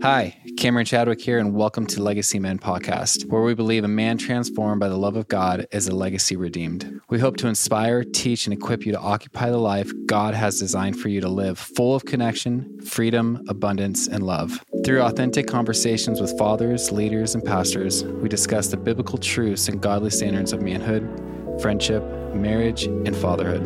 Hi, 0.00 0.36
Cameron 0.56 0.86
Chadwick 0.86 1.20
here, 1.20 1.40
and 1.40 1.52
welcome 1.52 1.84
to 1.88 2.00
Legacy 2.00 2.38
Men 2.38 2.60
Podcast, 2.60 3.24
where 3.26 3.42
we 3.42 3.52
believe 3.54 3.82
a 3.82 3.88
man 3.88 4.16
transformed 4.16 4.78
by 4.78 4.88
the 4.88 4.96
love 4.96 5.16
of 5.16 5.26
God 5.26 5.66
is 5.72 5.88
a 5.88 5.94
legacy 5.94 6.36
redeemed. 6.36 7.00
We 7.10 7.18
hope 7.18 7.36
to 7.38 7.48
inspire, 7.48 8.04
teach, 8.04 8.46
and 8.46 8.54
equip 8.54 8.86
you 8.86 8.92
to 8.92 9.00
occupy 9.00 9.50
the 9.50 9.58
life 9.58 9.90
God 10.06 10.34
has 10.34 10.60
designed 10.60 11.00
for 11.00 11.08
you 11.08 11.20
to 11.20 11.28
live, 11.28 11.58
full 11.58 11.96
of 11.96 12.04
connection, 12.04 12.80
freedom, 12.82 13.44
abundance, 13.48 14.06
and 14.06 14.22
love. 14.22 14.64
Through 14.84 15.02
authentic 15.02 15.48
conversations 15.48 16.20
with 16.20 16.38
fathers, 16.38 16.92
leaders, 16.92 17.34
and 17.34 17.44
pastors, 17.44 18.04
we 18.04 18.28
discuss 18.28 18.68
the 18.68 18.76
biblical 18.76 19.18
truths 19.18 19.68
and 19.68 19.80
godly 19.80 20.10
standards 20.10 20.52
of 20.52 20.62
manhood, 20.62 21.60
friendship, 21.60 22.04
marriage, 22.34 22.84
and 22.84 23.16
fatherhood. 23.16 23.64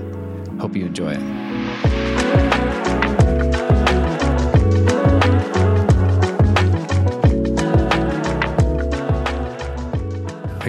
Hope 0.58 0.76
you 0.76 0.86
enjoy 0.86 1.12
it. 1.12 1.51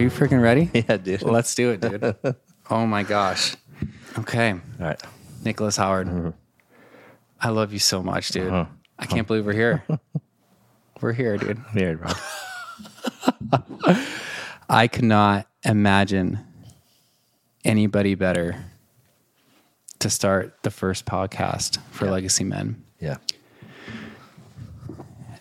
You 0.03 0.09
freaking 0.09 0.41
ready? 0.41 0.69
Yeah, 0.87 0.97
dude. 0.97 1.21
Let's 1.21 1.55
do 1.55 1.71
it, 1.71 1.81
dude. 1.81 2.35
oh 2.69 2.85
my 2.85 3.03
gosh. 3.03 3.55
Okay. 4.19 4.51
All 4.51 4.59
right. 4.79 5.01
Nicholas 5.43 5.77
Howard. 5.77 6.07
Mm-hmm. 6.07 6.29
I 7.39 7.49
love 7.49 7.73
you 7.73 7.79
so 7.79 8.03
much, 8.03 8.29
dude. 8.29 8.47
Uh-huh. 8.47 8.65
I 8.99 9.05
can't 9.05 9.25
believe 9.25 9.45
we're 9.45 9.53
here. 9.53 9.83
we're 11.01 11.13
here, 11.13 11.37
dude. 11.37 11.61
Weird, 11.73 12.01
bro. 12.01 12.11
I 14.69 14.87
could 14.87 15.05
not 15.05 15.47
imagine 15.63 16.39
anybody 17.63 18.15
better 18.15 18.63
to 19.99 20.09
start 20.09 20.63
the 20.63 20.71
first 20.71 21.05
podcast 21.05 21.79
for 21.91 22.09
Legacy 22.09 22.43
Men. 22.43 22.83
Yeah. 22.99 23.17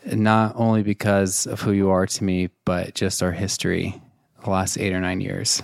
Not 0.06 0.54
only 0.56 0.82
because 0.82 1.46
of 1.46 1.60
who 1.60 1.72
you 1.72 1.90
are 1.90 2.06
to 2.06 2.24
me, 2.24 2.50
but 2.64 2.94
just 2.94 3.22
our 3.22 3.32
history 3.32 4.01
the 4.44 4.50
last 4.50 4.78
eight 4.78 4.92
or 4.92 5.00
nine 5.00 5.20
years. 5.20 5.62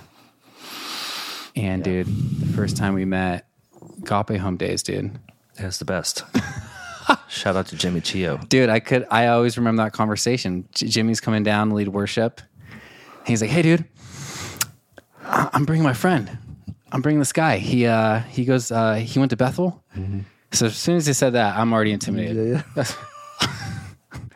And 1.57 1.83
dude, 1.83 2.07
the 2.07 2.53
first 2.55 2.77
time 2.77 2.95
we 2.95 3.05
met, 3.05 3.47
Agape 4.03 4.39
Home 4.39 4.57
Days, 4.57 4.83
dude. 4.83 5.19
That's 5.57 5.79
the 5.79 5.85
best. 5.85 6.23
Shout 7.29 7.57
out 7.57 7.67
to 7.69 7.77
Jimmy 7.77 8.01
Chio. 8.01 8.39
Dude, 8.49 8.69
I 8.69 8.81
could. 8.81 9.07
I 9.11 9.27
always 9.29 9.57
remember 9.59 9.83
that 9.85 9.93
conversation. 9.93 10.69
J- 10.73 10.87
Jimmy's 10.89 11.21
coming 11.21 11.43
down 11.43 11.71
to 11.71 11.75
lead 11.75 11.89
worship. 11.89 12.41
He's 13.27 13.41
like, 13.41 13.51
"Hey, 13.51 13.63
dude, 13.63 13.85
I- 15.25 15.49
I'm 15.53 15.65
bringing 15.65 15.85
my 15.85 15.95
friend. 15.95 16.37
I'm 16.93 17.01
bringing 17.03 17.19
this 17.19 17.33
guy. 17.33 17.59
He 17.59 17.87
uh, 17.87 18.21
he 18.21 18.45
goes. 18.45 18.71
Uh, 18.71 18.95
he 18.97 19.19
went 19.19 19.31
to 19.31 19.37
Bethel. 19.37 19.83
So 20.53 20.67
as 20.67 20.77
soon 20.77 20.97
as 20.97 21.07
he 21.07 21.13
said 21.13 21.33
that, 21.33 21.57
I'm 21.57 21.73
already 21.73 21.93
intimidated. 21.93 22.63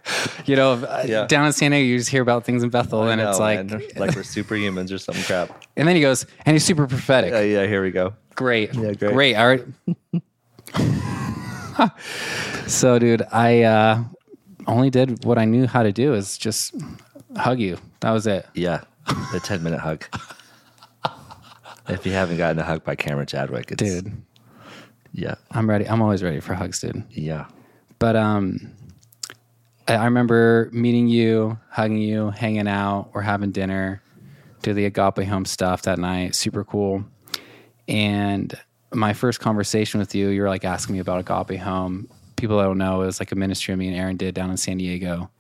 you 0.46 0.56
know, 0.56 0.72
uh, 0.72 1.04
Yeah. 1.06 1.26
down 1.26 1.46
in 1.46 1.52
San 1.52 1.70
Diego, 1.70 1.84
you 1.86 1.98
just 1.98 2.10
hear 2.10 2.22
about 2.22 2.44
things 2.44 2.62
in 2.62 2.70
Bethel, 2.70 3.08
and 3.08 3.20
I 3.20 3.30
it's 3.30 3.38
like, 3.38 3.64
man. 3.66 3.82
like 3.96 4.14
we're 4.14 4.22
superhumans 4.22 4.92
or 4.92 4.98
some 4.98 5.14
crap. 5.24 5.64
and 5.76 5.86
then 5.86 5.94
he 5.96 6.02
goes, 6.02 6.26
and 6.44 6.54
he's 6.54 6.64
super 6.64 6.86
prophetic. 6.86 7.32
Yeah, 7.32 7.40
yeah. 7.40 7.66
Here 7.66 7.82
we 7.82 7.90
go. 7.90 8.14
Great. 8.34 8.74
Yeah, 8.74 8.92
great. 8.94 9.12
Great. 9.12 9.34
All 9.36 9.46
right. 9.46 9.64
so, 12.66 12.98
dude, 12.98 13.22
I 13.32 13.62
uh, 13.62 14.02
only 14.66 14.90
did 14.90 15.24
what 15.24 15.38
I 15.38 15.44
knew 15.44 15.66
how 15.66 15.82
to 15.82 15.92
do 15.92 16.14
is 16.14 16.38
just 16.38 16.74
hug 17.36 17.58
you. 17.60 17.78
That 18.00 18.10
was 18.10 18.26
it. 18.26 18.46
Yeah, 18.54 18.82
the 19.32 19.40
ten 19.42 19.62
minute 19.62 19.80
hug. 19.80 20.04
If 21.88 22.06
you 22.06 22.12
haven't 22.12 22.36
gotten 22.36 22.58
a 22.60 22.62
hug 22.62 22.84
by 22.84 22.94
Cameron 22.94 23.26
Chadwick, 23.26 23.72
it's, 23.72 23.82
Dude, 23.82 24.12
Yeah, 25.12 25.34
I'm 25.50 25.68
ready. 25.68 25.88
I'm 25.88 26.00
always 26.00 26.22
ready 26.22 26.38
for 26.38 26.54
hugs, 26.54 26.80
dude. 26.80 27.02
yeah, 27.10 27.46
But 27.98 28.14
um, 28.14 28.70
I, 29.88 29.94
I 29.94 30.04
remember 30.04 30.70
meeting 30.72 31.08
you, 31.08 31.58
hugging 31.70 31.98
you, 31.98 32.30
hanging 32.30 32.68
out, 32.68 33.10
we're 33.12 33.22
having 33.22 33.50
dinner, 33.50 34.02
do 34.62 34.72
the 34.74 34.86
Agape 34.86 35.26
Home 35.26 35.44
stuff 35.44 35.82
that 35.82 35.98
night. 35.98 36.34
Super 36.34 36.64
cool. 36.64 37.04
And 37.88 38.54
my 38.92 39.12
first 39.12 39.40
conversation 39.40 40.00
with 40.00 40.14
you, 40.14 40.28
you 40.28 40.42
were 40.42 40.48
like 40.48 40.64
asking 40.64 40.94
me 40.94 41.00
about 41.00 41.20
Agape 41.20 41.58
Home. 41.60 42.08
People 42.36 42.58
that 42.58 42.64
don't 42.64 42.78
know, 42.78 43.02
it 43.02 43.06
was 43.06 43.20
like 43.20 43.32
a 43.32 43.36
ministry 43.36 43.74
me 43.76 43.88
and 43.88 43.96
Aaron 43.96 44.16
did 44.16 44.34
down 44.34 44.50
in 44.50 44.56
San 44.56 44.78
Diego. 44.78 45.30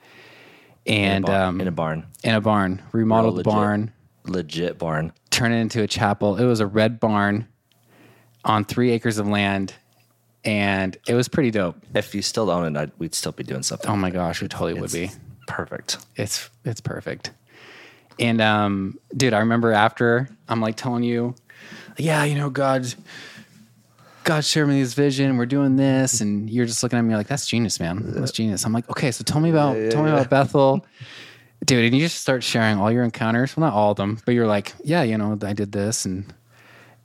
And 0.86 1.24
in 1.24 1.24
a, 1.24 1.26
barn, 1.26 1.48
um, 1.48 1.60
in 1.60 1.68
a 1.68 1.72
barn, 1.72 2.06
in 2.24 2.34
a 2.34 2.40
barn, 2.40 2.82
remodeled 2.92 3.36
legit. 3.36 3.52
barn, 3.52 3.92
legit 4.24 4.78
barn. 4.78 5.12
turn 5.30 5.52
it 5.52 5.60
into 5.60 5.82
a 5.82 5.86
chapel. 5.86 6.36
It 6.36 6.44
was 6.44 6.58
a 6.58 6.66
red 6.66 6.98
barn 6.98 7.46
on 8.44 8.64
three 8.64 8.90
acres 8.90 9.18
of 9.18 9.28
land, 9.28 9.74
and 10.44 10.96
it 11.06 11.14
was 11.14 11.28
pretty 11.28 11.50
dope. 11.50 11.76
If 11.94 12.14
you 12.14 12.22
still 12.22 12.50
own 12.50 12.76
it, 12.76 12.78
I'd, 12.78 12.92
we'd 12.98 13.14
still 13.14 13.32
be 13.32 13.44
doing 13.44 13.62
something. 13.62 13.90
Oh 13.90 13.96
my 13.96 14.10
gosh, 14.10 14.42
we 14.42 14.48
totally 14.48 14.74
would 14.74 14.92
be. 14.92 15.10
Perfect. 15.46 15.98
It's 16.16 16.48
it's 16.64 16.80
perfect. 16.80 17.30
And 18.18 18.40
um, 18.40 18.98
dude, 19.16 19.32
I 19.32 19.38
remember 19.38 19.72
after 19.72 20.28
I'm 20.48 20.60
like 20.60 20.76
telling 20.76 21.02
you, 21.02 21.34
yeah, 21.96 22.24
you 22.24 22.34
know, 22.34 22.50
God, 22.50 22.92
God 24.24 24.44
shared 24.44 24.68
me 24.68 24.80
this 24.80 24.94
vision. 24.94 25.36
We're 25.36 25.46
doing 25.46 25.76
this, 25.76 26.20
and 26.20 26.48
you're 26.48 26.66
just 26.66 26.82
looking 26.82 26.98
at 26.98 27.02
me 27.02 27.16
like, 27.16 27.26
that's 27.26 27.46
genius, 27.46 27.80
man. 27.80 28.02
That's 28.04 28.32
genius. 28.32 28.64
I'm 28.64 28.72
like, 28.72 28.88
okay, 28.90 29.10
so 29.10 29.24
tell 29.24 29.40
me 29.40 29.50
about 29.50 29.74
tell 29.90 30.02
me 30.02 30.10
about 30.10 30.30
Bethel. 30.30 30.86
Dude, 31.64 31.84
and 31.84 31.94
you 31.94 32.00
just 32.00 32.20
start 32.20 32.42
sharing 32.42 32.78
all 32.78 32.90
your 32.90 33.04
encounters. 33.04 33.56
Well, 33.56 33.66
not 33.66 33.74
all 33.74 33.92
of 33.92 33.96
them, 33.96 34.18
but 34.24 34.34
you're 34.34 34.48
like, 34.48 34.72
yeah, 34.82 35.04
you 35.04 35.16
know, 35.16 35.38
I 35.42 35.52
did 35.52 35.70
this, 35.70 36.04
and 36.04 36.32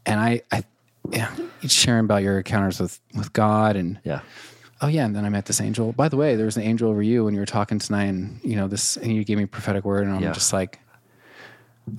and 0.06 0.20
I, 0.20 0.42
I, 0.52 0.64
yeah, 1.12 1.34
you're 1.62 1.70
sharing 1.70 2.06
about 2.06 2.24
your 2.24 2.38
encounters 2.38 2.80
with 2.80 3.00
with 3.16 3.34
God, 3.34 3.76
and 3.76 4.00
Yeah, 4.04 4.22
oh 4.82 4.88
yeah, 4.88 5.06
and 5.06 5.16
then 5.16 5.26
I 5.26 5.30
met 5.30 5.46
this 5.46 5.62
angel. 5.62 5.92
By 5.94 6.10
the 6.10 6.18
way, 6.18 6.36
there 6.36 6.46
was 6.46 6.58
an 6.58 6.64
angel 6.64 6.90
over 6.90 7.02
you 7.02 7.26
when 7.26 7.34
you 7.34 7.40
were 7.40 7.46
talking 7.46 7.80
tonight, 7.80 8.06
and 8.06 8.40
you 8.44 8.56
know 8.56 8.68
this, 8.68 8.98
and 8.98 9.14
you 9.14 9.24
gave 9.24 9.38
me 9.38 9.44
a 9.44 9.48
prophetic 9.48 9.84
word, 9.86 10.04
and 10.06 10.16
I'm 10.16 10.22
Yeah. 10.24 10.32
just 10.32 10.54
like, 10.54 10.80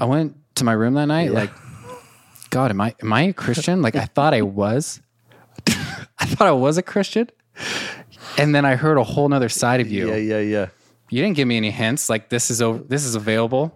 I 0.00 0.04
went 0.04 0.36
to 0.56 0.64
my 0.64 0.72
room 0.72 0.94
that 0.94 1.06
night, 1.06 1.32
like, 1.32 1.50
God, 2.50 2.70
am 2.70 2.80
I 2.80 2.94
am 3.02 3.12
I 3.12 3.22
a 3.22 3.32
Christian? 3.32 3.82
like 3.82 3.96
I 3.96 4.04
thought 4.06 4.34
I 4.34 4.42
was, 4.42 5.00
I 5.68 6.26
thought 6.26 6.48
I 6.48 6.52
was 6.52 6.78
a 6.78 6.82
Christian, 6.82 7.28
and 8.38 8.54
then 8.54 8.64
I 8.64 8.76
heard 8.76 8.98
a 8.98 9.04
whole 9.04 9.28
nother 9.28 9.48
side 9.48 9.80
of 9.80 9.90
you. 9.90 10.08
yeah, 10.08 10.16
yeah, 10.16 10.40
yeah. 10.40 10.66
You 11.10 11.22
didn't 11.22 11.36
give 11.36 11.48
me 11.48 11.56
any 11.56 11.70
hints, 11.70 12.10
like 12.10 12.28
this 12.28 12.50
is 12.50 12.60
over, 12.60 12.80
this 12.80 13.04
is 13.06 13.14
available, 13.14 13.72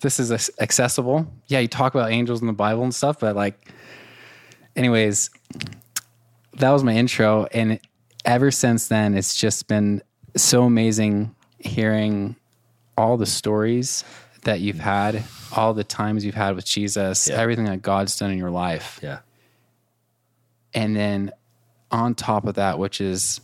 this 0.00 0.18
is 0.18 0.50
accessible. 0.60 1.26
Yeah, 1.46 1.60
you 1.60 1.68
talk 1.68 1.94
about 1.94 2.10
angels 2.10 2.40
in 2.40 2.48
the 2.48 2.52
Bible 2.52 2.82
and 2.82 2.92
stuff, 2.94 3.20
but 3.20 3.36
like, 3.36 3.70
anyways, 4.76 5.30
that 6.54 6.70
was 6.70 6.84
my 6.84 6.94
intro, 6.94 7.46
and 7.52 7.80
ever 8.24 8.50
since 8.50 8.88
then, 8.88 9.14
it's 9.14 9.34
just 9.34 9.66
been 9.68 10.02
so 10.36 10.64
amazing 10.64 11.34
hearing 11.58 12.36
all 12.96 13.16
the 13.16 13.26
stories 13.26 14.04
that 14.44 14.60
you've 14.60 14.78
had, 14.78 15.24
all 15.52 15.74
the 15.74 15.84
times 15.84 16.24
you've 16.24 16.34
had 16.34 16.54
with 16.54 16.64
Jesus, 16.64 17.28
Yeah. 17.28 17.36
everything 17.36 17.64
that 17.64 17.82
God's 17.82 18.16
done 18.16 18.30
in 18.30 18.38
your 18.38 18.50
life. 18.50 19.00
Yeah, 19.02 19.18
And 20.74 20.94
then 20.94 21.32
on 21.90 22.14
top 22.14 22.44
of 22.46 22.54
that, 22.54 22.78
which 22.78 23.00
is 23.00 23.40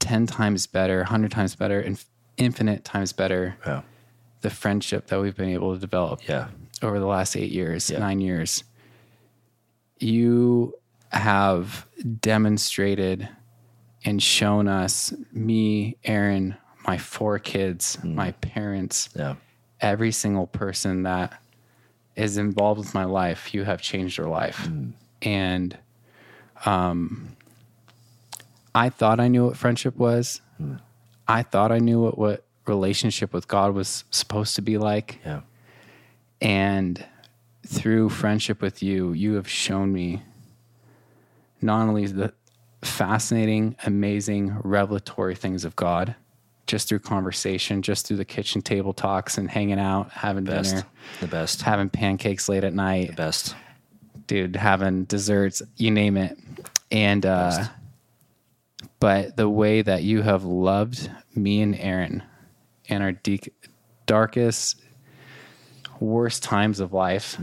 10 0.00 0.26
times 0.26 0.66
better, 0.66 0.98
100 0.98 1.30
times 1.30 1.54
better, 1.54 1.80
and 1.80 2.02
infinite 2.36 2.84
times 2.84 3.12
better, 3.12 3.56
yeah, 3.66 3.82
the 4.42 4.50
friendship 4.50 5.06
that 5.08 5.20
we've 5.20 5.36
been 5.36 5.48
able 5.48 5.72
to 5.74 5.80
develop 5.80 6.26
yeah. 6.28 6.48
over 6.82 6.98
the 7.00 7.06
last 7.06 7.36
eight 7.36 7.50
years, 7.50 7.90
Yeah. 7.90 7.98
nine 7.98 8.20
years. 8.20 8.62
You 9.98 10.74
have 11.10 11.86
demonstrated 12.20 13.28
and 14.04 14.22
shown 14.22 14.68
us, 14.68 15.12
me, 15.32 15.96
Aaron, 16.04 16.56
my 16.86 16.98
four 16.98 17.38
kids, 17.38 17.96
hmm. 17.96 18.14
my 18.14 18.32
parents, 18.32 19.08
Yeah. 19.16 19.36
every 19.80 20.12
single 20.12 20.46
person 20.46 21.02
that 21.04 21.40
is 22.14 22.38
involved 22.38 22.78
with 22.78 22.94
my 22.94 23.04
life, 23.04 23.52
you 23.52 23.64
have 23.64 23.82
changed 23.82 24.18
their 24.18 24.28
life. 24.28 24.58
Hmm. 24.66 24.90
And 25.22 25.76
um, 26.64 27.36
I 28.74 28.90
thought 28.90 29.20
I 29.20 29.28
knew 29.28 29.46
what 29.46 29.56
friendship 29.56 29.96
was. 29.96 30.40
Hmm. 30.58 30.76
I 31.26 31.42
thought 31.42 31.72
I 31.72 31.78
knew 31.78 32.00
what, 32.00 32.18
what 32.18 32.44
relationship 32.66 33.32
with 33.32 33.48
God 33.48 33.74
was 33.74 34.04
supposed 34.10 34.54
to 34.56 34.62
be 34.62 34.78
like. 34.78 35.18
Yeah. 35.24 35.40
And 36.40 37.04
through 37.66 38.08
friendship 38.10 38.60
with 38.62 38.82
you, 38.82 39.12
you 39.12 39.34
have 39.34 39.48
shown 39.48 39.92
me 39.92 40.22
not 41.60 41.88
only 41.88 42.06
the 42.06 42.32
fascinating, 42.82 43.76
amazing, 43.84 44.56
revelatory 44.62 45.34
things 45.34 45.64
of 45.64 45.74
God, 45.76 46.14
just 46.66 46.88
through 46.88 46.98
conversation, 47.00 47.82
just 47.82 48.06
through 48.06 48.16
the 48.16 48.24
kitchen 48.24 48.60
table 48.62 48.92
talks 48.92 49.38
and 49.38 49.50
hanging 49.50 49.78
out, 49.80 50.10
having 50.12 50.44
Best. 50.44 50.70
dinner, 50.74 50.86
The 51.20 51.26
best. 51.28 51.62
having 51.62 51.88
pancakes 51.88 52.48
late 52.48 52.64
at 52.64 52.74
night, 52.74 53.16
Best. 53.16 53.54
dude, 54.26 54.56
having 54.56 55.04
desserts, 55.04 55.62
you 55.76 55.90
name 55.90 56.16
it. 56.16 56.38
And, 56.90 57.24
uh, 57.26 57.64
but 59.00 59.36
the 59.36 59.48
way 59.48 59.82
that 59.82 60.02
you 60.02 60.22
have 60.22 60.44
loved 60.44 61.10
me 61.34 61.62
and 61.62 61.76
Aaron 61.78 62.22
and 62.88 63.02
our 63.02 63.12
de- 63.12 63.40
darkest, 64.06 64.80
worst 66.00 66.42
times 66.42 66.80
of 66.80 66.92
life, 66.92 67.36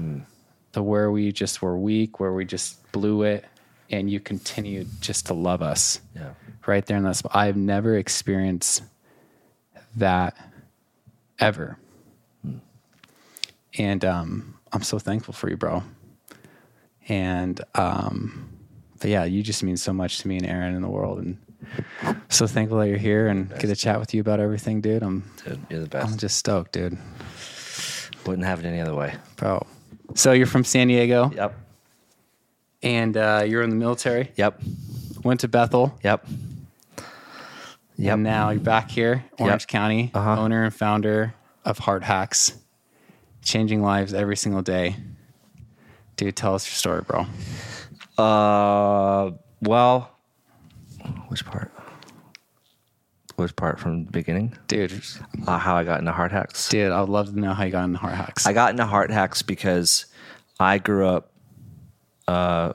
the 0.73 0.83
where 0.83 1.11
we 1.11 1.31
just 1.31 1.61
were 1.61 1.77
weak, 1.77 2.19
where 2.19 2.33
we 2.33 2.45
just 2.45 2.91
blew 2.91 3.23
it, 3.23 3.45
and 3.89 4.09
you 4.09 4.19
continued 4.19 4.87
just 5.01 5.27
to 5.27 5.33
love 5.33 5.61
us 5.61 5.99
Yeah. 6.15 6.31
right 6.65 6.85
there 6.85 6.97
in 6.97 7.03
that 7.03 7.15
spot. 7.15 7.35
I've 7.35 7.57
never 7.57 7.97
experienced 7.97 8.83
that 9.95 10.35
ever. 11.39 11.77
And 13.77 14.05
um, 14.05 14.55
I'm 14.71 14.83
so 14.83 14.99
thankful 14.99 15.33
for 15.33 15.49
you, 15.49 15.57
bro. 15.57 15.83
And 17.09 17.59
um, 17.75 18.49
but 18.99 19.09
yeah, 19.09 19.23
you 19.25 19.43
just 19.43 19.63
mean 19.63 19.77
so 19.77 19.91
much 19.93 20.19
to 20.19 20.27
me 20.27 20.37
and 20.37 20.45
Aaron 20.45 20.75
in 20.75 20.81
the 20.81 20.89
world, 20.89 21.19
and 21.19 21.37
so 22.29 22.47
thankful 22.47 22.77
that 22.79 22.87
you're 22.87 22.97
here 22.97 23.27
and 23.27 23.49
get 23.49 23.67
to 23.67 23.75
chat 23.75 23.99
with 23.99 24.13
you 24.13 24.21
about 24.21 24.39
everything, 24.39 24.79
dude. 24.79 25.03
I'm 25.03 25.23
Dude, 25.43 25.59
you're 25.69 25.79
the 25.81 25.87
best. 25.89 26.07
I'm 26.11 26.17
just 26.17 26.37
stoked, 26.37 26.71
dude, 26.71 26.97
Wouldn't 28.25 28.45
have 28.47 28.59
it 28.59 28.65
any 28.65 28.79
other 28.79 28.95
way. 28.95 29.15
bro. 29.35 29.65
So 30.15 30.31
you're 30.31 30.47
from 30.47 30.63
San 30.63 30.87
Diego, 30.87 31.31
Yep. 31.35 31.53
and 32.83 33.17
uh, 33.17 33.43
you're 33.45 33.61
in 33.63 33.69
the 33.69 33.75
military. 33.75 34.31
Yep. 34.35 34.61
Went 35.23 35.39
to 35.41 35.47
Bethel. 35.47 35.97
Yep. 36.03 36.25
Yep. 37.97 38.13
And 38.13 38.23
now 38.23 38.49
you're 38.51 38.59
back 38.61 38.89
here, 38.91 39.23
Orange 39.39 39.67
County, 39.67 40.11
Uh-huh. 40.13 40.39
owner 40.39 40.63
and 40.63 40.73
founder 40.73 41.33
of 41.65 41.79
Heart 41.79 42.03
Hacks, 42.03 42.53
changing 43.43 43.81
lives 43.81 44.13
every 44.13 44.35
single 44.37 44.61
day. 44.61 44.95
Dude, 46.15 46.35
tell 46.35 46.53
us 46.55 46.65
your 46.67 46.75
story, 46.75 47.01
bro. 47.01 47.25
Uh, 48.23 49.31
well, 49.61 50.11
which 51.29 51.45
part? 51.45 51.71
Which 53.35 53.55
part 53.55 53.79
from 53.79 54.05
the 54.05 54.11
beginning? 54.11 54.55
Dude, 54.67 54.93
Uh, 55.47 55.57
how 55.57 55.75
I 55.75 55.83
got 55.83 55.99
into 55.99 56.11
Heart 56.11 56.31
Hacks. 56.31 56.69
dude, 56.69 56.91
I 56.91 56.99
would 57.01 57.09
love 57.09 57.33
to 57.33 57.39
know 57.39 57.53
how 57.53 57.63
you 57.63 57.71
got 57.71 57.85
into 57.85 57.97
Heart 57.97 58.13
Hacks. 58.15 58.45
I 58.45 58.53
got 58.53 58.71
into 58.71 58.85
Heart 58.85 59.09
Hacks 59.09 59.41
because 59.41 60.05
I 60.59 60.77
grew 60.77 61.07
up. 61.07 61.31
Uh, 62.27 62.73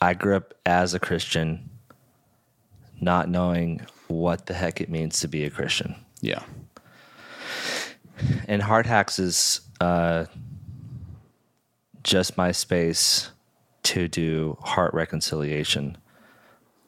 I 0.00 0.14
grew 0.14 0.36
up 0.36 0.54
as 0.66 0.92
a 0.92 0.98
Christian, 0.98 1.70
not 3.00 3.28
knowing 3.28 3.86
what 4.08 4.46
the 4.46 4.54
heck 4.54 4.80
it 4.80 4.90
means 4.90 5.20
to 5.20 5.28
be 5.28 5.44
a 5.44 5.50
Christian. 5.50 5.94
yeah. 6.20 6.42
and 8.48 8.62
Heart 8.62 8.86
Hacks 8.86 9.18
is 9.18 9.60
uh, 9.80 10.26
just 12.02 12.36
my 12.36 12.50
space 12.52 13.30
to 13.84 14.08
do 14.08 14.56
heart 14.62 14.92
reconciliation 14.94 15.96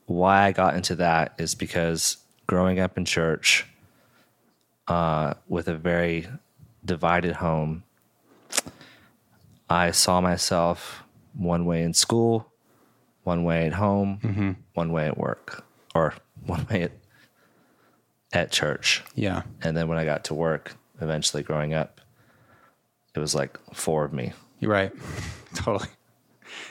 why 0.09 0.45
i 0.47 0.53
got 0.53 0.75
into 0.75 0.95
that 0.97 1.35
is 1.39 1.55
because 1.55 2.17
growing 2.47 2.81
up 2.81 2.97
in 2.99 3.05
church 3.05 3.67
uh, 4.89 5.35
with 5.49 5.69
a 5.69 5.75
very 5.75 6.27
divided 6.85 7.37
home 7.37 7.83
i 9.69 9.91
saw 9.91 10.21
myself 10.21 11.03
one 11.35 11.65
way 11.67 11.83
in 11.83 11.93
school 11.93 12.51
one 13.25 13.45
way 13.45 13.67
at 13.67 13.75
home 13.75 14.57
one 14.75 14.91
way 14.93 15.07
at 15.07 15.19
work 15.19 15.65
or 15.95 16.15
one 16.47 16.67
way 16.71 16.83
at, 16.85 16.93
at 18.33 18.51
church 18.51 19.03
Yeah. 19.15 19.43
and 19.63 19.77
then 19.77 19.89
when 19.89 19.99
I 19.99 20.05
got 20.05 20.25
to 20.25 20.35
work, 20.35 20.75
eventually 21.01 21.43
growing 21.43 21.73
up, 21.75 22.01
it 23.15 23.19
was 23.19 23.35
like 23.35 23.59
four 23.75 24.05
of 24.05 24.13
me. 24.13 24.33
You're 24.61 24.71
right. 24.71 24.93
totally. 25.55 25.89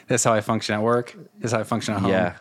That's 0.07 0.24
how 0.24 0.34
I 0.34 0.42
function 0.42 0.75
at 0.75 0.81
work. 0.81 1.13
This 1.39 1.50
is 1.50 1.51
how 1.54 1.60
I 1.60 1.63
function 1.63 1.94
at 1.95 2.01
home. 2.01 2.12
Yeah. 2.12 2.38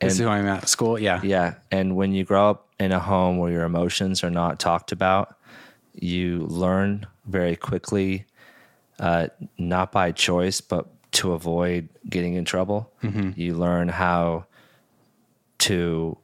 This 0.00 0.14
is 0.14 0.20
And 0.20 0.28
who 0.28 0.32
I'm 0.32 0.46
at 0.46 0.68
school. 0.68 0.98
Yeah. 0.98 1.20
yeah. 1.22 1.54
And 1.70 1.96
when 1.96 2.12
you 2.12 2.24
grow 2.24 2.50
up 2.50 2.68
in 2.78 2.92
a 2.92 3.00
home 3.00 3.38
where 3.38 3.50
your 3.50 3.64
emotions 3.64 4.22
are 4.22 4.30
not 4.30 4.58
talked 4.58 4.92
about, 4.92 5.36
you 5.94 6.46
learn 6.46 7.06
very 7.26 7.56
quickly, 7.56 8.24
uh, 9.00 9.28
not 9.56 9.90
by 9.90 10.12
choice, 10.12 10.60
but 10.60 10.86
to 11.12 11.32
avoid 11.32 11.88
getting 12.08 12.34
in 12.34 12.44
trouble. 12.44 12.92
You 13.36 13.54
learn 13.54 13.88
how 13.88 14.44
to, 15.58 16.16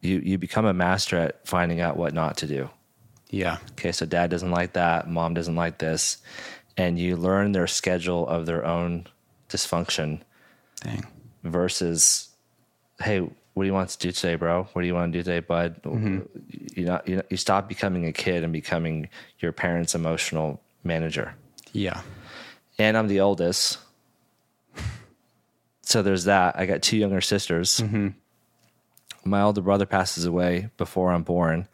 you, 0.00 0.18
you 0.18 0.38
become 0.38 0.64
a 0.64 0.74
master 0.74 1.16
at 1.18 1.46
finding 1.46 1.80
out 1.80 1.96
what 1.96 2.12
not 2.12 2.36
to 2.38 2.46
do. 2.46 2.70
Yeah. 3.30 3.58
okay, 3.72 3.92
so 3.92 4.06
dad 4.06 4.30
doesn't 4.30 4.50
like 4.50 4.72
that, 4.74 5.08
mom 5.08 5.34
doesn't 5.34 5.56
like 5.56 5.78
this, 5.78 6.18
and 6.76 6.98
you 6.98 7.16
learn 7.16 7.52
their 7.52 7.66
schedule 7.66 8.26
of 8.26 8.46
their 8.46 8.64
own 8.64 9.06
dysfunction 9.48 10.20
Dang. 10.82 11.06
versus, 11.42 12.28
hey, 13.00 13.20
what 13.20 13.62
do 13.62 13.66
you 13.66 13.72
want 13.72 13.88
to 13.90 13.98
do 13.98 14.12
today, 14.12 14.34
bro? 14.34 14.68
What 14.72 14.82
do 14.82 14.86
you 14.88 14.94
want 14.94 15.12
to 15.12 15.18
do 15.18 15.22
today, 15.22 15.40
bud? 15.40 15.82
Mm-hmm. 15.82 16.20
You 16.74 16.84
know, 16.84 17.00
you, 17.06 17.22
you 17.30 17.36
stop 17.36 17.68
becoming 17.68 18.04
a 18.06 18.12
kid 18.12 18.44
and 18.44 18.52
becoming 18.52 19.08
your 19.38 19.52
parents' 19.52 19.94
emotional 19.94 20.60
manager. 20.84 21.34
Yeah. 21.72 22.02
And 22.78 22.96
I'm 22.96 23.08
the 23.08 23.20
oldest. 23.20 23.78
So 25.82 26.02
there's 26.02 26.24
that. 26.24 26.56
I 26.58 26.66
got 26.66 26.82
two 26.82 26.96
younger 26.96 27.20
sisters. 27.20 27.78
Mm-hmm. 27.80 28.08
My 29.24 29.42
older 29.42 29.60
brother 29.62 29.86
passes 29.86 30.24
away 30.24 30.68
before 30.76 31.12
I'm 31.12 31.22
born. 31.22 31.68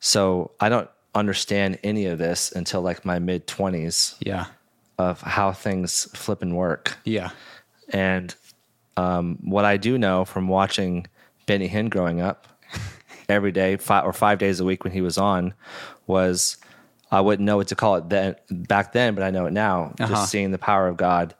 So 0.00 0.52
I 0.58 0.68
don't 0.68 0.88
understand 1.14 1.78
any 1.84 2.06
of 2.06 2.18
this 2.18 2.50
until 2.52 2.80
like 2.82 3.04
my 3.04 3.18
mid 3.18 3.46
20s 3.46 4.16
Yeah. 4.20 4.46
of 4.98 5.20
how 5.20 5.52
things 5.52 6.04
flip 6.16 6.42
and 6.42 6.56
work. 6.56 6.96
Yeah. 7.04 7.30
And 7.90 8.34
um, 8.96 9.38
what 9.42 9.64
I 9.64 9.76
do 9.76 9.98
know 9.98 10.24
from 10.24 10.48
watching 10.48 11.06
Benny 11.46 11.68
Hinn 11.68 11.88
growing 11.90 12.20
up 12.20 12.46
every 13.28 13.52
day, 13.52 13.76
five 13.76 14.04
or 14.04 14.12
five 14.12 14.38
days 14.38 14.60
a 14.60 14.64
week 14.64 14.84
when 14.84 14.92
he 14.92 15.00
was 15.00 15.18
on, 15.18 15.54
was 16.06 16.56
I 17.10 17.20
wouldn't 17.20 17.44
know 17.46 17.56
what 17.56 17.68
to 17.68 17.74
call 17.74 17.96
it 17.96 18.08
then 18.08 18.36
back 18.50 18.92
then, 18.92 19.14
but 19.14 19.24
I 19.24 19.30
know 19.30 19.46
it 19.46 19.52
now. 19.52 19.94
Uh-huh. 19.98 20.08
Just 20.14 20.30
seeing 20.30 20.50
the 20.52 20.58
power 20.58 20.86
of 20.88 20.96
God 20.96 21.34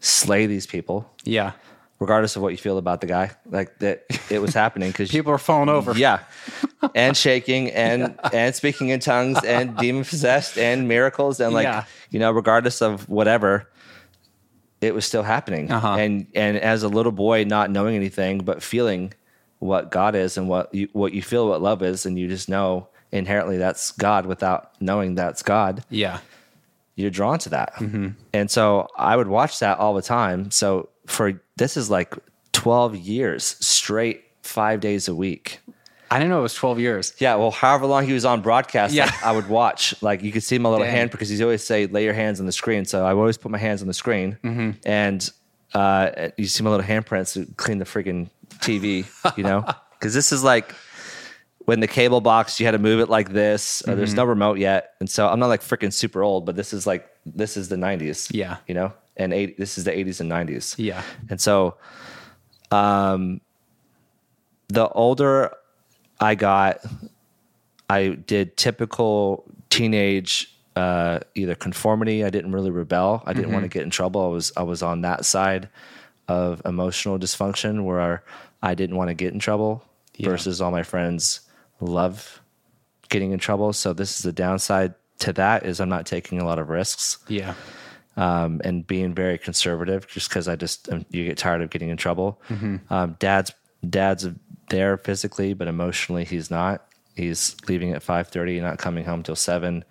slay 0.00 0.46
these 0.46 0.66
people, 0.66 1.10
Yeah. 1.24 1.52
regardless 1.98 2.36
of 2.36 2.42
what 2.42 2.48
you 2.50 2.58
feel 2.58 2.76
about 2.76 3.00
the 3.00 3.06
guy, 3.06 3.30
like 3.46 3.78
that 3.78 4.04
it 4.30 4.40
was 4.42 4.52
happening 4.52 4.90
because 4.90 5.10
People 5.18 5.32
are 5.32 5.38
falling 5.38 5.70
over. 5.70 5.92
yeah, 5.96 6.18
and 6.94 7.16
shaking 7.16 7.70
and 7.70 8.18
and 8.34 8.54
speaking 8.54 8.90
in 8.90 9.00
tongues 9.00 9.42
and 9.44 9.76
demon 9.78 10.04
possessed 10.04 10.58
and 10.58 10.86
miracles 10.88 11.40
and 11.40 11.54
like 11.54 11.64
Yeah. 11.64 11.84
you 12.10 12.18
know, 12.18 12.32
regardless 12.32 12.82
of 12.82 13.08
whatever, 13.08 13.66
it 14.84 14.94
was 14.94 15.04
still 15.04 15.22
happening. 15.22 15.70
Uh-huh. 15.70 15.94
And 15.94 16.26
and 16.34 16.56
as 16.56 16.82
a 16.82 16.88
little 16.88 17.12
boy, 17.12 17.44
not 17.44 17.70
knowing 17.70 17.94
anything 17.96 18.38
but 18.38 18.62
feeling 18.62 19.12
what 19.58 19.90
God 19.90 20.14
is 20.14 20.36
and 20.36 20.48
what 20.48 20.74
you 20.74 20.88
what 20.92 21.12
you 21.12 21.22
feel 21.22 21.48
what 21.48 21.62
love 21.62 21.82
is, 21.82 22.06
and 22.06 22.18
you 22.18 22.28
just 22.28 22.48
know 22.48 22.88
inherently 23.12 23.56
that's 23.58 23.92
God 23.92 24.26
without 24.26 24.72
knowing 24.80 25.14
that's 25.14 25.42
God 25.42 25.84
Yeah. 25.88 26.18
you're 26.96 27.10
drawn 27.10 27.38
to 27.40 27.48
that. 27.50 27.72
And 28.32 28.50
so 28.50 28.88
I 28.96 29.16
would 29.16 29.28
watch 29.28 29.60
that 29.60 29.78
all 29.78 29.94
the 29.94 30.02
time. 30.02 30.50
So 30.50 30.88
for 31.06 31.40
this 31.56 31.76
is 31.76 31.88
like 31.90 32.14
12 32.52 32.96
years 32.96 33.44
straight, 33.60 34.24
five 34.42 34.80
days 34.80 35.06
a 35.08 35.14
week. 35.14 35.60
I 36.14 36.18
didn't 36.18 36.30
know 36.30 36.38
it 36.38 36.42
was 36.42 36.54
12 36.54 36.78
years. 36.78 37.12
Yeah, 37.18 37.34
well, 37.34 37.50
however 37.50 37.86
long 37.86 38.06
he 38.06 38.12
was 38.12 38.24
on 38.24 38.40
broadcast, 38.40 38.94
Yeah. 38.94 39.06
like, 39.06 39.24
I 39.24 39.32
would 39.32 39.48
watch. 39.48 40.00
Like 40.00 40.22
you 40.22 40.30
could 40.32 40.44
see 40.44 40.58
my 40.58 40.68
little 40.68 40.84
Dang. 40.86 40.94
hand 40.94 41.10
because 41.10 41.28
he's 41.28 41.42
always 41.42 41.64
say, 41.64 41.86
"Lay 41.86 42.04
your 42.04 42.14
hands 42.14 42.38
on 42.40 42.46
the 42.46 42.52
screen." 42.52 42.84
So 42.84 43.04
I 43.04 43.12
always 43.12 43.36
put 43.36 43.50
my 43.50 43.58
hands 43.58 43.82
on 43.82 43.88
the 43.88 43.94
screen, 43.94 44.38
and 44.84 45.30
uh, 45.74 46.28
you 46.36 46.46
see 46.46 46.62
my 46.62 46.70
little 46.70 46.86
handprints 46.86 47.32
to 47.34 47.52
clean 47.56 47.78
the 47.78 47.84
freaking 47.84 48.30
TV. 48.60 49.04
You 49.36 49.42
know, 49.44 49.64
because 49.98 50.14
this 50.14 50.30
is 50.30 50.44
like 50.44 50.72
when 51.64 51.80
the 51.80 51.88
cable 51.88 52.20
box 52.20 52.60
you 52.60 52.66
had 52.66 52.72
to 52.72 52.78
move 52.78 53.00
it 53.00 53.08
like 53.08 53.30
this. 53.32 53.82
Uh, 53.88 53.94
there's 53.96 54.14
no 54.14 54.24
remote 54.24 54.58
yet, 54.58 54.94
and 55.00 55.10
so 55.10 55.28
I'm 55.28 55.40
not 55.40 55.48
like 55.48 55.62
freaking 55.62 55.92
super 55.92 56.22
old, 56.22 56.46
but 56.46 56.54
this 56.54 56.72
is 56.72 56.86
like 56.86 57.08
this 57.26 57.56
is 57.56 57.68
the 57.70 57.76
90s. 57.76 58.28
Yeah. 58.32 58.58
you 58.68 58.74
know, 58.74 58.92
and 59.16 59.32
eight, 59.32 59.56
this 59.58 59.78
is 59.78 59.84
the 59.84 59.90
80s 59.92 60.20
and 60.20 60.30
90s. 60.30 60.74
Yeah. 60.78 61.02
And 61.30 61.40
so, 61.40 61.76
um, 62.70 63.40
the 64.68 64.88
older 64.90 65.52
I 66.20 66.34
got, 66.34 66.80
I 67.90 68.08
did 68.26 68.56
typical 68.56 69.44
teenage, 69.70 70.54
uh, 70.76 71.20
either 71.34 71.54
conformity. 71.54 72.24
I 72.24 72.30
didn't 72.30 72.52
really 72.52 72.70
rebel. 72.70 73.22
I 73.26 73.32
didn't 73.32 73.52
want 73.52 73.64
to 73.64 73.68
get 73.68 73.82
in 73.82 73.90
trouble. 73.90 74.24
I 74.24 74.28
was, 74.28 74.52
I 74.56 74.62
was 74.62 74.82
on 74.82 75.02
that 75.02 75.24
side 75.24 75.68
of 76.28 76.62
emotional 76.64 77.18
dysfunction 77.18 77.84
where 77.84 78.24
I 78.62 78.74
didn't 78.74 78.96
want 78.96 79.08
to 79.08 79.14
get 79.14 79.32
in 79.34 79.38
trouble 79.38 79.84
Yeah. 80.16 80.30
versus 80.30 80.60
all 80.60 80.70
my 80.70 80.82
friends 80.82 81.40
love 81.80 82.40
getting 83.10 83.32
in 83.32 83.38
trouble. 83.38 83.72
So 83.72 83.92
this 83.92 84.16
is 84.16 84.22
the 84.22 84.32
downside 84.32 84.94
to 85.18 85.32
that 85.34 85.66
is 85.66 85.80
I'm 85.80 85.88
not 85.88 86.06
taking 86.06 86.40
a 86.40 86.44
lot 86.44 86.58
of 86.58 86.70
risks 86.70 87.18
Yeah. 87.28 87.54
um, 88.16 88.60
and 88.64 88.86
being 88.86 89.14
very 89.14 89.36
conservative 89.38 90.08
just 90.08 90.28
because 90.28 90.48
I 90.48 90.56
just 90.56 90.90
um, 90.90 91.04
you 91.10 91.24
get 91.26 91.36
tired 91.38 91.60
of 91.62 91.70
getting 91.70 91.90
in 91.90 91.96
trouble. 91.96 92.40
Um, 92.90 93.16
dad's 93.18 93.52
dad's 93.90 94.28
there 94.70 94.96
physically, 94.96 95.54
but 95.54 95.68
emotionally 95.68 96.24
he's 96.24 96.50
not. 96.50 96.86
He's 97.16 97.56
leaving 97.68 97.92
at 97.92 98.02
five 98.02 98.28
thirty, 98.28 98.60
not 98.60 98.78
coming 98.78 99.04
home 99.04 99.22
till 99.22 99.36
seven, 99.36 99.84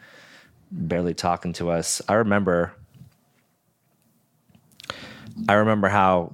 barely 0.71 1.13
talking 1.13 1.53
to 1.53 1.69
us. 1.69 2.01
I 2.07 2.15
remember. 2.15 2.73
I 5.47 5.53
remember 5.53 5.87
how 5.87 6.33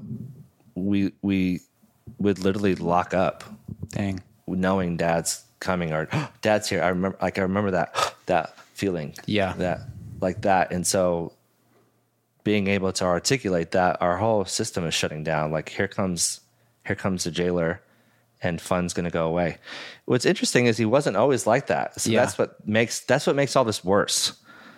we 0.75 1.13
we 1.22 1.62
would 2.18 2.39
literally 2.39 2.75
lock 2.75 3.13
up 3.13 3.44
Dang. 3.89 4.22
knowing 4.48 4.98
dad's 4.98 5.44
coming 5.60 5.94
or 5.94 6.08
dad's 6.42 6.70
here. 6.70 6.82
I 6.82 6.89
remember 6.89 7.18
like 7.22 7.38
I 7.38 7.42
remember 7.42 7.72
that 7.72 8.16
that 8.25 8.58
feeling. 8.74 9.16
Yeah. 9.25 9.54
That 9.54 9.82
like 10.22 10.42
that. 10.42 10.72
And 10.72 10.86
so 10.86 11.34
being 12.44 12.68
able 12.68 12.92
to 12.94 13.06
articulate 13.06 13.72
that 13.72 14.01
our 14.01 14.18
whole 14.18 14.46
system 14.46 14.86
is 14.86 14.94
shutting 14.94 15.24
down. 15.24 15.51
Like 15.51 15.70
here 15.70 15.88
comes 15.88 16.42
here 16.89 16.96
comes 16.96 17.24
the 17.24 17.31
jailer 17.31 17.81
and 18.41 18.60
fun's 18.60 18.93
going 18.93 19.03
to 19.03 19.12
go 19.12 19.27
away. 19.27 19.58
What's 20.05 20.25
interesting 20.25 20.65
is 20.65 20.75
he 20.75 20.86
wasn't 20.86 21.17
always 21.17 21.46
like 21.46 21.67
that. 21.67 22.01
So 22.01 22.10
Yeah. 22.10 22.22
that's 22.22 22.38
what 22.38 22.67
makes 22.67 23.01
that's 23.01 23.27
what 23.27 23.36
makes 23.36 23.55
all 23.55 23.63
this 23.63 23.84
worse. 23.84 24.34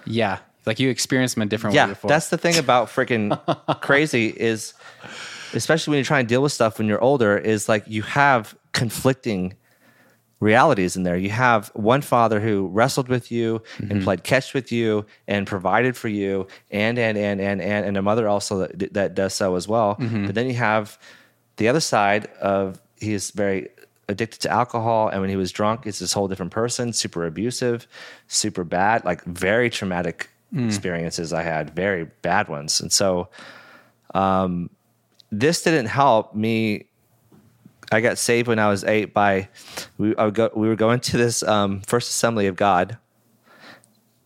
Yeah. 0.05 0.39
Like 0.65 0.77
you 0.79 0.89
experienced 0.89 1.35
them 1.35 1.43
a 1.43 1.45
different 1.45 1.73
way 1.73 1.77
Yeah, 1.77 1.93
that's 2.03 2.29
the 2.29 2.37
thing 2.37 2.57
about 2.57 2.89
freaking 2.89 3.39
crazy 3.81 4.27
is, 4.27 4.73
especially 5.53 5.91
when 5.91 5.99
you 5.99 6.03
try 6.03 6.19
and 6.19 6.27
deal 6.27 6.41
with 6.41 6.51
stuff 6.51 6.77
when 6.79 6.87
you're 6.87 7.01
older, 7.01 7.37
is 7.37 7.69
like 7.69 7.85
you 7.87 8.01
have 8.01 8.55
conflicting 8.73 9.55
realities 10.41 10.97
in 10.97 11.03
there. 11.03 11.15
You 11.15 11.29
have 11.29 11.69
one 11.69 12.01
father 12.01 12.41
who 12.41 12.67
wrestled 12.67 13.07
with 13.07 13.31
you 13.31 13.61
and 13.77 13.89
mm-hmm. 13.89 14.03
played 14.03 14.23
catch 14.23 14.53
with 14.53 14.71
you 14.71 15.05
and 15.27 15.47
provided 15.47 15.95
for 15.95 16.09
you, 16.09 16.47
and 16.69 16.99
and 16.99 17.17
and 17.17 17.39
and 17.39 17.61
and 17.61 17.85
and 17.85 17.97
a 17.97 18.01
mother 18.01 18.27
also 18.27 18.67
that 18.67 18.93
that 18.93 19.15
does 19.15 19.33
so 19.33 19.55
as 19.55 19.67
well. 19.67 19.95
Mm-hmm. 19.95 20.25
But 20.25 20.35
then 20.35 20.47
you 20.47 20.55
have 20.55 20.99
the 21.57 21.67
other 21.67 21.79
side 21.79 22.25
of 22.41 22.81
he's 22.99 23.31
very 23.31 23.69
addicted 24.07 24.41
to 24.41 24.49
alcohol 24.49 25.07
and 25.07 25.21
when 25.21 25.29
he 25.29 25.35
was 25.35 25.51
drunk 25.51 25.85
it's 25.85 25.99
this 25.99 26.11
whole 26.11 26.27
different 26.27 26.51
person 26.51 26.91
super 26.91 27.25
abusive 27.25 27.87
super 28.27 28.63
bad 28.63 29.05
like 29.05 29.23
very 29.23 29.69
traumatic 29.69 30.29
experiences 30.67 31.31
i 31.31 31.41
had 31.43 31.69
very 31.73 32.05
bad 32.21 32.49
ones. 32.49 32.81
And 32.81 32.91
so 32.91 33.29
um, 34.13 34.69
this 35.31 35.61
didn't 35.61 35.85
help 35.85 36.35
me. 36.35 36.87
I 37.93 38.01
got 38.01 38.17
saved 38.17 38.47
when 38.47 38.59
i 38.59 38.69
was 38.69 38.85
eight 38.85 39.13
by 39.13 39.49
we, 39.97 40.13
go, 40.13 40.49
we 40.55 40.67
were 40.69 40.77
going 40.77 41.01
to 41.01 41.17
this 41.17 41.43
um, 41.43 41.81
first 41.81 42.09
assembly 42.09 42.47
of 42.47 42.55
god 42.55 42.97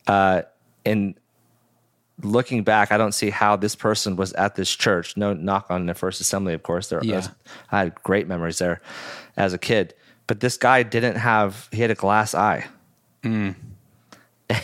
uh, 0.08 0.44
and 0.86 1.16
looking 2.24 2.64
back, 2.64 2.92
I 2.92 2.98
don't 2.98 3.12
see 3.14 3.30
how 3.30 3.56
this 3.56 3.76
person 3.76 4.16
was 4.16 4.32
at 4.34 4.56
this 4.56 4.74
church. 4.74 5.18
No 5.18 5.34
knock 5.34 5.68
on 5.70 5.86
the 5.86 5.94
first 5.94 6.22
assembly, 6.22 6.54
of 6.54 6.64
course. 6.64 6.90
There, 6.90 7.02
Yeah. 7.04 7.28
I 7.72 7.80
had 7.80 7.96
great 8.04 8.28
memories 8.28 8.58
there 8.60 8.82
as 9.38 9.54
a 9.54 9.58
kid. 9.58 9.94
But 10.28 10.40
this 10.40 10.58
guy 10.58 10.82
didn't 10.84 11.18
have, 11.18 11.68
he 11.72 11.82
had 11.82 11.92
a 11.92 11.96
glass 11.96 12.34
eye. 12.34 12.66
Mm. 13.24 13.56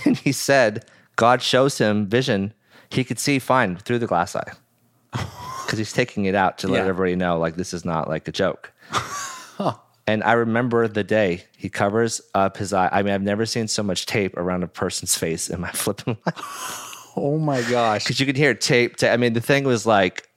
And 0.05 0.15
he 0.17 0.31
said, 0.31 0.85
God 1.15 1.41
shows 1.41 1.77
him 1.79 2.05
vision. 2.07 2.53
He 2.91 3.03
could 3.03 3.17
see 3.19 3.39
fine 3.39 3.77
through 3.77 3.97
the 3.99 4.07
glass 4.07 4.35
eye 4.35 4.53
because 5.11 5.77
he's 5.79 5.91
taking 5.93 6.25
it 6.25 6.35
out 6.35 6.59
to 6.59 6.67
let 6.67 6.83
Yeah. 6.83 6.89
everybody 6.89 7.15
know, 7.15 7.39
like, 7.39 7.55
this 7.55 7.73
is 7.73 7.83
not 7.83 8.07
like 8.07 8.27
a 8.27 8.31
joke. 8.31 8.71
And 10.07 10.23
I 10.23 10.33
remember 10.33 10.87
the 10.87 11.03
day 11.03 11.43
he 11.55 11.69
covers 11.69 12.21
up 12.33 12.57
his 12.57 12.73
eye. 12.73 12.89
I 12.91 13.03
mean, 13.03 13.13
I've 13.13 13.21
never 13.21 13.45
seen 13.45 13.67
so 13.67 13.83
much 13.83 14.07
tape 14.07 14.35
around 14.35 14.63
a 14.63 14.67
person's 14.67 15.15
face 15.15 15.47
in 15.47 15.61
my 15.61 15.71
flipping 15.71 16.17
life 16.25 16.90
oh 17.15 17.37
my 17.37 17.61
gosh. 17.63 18.03
because 18.03 18.19
you 18.19 18.25
could 18.25 18.37
hear 18.37 18.53
tape. 18.53 18.97
ta- 18.97 19.07
I 19.09 19.17
mean, 19.17 19.33
the 19.33 19.41
thing 19.41 19.63
was 19.63 19.85
like 19.85 20.29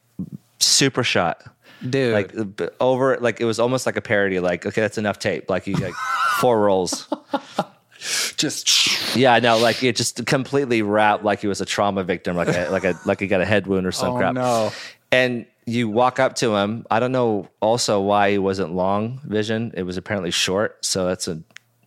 super 0.59 1.03
shot, 1.05 1.43
Dude. 1.89 2.13
like 2.15 2.73
over, 2.81 3.17
like 3.19 3.41
it 3.41 3.45
was 3.45 3.59
almost 3.61 3.87
like 3.87 3.97
a 3.97 4.01
parody. 4.03 4.41
Like, 4.41 4.65
okay, 4.67 4.81
that's 4.81 4.99
enough 4.99 5.19
tape. 5.19 5.51
Like 5.51 5.67
you 5.67 5.75
like 5.75 5.95
four 6.41 6.61
rolls. 6.61 7.09
just 8.37 9.17
Yeah, 9.17 9.39
no, 9.39 9.59
like 9.59 9.83
it 9.83 9.97
just 9.97 10.27
completely 10.27 10.83
wrapped 10.83 11.25
like 11.25 11.41
he 11.41 11.47
was 11.47 11.61
a 11.61 11.65
trauma 11.67 12.05
victim, 12.05 12.37
like 12.37 12.49
a 12.49 12.69
like 12.71 12.85
a 12.85 12.99
like 13.05 13.21
he 13.21 13.27
got 13.27 13.41
a 13.41 13.45
head 13.47 13.67
wound 13.67 13.87
or 13.87 13.93
some 13.93 14.15
Oh, 14.15 14.19
crap. 14.19 14.35
no. 14.35 14.73
And 15.13 15.47
you 15.67 15.89
walk 15.89 16.19
up 16.19 16.35
to 16.37 16.55
him. 16.57 16.85
I 16.91 17.01
don't 17.01 17.13
know 17.13 17.49
also 17.61 18.01
why 18.01 18.33
he 18.33 18.39
wasn't 18.39 18.75
long 18.75 19.21
vision. 19.25 19.73
It 19.77 19.85
was 19.85 19.97
apparently 19.97 20.31
short, 20.31 20.85
so 20.85 21.07
that's 21.07 21.29
a 21.29 21.41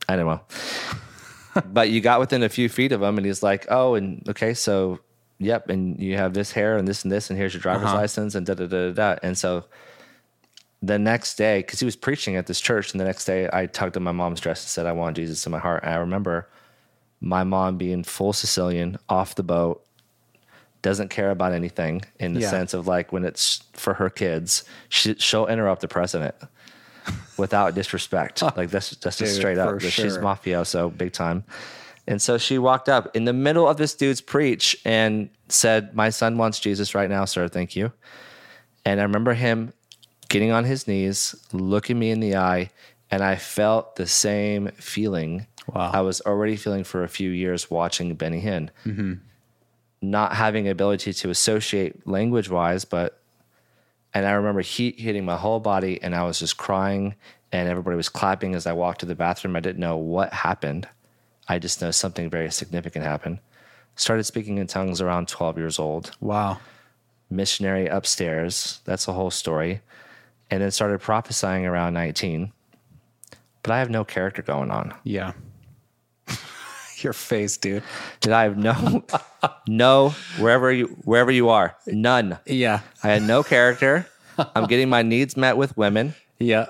I 0.10 0.15
don't 0.15 0.25
know. 0.25 0.41
But 1.65 1.89
you 1.89 2.01
got 2.01 2.19
within 2.19 2.43
a 2.43 2.49
few 2.49 2.69
feet 2.69 2.91
of 2.91 3.01
him, 3.01 3.17
and 3.17 3.25
he's 3.25 3.43
like, 3.43 3.65
"Oh, 3.69 3.95
and 3.95 4.27
okay, 4.29 4.53
so 4.53 4.99
yep, 5.39 5.69
and 5.69 5.99
you 5.99 6.15
have 6.17 6.33
this 6.33 6.51
hair 6.51 6.77
and 6.77 6.87
this 6.87 7.03
and 7.03 7.11
this, 7.11 7.29
and 7.29 7.37
here's 7.37 7.53
your 7.53 7.61
driver's 7.61 7.85
Uh-huh. 7.89 7.97
license, 7.97 8.35
and 8.35 8.45
da 8.45 8.53
da 8.53 8.65
da 8.67 8.91
da 8.91 9.13
da." 9.13 9.19
And 9.23 9.37
so 9.37 9.65
the 10.81 10.99
next 10.99 11.35
day, 11.37 11.59
because 11.59 11.79
he 11.79 11.85
was 11.85 11.95
preaching 11.95 12.35
at 12.35 12.47
this 12.47 12.61
church, 12.61 12.91
and 12.91 12.99
the 12.99 13.05
next 13.05 13.25
day 13.25 13.49
I 13.51 13.65
tugged 13.65 13.95
at 13.95 14.01
my 14.01 14.11
mom's 14.11 14.39
dress 14.39 14.63
and 14.63 14.69
said, 14.69 14.85
"I 14.85 14.91
want 14.91 15.15
Jesus 15.15 15.45
in 15.45 15.51
my 15.51 15.59
heart." 15.59 15.83
And 15.83 15.93
I 15.93 15.97
remember 15.97 16.47
my 17.19 17.43
mom 17.43 17.77
being 17.77 18.03
full 18.03 18.31
Sicilian 18.33 18.97
off 19.09 19.33
the 19.35 19.43
boat, 19.43 19.83
doesn't 20.83 21.09
care 21.09 21.31
about 21.31 21.51
anything 21.51 22.03
in 22.19 22.33
the 22.33 22.41
Yeah. 22.41 22.49
sense 22.51 22.73
of 22.75 22.87
like 22.87 23.11
when 23.11 23.25
it's 23.25 23.63
for 23.73 23.95
her 23.95 24.09
kids, 24.11 24.63
she, 24.89 25.15
she'll 25.15 25.47
interrupt 25.47 25.81
the 25.81 25.87
president 25.87 26.35
without 27.38 27.75
disrespect. 27.75 28.41
like 28.41 28.70
that's 28.70 28.91
that's 28.98 29.17
just 29.17 29.34
Dude, 29.34 29.41
straight 29.41 29.58
up. 29.58 29.70
for 29.70 29.79
She's 29.79 30.13
sure. 30.13 30.22
mafioso 30.22 30.96
big 30.96 31.13
time. 31.13 31.44
And 32.08 32.22
so 32.22 32.38
she 32.38 32.58
walked 32.58 32.88
up 32.88 33.15
in 33.15 33.25
the 33.25 33.34
middle 33.34 33.67
of 33.67 33.77
this 33.77 33.94
dude's 33.94 34.22
preach 34.22 34.77
and 34.86 35.29
said, 35.50 35.94
"My 35.96 36.10
son 36.10 36.38
wants 36.38 36.60
Jesus 36.60 36.96
right 36.96 37.10
now, 37.10 37.25
sir. 37.25 37.48
Thank 37.48 37.75
you." 37.75 37.91
And 38.86 39.00
I 39.00 39.03
remember 39.03 39.34
him 39.34 39.74
getting 40.29 40.51
on 40.51 40.63
his 40.63 40.88
knees, 40.88 41.36
looking 41.51 42.00
me 42.00 42.12
in 42.12 42.20
the 42.22 42.36
eye, 42.38 42.70
and 43.12 43.22
I 43.24 43.36
felt 43.36 43.96
the 43.98 44.08
same 44.08 44.70
feeling 44.77 45.48
Wow. 45.74 45.91
I 45.94 46.00
was 46.01 46.22
already 46.22 46.56
feeling 46.56 46.86
for 46.86 47.03
a 47.03 47.10
few 47.10 47.29
years 47.29 47.70
watching 47.70 48.15
Benny 48.15 48.41
Hinn. 48.41 48.70
Mm-hmm. 48.86 49.13
Not 50.01 50.34
having 50.34 50.67
ability 50.70 51.12
to 51.13 51.29
associate 51.29 52.08
language 52.08 52.50
wise, 52.50 52.86
but 52.86 53.22
and 54.13 54.25
I 54.25 54.31
remember 54.31 54.61
heat 54.61 54.99
hitting 54.99 55.25
my 55.25 55.35
whole 55.35 55.59
body, 55.59 56.01
and 56.01 56.15
I 56.15 56.23
was 56.23 56.39
just 56.39 56.57
crying, 56.57 57.15
and 57.51 57.69
everybody 57.69 57.95
was 57.95 58.09
clapping 58.09 58.55
as 58.55 58.65
I 58.65 58.73
walked 58.73 59.01
to 59.01 59.05
the 59.05 59.15
bathroom. 59.15 59.55
I 59.55 59.59
didn't 59.59 59.79
know 59.79 59.97
what 59.97 60.33
happened. 60.33 60.87
I 61.47 61.59
just 61.59 61.81
know 61.81 61.91
something 61.91 62.29
very 62.29 62.51
significant 62.51 63.05
happened. 63.05 63.39
Started 63.95 64.25
speaking 64.25 64.57
in 64.57 64.67
tongues 64.67 65.01
around 65.01 65.27
12 65.27 65.57
years 65.57 65.79
old 65.79 66.11
wow. 66.19 66.59
missionary 67.29 67.87
upstairs. 67.87 68.81
That's 68.85 69.05
the 69.05 69.13
whole 69.13 69.31
story. 69.31 69.81
And 70.51 70.61
then 70.61 70.71
started 70.71 71.01
prophesying 71.01 71.65
around 71.65 71.93
19. 71.93 72.51
But 73.63 73.71
I 73.71 73.79
have 73.79 73.89
no 73.89 74.05
character 74.05 74.41
going 74.41 74.71
on. 74.71 74.93
Yeah. 75.03 75.33
Your 77.03 77.13
face, 77.13 77.57
dude. 77.57 77.83
Did 78.21 78.33
I 78.33 78.43
have 78.43 78.57
no 78.57 79.03
no 79.67 80.09
wherever 80.39 80.71
you 80.71 80.87
wherever 81.03 81.31
you 81.31 81.49
are? 81.49 81.75
None. 81.87 82.39
Yeah. 82.45 82.81
I 83.03 83.09
had 83.09 83.21
no 83.23 83.43
character. 83.43 84.07
I'm 84.55 84.65
getting 84.71 84.89
my 84.89 85.01
needs 85.01 85.35
met 85.37 85.57
with 85.57 85.75
women, 85.77 86.13
Yeah. 86.39 86.67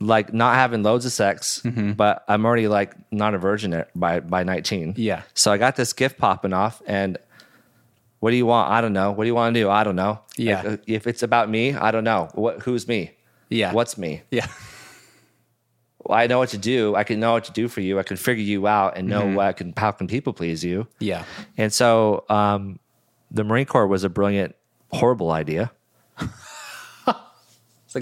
like 0.00 0.32
not 0.32 0.54
having 0.54 0.82
loads 0.82 1.04
of 1.06 1.12
sex, 1.12 1.60
Mm-hmm. 1.64 1.92
but 1.92 2.24
I'm 2.28 2.44
already 2.46 2.68
like 2.68 2.94
not 3.12 3.34
a 3.34 3.38
virgin 3.38 3.72
at- 3.74 3.90
by 3.98 4.20
by 4.20 4.42
19. 4.44 4.94
Yeah. 4.96 5.22
So 5.34 5.50
I 5.52 5.58
got 5.58 5.76
this 5.76 5.92
gift 5.92 6.18
popping 6.18 6.52
off 6.52 6.80
and 6.86 7.18
what 8.20 8.32
do 8.32 8.36
you 8.36 8.46
want? 8.46 8.70
I 8.72 8.80
don't 8.80 8.92
know. 8.92 9.12
What 9.12 9.24
do 9.24 9.28
you 9.28 9.34
want 9.34 9.54
to 9.54 9.60
do? 9.60 9.70
I 9.70 9.84
don't 9.84 9.94
know. 9.96 10.20
Yeah. 10.36 10.62
Like, 10.62 10.66
uh, 10.66 10.76
if 10.88 11.06
it's 11.06 11.22
about 11.22 11.48
me, 11.48 11.74
I 11.74 11.90
don't 11.92 12.04
know. 12.04 12.28
What 12.34 12.62
who's 12.62 12.88
me? 12.88 13.12
Yeah. 13.48 13.72
What's 13.72 13.96
me? 13.96 14.22
Yeah. 14.30 14.46
Well, 16.08 16.18
I 16.18 16.26
know 16.26 16.38
what 16.38 16.48
to 16.48 16.58
do. 16.58 16.96
I 16.96 17.04
can 17.04 17.20
know 17.20 17.32
what 17.34 17.44
to 17.44 17.52
do 17.52 17.68
for 17.68 17.82
you. 17.82 17.98
I 17.98 18.02
can 18.02 18.16
figure 18.16 18.42
you 18.42 18.66
out 18.66 18.96
and 18.96 19.06
know 19.08 19.26
what 19.26 19.58
can 19.58 19.74
how 19.76 19.92
can 19.92 20.06
people 20.08 20.32
please 20.32 20.64
you. 20.64 20.88
Yeah. 20.98 21.24
And 21.58 21.70
so 21.72 22.24
um, 22.30 22.78
the 23.30 23.44
Marine 23.44 23.66
Corps 23.66 23.86
was 23.86 24.04
a 24.04 24.08
brilliant, 24.08 24.56
horrible 24.90 25.30
idea. 25.30 25.70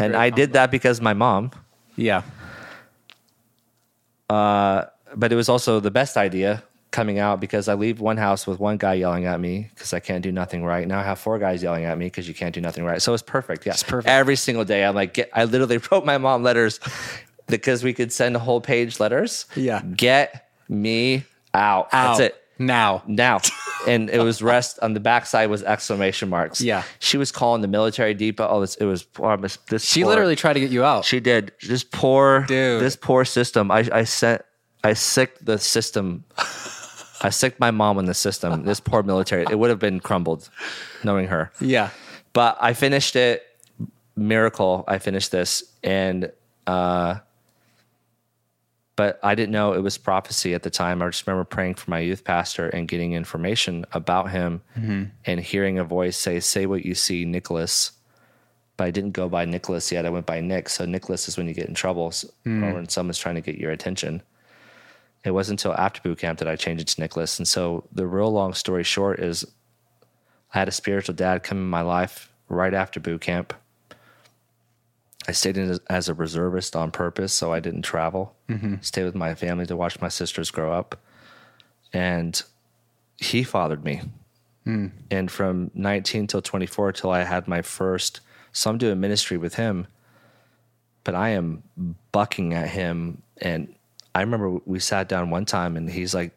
And 0.00 0.16
I 0.16 0.30
did 0.30 0.54
that 0.54 0.72
because 0.72 1.00
my 1.00 1.14
mom, 1.14 1.52
Yeah. 1.94 2.22
but 4.28 4.92
it 5.30 5.36
was 5.36 5.48
also 5.48 5.78
the 5.78 5.92
best 5.92 6.16
idea 6.16 6.64
coming 6.90 7.18
out 7.20 7.40
because 7.40 7.68
I 7.68 7.74
leave 7.74 8.00
one 8.00 8.16
house 8.16 8.46
with 8.48 8.58
one 8.58 8.78
guy 8.78 8.94
yelling 8.94 9.26
at 9.26 9.38
me 9.38 9.70
because 9.74 9.92
I 9.92 10.00
can't 10.00 10.22
do 10.22 10.32
nothing 10.32 10.64
right. 10.64 10.86
Now 10.88 10.98
I 10.98 11.02
have 11.04 11.18
four 11.20 11.38
guys 11.38 11.62
yelling 11.62 11.84
at 11.84 11.96
me 11.98 12.06
because 12.06 12.26
you 12.26 12.34
can't 12.34 12.54
do 12.54 12.60
nothing 12.60 12.84
right. 12.84 13.00
So 13.00 13.14
it's 13.14 13.22
perfect. 13.22 13.64
Yeah. 13.64 13.72
It's 13.74 13.82
perfect. 13.84 14.08
Every 14.08 14.34
single 14.34 14.64
day. 14.64 14.84
I'm 14.84 14.94
like, 14.94 15.14
get, 15.14 15.30
I 15.32 15.44
literally 15.44 15.78
wrote 15.92 16.04
my 16.04 16.18
mom 16.18 16.42
letters 16.42 16.80
because 17.46 17.82
we 17.84 17.92
could 17.92 18.12
send 18.12 18.36
whole 18.36 18.60
page 18.60 18.98
letters. 19.00 19.46
Yeah. 19.54 19.82
Get 19.82 20.48
me 20.68 21.24
out. 21.54 21.88
Out. 21.92 22.18
That's 22.18 22.20
it. 22.20 22.42
Now. 22.58 23.02
now. 23.06 23.40
And 23.86 24.10
it 24.10 24.18
was 24.20 24.42
rest 24.42 24.80
on 24.82 24.94
the 24.94 25.00
backside 25.00 25.48
was 25.48 25.62
exclamation 25.62 26.28
marks. 26.28 26.60
Yeah. 26.60 26.82
She 26.98 27.18
was 27.18 27.30
calling 27.30 27.60
the 27.62 27.68
military 27.68 28.14
depot. 28.14 28.48
Oh, 28.48 28.60
this 28.60 28.74
it 28.76 28.84
was 28.84 29.04
poor, 29.04 29.36
this. 29.36 29.84
She 29.84 30.00
poor- 30.02 30.08
literally 30.08 30.34
tried 30.34 30.54
to 30.54 30.60
get 30.60 30.70
you 30.72 30.82
out. 30.82 31.04
She 31.04 31.20
did. 31.20 31.52
This 31.64 31.84
poor 31.84 32.40
Dude. 32.48 32.80
This 32.82 32.96
poor 32.96 33.24
system. 33.24 33.70
I 33.70 33.86
I 33.92 34.02
sent 34.02 34.42
I 34.82 34.94
sicked 34.94 35.44
the 35.44 35.58
system. 35.58 36.24
I 37.20 37.28
sicked 37.30 37.60
my 37.60 37.70
mom 37.70 38.00
in 38.00 38.06
the 38.06 38.14
system. 38.14 38.64
This 38.64 38.80
poor 38.80 39.04
military. 39.04 39.44
It 39.48 39.56
would 39.56 39.70
have 39.70 39.78
been 39.78 40.00
crumbled, 40.00 40.48
knowing 41.04 41.28
her. 41.28 41.52
yeah. 41.60 41.90
But 42.32 42.56
I 42.60 42.72
finished 42.72 43.14
it. 43.14 43.44
Miracle. 44.16 44.82
I 44.88 44.98
finished 44.98 45.30
this 45.30 45.62
and. 45.84 46.32
uh 46.66 47.16
but 48.96 49.20
I 49.22 49.34
didn't 49.34 49.52
know 49.52 49.74
it 49.74 49.82
was 49.82 49.98
prophecy 49.98 50.54
at 50.54 50.62
the 50.62 50.70
time. 50.70 51.02
I 51.02 51.06
just 51.08 51.26
remember 51.26 51.44
praying 51.44 51.74
for 51.74 51.90
my 51.90 51.98
youth 52.00 52.24
pastor 52.24 52.68
and 52.70 52.88
getting 52.88 53.12
information 53.12 53.84
about 53.92 54.30
him 54.30 54.62
mm-hmm. 54.76 55.04
and 55.26 55.40
hearing 55.40 55.78
a 55.78 55.84
voice 55.84 56.16
say, 56.16 56.40
Say 56.40 56.64
what 56.64 56.84
you 56.84 56.94
see, 56.94 57.26
Nicholas. 57.26 57.92
But 58.78 58.84
I 58.84 58.90
didn't 58.90 59.12
go 59.12 59.28
by 59.28 59.44
Nicholas 59.44 59.92
yet. 59.92 60.06
I 60.06 60.10
went 60.10 60.26
by 60.26 60.40
Nick. 60.40 60.70
So 60.70 60.86
Nicholas 60.86 61.28
is 61.28 61.36
when 61.36 61.46
you 61.46 61.54
get 61.54 61.68
in 61.68 61.74
trouble 61.74 62.10
so- 62.10 62.28
mm. 62.46 62.62
or 62.62 62.74
when 62.74 62.88
someone's 62.88 63.18
trying 63.18 63.34
to 63.34 63.40
get 63.40 63.58
your 63.58 63.70
attention. 63.70 64.22
It 65.24 65.30
wasn't 65.32 65.60
until 65.60 65.78
after 65.78 66.00
boot 66.00 66.18
camp 66.18 66.38
that 66.38 66.48
I 66.48 66.56
changed 66.56 66.82
it 66.82 66.88
to 66.88 67.00
Nicholas. 67.00 67.38
And 67.38 67.46
so 67.46 67.84
the 67.92 68.06
real 68.06 68.30
long 68.30 68.54
story 68.54 68.84
short 68.84 69.20
is 69.20 69.44
I 70.54 70.58
had 70.58 70.68
a 70.68 70.72
spiritual 70.72 71.14
dad 71.14 71.42
come 71.42 71.58
in 71.58 71.68
my 71.68 71.82
life 71.82 72.32
right 72.48 72.72
after 72.72 73.00
boot 73.00 73.20
camp. 73.20 73.52
I 75.28 75.32
stayed 75.32 75.56
in 75.56 75.78
as, 75.88 76.08
a 76.08 76.14
reservist 76.14 76.76
on 76.76 76.90
purpose, 76.90 77.32
so 77.32 77.52
I 77.52 77.60
didn't 77.60 77.82
travel. 77.82 78.34
Mm-hmm. 78.48 78.76
Stay 78.80 79.02
with 79.04 79.14
my 79.14 79.34
family 79.34 79.66
to 79.66 79.76
watch 79.76 80.00
my 80.00 80.08
sisters 80.08 80.50
grow 80.50 80.72
up, 80.72 81.00
and 81.92 82.40
he 83.16 83.42
fathered 83.42 83.84
me. 83.84 84.02
Hmm. 84.64 84.88
And 85.10 85.30
from 85.30 85.70
19 85.74 86.26
till 86.26 86.42
24 86.42 86.92
till 86.92 87.10
I 87.10 87.24
had 87.24 87.48
my 87.48 87.62
first, 87.62 88.20
so 88.52 88.70
I'm 88.70 88.78
doing 88.78 89.00
ministry 89.00 89.36
with 89.36 89.54
him, 89.54 89.86
but 91.04 91.14
I 91.14 91.30
am 91.30 91.62
bucking 92.12 92.54
at 92.54 92.68
him. 92.68 93.22
And 93.38 93.74
I 94.14 94.20
remember 94.20 94.50
we 94.64 94.80
sat 94.80 95.08
down 95.08 95.30
one 95.30 95.44
time, 95.44 95.76
and 95.76 95.88
he's 95.90 96.14
like, 96.14 96.32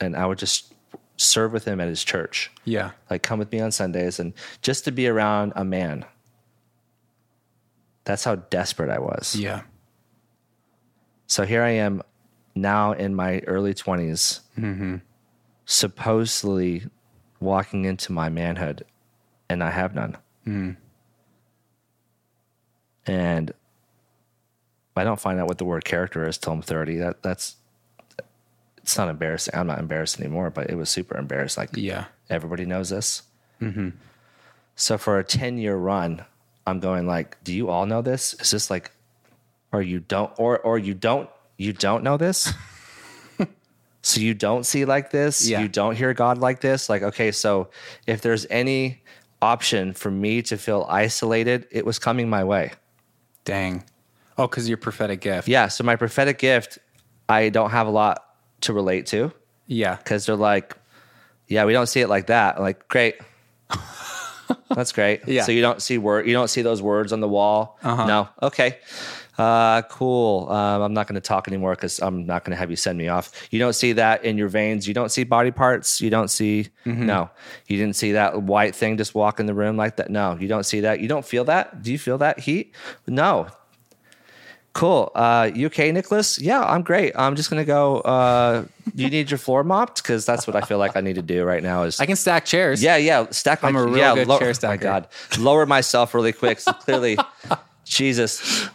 and 0.00 0.16
I 0.16 0.26
would 0.26 0.38
just 0.38 0.72
serve 1.16 1.52
with 1.52 1.64
him 1.64 1.80
at 1.80 1.86
his 1.86 2.02
church 2.02 2.50
Yeah. 2.64 2.92
like 3.08 3.22
come 3.22 3.38
with 3.38 3.52
me 3.52 3.60
on 3.60 3.70
Sundays 3.70 4.18
and 4.18 4.32
just 4.62 4.84
to 4.86 4.90
be 4.90 5.06
around 5.06 5.52
a 5.54 5.64
man. 5.64 6.04
That's 8.04 8.24
how 8.24 8.36
desperate 8.36 8.90
I 8.90 8.98
was. 8.98 9.36
Yeah. 9.36 9.62
So 11.26 11.44
here 11.44 11.62
I 11.62 11.70
am 11.70 12.02
now 12.54 12.92
in 12.92 13.14
my 13.14 13.38
early 13.46 13.74
20s, 13.74 14.40
mm-hmm. 14.58 14.96
supposedly 15.64 16.84
walking 17.40 17.84
into 17.84 18.12
my 18.12 18.28
manhood, 18.28 18.84
and 19.48 19.62
I 19.62 19.70
have 19.70 19.94
none. 19.94 20.16
Mm. 20.46 20.76
And 23.06 23.52
I 24.96 25.04
don't 25.04 25.18
find 25.20 25.40
out 25.40 25.48
what 25.48 25.58
the 25.58 25.64
word 25.64 25.84
character 25.84 26.26
is 26.26 26.38
till 26.38 26.52
I'm 26.52 26.62
30. 26.62 26.98
That 26.98 27.22
that's 27.22 27.56
it's 28.78 28.98
not 28.98 29.08
embarrassing. 29.08 29.54
I'm 29.56 29.66
not 29.66 29.78
embarrassed 29.78 30.20
anymore, 30.20 30.50
but 30.50 30.68
it 30.68 30.74
was 30.76 30.90
super 30.90 31.16
embarrassing. 31.16 31.62
Like 31.62 31.76
Yeah. 31.76 32.06
everybody 32.28 32.64
knows 32.66 32.90
this. 32.90 33.22
Mm-hmm. 33.60 33.90
So 34.74 34.98
for 34.98 35.18
a 35.18 35.24
10 35.24 35.58
year 35.58 35.76
run, 35.76 36.24
I'm 36.66 36.80
going 36.80 37.06
like, 37.06 37.42
do 37.44 37.52
you 37.52 37.70
all 37.70 37.86
know 37.86 38.02
this? 38.02 38.34
Is 38.34 38.50
this 38.50 38.70
like, 38.70 38.90
or 39.72 39.82
you 39.82 40.00
don't, 40.00 40.32
or, 40.38 40.58
or 40.60 40.78
you 40.78 40.94
don't, 40.94 41.28
you 41.56 41.72
don't 41.72 42.04
know 42.04 42.16
this? 42.16 42.52
so 44.02 44.20
you 44.20 44.34
don't 44.34 44.64
see 44.64 44.84
like 44.84 45.10
this? 45.10 45.48
Yeah. 45.48 45.60
You 45.60 45.68
don't 45.68 45.96
hear 45.96 46.14
God 46.14 46.38
like 46.38 46.60
this? 46.60 46.88
Like, 46.88 47.02
okay, 47.02 47.32
so 47.32 47.70
if 48.06 48.20
there's 48.20 48.46
any 48.50 49.02
option 49.40 49.92
for 49.92 50.10
me 50.10 50.42
to 50.42 50.56
feel 50.56 50.86
isolated, 50.88 51.66
it 51.70 51.84
was 51.84 51.98
coming 51.98 52.30
my 52.30 52.44
way. 52.44 52.72
Dang. 53.44 53.84
Oh, 54.38 54.46
because 54.46 54.68
your 54.68 54.78
prophetic 54.78 55.20
gift. 55.20 55.48
Yeah. 55.48 55.68
So 55.68 55.84
my 55.84 55.96
prophetic 55.96 56.38
gift, 56.38 56.78
I 57.28 57.48
don't 57.48 57.70
have 57.70 57.86
a 57.86 57.90
lot 57.90 58.24
to 58.62 58.72
relate 58.72 59.06
to. 59.06 59.32
Yeah. 59.66 59.96
because 59.96 60.26
they're 60.26 60.36
like, 60.36 60.76
yeah, 61.48 61.64
we 61.64 61.72
don't 61.72 61.86
see 61.86 62.00
it 62.00 62.08
like 62.08 62.28
that. 62.28 62.56
I'm 62.56 62.62
like, 62.62 62.88
great. 62.88 63.16
That's 64.68 64.92
great. 64.92 65.20
Yeah. 65.26 65.42
So 65.44 65.52
you 65.52 65.62
don't 65.62 65.80
see 65.80 65.98
word, 65.98 66.26
you 66.26 66.32
don't 66.32 66.48
see 66.48 66.62
those 66.62 66.82
words 66.82 67.12
on 67.12 67.20
the 67.20 67.28
wall. 67.28 67.78
No. 67.84 68.28
Okay. 68.42 68.78
Uh, 69.38 69.80
cool. 69.82 70.48
Um, 70.50 70.82
I'm 70.82 70.92
not 70.92 71.06
going 71.06 71.14
to 71.14 71.20
talk 71.26 71.48
anymore 71.48 71.74
because 71.74 72.00
I'm 72.00 72.26
not 72.26 72.44
going 72.44 72.50
to 72.50 72.56
have 72.56 72.68
you 72.68 72.76
send 72.76 72.98
me 72.98 73.08
off. 73.08 73.30
You 73.50 73.58
don't 73.58 73.72
see 73.72 73.94
that 73.94 74.24
in 74.24 74.36
your 74.36 74.48
veins. 74.48 74.86
You 74.86 74.92
don't 74.92 75.10
see 75.10 75.24
body 75.24 75.50
parts. 75.50 76.00
You 76.02 76.10
don't 76.10 76.28
see. 76.28 76.68
No. 76.84 77.30
You 77.66 77.78
didn't 77.78 77.96
see 77.96 78.12
that 78.12 78.42
white 78.42 78.74
thing 78.74 78.98
just 78.98 79.14
walk 79.14 79.40
in 79.40 79.46
the 79.46 79.54
room 79.54 79.76
like 79.78 79.96
that. 79.96 80.10
No. 80.10 80.36
You 80.38 80.48
don't 80.48 80.64
see 80.64 80.80
that. 80.80 81.00
You 81.00 81.08
don't 81.08 81.24
feel 81.24 81.44
that. 81.44 81.82
Do 81.82 81.90
you 81.92 81.98
feel 81.98 82.18
that 82.18 82.40
heat? 82.40 82.74
No. 83.06 83.48
Cool. 84.72 85.12
Uh, 85.14 85.50
you 85.54 85.66
okay, 85.66 85.92
Nicholas? 85.92 86.40
Yeah, 86.40 86.62
I'm 86.62 86.82
great. 86.82 87.12
I'm 87.14 87.36
just 87.36 87.50
gonna 87.50 87.64
go. 87.64 87.98
Uh, 88.00 88.64
you 88.94 89.10
need 89.10 89.30
your 89.30 89.38
floor 89.38 89.64
mopped 89.64 90.02
because 90.02 90.24
that's 90.24 90.46
what 90.46 90.56
I 90.56 90.62
feel 90.62 90.78
like 90.78 90.96
I 90.96 91.00
need 91.02 91.16
to 91.16 91.22
do 91.22 91.44
right 91.44 91.62
now. 91.62 91.82
Is 91.82 92.00
I 92.00 92.06
can 92.06 92.16
stack 92.16 92.46
chairs. 92.46 92.82
yeah, 92.82 92.96
yeah. 92.96 93.26
Stack 93.30 93.62
my. 93.62 93.68
I'm 93.68 93.76
a 93.76 93.84
real 93.84 93.96
yeah, 93.98 94.14
good 94.14 94.28
low- 94.28 94.38
chair 94.38 94.52
oh 94.62 94.66
my. 94.66 94.76
God, 94.78 95.08
lower 95.38 95.66
myself 95.66 96.14
really 96.14 96.32
quick. 96.32 96.58
So 96.58 96.72
clearly, 96.72 97.18
Jesus. 97.84 98.68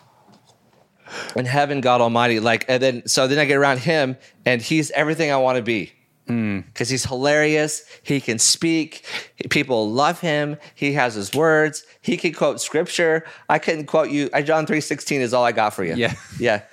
And 1.35 1.47
heaven, 1.47 1.81
God 1.81 2.01
Almighty, 2.01 2.39
like, 2.39 2.65
and 2.67 2.83
then 2.83 3.07
so 3.07 3.27
then 3.27 3.39
I 3.39 3.45
get 3.45 3.55
around 3.57 3.79
him, 3.79 4.17
and 4.45 4.61
he's 4.61 4.91
everything 4.91 5.31
I 5.31 5.37
want 5.37 5.55
to 5.55 5.63
be 5.63 5.93
Mm. 6.27 6.65
because 6.65 6.89
he's 6.89 7.05
hilarious. 7.05 7.83
He 8.03 8.19
can 8.21 8.39
speak. 8.39 9.05
People 9.49 9.91
love 9.91 10.19
him. 10.19 10.57
He 10.75 10.93
has 10.93 11.15
his 11.15 11.33
words. 11.33 11.83
He 12.01 12.17
can 12.17 12.33
quote 12.33 12.59
scripture. 12.61 13.25
I 13.49 13.59
couldn't 13.59 13.85
quote 13.85 14.09
you. 14.09 14.29
I 14.33 14.41
John 14.41 14.65
three 14.65 14.81
sixteen 14.81 15.21
is 15.21 15.33
all 15.33 15.43
I 15.43 15.51
got 15.51 15.73
for 15.73 15.83
you. 15.83 15.95
Yeah. 15.95 16.13
yeah, 16.39 16.63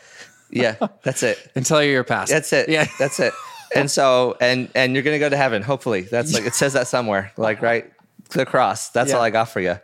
yeah. 0.51 0.77
That's 1.03 1.23
it. 1.23 1.51
Until 1.55 1.83
you're 1.83 2.05
past. 2.05 2.31
That's 2.31 2.53
it. 2.53 2.69
Yeah. 2.69 2.87
That's 2.99 3.21
it. 3.21 3.33
And 3.75 3.91
so 3.91 4.37
and 4.41 4.71
and 4.75 4.95
you're 4.95 5.03
gonna 5.03 5.19
go 5.19 5.29
to 5.29 5.37
heaven. 5.37 5.63
Hopefully, 5.63 6.03
that's 6.03 6.33
like 6.35 6.45
it 6.47 6.55
says 6.55 6.75
that 6.75 6.87
somewhere. 6.87 7.33
Like 7.37 7.61
right, 7.63 7.93
the 8.31 8.47
cross. 8.47 8.91
That's 8.91 9.11
Yeah. 9.11 9.17
all 9.17 9.23
I 9.23 9.31
got 9.31 9.49
for 9.49 9.61
you. 9.61 9.79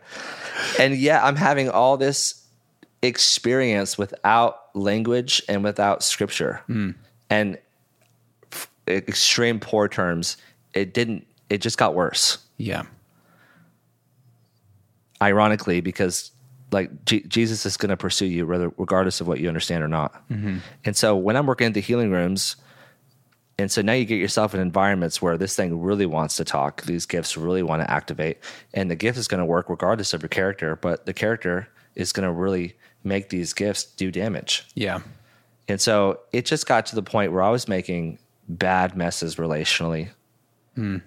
And 0.79 0.95
yeah, 0.95 1.25
I'm 1.25 1.35
having 1.35 1.69
all 1.69 1.97
this 1.97 2.45
experience 3.01 3.97
without 3.97 4.59
language 4.75 5.41
and 5.49 5.63
without 5.63 6.03
scripture, 6.03 6.61
mm. 6.69 6.95
and 7.29 7.55
f- 7.55 7.61
extreme 8.97 9.59
poor 9.59 9.87
terms. 9.87 10.37
It 10.73 10.93
didn't. 10.93 11.27
It 11.49 11.59
just 11.59 11.77
got 11.77 11.95
worse. 11.95 12.37
Yeah. 12.57 12.83
Ironically, 15.21 15.81
because 15.81 16.31
like 16.71 17.05
G- 17.05 17.23
Jesus 17.27 17.65
is 17.65 17.77
going 17.77 17.89
to 17.89 17.97
pursue 17.97 18.25
you, 18.25 18.47
whether 18.47 18.69
regardless 18.77 19.21
of 19.21 19.27
what 19.27 19.39
you 19.39 19.47
understand 19.47 19.83
or 19.83 19.87
not. 19.87 20.27
Mm-hmm. 20.29 20.57
And 20.85 20.95
so 20.95 21.15
when 21.15 21.35
I'm 21.35 21.45
working 21.45 21.67
at 21.67 21.73
the 21.73 21.81
healing 21.81 22.11
rooms, 22.11 22.55
and 23.59 23.71
so 23.71 23.81
now 23.81 23.93
you 23.93 24.05
get 24.05 24.15
yourself 24.15 24.55
in 24.55 24.59
environments 24.59 25.21
where 25.21 25.37
this 25.37 25.55
thing 25.55 25.81
really 25.81 26.05
wants 26.05 26.37
to 26.37 26.45
talk, 26.45 26.83
these 26.83 27.05
gifts 27.05 27.37
really 27.37 27.61
want 27.61 27.81
to 27.81 27.91
activate, 27.91 28.37
and 28.73 28.89
the 28.89 28.95
gift 28.95 29.17
is 29.17 29.27
going 29.27 29.39
to 29.39 29.45
work 29.45 29.69
regardless 29.69 30.13
of 30.13 30.21
your 30.21 30.29
character, 30.29 30.75
but 30.77 31.05
the 31.05 31.13
character 31.13 31.67
is 31.95 32.13
going 32.13 32.25
to 32.25 32.31
really 32.31 32.75
make 33.03 33.29
these 33.29 33.53
gifts 33.53 33.83
do 33.83 34.11
damage. 34.11 34.65
Yeah. 34.73 35.01
And 35.67 35.79
so 35.79 36.19
it 36.31 36.45
just 36.45 36.65
got 36.65 36.85
to 36.87 36.95
the 36.95 37.03
point 37.03 37.31
where 37.31 37.43
I 37.43 37.49
was 37.49 37.67
making 37.67 38.17
bad 38.57 38.95
messes 38.95 39.35
relationally 39.35 40.09
hmm. 40.75 40.97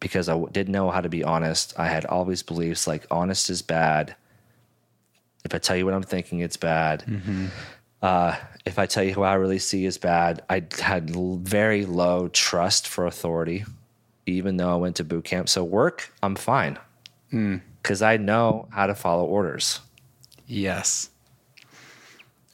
because 0.00 0.28
I 0.28 0.32
w- 0.32 0.50
didn't 0.50 0.72
know 0.72 0.90
how 0.90 1.00
to 1.00 1.08
be 1.08 1.24
honest. 1.24 1.74
I 1.78 1.88
had 1.88 2.04
all 2.04 2.24
these 2.24 2.42
beliefs 2.42 2.86
like 2.86 3.06
honest 3.10 3.50
is 3.50 3.62
bad. 3.62 4.14
If 5.44 5.54
I 5.54 5.58
tell 5.58 5.76
you 5.76 5.84
what 5.84 5.94
I'm 5.94 6.02
thinking, 6.02 6.40
it's 6.40 6.56
bad. 6.56 7.04
Mm-hmm. 7.06 7.46
Uh, 8.02 8.36
if 8.64 8.78
I 8.78 8.86
tell 8.86 9.02
you 9.02 9.12
who 9.12 9.22
I 9.22 9.34
really 9.34 9.58
see 9.58 9.84
is 9.84 9.98
bad, 9.98 10.42
I 10.48 10.64
had 10.78 11.14
l- 11.14 11.36
very 11.36 11.84
low 11.84 12.28
trust 12.28 12.88
for 12.88 13.06
authority, 13.06 13.64
even 14.26 14.56
though 14.56 14.72
I 14.72 14.76
went 14.76 14.96
to 14.96 15.04
boot 15.04 15.24
camp. 15.24 15.48
So 15.48 15.64
work, 15.64 16.12
I'm 16.22 16.36
fine 16.36 16.78
hmm. 17.30 17.58
because 17.82 18.02
I 18.02 18.16
know 18.16 18.68
how 18.70 18.86
to 18.86 18.94
follow 18.94 19.24
orders. 19.24 19.80
Yes. 20.46 21.10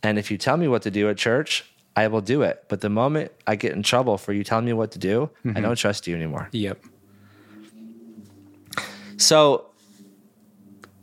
And 0.02 0.18
if 0.18 0.30
you 0.30 0.38
tell 0.38 0.56
me 0.56 0.68
what 0.68 0.82
to 0.82 0.90
do 0.90 1.08
at 1.08 1.16
church, 1.16 1.64
I 1.96 2.08
will 2.08 2.20
do 2.20 2.42
it. 2.42 2.64
But 2.68 2.82
the 2.82 2.90
moment 2.90 3.32
I 3.46 3.56
get 3.56 3.72
in 3.72 3.82
trouble 3.82 4.18
for 4.18 4.32
you 4.32 4.44
telling 4.44 4.66
me 4.66 4.74
what 4.74 4.92
to 4.92 4.98
do, 4.98 5.30
I 5.54 5.60
don't 5.60 5.76
trust 5.76 6.06
you 6.06 6.14
anymore. 6.14 6.48
Yep. 6.52 6.84
So 9.16 9.70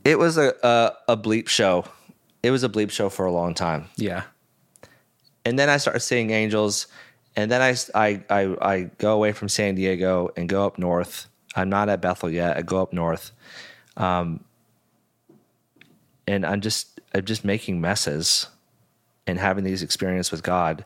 it 0.06 0.20
was 0.20 0.38
a, 0.38 0.54
a 0.62 1.14
a 1.14 1.18
bleep 1.18 1.48
show. 1.48 1.86
It 2.44 2.52
was 2.52 2.64
a 2.64 2.70
bleep 2.70 2.92
show 2.92 3.10
for 3.10 3.26
a 3.26 3.32
long 3.32 3.56
time. 3.56 3.90
Yeah. 3.96 4.24
And 5.44 5.58
then 5.58 5.70
I 5.70 5.78
started 5.78 6.02
seeing 6.02 6.30
angels. 6.30 6.88
And 7.36 7.50
then 7.50 7.62
I, 7.62 7.76
I, 7.96 8.24
I, 8.30 8.56
I 8.62 8.82
go 9.00 9.14
away 9.14 9.32
from 9.32 9.50
San 9.50 9.74
Diego 9.74 10.30
and 10.38 10.48
go 10.48 10.68
up 10.68 10.78
north. 10.78 11.28
I'm 11.56 11.70
not 11.70 11.90
at 11.90 12.00
Bethel 12.00 12.30
yet. 12.30 12.56
I 12.56 12.62
go 12.62 12.80
up 12.80 12.94
north. 12.94 13.32
Um, 13.98 14.44
and 16.28 16.46
I'm 16.46 16.62
just, 16.62 17.02
I'm 17.16 17.26
just 17.26 17.44
making 17.44 17.82
messes 17.82 18.48
and 19.28 19.40
having 19.40 19.64
these 19.64 19.84
experiences 19.84 20.32
with 20.32 20.44
God. 20.44 20.86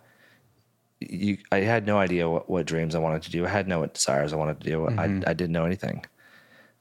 You, 0.99 1.37
I 1.51 1.57
had 1.59 1.85
no 1.85 1.99
idea 1.99 2.27
what, 2.29 2.49
what 2.49 2.65
dreams 2.65 2.95
I 2.95 2.99
wanted 2.99 3.21
to 3.23 3.31
do. 3.31 3.45
I 3.45 3.49
had 3.49 3.67
no 3.67 3.85
desires 3.85 4.33
I 4.33 4.35
wanted 4.35 4.59
to 4.61 4.69
do. 4.69 4.87
I, 4.87 5.03
I 5.27 5.33
didn't 5.33 5.51
know 5.51 5.65
anything. 5.65 6.03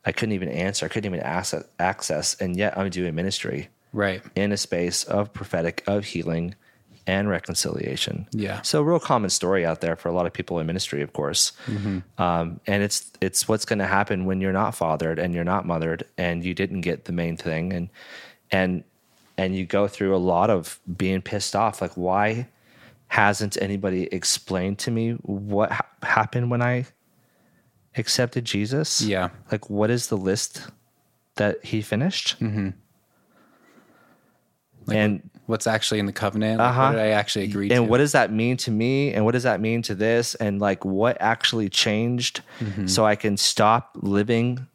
I 0.06 0.12
couldn't 0.12 0.32
even 0.32 0.48
answer. 0.48 0.86
I 0.86 0.88
couldn't 0.88 1.12
even 1.12 1.24
access, 1.24 1.64
access. 1.78 2.34
And 2.40 2.56
yet 2.56 2.78
I'm 2.78 2.88
doing 2.90 3.14
ministry 3.14 3.68
Right. 3.92 4.22
in 4.34 4.52
a 4.52 4.56
space 4.56 5.04
of 5.04 5.32
prophetic, 5.32 5.82
of 5.86 6.04
healing 6.04 6.54
and 7.06 7.28
reconciliation. 7.28 8.26
Yeah. 8.32 8.62
So 8.62 8.82
real 8.82 8.98
common 9.00 9.30
story 9.30 9.64
out 9.66 9.80
there 9.80 9.96
for 9.96 10.08
a 10.08 10.12
lot 10.12 10.26
of 10.26 10.32
people 10.32 10.58
in 10.60 10.66
ministry, 10.66 11.02
of 11.02 11.12
course. 11.12 11.52
Um, 12.18 12.60
and 12.66 12.82
it's 12.82 13.10
it's 13.20 13.46
what's 13.48 13.64
going 13.64 13.78
to 13.80 13.86
happen 13.86 14.24
when 14.24 14.40
you're 14.40 14.52
not 14.52 14.74
fathered 14.74 15.18
and 15.18 15.34
you're 15.34 15.44
not 15.44 15.66
mothered 15.66 16.04
and 16.18 16.44
you 16.44 16.52
didn't 16.54 16.80
get 16.80 17.04
the 17.04 17.12
main 17.12 17.36
thing 17.36 17.72
and 17.72 17.88
and 18.50 18.82
and 19.38 19.54
you 19.56 19.64
go 19.66 19.86
through 19.88 20.14
a 20.14 20.18
lot 20.18 20.50
of 20.50 20.78
being 20.96 21.20
pissed 21.22 21.54
off. 21.56 21.80
Like, 21.82 21.92
why 21.94 22.48
hasn't 23.08 23.56
anybody 23.60 24.04
explained 24.12 24.78
to 24.80 24.90
me 24.90 25.12
what 25.22 25.70
ha- 25.72 25.86
happened 26.02 26.50
when 26.50 26.62
I 26.62 26.86
accepted 27.96 28.44
Jesus? 28.44 29.00
Yeah. 29.02 29.28
Like, 29.52 29.68
what 29.70 29.90
is 29.90 30.08
the 30.08 30.16
list 30.16 30.68
that 31.36 31.64
he 31.64 31.82
finished? 31.82 32.36
and 34.88 35.30
What's 35.46 35.68
actually 35.68 36.00
in 36.00 36.06
the 36.06 36.12
covenant? 36.12 36.58
Like, 36.58 36.70
Uh-huh. 36.70 36.82
What 36.86 36.92
did 36.92 37.00
I 37.02 37.08
actually 37.10 37.44
agree 37.44 37.70
and 37.70 37.84
to? 37.86 37.90
what 37.90 37.98
does 37.98 38.12
that 38.12 38.32
mean 38.32 38.56
to 38.58 38.70
me 38.72 39.12
and 39.14 39.24
what 39.24 39.32
does 39.32 39.44
that 39.44 39.60
mean 39.60 39.80
to 39.82 39.94
this 39.94 40.34
and 40.36 40.60
like 40.60 40.84
what 40.84 41.16
actually 41.20 41.68
changed 41.68 42.40
so 42.86 43.04
i 43.06 43.14
can 43.14 43.36
stop 43.36 43.90
living 43.94 44.66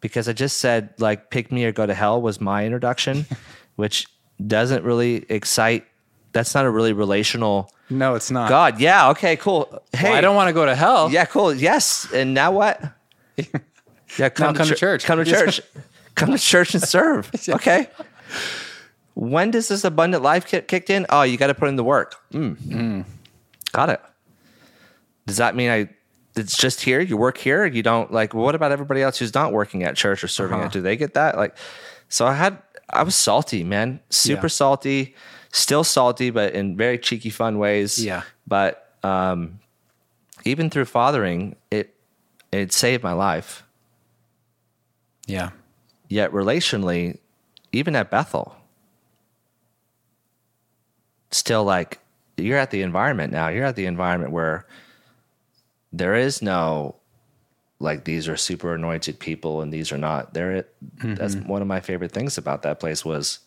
because 0.00 0.26
i 0.26 0.32
just 0.32 0.56
said 0.58 0.94
like 0.98 1.28
pick 1.30 1.52
me 1.52 1.66
or 1.66 1.72
go 1.72 1.84
to 1.84 1.92
hell 1.92 2.20
was 2.22 2.40
my 2.40 2.64
introduction 2.64 3.26
which 3.80 4.06
doesn't 4.46 4.84
really 4.84 5.24
excite. 5.28 5.84
That's 6.32 6.54
not 6.54 6.64
a 6.64 6.70
really 6.70 6.92
relational 6.92 7.72
No, 7.88 8.14
it's 8.14 8.30
not. 8.30 8.48
God. 8.48 8.78
Yeah. 8.80 9.10
Okay. 9.10 9.36
Cool. 9.36 9.82
Hey, 9.92 10.10
Well, 10.10 10.18
I 10.18 10.20
don't 10.20 10.36
want 10.36 10.48
to 10.48 10.52
go 10.54 10.64
to 10.64 10.74
hell. 10.76 11.10
Yeah. 11.10 11.24
Cool. 11.24 11.52
Yes. 11.54 12.06
And 12.12 12.34
now 12.34 12.52
what? 12.52 12.80
Yeah. 14.18 14.28
Come, 14.28 14.54
come 14.56 14.66
to 14.66 14.74
church. 14.74 15.04
Come 15.04 15.24
to 15.24 15.24
church. 15.24 15.60
come 16.16 16.32
to 16.32 16.38
church 16.38 16.74
and 16.74 16.82
serve. 16.82 17.30
Okay. 17.48 17.86
When 19.14 19.50
does 19.52 19.68
this 19.68 19.84
abundant 19.84 20.22
life 20.22 20.46
kick 20.46 20.66
kicked 20.68 20.90
in? 20.90 21.06
Oh, 21.10 21.22
you 21.22 21.36
got 21.36 21.46
to 21.48 21.54
put 21.54 21.68
in 21.68 21.76
the 21.76 21.84
work. 21.84 22.16
Mm. 22.32 23.04
Got 23.72 23.90
it. 23.90 24.00
Does 25.26 25.36
that 25.38 25.54
mean 25.54 25.70
I? 25.70 25.88
It's 26.36 26.56
just 26.56 26.80
here. 26.80 27.00
You 27.00 27.16
work 27.16 27.36
here. 27.38 27.66
You 27.66 27.82
don't 27.82 28.12
like. 28.12 28.34
What 28.34 28.54
about 28.54 28.72
everybody 28.72 29.02
else 29.02 29.18
who's 29.18 29.34
not 29.34 29.52
working 29.52 29.82
at 29.84 29.96
church 29.96 30.24
or 30.24 30.28
serving 30.28 30.58
Uh-huh. 30.58 30.66
it? 30.66 30.72
Do 30.72 30.80
they 30.80 30.96
get 30.96 31.14
that? 31.14 31.36
Like, 31.36 31.56
so 32.08 32.26
I 32.26 32.34
had. 32.34 32.58
I 32.92 33.02
was 33.02 33.14
salty, 33.14 33.64
man. 33.64 34.00
Super 34.10 34.46
Yeah. 34.46 34.48
salty. 34.48 35.14
Still 35.52 35.84
salty, 35.84 36.30
but 36.30 36.54
in 36.54 36.76
very 36.76 36.98
cheeky, 36.98 37.30
fun 37.30 37.58
ways. 37.58 38.04
Yeah. 38.04 38.22
But 38.46 38.94
um, 39.02 39.58
even 40.44 40.70
through 40.70 40.84
fathering, 40.86 41.56
it 41.70 41.94
it 42.52 42.72
saved 42.72 43.02
my 43.02 43.12
life. 43.12 43.64
Yeah. 45.26 45.50
Yet 46.08 46.32
relationally, 46.32 47.18
even 47.72 47.94
at 47.96 48.10
Bethel, 48.10 48.56
still 51.30 51.64
like 51.64 51.98
you're 52.36 52.58
at 52.58 52.70
the 52.70 52.82
environment 52.82 53.32
now. 53.32 53.48
You're 53.48 53.64
at 53.66 53.76
the 53.76 53.86
environment 53.86 54.32
where 54.32 54.66
there 55.92 56.14
is 56.14 56.42
no 56.42 56.96
like 57.80 58.04
these 58.04 58.28
are 58.28 58.36
super 58.36 58.74
anointed 58.74 59.18
people 59.18 59.62
and 59.62 59.72
these 59.72 59.90
are 59.90 59.98
not. 59.98 60.34
There, 60.34 60.66
that's 60.98 61.34
mm-hmm. 61.34 61.48
one 61.48 61.62
of 61.62 61.68
my 61.68 61.80
favorite 61.80 62.12
things 62.12 62.38
about 62.38 62.62
that 62.62 62.78
place 62.78 63.04
was 63.04 63.40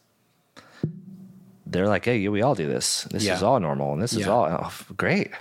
they're 1.65 1.87
like, 1.87 2.05
hey, 2.05 2.27
we 2.27 2.41
all 2.41 2.55
do 2.55 2.67
this. 2.67 3.03
This 3.03 3.23
Yeah. 3.23 3.35
is 3.35 3.43
all 3.43 3.59
normal, 3.59 3.93
and 3.93 4.01
this 4.01 4.13
is 4.13 4.27
all 4.27 4.45
oh, 4.45 4.73
great. 4.97 5.31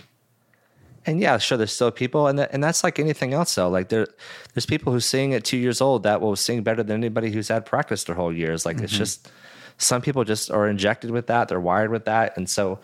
And 1.04 1.20
yeah, 1.20 1.38
sure, 1.38 1.58
there's 1.58 1.72
still 1.72 1.90
people, 1.90 2.28
and 2.28 2.38
that, 2.38 2.50
and 2.52 2.62
that's 2.62 2.84
like 2.84 2.98
anything 2.98 3.34
else. 3.34 3.54
Though, 3.54 3.68
like 3.68 3.88
there, 3.88 4.06
there's 4.54 4.66
people 4.66 4.92
who 4.92 5.00
sing 5.00 5.34
at 5.34 5.42
two 5.42 5.56
years 5.56 5.80
old 5.80 6.04
that 6.04 6.20
will 6.20 6.36
sing 6.36 6.62
better 6.62 6.82
than 6.82 6.96
anybody 6.96 7.30
who's 7.30 7.48
had 7.48 7.66
practice 7.66 8.04
their 8.04 8.14
whole 8.14 8.32
years. 8.32 8.64
Like 8.64 8.78
it's 8.80 8.92
mm-hmm. 8.92 8.98
just 8.98 9.30
some 9.78 10.00
people 10.00 10.22
just 10.22 10.50
are 10.50 10.68
injected 10.68 11.10
with 11.10 11.26
that, 11.26 11.48
they're 11.48 11.60
wired 11.60 11.90
with 11.90 12.04
that, 12.04 12.36
and 12.36 12.48
so 12.48 12.78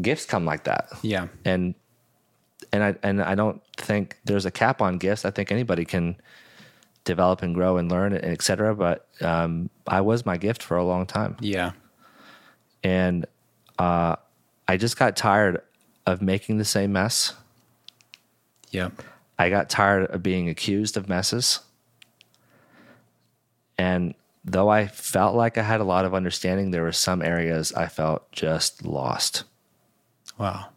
gifts 0.00 0.26
come 0.26 0.44
like 0.44 0.64
that. 0.64 0.88
Yeah. 1.02 1.28
And 1.44 1.74
and 2.72 2.82
I 2.82 2.94
and 3.02 3.22
I 3.22 3.34
don't 3.34 3.60
think 3.76 4.18
there's 4.24 4.46
a 4.46 4.50
cap 4.50 4.80
on 4.82 4.98
gifts. 4.98 5.24
I 5.24 5.30
think 5.30 5.52
anybody 5.52 5.84
can 5.84 6.16
develop 7.04 7.42
and 7.42 7.54
grow 7.54 7.76
and 7.78 7.90
learn 7.90 8.12
and 8.12 8.24
et 8.24 8.42
cetera. 8.42 8.74
But 8.74 9.06
um, 9.20 9.68
I 9.86 10.00
was 10.00 10.24
my 10.24 10.36
gift 10.36 10.62
for 10.62 10.76
a 10.76 10.84
long 10.84 11.04
time 11.06 11.36
Yeah. 11.40 11.72
and 12.84 13.26
uh, 13.78 14.16
I 14.68 14.76
just 14.76 14.96
got 14.96 15.16
tired 15.16 15.60
of 16.06 16.22
making 16.22 16.58
the 16.58 16.64
same 16.64 16.92
mess. 16.92 17.34
Yeah, 18.70 18.90
I 19.38 19.50
got 19.50 19.68
tired 19.68 20.06
of 20.10 20.22
being 20.22 20.48
accused 20.48 20.96
of 20.96 21.08
messes. 21.08 21.60
And 23.78 24.14
though 24.44 24.68
I 24.68 24.86
felt 24.86 25.34
like 25.34 25.58
I 25.58 25.62
had 25.62 25.80
a 25.80 25.84
lot 25.84 26.04
of 26.04 26.14
understanding, 26.14 26.70
there 26.70 26.82
were 26.82 26.92
some 26.92 27.22
areas 27.22 27.72
I 27.72 27.86
felt 27.88 28.30
just 28.32 28.84
lost. 28.84 29.44
Wow. 30.38 30.68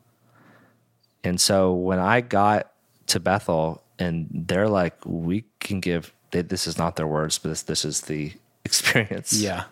And 1.25 1.41
so 1.41 1.73
when 1.73 1.99
I 1.99 2.21
got 2.21 2.71
to 3.07 3.19
Bethel 3.19 3.83
and 3.99 4.27
they're 4.31 4.69
like, 4.69 4.95
we 5.05 5.45
can 5.59 5.79
give, 5.79 6.13
they, 6.31 6.41
this 6.41 6.67
is 6.67 6.77
not 6.77 6.95
their 6.95 7.07
words, 7.07 7.37
but 7.39 7.49
this, 7.49 7.63
this 7.63 7.83
is 7.85 8.01
the 8.01 8.31
experience. 8.65 9.33
Yeah. 9.33 9.63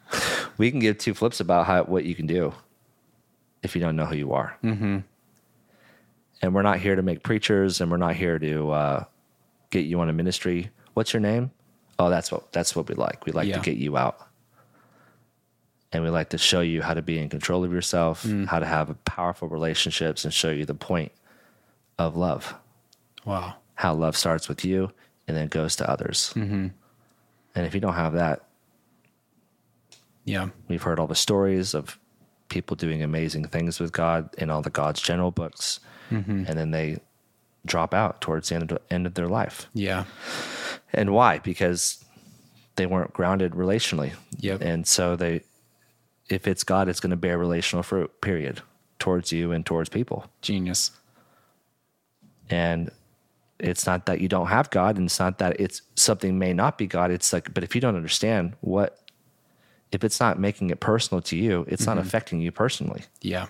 we 0.58 0.70
can 0.70 0.80
give 0.80 0.98
two 0.98 1.14
flips 1.14 1.40
about 1.40 1.66
how 1.66 1.84
what 1.84 2.04
you 2.04 2.14
can 2.14 2.26
do 2.26 2.52
if 3.62 3.74
you 3.74 3.80
don't 3.80 3.96
know 3.96 4.06
who 4.06 4.16
you 4.16 4.32
are. 4.32 4.56
Mm-hmm. 4.62 4.98
And 6.42 6.54
we're 6.54 6.62
not 6.62 6.78
here 6.78 6.94
to 6.94 7.02
make 7.02 7.22
preachers, 7.22 7.80
and 7.80 7.90
we're 7.90 7.96
not 7.96 8.14
here 8.14 8.38
to 8.38 8.70
uh, 8.70 9.04
get 9.70 9.86
you 9.86 10.00
on 10.00 10.08
a 10.08 10.12
ministry. 10.12 10.70
What's 10.94 11.12
your 11.12 11.20
name? 11.20 11.50
Oh, 11.98 12.10
that's 12.10 12.30
what 12.30 12.52
that's 12.52 12.76
what 12.76 12.88
we 12.88 12.94
like. 12.94 13.24
We 13.24 13.32
like 13.32 13.48
Yeah. 13.48 13.56
to 13.56 13.62
get 13.62 13.78
you 13.78 13.96
out, 13.96 14.18
and 15.96 16.04
we 16.04 16.10
like 16.10 16.28
to 16.28 16.36
show 16.36 16.60
you 16.60 16.82
how 16.82 16.92
to 16.92 17.00
be 17.00 17.18
in 17.18 17.30
control 17.30 17.64
of 17.64 17.72
yourself, 17.72 18.22
how 18.46 18.58
to 18.58 18.66
have 18.66 18.94
powerful 19.06 19.48
relationships, 19.48 20.26
and 20.26 20.34
show 20.34 20.50
you 20.50 20.66
the 20.66 20.74
point 20.74 21.10
of 21.98 22.16
love. 22.16 22.54
Wow. 23.24 23.54
How 23.76 23.94
love 23.94 24.14
starts 24.14 24.46
with 24.46 24.62
you 24.62 24.92
and 25.26 25.34
then 25.34 25.48
goes 25.48 25.74
to 25.76 25.90
others. 25.90 26.34
Mm-hmm. 26.34 26.66
And 27.54 27.66
if 27.66 27.72
you 27.74 27.80
don't 27.80 27.94
have 27.94 28.12
that, 28.12 28.42
Yeah. 30.26 30.48
We've 30.68 30.82
heard 30.82 30.98
all 30.98 31.06
the 31.06 31.14
stories 31.14 31.72
of 31.72 31.98
people 32.48 32.76
doing 32.76 33.02
amazing 33.02 33.46
things 33.46 33.80
with 33.80 33.92
God 33.92 34.28
in 34.36 34.50
all 34.50 34.60
the 34.60 34.70
God's 34.70 35.00
general 35.00 35.30
books, 35.30 35.80
and 36.10 36.46
then 36.46 36.70
they 36.70 36.98
drop 37.64 37.92
out 37.92 38.20
towards 38.20 38.48
the 38.48 38.54
end 38.54 38.70
of, 38.70 38.78
end 38.90 39.06
of 39.06 39.14
their 39.14 39.26
life. 39.26 39.66
Yeah. 39.74 40.04
And 40.92 41.10
why? 41.10 41.38
Because 41.38 42.04
they 42.76 42.86
weren't 42.86 43.12
grounded 43.12 43.52
relationally. 43.52 44.12
Yep. 44.38 44.60
And 44.60 44.86
so 44.86 45.16
they, 45.16 45.42
if 46.28 46.46
it's 46.46 46.64
God, 46.64 46.88
it's 46.88 47.00
going 47.00 47.10
to 47.10 47.16
bear 47.16 47.38
relational 47.38 47.82
fruit. 47.82 48.20
Period, 48.20 48.62
towards 48.98 49.32
you 49.32 49.52
and 49.52 49.64
towards 49.64 49.88
people. 49.88 50.26
Genius. 50.42 50.90
And 52.48 52.90
it's 53.58 53.86
not 53.86 54.06
that 54.06 54.20
you 54.20 54.28
don't 54.28 54.48
have 54.48 54.70
God, 54.70 54.96
and 54.96 55.06
it's 55.06 55.18
not 55.18 55.38
that 55.38 55.58
it's 55.60 55.82
something 55.94 56.38
may 56.38 56.52
not 56.52 56.78
be 56.78 56.86
God. 56.86 57.10
It's 57.10 57.32
like, 57.32 57.52
but 57.54 57.64
if 57.64 57.74
you 57.74 57.80
don't 57.80 57.96
understand 57.96 58.54
what, 58.60 59.00
if 59.92 60.04
it's 60.04 60.20
not 60.20 60.38
making 60.38 60.70
it 60.70 60.80
personal 60.80 61.22
to 61.22 61.36
you, 61.36 61.64
it's 61.68 61.86
not 61.86 61.96
mm-hmm. 61.96 62.06
affecting 62.06 62.40
you 62.40 62.52
personally. 62.52 63.04
Yeah. 63.22 63.46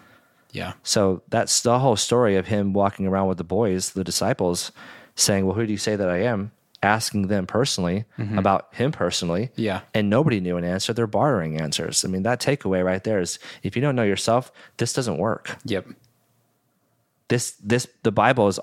Yeah. 0.52 0.74
So 0.82 1.22
that's 1.28 1.62
the 1.62 1.78
whole 1.78 1.96
story 1.96 2.36
of 2.36 2.46
him 2.46 2.72
walking 2.72 3.06
around 3.06 3.28
with 3.28 3.38
the 3.38 3.44
boys, 3.44 3.90
the 3.90 4.04
disciples, 4.04 4.72
saying, 5.14 5.44
Well, 5.44 5.54
who 5.54 5.66
do 5.66 5.72
you 5.72 5.78
say 5.78 5.96
that 5.96 6.08
I 6.08 6.22
am? 6.22 6.52
Asking 6.86 7.26
them 7.26 7.46
personally 7.46 8.04
mm-hmm. 8.16 8.38
about 8.38 8.72
him 8.72 8.92
personally. 8.92 9.50
Yeah. 9.56 9.80
And 9.92 10.08
nobody 10.08 10.38
knew 10.38 10.56
an 10.56 10.64
answer. 10.64 10.92
They're 10.92 11.08
bartering 11.08 11.60
answers. 11.60 12.04
I 12.04 12.08
mean, 12.08 12.22
that 12.22 12.40
takeaway 12.40 12.84
right 12.84 13.02
there 13.02 13.18
is 13.18 13.40
if 13.64 13.74
you 13.74 13.82
don't 13.82 13.96
know 13.96 14.04
yourself, 14.04 14.52
this 14.76 14.92
doesn't 14.92 15.18
work. 15.18 15.56
Yep. 15.64 15.88
This 17.26 17.52
this 17.62 17.88
the 18.04 18.12
Bible 18.12 18.46
is 18.46 18.60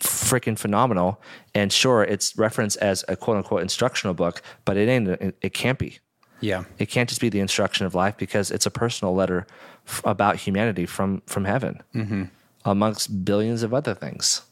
freaking 0.00 0.58
phenomenal. 0.58 1.22
And 1.54 1.72
sure, 1.72 2.02
it's 2.02 2.36
referenced 2.36 2.78
as 2.78 3.04
a 3.06 3.14
quote 3.14 3.36
unquote 3.36 3.62
instructional 3.62 4.14
book, 4.14 4.42
but 4.64 4.76
it 4.76 4.88
ain't 4.88 5.08
it, 5.40 5.54
can't 5.54 5.78
be. 5.78 6.00
Yeah. 6.40 6.64
It 6.78 6.86
can't 6.86 7.08
just 7.08 7.20
be 7.20 7.28
the 7.28 7.40
instruction 7.40 7.86
of 7.86 7.94
life 7.94 8.16
because 8.16 8.50
it's 8.50 8.66
a 8.66 8.70
personal 8.70 9.14
letter 9.14 9.46
f- 9.86 10.02
about 10.04 10.36
humanity 10.36 10.86
from 10.86 11.22
from 11.26 11.44
heaven, 11.44 11.82
mm-hmm. 11.94 12.24
amongst 12.64 13.24
billions 13.24 13.62
of 13.62 13.72
other 13.72 13.94
things. 13.94 14.42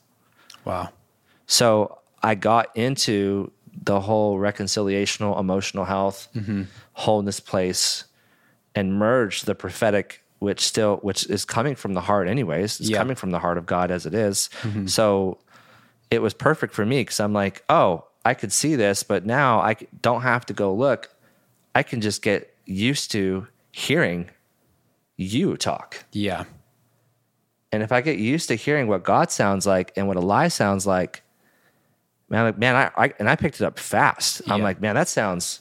Wow. 0.65 0.91
So 1.47 1.99
I 2.23 2.35
got 2.35 2.77
into 2.77 3.53
the 3.83 4.01
whole 4.01 4.39
reconciliational, 4.39 5.39
emotional 5.39 5.85
health, 5.85 6.29
mm-hmm. 6.35 6.63
wholeness 6.93 7.41
place, 7.41 8.05
and 8.75 8.95
merged 8.95 9.47
the 9.47 9.55
prophetic, 9.55 10.23
which 10.41 10.61
still 10.61 10.97
which 10.99 11.27
is 11.31 11.45
coming 11.45 11.75
from 11.75 11.95
the 11.95 12.01
heart, 12.01 12.29
anyways. 12.29 12.81
It's 12.81 12.91
Yeah. 12.91 12.99
coming 12.99 13.17
from 13.17 13.31
the 13.31 13.39
heart 13.39 13.59
of 13.59 13.67
God 13.67 13.91
as 13.91 14.07
it 14.07 14.15
is. 14.15 14.51
Mm-hmm. 14.63 14.87
So 14.87 15.39
it 16.11 16.23
was 16.23 16.35
perfect 16.35 16.75
for 16.75 16.85
me 16.85 17.01
because 17.03 17.21
I'm 17.21 17.33
like, 17.33 17.63
oh, 17.69 18.05
I 18.25 18.35
could 18.35 18.53
see 18.53 18.75
this, 18.77 19.03
but 19.03 19.25
now 19.25 19.61
i 19.61 19.77
don't 20.03 20.23
have 20.23 20.45
to 20.47 20.53
go 20.53 20.75
look. 20.75 21.15
I 21.75 21.83
can 21.83 22.01
just 22.01 22.21
get 22.23 22.55
used 22.67 23.11
to 23.13 23.47
hearing 23.73 24.29
you 25.17 25.57
talk. 25.57 26.05
Yeah. 26.13 26.45
And 27.73 27.83
if 27.83 27.93
I 27.93 28.01
get 28.01 28.19
used 28.19 28.49
to 28.49 28.55
hearing 28.55 28.87
what 28.87 29.03
God 29.05 29.31
sounds 29.31 29.67
like 29.67 29.93
and 29.97 30.09
what 30.09 30.17
a 30.17 30.21
lie 30.21 30.49
sounds 30.49 30.87
like, 30.87 31.23
man, 32.29 32.45
like, 32.45 32.59
man, 32.59 32.77
I, 32.77 33.05
I 33.05 33.13
and 33.19 33.29
I 33.29 33.37
picked 33.37 33.61
it 33.61 33.65
up 33.65 33.79
fast. 33.79 34.43
I'm 34.49 34.63
like, 34.63 34.81
man, 34.81 34.95
that 34.95 35.09
sounds. 35.09 35.61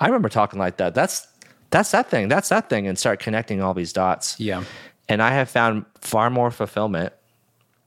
I 0.00 0.06
remember 0.06 0.28
talking 0.28 0.58
like 0.58 0.76
that. 0.78 0.94
That's 0.94 1.26
that's 1.70 1.90
that 1.92 2.10
thing. 2.10 2.28
That's 2.28 2.48
that 2.50 2.68
thing, 2.68 2.86
and 2.86 2.98
start 2.98 3.20
connecting 3.20 3.62
all 3.62 3.74
these 3.74 3.92
dots. 3.92 4.38
Yeah. 4.38 4.64
And 5.08 5.22
I 5.22 5.30
have 5.30 5.50
found 5.50 5.84
far 6.00 6.30
more 6.30 6.50
fulfillment, 6.50 7.12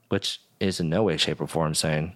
which 0.08 0.40
is 0.60 0.80
in 0.80 0.88
no 0.88 1.02
way, 1.02 1.16
shape, 1.16 1.40
or 1.40 1.46
form 1.46 1.74
saying 1.74 2.14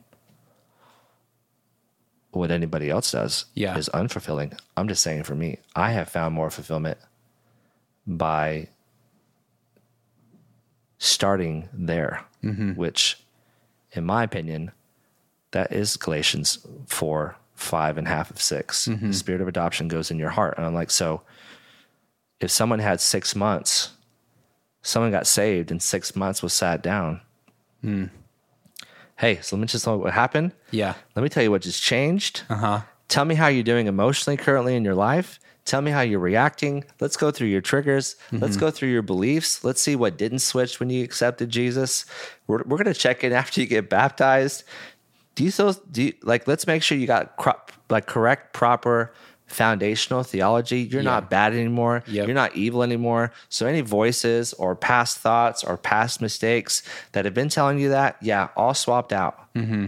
what 2.32 2.50
anybody 2.50 2.90
else 2.90 3.10
does 3.10 3.46
Yeah. 3.54 3.76
is 3.76 3.88
unfulfilling. 3.92 4.56
I'm 4.76 4.88
just 4.88 5.02
saying 5.02 5.24
for 5.24 5.34
me, 5.34 5.58
I 5.74 5.90
have 5.92 6.08
found 6.08 6.34
more 6.34 6.50
fulfillment 6.50 6.98
by 8.06 8.68
starting 10.98 11.68
there, 11.72 12.24
mm-hmm. 12.42 12.72
which, 12.74 13.20
in 13.92 14.04
my 14.04 14.22
opinion, 14.22 14.70
that 15.52 15.72
is 15.72 15.96
Galatians 15.96 16.66
4, 16.86 17.36
5, 17.54 17.98
and 17.98 18.08
half 18.08 18.30
of 18.30 18.40
6. 18.40 18.88
Mm-hmm. 18.88 19.08
The 19.08 19.14
spirit 19.14 19.40
of 19.40 19.48
adoption 19.48 19.88
goes 19.88 20.10
in 20.10 20.18
your 20.18 20.30
heart. 20.30 20.56
And 20.56 20.66
I'm 20.66 20.74
like, 20.74 20.90
so 20.90 21.22
if 22.40 22.50
someone 22.50 22.78
had 22.78 23.00
six 23.00 23.36
months, 23.36 23.90
someone 24.82 25.10
got 25.10 25.26
saved 25.26 25.70
and 25.70 25.82
six 25.82 26.16
months 26.16 26.42
was 26.42 26.52
sat 26.52 26.82
down. 26.82 27.20
Hmm. 27.82 28.06
Hey, 29.16 29.38
so 29.42 29.54
let 29.54 29.60
me 29.60 29.66
just 29.66 29.84
tell 29.84 29.96
you 29.96 30.00
what 30.00 30.14
happened. 30.14 30.52
Yeah. 30.70 30.94
Let 31.14 31.22
me 31.22 31.28
tell 31.28 31.42
you 31.42 31.50
what 31.50 31.62
just 31.62 31.82
changed. 31.82 32.42
Uh 32.48 32.56
huh. 32.56 32.80
Tell 33.08 33.24
me 33.24 33.34
how 33.34 33.48
you're 33.48 33.62
doing 33.62 33.86
emotionally 33.86 34.36
currently 34.36 34.74
in 34.74 34.84
your 34.84 34.94
life. 34.94 35.38
Tell 35.66 35.82
me 35.82 35.90
how 35.90 36.00
you're 36.00 36.18
reacting. 36.18 36.84
Let's 37.00 37.16
go 37.16 37.30
through 37.30 37.48
your 37.48 37.60
triggers. 37.60 38.16
Let's 38.32 38.54
mm-hmm. 38.54 38.60
go 38.60 38.70
through 38.70 38.88
your 38.88 39.02
beliefs. 39.02 39.62
Let's 39.62 39.82
see 39.82 39.94
what 39.94 40.16
didn't 40.16 40.38
switch 40.38 40.80
when 40.80 40.88
you 40.88 41.04
accepted 41.04 41.50
Jesus. 41.50 42.06
We're, 42.46 42.62
we're 42.64 42.78
going 42.78 42.92
to 42.92 42.94
check 42.94 43.22
in 43.22 43.32
after 43.32 43.60
you 43.60 43.66
get 43.66 43.90
baptized. 43.90 44.64
Do 45.40 45.44
you 45.46 45.50
still, 45.50 45.72
do 45.90 46.02
you, 46.02 46.12
like, 46.22 46.46
let's 46.46 46.66
make 46.66 46.82
sure 46.82 46.98
you 46.98 47.06
got 47.06 47.38
cro- 47.38 47.58
like 47.88 48.04
correct, 48.06 48.52
proper 48.52 49.14
foundational 49.46 50.22
theology. 50.22 50.80
You're 50.82 51.00
Yeah. 51.00 51.12
not 51.12 51.30
bad 51.30 51.54
anymore. 51.54 52.02
Yep. 52.06 52.26
You're 52.26 52.34
not 52.34 52.54
evil 52.54 52.82
anymore. 52.82 53.32
So 53.48 53.64
any 53.66 53.80
voices 53.80 54.52
or 54.52 54.76
past 54.76 55.16
thoughts 55.16 55.64
or 55.64 55.78
past 55.78 56.20
mistakes 56.20 56.82
that 57.12 57.24
have 57.24 57.32
been 57.32 57.48
telling 57.48 57.78
you 57.78 57.88
that, 57.88 58.18
yeah, 58.20 58.48
all 58.54 58.74
swapped 58.74 59.14
out. 59.14 59.52
mm-hmm. 59.54 59.86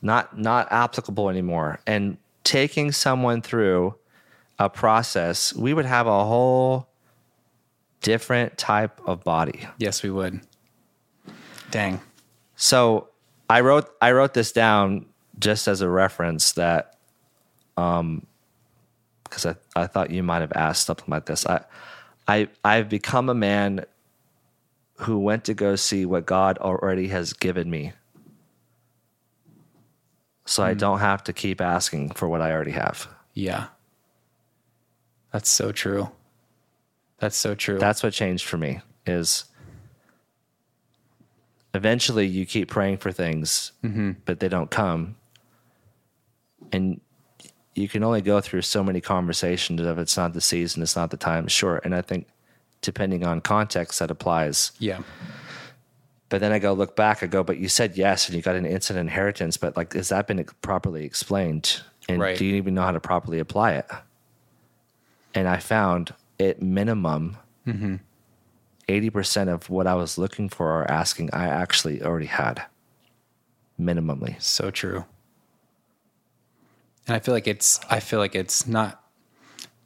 Not 0.00 0.38
not 0.38 0.72
applicable 0.72 1.28
anymore. 1.28 1.80
And 1.86 2.16
taking 2.42 2.90
someone 2.90 3.42
through 3.42 3.96
a 4.58 4.70
process, 4.70 5.52
we 5.54 5.74
would 5.74 5.84
have 5.86 6.06
a 6.06 6.24
whole 6.24 6.88
different 8.00 8.56
type 8.56 8.98
of 9.06 9.24
body. 9.24 9.68
Yes, 9.76 10.02
we 10.02 10.08
would. 10.10 10.40
Dang. 11.70 12.00
So 12.56 13.08
I 13.48 13.60
wrote 13.60 13.90
I 14.00 14.12
wrote 14.12 14.34
this 14.34 14.52
down 14.52 15.06
just 15.38 15.68
as 15.68 15.80
a 15.80 15.88
reference 15.88 16.52
that 16.52 16.96
um 17.76 18.26
because 19.24 19.46
I, 19.46 19.56
I 19.74 19.86
thought 19.86 20.10
you 20.10 20.22
might 20.22 20.40
have 20.40 20.52
asked 20.54 20.86
something 20.86 21.08
like 21.08 21.26
this. 21.26 21.46
I 21.46 21.64
I 22.28 22.48
I've 22.64 22.88
become 22.88 23.28
a 23.28 23.34
man 23.34 23.84
who 24.98 25.18
went 25.18 25.44
to 25.44 25.54
go 25.54 25.76
see 25.76 26.06
what 26.06 26.24
God 26.24 26.58
already 26.58 27.08
has 27.08 27.32
given 27.32 27.68
me. 27.68 27.92
So 30.46 30.62
I 30.62 30.74
don't 30.74 30.98
have 30.98 31.24
to 31.24 31.32
keep 31.32 31.60
asking 31.60 32.10
for 32.10 32.28
what 32.28 32.42
I 32.42 32.52
already 32.52 32.72
have. 32.72 33.08
Yeah. 33.32 33.68
That's 35.32 35.50
so 35.50 35.72
true. 35.72 36.10
That's 37.18 37.36
so 37.36 37.54
true. 37.54 37.78
That's 37.78 38.02
what 38.02 38.12
changed 38.12 38.44
for 38.44 38.58
me 38.58 38.80
is 39.06 39.46
eventually 41.74 42.26
you 42.26 42.46
keep 42.46 42.70
praying 42.70 42.98
for 42.98 43.12
things, 43.12 43.72
mm-hmm. 43.82 44.12
but 44.24 44.40
they 44.40 44.48
don't 44.48 44.70
come. 44.70 45.16
And 46.72 47.00
you 47.74 47.88
can 47.88 48.02
only 48.04 48.22
go 48.22 48.40
through 48.40 48.62
so 48.62 48.82
many 48.82 49.00
conversations 49.00 49.80
of 49.80 49.98
it's 49.98 50.16
not 50.16 50.32
the 50.32 50.40
season, 50.40 50.82
it's 50.82 50.96
not 50.96 51.10
the 51.10 51.16
time. 51.16 51.48
Sure. 51.48 51.80
And 51.84 51.94
I 51.94 52.00
think 52.00 52.26
depending 52.80 53.24
on 53.24 53.40
context, 53.40 53.98
that 53.98 54.10
applies. 54.10 54.72
yeah. 54.78 55.02
But 56.30 56.40
then 56.40 56.52
I 56.52 56.58
go 56.58 56.72
look 56.72 56.96
back, 56.96 57.22
I 57.22 57.26
go, 57.26 57.44
but 57.44 57.58
you 57.58 57.68
said 57.68 57.96
yes 57.96 58.26
and 58.26 58.34
you 58.34 58.42
got 58.42 58.56
an 58.56 58.66
instant 58.66 58.98
inheritance, 58.98 59.56
but 59.56 59.76
like, 59.76 59.92
has 59.92 60.08
that 60.08 60.26
been 60.26 60.44
properly 60.62 61.04
explained? 61.04 61.82
And 62.08 62.20
Right. 62.20 62.36
do 62.36 62.44
you 62.44 62.56
even 62.56 62.74
know 62.74 62.82
how 62.82 62.90
to 62.90 62.98
properly 62.98 63.38
apply 63.38 63.74
it? 63.74 63.86
And 65.34 65.46
I 65.46 65.58
found 65.58 66.12
at 66.40 66.60
minimum, 66.60 67.36
mm-hmm. 67.66 67.96
80% 68.88 69.48
of 69.48 69.70
what 69.70 69.86
I 69.86 69.94
was 69.94 70.18
looking 70.18 70.48
for 70.48 70.80
or 70.80 70.90
asking, 70.90 71.30
I 71.32 71.46
actually 71.48 72.02
already 72.02 72.26
had. 72.26 72.64
Minimally. 73.80 74.40
So 74.40 74.70
true. 74.70 75.04
And 77.06 77.14
I 77.14 77.18
feel 77.18 77.34
like 77.34 77.46
it's 77.46 77.80
I 77.90 78.00
feel 78.00 78.18
like 78.18 78.34
it's 78.34 78.66
not 78.66 79.02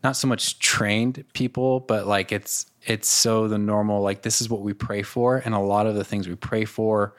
not 0.04 0.16
so 0.16 0.28
much 0.28 0.58
trained 0.60 1.24
people, 1.32 1.80
but 1.80 2.06
like 2.06 2.30
it's 2.30 2.66
it's 2.86 3.08
so 3.08 3.48
the 3.48 3.58
normal 3.58 4.02
like 4.02 4.22
this 4.22 4.40
is 4.40 4.48
what 4.48 4.60
we 4.60 4.72
pray 4.72 5.02
for 5.02 5.38
and 5.38 5.54
a 5.54 5.58
lot 5.58 5.86
of 5.86 5.94
the 5.96 6.04
things 6.04 6.28
we 6.28 6.34
pray 6.36 6.64
for 6.64 7.14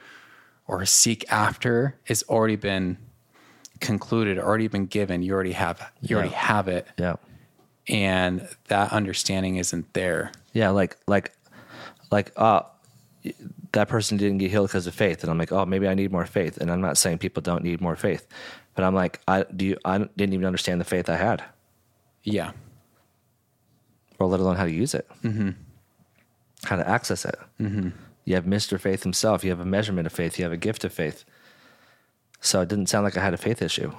or 0.68 0.86
seek 0.86 1.26
after 1.32 2.00
is 2.08 2.24
already 2.30 2.56
been 2.56 2.98
concluded, 3.82 4.38
already 4.40 4.68
been 4.68 4.86
given. 4.86 5.22
You 5.22 5.34
already 5.34 5.52
have 5.54 5.92
you 6.02 6.16
already 6.16 6.34
have 6.34 6.68
it 6.68 6.88
Yeah. 6.98 7.16
and 7.90 8.48
that 8.68 8.94
understanding 8.94 9.58
isn't 9.58 9.94
there. 9.94 10.32
Yeah. 10.54 10.70
Like, 10.70 10.98
like, 11.08 11.32
like, 12.12 12.32
uh, 12.36 12.62
that 13.72 13.88
person 13.88 14.18
didn't 14.18 14.38
get 14.40 14.52
healed 14.52 14.70
because 14.70 14.88
of 14.88 14.96
faith. 14.96 15.24
And 15.24 15.32
I'm 15.32 15.38
like, 15.38 15.52
oh, 15.52 15.66
maybe 15.66 15.88
I 15.88 15.94
need 15.94 16.12
more 16.12 16.26
faith. 16.26 16.58
And 16.58 16.72
I'm 16.72 16.82
not 16.82 16.98
saying 16.98 17.20
people 17.20 17.42
don't 17.42 17.64
need 17.64 17.82
more 17.82 17.96
faith, 17.96 18.28
but 18.76 18.84
I'm 18.84 18.96
like, 18.96 19.20
I 19.28 19.44
do 19.44 19.66
you, 19.66 19.78
I 19.86 19.98
didn't 19.98 20.34
even 20.34 20.46
understand 20.46 20.80
the 20.82 20.86
faith 20.86 21.10
I 21.10 21.18
had. 21.18 21.44
Yeah. 22.24 22.52
or 24.20 24.28
let 24.28 24.40
alone 24.40 24.56
how 24.56 24.66
to 24.66 24.72
use 24.72 24.94
it, 24.94 25.08
mm-hmm. 25.24 25.52
how 26.64 26.76
to 26.76 26.88
access 26.88 27.26
it. 27.26 27.38
Mm-hmm. 27.60 27.90
You 28.26 28.36
have 28.36 28.46
Mr. 28.46 28.80
Faith 28.80 29.04
himself. 29.04 29.44
You 29.44 29.50
have 29.50 29.60
a 29.60 29.66
measurement 29.66 30.06
of 30.06 30.14
faith. 30.14 30.38
You 30.38 30.44
have 30.44 30.52
a 30.52 30.58
gift 30.58 30.84
of 30.84 30.94
faith. 30.94 31.24
So 32.42 32.62
it 32.62 32.70
didn't 32.70 32.88
sound 32.88 33.04
like 33.04 33.18
I 33.18 33.24
had 33.24 33.34
a 33.34 33.38
faith 33.38 33.62
issue, 33.62 33.92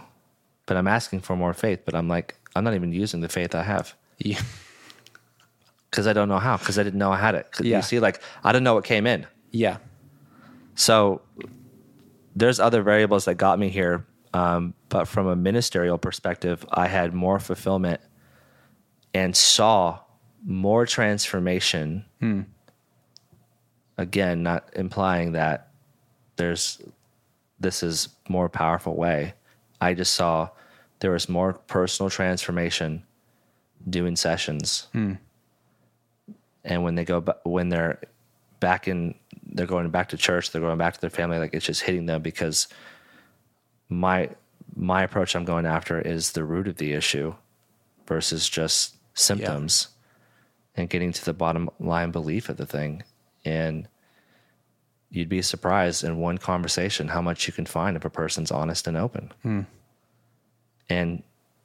but 0.66 0.76
I'm 0.76 0.86
asking 0.86 1.20
for 1.20 1.36
more 1.36 1.52
faith. 1.52 1.80
But 1.84 1.94
I'm 1.94 2.08
like, 2.08 2.36
I'm 2.54 2.64
not 2.64 2.74
even 2.74 2.92
using 2.92 3.20
the 3.20 3.28
faith 3.28 3.54
I 3.54 3.62
have 3.62 3.94
Yeah. 4.18 4.40
because 5.90 6.06
I 6.06 6.12
don't 6.12 6.28
know 6.28 6.38
how 6.38 6.56
because 6.56 6.78
I 6.78 6.82
didn't 6.82 6.98
know 6.98 7.10
I 7.12 7.18
had 7.18 7.34
it. 7.34 7.48
Yeah. 7.60 7.76
You 7.76 7.82
see, 7.82 8.00
like 8.00 8.22
I 8.44 8.52
didn't 8.52 8.64
know 8.64 8.74
what 8.74 8.84
came 8.84 9.06
in. 9.06 9.26
Yeah. 9.50 9.78
So 10.74 11.22
there's 12.36 12.60
other 12.60 12.82
variables 12.82 13.24
that 13.24 13.34
got 13.34 13.58
me 13.58 13.68
here. 13.68 14.06
Um, 14.32 14.74
but 14.88 15.06
from 15.08 15.26
a 15.26 15.34
ministerial 15.34 15.98
perspective, 15.98 16.64
I 16.70 16.86
had 16.86 17.12
more 17.12 17.40
fulfillment 17.40 18.00
and 19.12 19.36
saw 19.36 19.98
more 20.44 20.86
transformation. 20.86 22.04
Again, 23.98 24.42
not 24.42 24.70
implying 24.76 25.32
that 25.32 25.68
there's 26.36 26.80
this 27.58 27.82
is 27.82 28.08
more 28.28 28.48
powerful 28.48 28.94
way. 28.94 29.34
I 29.80 29.92
just 29.94 30.12
saw 30.12 30.48
there 31.00 31.10
was 31.10 31.28
more 31.28 31.52
personal 31.52 32.08
transformation 32.08 33.02
doing 33.88 34.16
sessions. 34.16 34.86
And 36.64 36.82
when 36.82 36.94
they 36.94 37.04
go, 37.04 37.24
when 37.44 37.68
they're 37.68 38.00
back 38.60 38.86
in, 38.88 39.14
they're 39.42 39.66
going 39.66 39.88
back 39.90 40.10
to 40.10 40.16
church, 40.16 40.50
they're 40.50 40.60
going 40.60 40.78
back 40.78 40.94
to 40.94 41.00
their 41.00 41.10
family, 41.10 41.38
like 41.38 41.54
it's 41.54 41.66
just 41.66 41.82
hitting 41.82 42.06
them 42.06 42.22
because 42.22 42.68
my 43.88 44.30
my 44.76 45.02
approach 45.02 45.34
I'm 45.34 45.44
going 45.44 45.66
after 45.66 46.00
is 46.00 46.32
the 46.32 46.44
root 46.44 46.68
of 46.68 46.76
the 46.76 46.92
issue 46.92 47.34
versus 48.06 48.48
just 48.48 48.94
symptoms 49.14 49.88
and 50.76 50.88
getting 50.88 51.12
to 51.12 51.24
the 51.24 51.32
bottom 51.32 51.68
line 51.80 52.10
belief 52.10 52.48
of 52.48 52.56
the 52.56 52.66
thing. 52.66 53.02
And 53.44 53.88
you'd 55.10 55.28
be 55.28 55.42
surprised 55.42 56.04
in 56.04 56.18
one 56.18 56.38
conversation 56.38 57.08
how 57.08 57.20
much 57.20 57.46
you 57.46 57.52
can 57.52 57.66
find 57.66 57.96
if 57.96 58.04
a 58.04 58.10
person's 58.10 58.50
honest 58.50 58.86
and 58.86 58.96
open. 58.96 59.32
Hmm. 59.42 59.62
And 60.88 61.22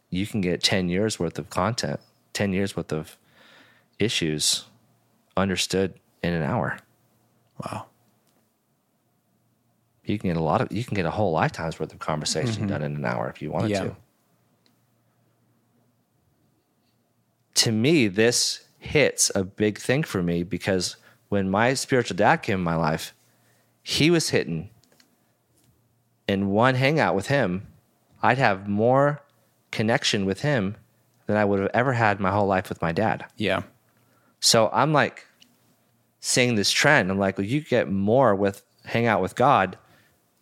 you 0.10 0.26
can 0.26 0.42
get 0.42 0.64
10 0.64 0.90
years 0.90 1.20
worth 1.20 1.38
of 1.38 1.50
content, 1.50 2.00
10 2.34 2.54
years 2.54 2.76
worth 2.76 2.92
of 2.92 3.18
issues 4.00 4.66
understood 5.38 5.94
in 6.24 6.34
an 6.34 6.44
hour. 6.44 6.78
Wow. 7.64 7.88
You 10.04 10.20
can 10.20 10.30
get 10.30 10.38
a 10.38 10.44
lot 10.44 10.62
of, 10.62 10.72
you 10.72 10.84
can 10.84 10.96
get 10.96 11.06
a 11.06 11.12
whole 11.12 11.32
lifetime's 11.32 11.80
worth 11.80 11.92
of 11.92 12.00
conversation 12.00 12.64
mm-hmm. 12.64 12.68
done 12.68 12.84
in 12.84 12.96
an 12.96 13.06
hour 13.06 13.30
if 13.30 13.42
you 13.42 13.52
wanted 13.52 13.72
Yeah. 13.72 13.84
to. 13.84 13.96
To 17.56 17.72
me, 17.72 18.08
this 18.08 18.66
hits 18.78 19.32
a 19.34 19.44
big 19.44 19.80
thing 19.80 20.04
for 20.04 20.22
me 20.22 20.44
because 20.44 20.98
when 21.30 21.50
my 21.50 21.74
spiritual 21.74 22.18
dad 22.18 22.38
came 22.38 22.60
in 22.60 22.64
my 22.64 22.76
life, 22.76 23.14
he 23.82 24.12
was 24.12 24.30
hitting 24.30 24.70
in 26.28 26.50
one 26.50 26.76
hangout 26.76 27.16
with 27.16 27.28
him, 27.28 27.68
I'd 28.22 28.38
have 28.38 28.68
more 28.68 29.22
connection 29.72 30.26
with 30.26 30.42
him 30.42 30.76
than 31.28 31.38
I 31.38 31.46
would 31.46 31.60
have 31.60 31.72
ever 31.74 31.94
had 31.94 32.20
my 32.20 32.32
whole 32.32 32.48
life 32.48 32.70
with 32.70 32.82
my 32.82 32.92
dad. 32.92 33.26
Yeah. 33.38 33.64
So 34.40 34.70
I'm 34.74 34.94
like 34.94 35.26
seeing 36.20 36.56
this 36.56 36.72
trend. 36.72 37.10
I'm 37.12 37.20
like, 37.20 37.38
well, 37.38 37.48
you 37.48 37.62
get 37.62 37.90
more 37.92 38.36
with 38.36 38.64
hang 38.86 39.08
out 39.08 39.22
with 39.22 39.36
God 39.36 39.78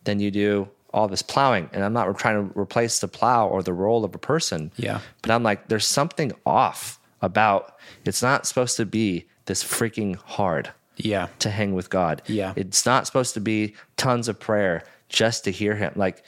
than 0.04 0.20
you 0.20 0.30
do 0.30 0.68
all 0.92 1.08
this 1.08 1.22
plowing. 1.22 1.68
And 1.72 1.82
I'm 1.84 1.92
not 1.92 2.16
trying 2.18 2.48
to 2.50 2.58
replace 2.58 2.98
the 3.00 3.08
plow 3.08 3.48
or 3.48 3.62
the 3.62 3.72
role 3.72 4.04
of 4.04 4.14
a 4.14 4.18
person. 4.18 4.70
Yeah. 4.76 5.00
But 5.22 5.30
I'm 5.30 5.42
like, 5.42 5.68
there's 5.68 5.86
something 5.86 6.32
off 6.46 7.00
about 7.22 7.76
it's 8.04 8.22
not 8.22 8.46
supposed 8.46 8.76
to 8.76 8.86
be 8.86 9.26
this 9.46 9.64
freaking 9.64 10.16
hard 10.16 10.70
Yeah. 10.96 11.28
to 11.40 11.50
hang 11.50 11.74
with 11.74 11.90
God. 11.90 12.22
Yeah. 12.26 12.52
It's 12.56 12.86
not 12.86 13.06
supposed 13.06 13.34
to 13.34 13.40
be 13.40 13.74
tons 13.96 14.28
of 14.28 14.38
prayer 14.38 14.84
just 15.08 15.44
to 15.44 15.50
hear 15.50 15.74
him. 15.74 15.92
Like 15.96 16.22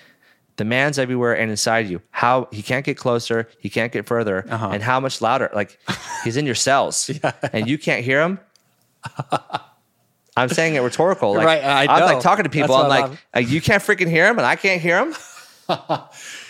the 0.57 0.65
man's 0.65 0.99
everywhere 0.99 1.37
and 1.37 1.51
inside 1.51 1.89
you. 1.89 2.01
How 2.11 2.49
he 2.51 2.63
can't 2.63 2.85
get 2.85 2.97
closer, 2.97 3.49
he 3.61 3.69
can't 3.69 3.93
get 3.93 4.07
further, 4.07 4.45
Uh-huh. 4.49 4.71
and 4.73 4.83
how 4.83 5.01
much 5.01 5.21
louder? 5.21 5.51
Like 5.55 5.79
he's 6.25 6.37
in 6.37 6.47
your 6.47 6.55
cells 6.55 7.11
and 7.53 7.69
you 7.69 7.79
can't 7.79 8.05
hear 8.05 8.21
him. 8.23 8.41
I'm 10.37 10.49
saying 10.51 10.75
it 10.75 10.81
rhetorical. 10.81 11.35
Like, 11.35 11.47
Right, 11.47 11.65
I 11.65 11.85
am 11.85 12.01
like 12.03 12.21
talking 12.21 12.45
to 12.45 12.51
people. 12.51 12.77
That's 12.77 12.93
I'm 12.93 13.11
like, 13.11 13.19
uh, 13.35 13.41
you 13.41 13.61
can't 13.61 13.83
freaking 13.83 14.09
hear 14.11 14.27
him, 14.29 14.37
and 14.39 14.47
I 14.47 14.57
can't 14.57 14.83
hear 14.83 14.99
him. 15.05 15.15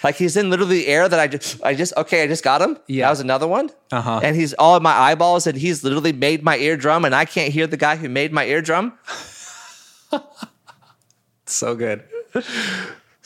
like 0.04 0.16
he's 0.16 0.36
in 0.36 0.50
literally 0.50 0.78
the 0.78 0.88
air 0.88 1.08
that 1.08 1.20
I 1.20 1.26
just, 1.28 1.62
I 1.62 1.74
just, 1.74 1.96
okay, 1.96 2.22
I 2.24 2.26
just 2.26 2.42
got 2.42 2.60
him. 2.60 2.78
Yeah. 2.88 3.06
that 3.06 3.10
was 3.10 3.20
another 3.20 3.46
one. 3.46 3.70
Uh-huh. 3.92 4.20
And 4.22 4.34
he's 4.34 4.54
all 4.54 4.76
in 4.76 4.82
my 4.82 4.90
eyeballs, 4.92 5.46
and 5.46 5.56
he's 5.56 5.84
literally 5.84 6.12
made 6.12 6.42
my 6.42 6.56
eardrum, 6.58 7.04
and 7.04 7.14
I 7.14 7.24
can't 7.26 7.52
hear 7.52 7.66
the 7.66 7.76
guy 7.76 7.96
who 7.96 8.08
made 8.08 8.32
my 8.32 8.44
eardrum. 8.46 8.92
So 11.48 11.76
good. 11.76 12.02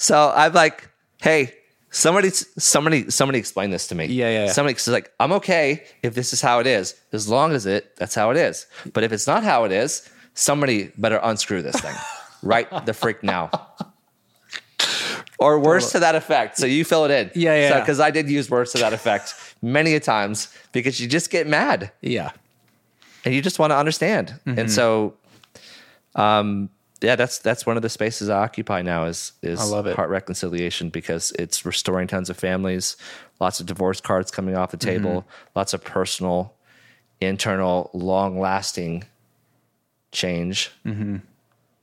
So 0.00 0.32
I'm 0.34 0.54
like, 0.54 0.88
hey, 1.20 1.54
Somebody, 1.92 2.30
somebody, 2.30 3.10
somebody 3.10 3.40
explain 3.40 3.70
this 3.70 3.88
to 3.88 3.96
me. 3.96 4.06
Yeah, 4.06 4.30
yeah, 4.30 4.44
yeah. 4.44 4.52
Somebody's 4.52 4.86
like, 4.86 5.10
I'm 5.18 5.32
okay 5.32 5.82
if 6.04 6.14
this 6.14 6.32
is 6.32 6.40
how 6.40 6.60
it 6.60 6.66
is, 6.68 6.94
as 7.12 7.28
long 7.28 7.52
as 7.52 7.66
it 7.66 7.96
that's 7.96 8.14
how 8.14 8.30
it 8.30 8.36
is. 8.36 8.66
But 8.92 9.02
if 9.02 9.10
it's 9.10 9.26
not 9.26 9.42
how 9.42 9.64
it 9.64 9.72
is, 9.72 10.08
somebody 10.34 10.92
better 10.96 11.18
unscrew 11.20 11.62
this 11.62 11.74
thing 11.80 11.96
right 12.44 12.68
the 12.86 12.94
freak 12.94 13.24
now. 13.24 13.50
Or 15.40 15.58
words 15.58 15.90
to 15.90 15.98
that 15.98 16.14
effect. 16.14 16.58
So 16.58 16.66
you 16.66 16.84
fill 16.84 17.06
it 17.06 17.10
in. 17.10 17.32
Yeah, 17.34 17.58
yeah. 17.58 17.80
Because 17.80 17.98
I 17.98 18.12
did 18.12 18.30
use 18.30 18.48
words 18.48 18.70
to 18.72 18.78
that 18.78 18.92
effect 18.92 19.34
many 19.60 19.94
a 19.94 20.00
times 20.00 20.54
because 20.70 21.00
you 21.00 21.08
just 21.08 21.28
get 21.28 21.48
mad 21.48 21.90
Yeah. 22.02 22.30
and 23.24 23.34
you 23.34 23.42
just 23.42 23.58
want 23.58 23.72
to 23.72 23.76
understand. 23.76 24.28
Mm-hmm. 24.46 24.58
And 24.60 24.70
so, 24.70 25.14
um, 26.14 26.70
yeah, 27.02 27.16
that's 27.16 27.38
that's 27.38 27.64
one 27.66 27.76
of 27.76 27.82
the 27.82 27.88
spaces 27.88 28.28
I 28.28 28.38
occupy 28.42 28.82
now 28.82 29.04
is 29.06 29.32
is 29.42 29.60
I 29.60 29.64
love 29.64 29.86
it. 29.86 29.96
heart 29.96 30.10
reconciliation 30.10 30.90
because 30.90 31.32
it's 31.32 31.64
restoring 31.64 32.06
tons 32.08 32.28
of 32.30 32.36
families, 32.36 32.96
lots 33.40 33.60
of 33.60 33.66
divorce 33.66 34.00
cards 34.00 34.30
coming 34.30 34.56
off 34.56 34.70
the 34.70 34.76
Mm-hmm. 34.76 35.04
table, 35.04 35.26
lots 35.54 35.72
of 35.74 35.82
personal, 35.84 36.54
internal, 37.20 37.90
long 37.94 38.38
lasting 38.40 39.04
change, 40.12 40.70
Mm-hmm. 40.84 41.16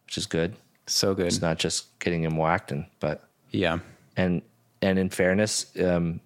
which 0.05 0.17
is 0.17 0.25
good. 0.25 0.55
So 0.85 1.13
good. 1.13 1.27
It's 1.27 1.41
not 1.41 1.57
just 1.59 1.97
getting 1.99 2.23
him 2.23 2.37
whacked, 2.37 2.71
and 2.71 2.85
but 2.99 3.27
Yeah. 3.51 3.79
and 4.15 4.41
and 4.81 4.99
in 4.99 5.09
fairness, 5.09 5.65
um, 5.83 6.19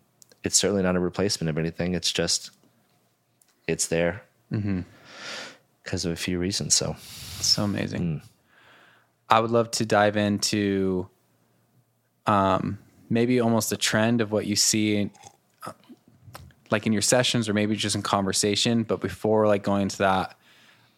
it's 0.43 0.57
certainly 0.57 0.83
not 0.83 0.95
a 0.95 0.99
replacement 0.99 1.49
of 1.49 1.57
anything. 1.57 1.93
It's 1.95 2.11
just 2.11 2.51
it's 3.67 3.87
there 3.87 4.23
Mm-hmm. 4.51 4.81
because 5.83 6.03
of 6.05 6.11
a 6.11 6.15
few 6.17 6.37
reasons. 6.37 6.75
So 6.75 6.95
So 7.39 7.63
amazing. 7.63 8.01
Mm. 8.21 8.27
I 9.31 9.39
would 9.39 9.49
love 9.51 9.71
to 9.71 9.85
dive 9.85 10.17
into 10.17 11.07
um, 12.27 12.77
maybe 13.09 13.39
almost 13.39 13.71
a 13.71 13.77
trend 13.77 14.21
of 14.21 14.31
what 14.31 14.45
you 14.45 14.55
see 14.55 14.97
in, 14.97 15.11
uh, 15.65 15.71
like 16.69 16.85
in 16.85 16.93
your 16.93 17.01
sessions 17.01 17.47
or 17.49 17.53
maybe 17.53 17.75
just 17.75 17.95
in 17.95 18.01
conversation. 18.01 18.83
But 18.83 18.99
before 19.01 19.47
like 19.47 19.63
going 19.63 19.83
into 19.83 19.99
that, 19.99 20.37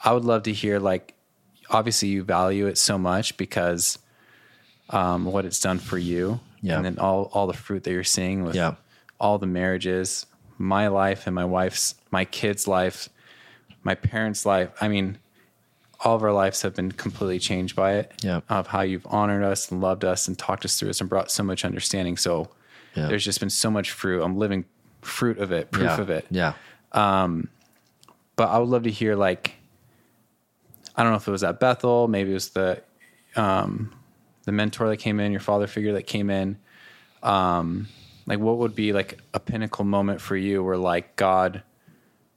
I 0.02 0.12
would 0.13 0.26
love 0.26 0.43
to 0.43 0.54
hear 0.54 0.80
like 0.80 1.13
obviously 1.69 2.10
you 2.10 2.24
value 2.24 2.67
it 2.67 2.78
so 2.78 2.98
much 2.98 3.38
because 3.38 4.00
um, 4.89 5.26
what 5.26 5.46
it's 5.46 5.60
done 5.60 5.80
for 5.80 5.98
you. 5.98 6.39
Yeah. 6.62 6.78
And 6.78 6.86
then 6.86 7.00
all 7.00 7.30
all 7.34 7.48
the 7.48 7.54
fruit 7.54 7.84
that 7.84 7.91
you're 7.91 8.04
seeing 8.04 8.43
with 8.43 8.56
Yeah. 8.56 8.76
all 9.19 9.38
the 9.38 9.48
marriages, 9.48 10.26
my 10.58 10.88
life 10.88 11.28
and 11.28 11.36
my 11.36 11.46
wife's, 11.46 11.96
my 12.10 12.26
kids' 12.26 12.67
life, 12.67 13.10
my 13.84 13.96
parents' 13.96 14.46
life. 14.46 14.69
I 14.82 14.88
mean, 14.88 15.17
all 16.03 16.15
of 16.15 16.23
our 16.23 16.33
lives 16.33 16.61
have 16.63 16.75
been 16.75 16.91
completely 16.91 17.39
changed 17.39 17.75
by 17.75 17.93
it. 17.93 18.11
Yeah. 18.23 18.41
Of 18.49 18.67
how 18.67 18.81
you've 18.81 19.05
honored 19.07 19.43
us 19.43 19.71
and 19.71 19.81
loved 19.81 20.03
us 20.03 20.27
and 20.27 20.37
talked 20.37 20.65
us 20.65 20.77
through 20.77 20.89
this 20.89 20.99
and 21.01 21.09
brought 21.09 21.31
so 21.31 21.43
much 21.43 21.63
understanding. 21.65 22.17
So 22.17 22.49
Yeah. 22.95 23.07
there's 23.07 23.23
just 23.23 23.39
been 23.39 23.49
so 23.49 23.71
much 23.71 23.91
fruit. 23.91 24.21
I'm 24.21 24.37
living 24.37 24.65
fruit 25.01 25.37
of 25.37 25.51
it, 25.51 25.71
proof 25.71 25.85
yeah, 25.85 26.01
of 26.01 26.09
it. 26.09 26.25
Yeah. 26.29 26.53
But 28.35 28.49
I 28.49 28.57
would 28.57 28.69
love 28.69 28.83
to 28.83 28.91
hear 28.91 29.15
like 29.15 29.53
I 30.95 31.01
don't 31.03 31.11
know 31.11 31.17
if 31.17 31.27
it 31.27 31.31
was 31.31 31.43
at 31.43 31.59
Bethel, 31.59 32.07
maybe 32.07 32.31
it 32.31 32.35
was 32.35 32.49
the 32.49 32.81
um 33.35 33.93
the 34.45 34.51
mentor 34.51 34.89
that 34.89 34.97
came 34.97 35.19
in, 35.19 35.31
your 35.31 35.41
father 35.41 35.67
figure 35.67 35.93
that 35.93 36.03
came 36.07 36.29
in. 36.29 36.57
Um 37.21 37.87
like 38.25 38.39
what 38.39 38.57
would 38.57 38.75
be 38.75 38.93
like 38.93 39.19
a 39.33 39.39
pinnacle 39.39 39.85
moment 39.85 40.21
for 40.21 40.35
you 40.35 40.63
where 40.63 40.77
like 40.77 41.15
God 41.15 41.63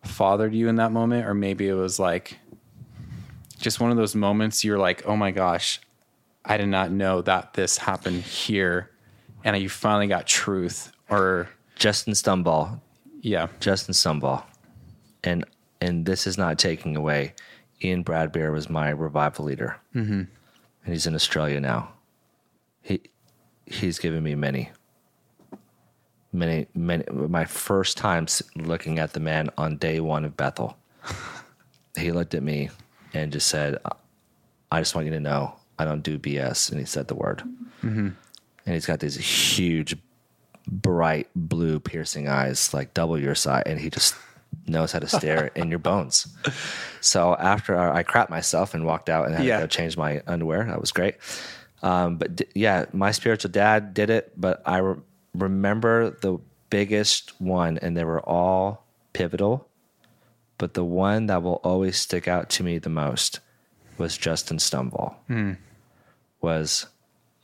fathered 0.02 0.54
you 0.54 0.68
in 0.68 0.76
that 0.76 0.92
moment 0.92 1.26
or 1.26 1.34
maybe 1.34 1.68
it 1.68 1.74
was 1.74 1.98
like 1.98 2.38
just 3.58 3.80
one 3.80 3.90
of 3.90 3.96
those 3.96 4.14
moments 4.14 4.64
you're 4.64 4.78
like, 4.78 5.06
"Oh 5.06 5.16
my 5.16 5.30
gosh, 5.30 5.80
I 6.44 6.56
did 6.56 6.68
not 6.68 6.90
know 6.90 7.22
that 7.22 7.54
this 7.54 7.78
happened 7.78 8.22
here." 8.22 8.90
And 9.44 9.56
you 9.58 9.68
finally 9.68 10.08
got 10.08 10.26
truth 10.26 10.92
or 11.08 11.48
Justin 11.76 12.14
Stumble, 12.14 12.82
yeah. 13.20 13.48
Justin 13.60 13.94
Stumble, 13.94 14.44
and 15.22 15.44
and 15.80 16.06
this 16.06 16.26
is 16.26 16.38
not 16.38 16.58
taking 16.58 16.96
away. 16.96 17.34
Ian 17.82 18.02
Bradbeer 18.02 18.52
was 18.52 18.70
my 18.70 18.88
revival 18.90 19.44
leader, 19.44 19.76
mm-hmm. 19.94 20.12
and 20.12 20.28
he's 20.86 21.06
in 21.06 21.14
Australia 21.14 21.60
now. 21.60 21.92
He 22.82 23.02
he's 23.66 23.98
given 23.98 24.22
me 24.22 24.34
many, 24.34 24.70
many, 26.32 26.66
many. 26.74 27.04
My 27.10 27.44
first 27.44 27.96
time 27.96 28.26
looking 28.56 28.98
at 28.98 29.12
the 29.12 29.20
man 29.20 29.50
on 29.58 29.76
day 29.76 30.00
one 30.00 30.24
of 30.24 30.36
Bethel, 30.36 30.76
he 31.98 32.12
looked 32.12 32.34
at 32.34 32.42
me 32.42 32.70
and 33.16 33.32
just 33.32 33.46
said, 33.48 33.78
"I 34.70 34.80
just 34.80 34.94
want 34.94 35.06
you 35.06 35.12
to 35.12 35.20
know 35.20 35.54
I 35.78 35.84
don't 35.84 36.02
do 36.02 36.18
BS," 36.18 36.70
and 36.70 36.78
he 36.80 36.86
said 36.86 37.08
the 37.08 37.14
word. 37.14 37.42
And 37.82 38.14
he's 38.64 38.86
got 38.86 38.98
these 39.00 39.16
huge 39.16 39.96
bright 40.68 41.28
blue 41.36 41.78
piercing 41.78 42.26
eyes 42.28 42.74
like 42.74 42.92
double 42.94 43.16
your 43.16 43.36
size 43.36 43.62
and 43.66 43.78
he 43.78 43.88
just 43.88 44.16
knows 44.66 44.90
how 44.90 44.98
to 44.98 45.06
stare 45.06 45.46
in 45.54 45.70
your 45.70 45.78
bones 45.78 46.26
so 47.00 47.36
after 47.36 47.78
I, 47.78 47.98
I 47.98 48.02
crapped 48.02 48.30
myself 48.30 48.74
and 48.74 48.84
walked 48.84 49.08
out 49.08 49.26
and 49.26 49.34
had 49.36 49.44
Yeah. 49.46 49.60
to 49.60 49.68
change 49.68 49.96
my 49.96 50.22
underwear 50.26 50.64
that 50.64 50.80
was 50.80 50.90
great 50.90 51.14
um, 51.84 52.16
but 52.16 52.34
d- 52.34 52.46
yeah 52.56 52.86
my 52.92 53.12
spiritual 53.12 53.52
dad 53.52 53.94
did 53.94 54.10
it 54.10 54.32
but 54.36 54.60
i 54.66 54.78
re- 54.78 54.96
remember 55.34 56.10
the 56.10 56.38
biggest 56.68 57.40
one 57.40 57.78
and 57.78 57.96
they 57.96 58.02
were 58.04 58.20
all 58.28 58.84
pivotal 59.12 59.65
but 60.58 60.74
the 60.74 60.84
one 60.84 61.26
that 61.26 61.42
will 61.42 61.60
always 61.64 61.98
stick 61.98 62.26
out 62.26 62.48
to 62.48 62.62
me 62.62 62.78
the 62.78 62.88
most 62.88 63.40
was 63.98 64.16
justin 64.16 64.58
stumble 64.58 65.16
hmm. 65.26 65.52
was 66.40 66.86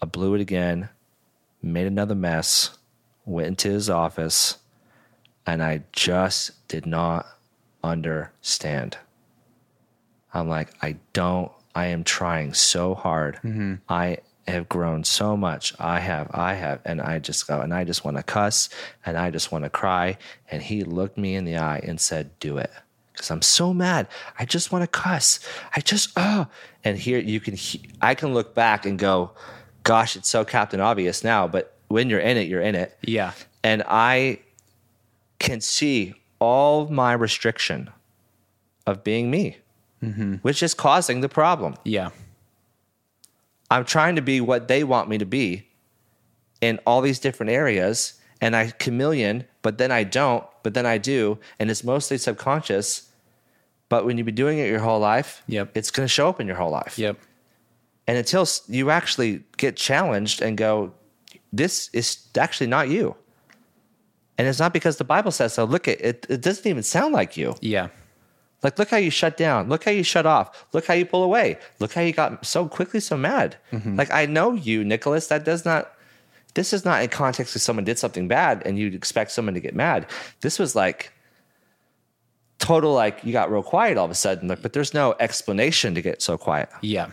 i 0.01 0.07
blew 0.07 0.35
it 0.35 0.40
again 0.40 0.88
made 1.62 1.87
another 1.87 2.14
mess, 2.14 2.77
went 3.25 3.48
into 3.48 3.70
his 3.70 3.88
office, 3.88 4.59
and 5.46 5.62
I 5.62 5.85
just 5.92 6.66
did 6.68 6.87
not 6.87 7.27
understand. 7.83 8.98
I'm 10.35 10.48
like, 10.48 10.72
I 10.83 10.96
don't, 11.12 11.53
I 11.75 11.87
am 11.87 12.05
trying 12.05 12.55
so 12.55 12.94
hard. 12.94 13.37
Mm-hmm. 13.37 13.75
I 13.88 14.18
have 14.48 14.68
grown 14.68 15.05
so 15.05 15.37
much. 15.37 15.75
I 15.79 16.01
have, 16.01 16.31
I 16.33 16.55
have. 16.55 16.81
And 16.85 17.01
I 17.01 17.18
just 17.18 17.46
go, 17.46 17.61
and 17.61 17.72
I 17.72 17.85
just 17.85 18.05
want 18.05 18.16
to 18.16 18.22
cuss 18.22 18.68
and 19.07 19.16
I 19.16 19.31
just 19.31 19.53
want 19.53 19.64
to 19.64 19.70
cry. 19.70 20.18
And 20.51 20.62
he 20.62 20.85
looked 20.85 21.16
me 21.16 21.37
in 21.37 21.44
the 21.44 21.57
eye 21.57 21.81
and 21.85 22.01
said, 22.01 22.38
Do 22.40 22.59
it. 22.59 22.70
Because 23.22 23.30
I'm 23.30 23.42
so 23.42 23.72
mad. 23.72 24.08
I 24.37 24.44
just 24.44 24.72
want 24.72 24.82
to 24.82 24.88
cuss. 24.88 25.38
I 25.76 25.80
just, 25.80 26.11
oh. 26.16 26.48
And 26.82 26.98
here 26.98 27.20
you 27.20 27.38
can, 27.38 27.54
he- 27.54 27.88
I 28.00 28.16
can 28.16 28.35
look 28.35 28.52
back 28.52 28.85
and 28.85 28.98
go, 28.98 29.30
Gosh, 29.85 30.16
it's 30.16 30.28
so 30.28 30.44
Captain 30.44 30.80
Obvious 30.80 31.22
now. 31.22 31.46
But 31.46 31.72
when 31.87 32.11
you're 32.11 32.18
in 32.18 32.37
it, 32.37 32.48
you're 32.48 32.61
in 32.61 32.74
it 32.74 32.98
Yeah. 33.02 33.32
and 33.62 33.85
I 33.87 34.40
can 35.38 35.61
see 35.61 36.14
all 36.40 36.88
my 36.88 37.12
restriction 37.12 37.90
of 38.88 39.04
being 39.04 39.30
me, 39.30 39.58
mm-hmm. 40.02 40.35
which 40.42 40.61
is 40.61 40.74
causing 40.74 41.20
the 41.20 41.28
problem. 41.28 41.76
Yeah. 41.85 42.11
I'm 43.70 43.85
trying 43.85 44.16
to 44.16 44.22
be 44.22 44.40
what 44.40 44.66
they 44.66 44.82
want 44.82 45.08
me 45.08 45.16
to 45.18 45.26
be 45.26 45.68
in 46.61 46.80
all 46.87 47.00
these 47.02 47.20
different 47.20 47.50
areas, 47.52 48.14
and 48.40 48.56
I 48.56 48.70
chameleon, 48.70 49.44
but 49.62 49.78
then 49.78 49.92
I 49.92 50.02
don't, 50.02 50.44
but 50.64 50.74
then 50.74 50.87
I 50.87 50.98
do, 50.98 51.38
and 51.61 51.70
it's 51.70 51.85
mostly 51.85 52.18
subconscious. 52.18 53.08
But 53.92 54.07
when 54.07 54.16
you've 54.16 54.24
been 54.24 54.35
doing 54.35 54.59
it 54.59 54.70
your 54.70 54.78
whole 54.81 55.00
life, 55.00 55.42
Yep. 55.48 55.76
it's 55.76 55.90
going 55.90 56.05
to 56.07 56.09
show 56.09 56.26
up 56.31 56.40
in 56.40 56.46
your 56.46 56.57
whole 56.57 56.70
life. 56.70 56.98
Yep. 56.98 57.18
And 58.07 58.16
until 58.16 58.46
you 58.66 58.88
actually 58.88 59.44
get 59.59 59.76
challenged 59.76 60.40
and 60.40 60.57
go, 60.57 60.94
this 61.52 61.90
is 61.92 62.26
actually 62.38 62.68
not 62.68 62.88
you. 62.88 63.14
And 64.38 64.48
it's 64.48 64.59
not 64.59 64.72
because 64.72 64.96
the 64.96 65.05
Bible 65.05 65.31
says 65.31 65.52
so. 65.52 65.64
Look 65.64 65.88
at 65.88 66.00
it, 66.00 66.24
it 66.31 66.40
doesn't 66.40 66.66
even 66.66 66.83
sound 66.83 67.12
like 67.12 67.37
you. 67.37 67.55
Yeah. 67.61 67.88
Like, 68.62 68.78
look 68.78 68.88
how 68.88 68.96
you 68.96 69.11
shut 69.11 69.37
down. 69.37 69.68
Look 69.68 69.85
how 69.85 69.90
you 69.90 70.05
shut 70.05 70.24
off. 70.24 70.64
Look 70.72 70.87
how 70.87 70.94
you 70.94 71.05
pull 71.05 71.22
away. 71.22 71.59
Look 71.78 71.92
how 71.92 72.00
you 72.00 72.14
got 72.14 72.46
so 72.46 72.66
quickly 72.68 72.98
so 73.00 73.18
mad. 73.18 73.57
Mm-hmm. 73.72 73.96
Like, 73.96 74.11
I 74.11 74.24
know 74.24 74.52
you, 74.55 74.85
Nicholas. 74.85 75.26
That 75.26 75.44
does 75.44 75.66
not, 75.66 75.92
this 76.55 76.72
is 76.72 76.83
not 76.83 77.02
in 77.02 77.11
context 77.11 77.55
if 77.57 77.61
someone 77.61 77.85
did 77.85 77.98
something 77.98 78.27
bad 78.27 78.62
and 78.64 78.79
you'd 78.79 78.94
expect 78.94 79.33
someone 79.33 79.52
to 79.52 79.60
get 79.60 79.75
mad. 79.75 80.06
This 80.40 80.58
was 80.58 80.75
like 80.75 81.12
total, 82.63 82.92
like, 82.94 83.25
you 83.25 83.33
got 83.33 83.50
real 83.50 83.63
quiet 83.63 83.98
all 83.98 84.04
of 84.04 84.10
a 84.10 84.15
sudden, 84.15 84.48
like, 84.48 84.63
but 84.63 84.73
there's 84.73 84.94
no 84.94 85.15
explanation 85.21 85.94
to 85.94 86.02
get 86.02 86.23
so 86.23 86.38
quiet 86.38 86.69
Yeah. 86.81 87.10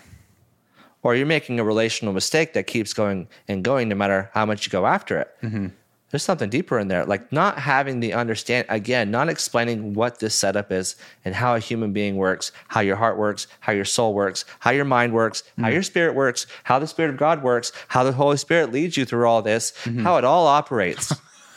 or 1.02 1.16
you're 1.16 1.26
making 1.26 1.60
a 1.60 1.64
relational 1.64 2.14
mistake 2.14 2.54
that 2.54 2.68
keeps 2.68 2.94
going 2.94 3.28
and 3.48 3.64
going 3.64 3.90
no 3.90 3.96
matter 3.96 4.30
how 4.34 4.46
much 4.46 4.66
you 4.66 4.70
go 4.72 4.86
after 4.86 5.18
it. 5.20 5.30
Mm-hmm. 5.42 5.68
There's 6.12 6.24
something 6.24 6.50
deeper 6.50 6.80
in 6.80 6.88
there, 6.88 7.06
like 7.06 7.32
not 7.32 7.60
having 7.60 8.00
the 8.00 8.14
understand 8.14 8.66
again, 8.70 9.12
not 9.12 9.30
explaining 9.30 9.94
what 9.94 10.20
this 10.20 10.34
setup 10.34 10.72
is 10.72 10.96
and 11.24 11.36
how 11.36 11.54
a 11.56 11.60
human 11.60 11.94
being 11.94 12.16
works, 12.16 12.52
how 12.68 12.82
your 12.82 12.96
heart 12.96 13.18
works, 13.18 13.46
how 13.60 13.74
your 13.74 13.86
soul 13.86 14.14
works, 14.16 14.44
how 14.60 14.72
your 14.72 14.86
mind 14.86 15.14
works, 15.14 15.44
how 15.58 15.66
mm-hmm. 15.66 15.74
your 15.74 15.84
spirit 15.84 16.16
works, 16.16 16.48
how 16.64 16.80
the 16.80 16.88
spirit 16.88 17.12
of 17.12 17.18
God 17.18 17.44
works, 17.44 17.72
how 17.90 18.04
the 18.04 18.12
Holy 18.12 18.38
Spirit 18.38 18.72
leads 18.72 18.98
you 18.98 19.06
through 19.06 19.28
all 19.28 19.44
this, 19.44 19.72
mm-hmm. 19.84 20.04
how 20.04 20.18
it 20.18 20.24
all 20.24 20.48
operates. 20.48 21.14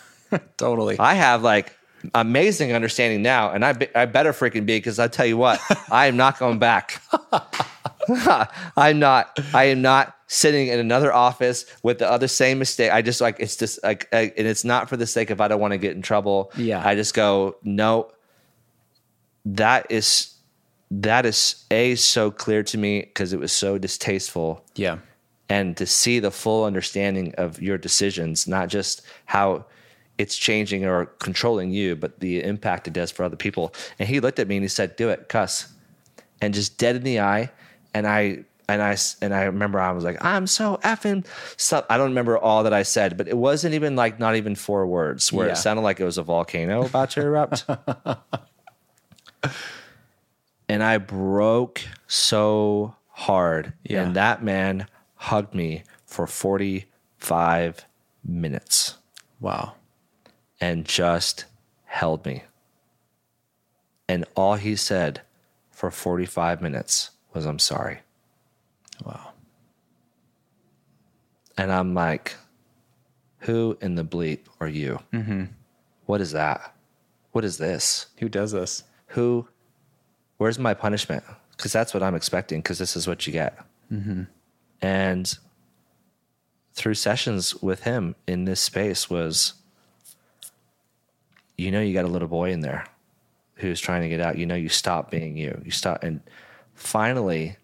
Totally. 0.58 0.98
I 0.98 1.14
have 1.14 1.42
like 1.42 1.76
amazing 2.14 2.72
understanding 2.72 3.22
now, 3.22 3.50
and 3.50 3.64
I 3.64 3.72
be, 3.72 3.94
I 3.94 4.06
better 4.06 4.32
freaking 4.32 4.66
be 4.66 4.76
because 4.78 4.98
I 4.98 5.08
tell 5.08 5.26
you 5.26 5.36
what, 5.36 5.60
I 5.90 6.06
am 6.06 6.16
not 6.16 6.38
going 6.38 6.58
back. 6.58 7.02
I'm 8.76 8.98
not. 8.98 9.38
I 9.54 9.64
am 9.64 9.82
not 9.82 10.16
sitting 10.26 10.68
in 10.68 10.78
another 10.78 11.12
office 11.12 11.64
with 11.82 11.98
the 11.98 12.10
other 12.10 12.26
same 12.28 12.58
mistake. 12.58 12.90
I 12.90 13.02
just 13.02 13.20
like 13.20 13.36
it's 13.38 13.56
just 13.56 13.82
like, 13.82 14.08
I, 14.12 14.32
and 14.36 14.46
it's 14.46 14.64
not 14.64 14.88
for 14.88 14.96
the 14.96 15.06
sake 15.06 15.30
of 15.30 15.40
I 15.40 15.48
don't 15.48 15.60
want 15.60 15.72
to 15.72 15.78
get 15.78 15.94
in 15.94 16.02
trouble. 16.02 16.50
Yeah. 16.56 16.82
I 16.84 16.94
just 16.94 17.14
go 17.14 17.56
no. 17.62 18.10
That 19.44 19.86
is 19.90 20.34
that 20.90 21.26
is 21.26 21.64
a 21.70 21.94
so 21.96 22.30
clear 22.30 22.62
to 22.64 22.78
me 22.78 23.00
because 23.00 23.32
it 23.32 23.40
was 23.40 23.52
so 23.52 23.78
distasteful 23.78 24.62
Yeah. 24.74 24.98
and 25.48 25.74
to 25.78 25.86
see 25.86 26.18
the 26.18 26.30
full 26.30 26.64
understanding 26.64 27.34
of 27.38 27.60
your 27.62 27.78
decisions, 27.78 28.46
not 28.46 28.68
just 28.68 29.00
how 29.24 29.64
it's 30.18 30.36
changing 30.36 30.84
or 30.84 31.06
controlling 31.06 31.70
you, 31.70 31.96
but 31.96 32.20
the 32.20 32.42
impact 32.42 32.86
it 32.86 32.92
does 32.92 33.10
for 33.10 33.24
other 33.24 33.36
people. 33.36 33.74
And 33.98 34.08
he 34.08 34.20
looked 34.20 34.38
at 34.38 34.46
me 34.48 34.56
and 34.56 34.64
he 34.64 34.68
said, 34.68 34.96
"Do 34.96 35.08
it, 35.08 35.28
cuss," 35.28 35.72
and 36.40 36.52
just 36.54 36.78
dead 36.78 36.96
in 36.96 37.02
the 37.02 37.20
eye. 37.20 37.50
And 37.94 38.06
I 38.06 38.44
and 38.68 38.80
I 38.82 38.96
and 39.20 39.34
I 39.34 39.42
remember 39.44 39.80
I 39.80 39.90
was 39.92 40.04
like, 40.04 40.24
"I'm 40.24 40.46
so 40.46 40.78
effing." 40.84 41.24
I 41.90 41.96
don't 41.98 42.10
remember 42.10 42.38
all 42.38 42.62
that 42.64 42.72
I 42.72 42.82
said, 42.84 43.16
but 43.16 43.26
it 43.28 43.36
wasn't 43.36 43.74
even 43.74 43.96
like 43.96 44.18
not 44.20 44.36
even 44.36 44.54
four 44.54 44.86
words 44.86 45.32
where 45.32 45.46
Yeah. 45.46 45.52
it 45.54 45.56
sounded 45.56 45.82
like 45.82 45.98
it 46.00 46.04
was 46.04 46.18
a 46.18 46.22
volcano 46.22 46.84
about 46.86 47.10
to 47.10 47.20
erupt. 47.22 47.64
and 50.68 50.82
I 50.82 50.98
broke 50.98 51.82
so 52.06 52.94
hard. 53.08 53.72
Yeah. 53.84 54.04
And 54.04 54.16
that 54.16 54.42
man 54.42 54.86
hugged 55.16 55.54
me 55.54 55.84
for 56.06 56.26
45 56.26 57.84
minutes 58.24 58.98
Wow. 59.40 59.74
And 60.62 60.86
just 60.86 61.44
held 61.84 62.24
me. 62.24 62.44
And 64.08 64.24
all 64.34 64.54
he 64.54 64.76
said 64.76 65.20
for 65.70 65.90
45 65.90 66.62
minutes 66.62 67.10
was, 67.34 67.44
I'm 67.44 67.58
sorry. 67.58 67.98
Wow. 69.04 69.32
And 71.58 71.70
I'm 71.70 71.92
like, 71.92 72.36
who 73.40 73.76
in 73.82 73.96
the 73.96 74.04
bleep 74.04 74.40
are 74.60 74.68
you? 74.68 75.00
Mm-hmm. 75.12 75.44
is 76.20 76.32
that? 76.32 76.74
What 77.32 77.44
is 77.44 77.58
this? 77.58 78.06
Who 78.18 78.28
does 78.28 78.52
this? 78.52 78.84
who 79.12 79.46
where's 80.38 80.58
my 80.58 80.74
punishment 80.74 81.22
because 81.56 81.72
that's 81.72 81.92
what 81.94 82.02
i'm 82.02 82.14
expecting 82.14 82.60
because 82.60 82.78
this 82.78 82.96
is 82.96 83.06
what 83.06 83.26
you 83.26 83.32
get 83.32 83.58
and 84.80 85.38
through 86.72 86.94
sessions 86.94 87.54
with 87.62 87.82
him 87.84 88.14
in 88.26 88.44
this 88.46 88.60
space 88.60 89.10
was 89.10 89.54
you 91.58 91.70
know 91.70 91.80
you 91.80 91.92
got 91.92 92.04
a 92.04 92.08
little 92.08 92.28
boy 92.28 92.50
in 92.50 92.60
there 92.60 92.84
who's 93.56 93.80
trying 93.80 94.02
to 94.02 94.08
get 94.08 94.20
out 94.20 94.38
you 94.38 94.46
know 94.46 94.54
you 94.54 94.68
stop 94.68 95.10
being 95.10 95.36
you 95.36 95.60
you 95.64 95.70
stop 95.70 96.02
and 96.02 96.20
finally 96.74 97.56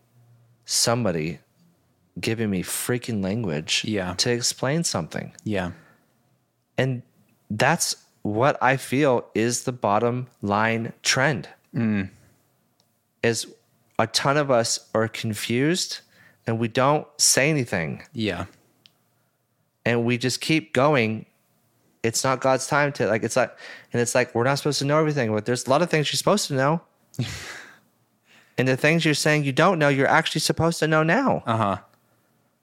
somebody 0.65 1.39
giving 2.21 2.51
me 2.51 2.63
freaking 2.63 3.23
language 3.23 3.85
Yeah. 3.85 4.15
to 4.15 4.31
explain 4.31 4.85
something 4.85 5.33
Yeah. 5.45 5.73
and 6.77 7.03
that's 7.51 7.97
what 8.23 8.59
I 8.63 8.77
feel 8.77 9.25
is 9.35 9.65
the 9.65 9.73
bottom 9.73 10.27
line 10.43 10.93
trend. 11.03 11.49
Mm. 11.75 12.11
Is 13.23 13.47
a 13.99 14.07
ton 14.07 14.37
of 14.37 14.51
us 14.51 14.79
are 14.95 15.09
confused 15.09 16.01
and 16.47 16.59
we 16.59 16.69
don't 16.69 17.07
say 17.17 17.49
anything 17.49 18.03
Yeah. 18.13 18.47
and 19.87 20.05
we 20.05 20.19
just 20.19 20.41
keep 20.43 20.75
going. 20.75 21.25
It's 22.03 22.23
not 22.25 22.41
God's 22.41 22.67
time 22.67 22.93
to 22.93 23.07
like 23.07 23.23
it's 23.23 23.37
like 23.37 23.57
and 23.93 24.01
it's 24.01 24.15
like 24.15 24.35
we're 24.35 24.45
not 24.45 24.57
supposed 24.57 24.79
to 24.81 24.85
know 24.85 24.99
everything, 24.99 25.33
but 25.33 25.47
there's 25.47 25.67
a 25.67 25.71
lot 25.71 25.83
of 25.83 25.91
things 25.91 26.11
you're 26.13 26.19
supposed 26.19 26.47
to 26.49 26.55
know. 26.55 26.81
and 28.59 28.69
the 28.69 28.77
things 28.77 29.05
you're 29.05 29.15
saying 29.15 29.45
you 29.45 29.53
don't 29.53 29.79
know, 29.79 29.89
you're 29.89 30.07
actually 30.07 30.41
supposed 30.41 30.79
to 30.81 30.87
know 30.87 31.03
now. 31.03 31.43
Uh 31.47 31.57
huh. 31.57 31.79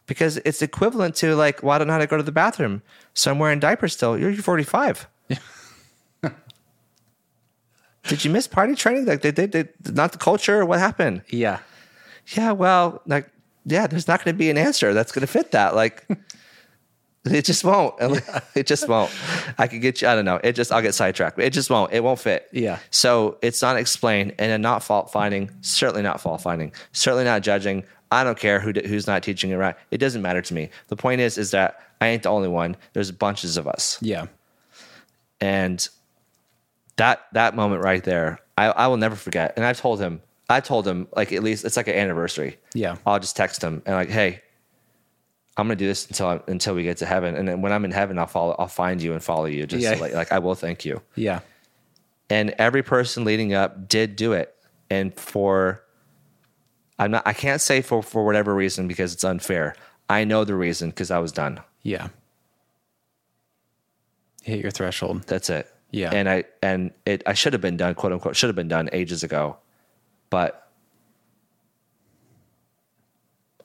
Because 0.07 0.38
it's 0.38 0.61
equivalent 0.61 1.15
to 1.15 1.36
like, 1.36 1.63
well, 1.63 1.71
I 1.73 1.77
don't 1.79 1.88
know 1.88 1.93
how 1.93 1.99
to 1.99 2.07
go 2.07 2.17
to 2.17 2.23
the 2.23 2.31
bathroom. 2.31 2.83
So 3.13 3.31
I'm 3.31 3.39
wearing 3.39 3.59
diapers 3.59 3.93
still. 3.93 4.17
You're 4.17 4.36
45. 4.36 5.07
Did 8.07 8.23
you 8.23 8.29
miss 8.29 8.47
party 8.47 8.75
training? 8.75 9.05
Like 9.05 9.21
they 9.21 9.31
did, 9.31 9.51
they, 9.51 9.67
not 9.91 10.11
the 10.11 10.19
culture. 10.19 10.63
What 10.63 10.79
happened? 10.79 11.23
Yeah. 11.29 11.59
Yeah, 12.27 12.51
well, 12.51 13.01
like, 13.05 13.29
yeah, 13.65 13.88
there's 13.88 14.07
not 14.07 14.23
going 14.23 14.36
to 14.36 14.38
be 14.38 14.49
an 14.49 14.57
answer 14.57 14.93
that's 14.93 15.11
going 15.11 15.21
to 15.21 15.27
fit 15.27 15.51
that. 15.51 15.75
Like, 15.75 16.07
it 17.26 17.43
just 17.45 17.63
won't. 17.63 17.95
It 18.55 18.67
just 18.67 18.88
won't. 18.88 19.11
I 19.57 19.67
could 19.67 19.82
get 19.82 20.01
you. 20.01 20.07
I 20.07 20.15
don't 20.15 20.23
know. 20.26 20.39
It 20.43 20.53
just. 20.53 20.71
I'll 20.71 20.82
get 20.82 20.95
sidetracked. 20.95 21.38
It 21.39 21.51
just 21.51 21.69
won't. 21.69 21.91
It 21.91 22.03
won't 22.03 22.19
fit. 22.19 22.47
Yeah. 22.53 22.80
So 22.89 23.38
it's 23.41 23.61
not 23.61 23.76
explained 23.78 24.34
and 24.39 24.61
not 24.63 24.82
fault 24.84 25.11
finding. 25.11 25.51
Certainly 25.61 26.03
not 26.03 26.21
fault 26.21 26.41
finding. 26.41 26.71
Certainly 26.93 27.26
not 27.26 27.41
judging. 27.41 27.84
I 28.11 28.23
don't 28.23 28.38
care 28.39 28.59
who 28.61 28.71
who's 28.86 29.07
not 29.07 29.23
teaching 29.23 29.49
it 29.51 29.55
right. 29.55 29.76
It 29.91 29.97
doesn't 29.97 30.21
matter 30.21 30.41
to 30.41 30.53
me. 30.53 30.69
The 30.88 30.95
point 30.95 31.19
is, 31.19 31.38
is 31.38 31.51
that 31.51 31.82
I 31.99 32.07
ain't 32.07 32.23
the 32.23 32.30
only 32.30 32.47
one. 32.47 32.78
There's 32.93 33.11
bunches 33.11 33.57
of 33.57 33.67
us, 33.67 33.97
Yeah. 34.01 34.28
and 35.41 35.88
that 36.97 37.26
that 37.34 37.55
moment 37.55 37.84
right 37.84 38.03
there, 38.03 38.39
I, 38.57 38.65
I 38.67 38.88
will 38.88 38.97
never 38.97 39.15
forget. 39.15 39.53
And 39.57 39.65
I've 39.65 39.80
told 39.80 39.99
him. 39.99 40.21
I 40.47 40.59
told 40.59 40.88
him 40.88 41.07
like 41.15 41.34
at 41.34 41.41
least 41.43 41.65
it's 41.65 41.76
like 41.76 41.88
an 41.88 41.95
anniversary. 41.95 42.57
Yeah. 42.76 42.97
I'll 43.05 43.19
just 43.19 43.36
text 43.36 43.63
him 43.63 43.82
and 43.86 43.95
like, 43.95 44.09
hey, 44.09 44.41
I'm 45.58 45.68
gonna 45.68 45.76
do 45.78 45.88
this 45.88 46.06
until 46.08 46.28
I, 46.28 46.39
until 46.47 46.76
we 46.76 46.84
get 46.84 46.97
to 46.97 47.06
heaven, 47.06 47.36
and 47.36 47.47
then 47.47 47.62
when 47.62 47.72
I'm 47.72 47.86
in 47.86 47.91
heaven, 47.91 48.20
I'll 48.20 48.28
follow. 48.28 48.56
I'll 48.60 48.68
find 48.68 49.01
you 49.01 49.14
and 49.14 49.24
follow 49.24 49.45
you. 49.45 49.66
Just 49.66 49.84
Yeah. 49.84 49.95
like, 49.95 50.14
like 50.14 50.32
I 50.32 50.39
will 50.39 50.56
thank 50.56 50.84
you. 50.86 51.01
Yeah. 51.16 51.39
And 52.30 52.53
every 52.58 52.84
person 52.84 53.24
leading 53.24 53.53
up 53.53 53.88
did 53.88 54.16
do 54.16 54.34
it, 54.34 54.53
and 54.89 55.14
for 55.14 55.82
I'm 56.99 57.12
not. 57.12 57.24
I 57.26 57.34
can't 57.34 57.62
say 57.62 57.82
for 57.82 58.01
for 58.03 58.26
whatever 58.26 58.53
reason 58.53 58.88
because 58.88 59.14
it's 59.14 59.24
unfair. 59.24 59.76
I 60.10 60.24
know 60.26 60.43
the 60.43 60.56
reason 60.56 60.89
because 60.89 61.10
I 61.12 61.20
was 61.20 61.32
done. 61.32 61.62
Yeah. 61.84 62.10
Hit 64.43 64.60
your 64.62 64.72
threshold. 64.72 65.24
That's 65.24 65.49
it. 65.49 65.72
Yeah. 65.91 66.12
And 66.14 66.30
I 66.30 66.43
and 66.62 66.91
it 67.06 67.24
I 67.26 67.34
should 67.34 67.53
have 67.53 67.62
been 67.62 67.78
done, 67.78 67.95
quote 67.95 68.12
unquote, 68.12 68.36
should 68.36 68.47
have 68.49 68.56
been 68.56 68.68
done 68.68 68.89
ages 68.91 69.24
ago. 69.24 69.58
But 70.30 70.64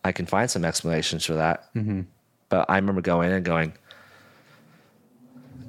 I 0.04 0.12
can 0.12 0.26
find 0.26 0.50
some 0.50 0.64
explanations 0.64 1.24
for 1.24 1.34
that. 1.34 1.72
Mm-hmm. 1.74 2.02
But 2.48 2.68
I 2.68 2.76
remember 2.76 3.00
going 3.00 3.28
in 3.28 3.36
and 3.36 3.44
going, 3.44 3.72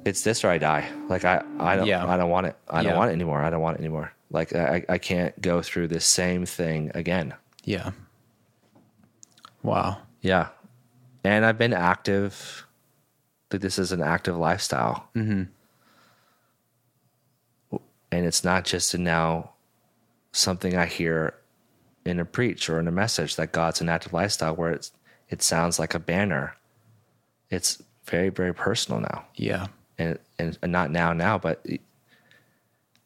it's 0.04 0.22
this 0.22 0.44
or 0.44 0.48
I 0.48 0.58
die. 0.58 0.88
Like 1.08 1.24
I, 1.24 1.42
I 1.58 1.76
don't 1.76 1.86
Yeah. 1.86 2.06
I 2.06 2.16
don't 2.16 2.30
want 2.30 2.46
it. 2.46 2.56
I 2.68 2.82
don't 2.82 2.96
want 2.96 3.10
it 3.10 3.14
anymore. 3.14 3.42
I 3.42 3.50
don't 3.50 3.60
want 3.60 3.76
it 3.76 3.80
anymore. 3.80 4.12
Like 4.30 4.54
I, 4.54 4.84
I 4.88 4.98
can't 4.98 5.40
go 5.40 5.62
through 5.62 5.88
this 5.88 6.04
same 6.04 6.46
thing 6.46 6.90
again. 6.94 7.34
Yeah. 7.64 7.92
Wow. 9.62 9.98
Yeah. 10.22 10.48
And 11.22 11.44
I've 11.44 11.58
been 11.58 11.72
active. 11.72 12.66
Like 13.52 13.60
this 13.60 13.78
is 13.78 13.92
an 13.92 14.02
active 14.02 14.36
lifestyle. 14.36 15.08
Mm-hmm. 15.14 15.44
And 18.10 18.26
it's 18.26 18.42
not 18.42 18.64
just 18.64 18.94
a 18.94 18.98
now 18.98 19.52
something 20.32 20.76
I 20.76 20.86
hear 20.86 21.34
in 22.04 22.18
a 22.20 22.24
preach 22.24 22.68
or 22.68 22.78
in 22.80 22.88
a 22.88 22.92
message 22.92 23.36
that 23.36 23.52
God's 23.52 23.80
an 23.80 23.88
active 23.88 24.12
lifestyle 24.12 24.54
where 24.56 24.72
it's, 24.72 24.92
it 25.28 25.42
sounds 25.42 25.78
like 25.78 25.94
a 25.94 25.98
banner. 25.98 26.56
It's 27.50 27.82
very, 28.06 28.28
very 28.28 28.52
personal 28.54 29.00
now. 29.00 29.24
Yeah. 29.36 29.66
And, 29.98 30.18
and, 30.38 30.58
and 30.62 30.72
not 30.72 30.90
now, 30.90 31.12
now, 31.12 31.38
but 31.38 31.64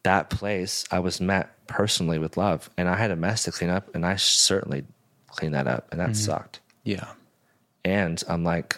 that 0.03 0.29
place 0.29 0.85
I 0.91 0.99
was 0.99 1.19
met 1.19 1.53
personally 1.67 2.17
with 2.17 2.37
love 2.37 2.69
and 2.77 2.87
I 2.87 2.95
had 2.95 3.11
a 3.11 3.15
mess 3.15 3.43
to 3.43 3.51
clean 3.51 3.69
up 3.69 3.93
and 3.93 4.05
I 4.05 4.15
certainly 4.15 4.85
cleaned 5.27 5.53
that 5.53 5.67
up 5.67 5.87
and 5.91 5.99
that 5.99 6.15
sucked. 6.15 6.59
Yeah. 6.83 7.07
And 7.83 8.21
I'm 8.27 8.43
like, 8.43 8.77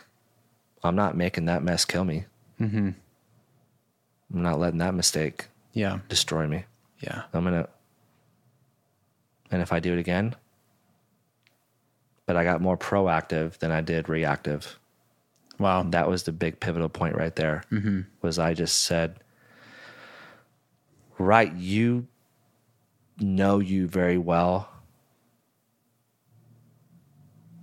I'm 0.83 0.95
not 0.95 1.15
making 1.15 1.45
that 1.45 1.63
mess 1.63 1.85
kill 1.85 2.03
me. 2.03 2.25
Mm-hmm. 2.59 2.89
I'm 4.33 4.41
not 4.43 4.59
letting 4.59 4.79
that 4.79 4.93
mistake 4.93 5.45
Yeah. 5.73 5.99
destroy 6.09 6.47
me. 6.47 6.65
Yeah. 6.99 7.23
I'm 7.33 7.43
gonna, 7.43 7.69
and 9.51 9.61
if 9.61 9.71
I 9.73 9.79
do 9.79 9.93
it 9.93 9.99
again, 9.99 10.35
but 12.25 12.35
I 12.35 12.43
got 12.43 12.61
more 12.61 12.77
proactive 12.77 13.57
than 13.59 13.71
I 13.71 13.81
did 13.81 14.07
reactive. 14.09 14.77
Wow. 15.57 15.83
That 15.83 16.07
was 16.07 16.23
the 16.23 16.31
big 16.31 16.59
pivotal 16.59 16.89
point 16.89 17.15
right 17.15 17.35
there. 17.35 17.63
Mm-hmm. 17.71 18.01
Was 18.21 18.39
I 18.39 18.53
just 18.53 18.81
said, 18.81 19.19
right, 21.17 21.53
you 21.53 22.07
know 23.19 23.59
you 23.59 23.87
very 23.87 24.17
well, 24.17 24.69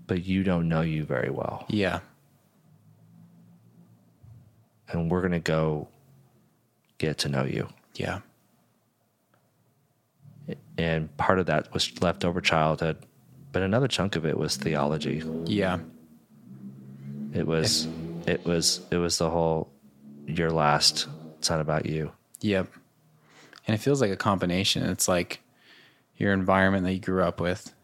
but 0.07 0.24
you 0.24 0.43
don't 0.43 0.68
know 0.68 0.82
you 0.82 1.05
very 1.05 1.30
well. 1.30 1.64
Yeah. 1.68 2.01
and 4.89 5.11
we're 5.11 5.20
going 5.20 5.32
to 5.32 5.41
go 5.41 5.89
get 6.99 7.18
to 7.18 7.28
know 7.28 7.45
you. 7.45 7.68
Yeah. 7.97 8.20
And 10.78 11.14
part 11.16 11.38
of 11.38 11.47
that 11.47 11.72
was 11.72 12.01
leftover 12.03 12.40
childhood, 12.40 12.99
but 13.53 13.62
another 13.62 13.88
chunk 13.88 14.16
of 14.16 14.24
it 14.24 14.38
was 14.38 14.57
theology. 14.57 15.22
Yeah. 15.44 15.78
It 17.32 17.47
was 17.47 17.88
it 18.26 18.44
was 18.44 18.80
it 18.90 18.97
was 18.97 19.18
the 19.18 19.30
whole 19.30 19.70
your 20.26 20.51
last 20.51 21.07
it's 21.38 21.51
not 21.51 21.61
about 21.61 21.86
you. 21.86 22.12
Yep. 22.40 22.68
And 23.66 23.74
it 23.74 23.78
feels 23.78 24.01
like 24.01 24.11
a 24.11 24.16
combination. 24.16 24.82
It's 24.84 25.09
like 25.09 25.40
your 26.16 26.32
environment 26.32 26.84
that 26.84 26.92
you 26.92 27.01
grew 27.01 27.22
up 27.22 27.40
with 27.40 27.74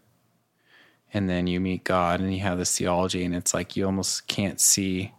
and 1.12 1.28
then 1.28 1.46
you 1.46 1.60
meet 1.60 1.84
God 1.84 2.20
and 2.20 2.32
you 2.32 2.40
have 2.40 2.58
this 2.58 2.76
theology 2.76 3.24
and 3.24 3.34
it's 3.34 3.52
like 3.52 3.76
you 3.76 3.84
almost 3.84 4.26
can't 4.26 4.60
see 4.60 5.12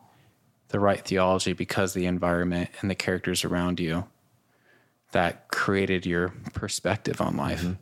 the 0.69 0.79
right 0.79 1.05
theology 1.05 1.53
because 1.53 1.93
the 1.93 2.07
environment 2.07 2.69
and 2.81 2.89
the 2.89 2.95
characters 2.95 3.43
around 3.45 3.79
you 3.79 4.05
that 5.13 5.47
created 5.47 6.05
your 6.05 6.29
perspective 6.53 7.21
on 7.21 7.37
life. 7.37 7.61
Mm-hmm. 7.61 7.73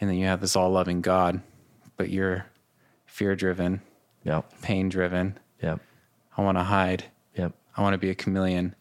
And 0.00 0.10
then 0.10 0.16
you 0.16 0.26
have 0.26 0.40
this 0.40 0.54
all 0.54 0.70
loving 0.70 1.00
God, 1.00 1.40
but 1.96 2.10
you're 2.10 2.46
fear 3.06 3.34
driven, 3.34 3.80
Yep. 4.24 4.60
pain 4.62 4.88
driven. 4.88 5.38
Yep. 5.62 5.80
I 6.36 6.42
want 6.42 6.58
to 6.58 6.64
hide. 6.64 7.04
Yep. 7.36 7.52
I 7.76 7.82
want 7.82 7.94
to 7.94 7.98
be 7.98 8.10
a 8.10 8.14
chameleon, 8.14 8.74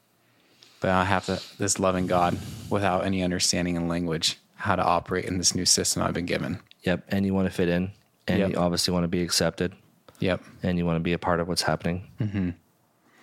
but 0.79 0.91
I 0.91 1.05
have 1.05 1.25
to, 1.27 1.41
this 1.57 1.79
loving 1.79 2.05
God 2.07 2.37
without 2.69 3.05
any 3.05 3.23
understanding 3.23 3.75
in 3.75 3.87
language 3.87 4.37
how 4.55 4.75
to 4.75 4.83
operate 4.83 5.25
in 5.25 5.37
this 5.37 5.55
new 5.55 5.65
system 5.65 6.03
I've 6.03 6.13
been 6.13 6.25
given. 6.25 6.59
Yep. 6.83 7.05
And 7.09 7.25
you 7.25 7.33
want 7.33 7.47
to 7.47 7.53
fit 7.53 7.69
in, 7.69 7.91
and 8.27 8.39
Yep. 8.39 8.49
you 8.51 8.55
obviously 8.57 8.93
want 8.93 9.03
to 9.05 9.07
be 9.07 9.21
accepted, 9.21 9.73
Yep. 10.19 10.43
and 10.63 10.77
you 10.77 10.85
want 10.85 10.97
to 10.97 11.03
be 11.03 11.13
a 11.13 11.19
part 11.19 11.39
of 11.39 11.47
what's 11.47 11.61
happening. 11.63 12.07
Mm-hmm. 12.19 12.49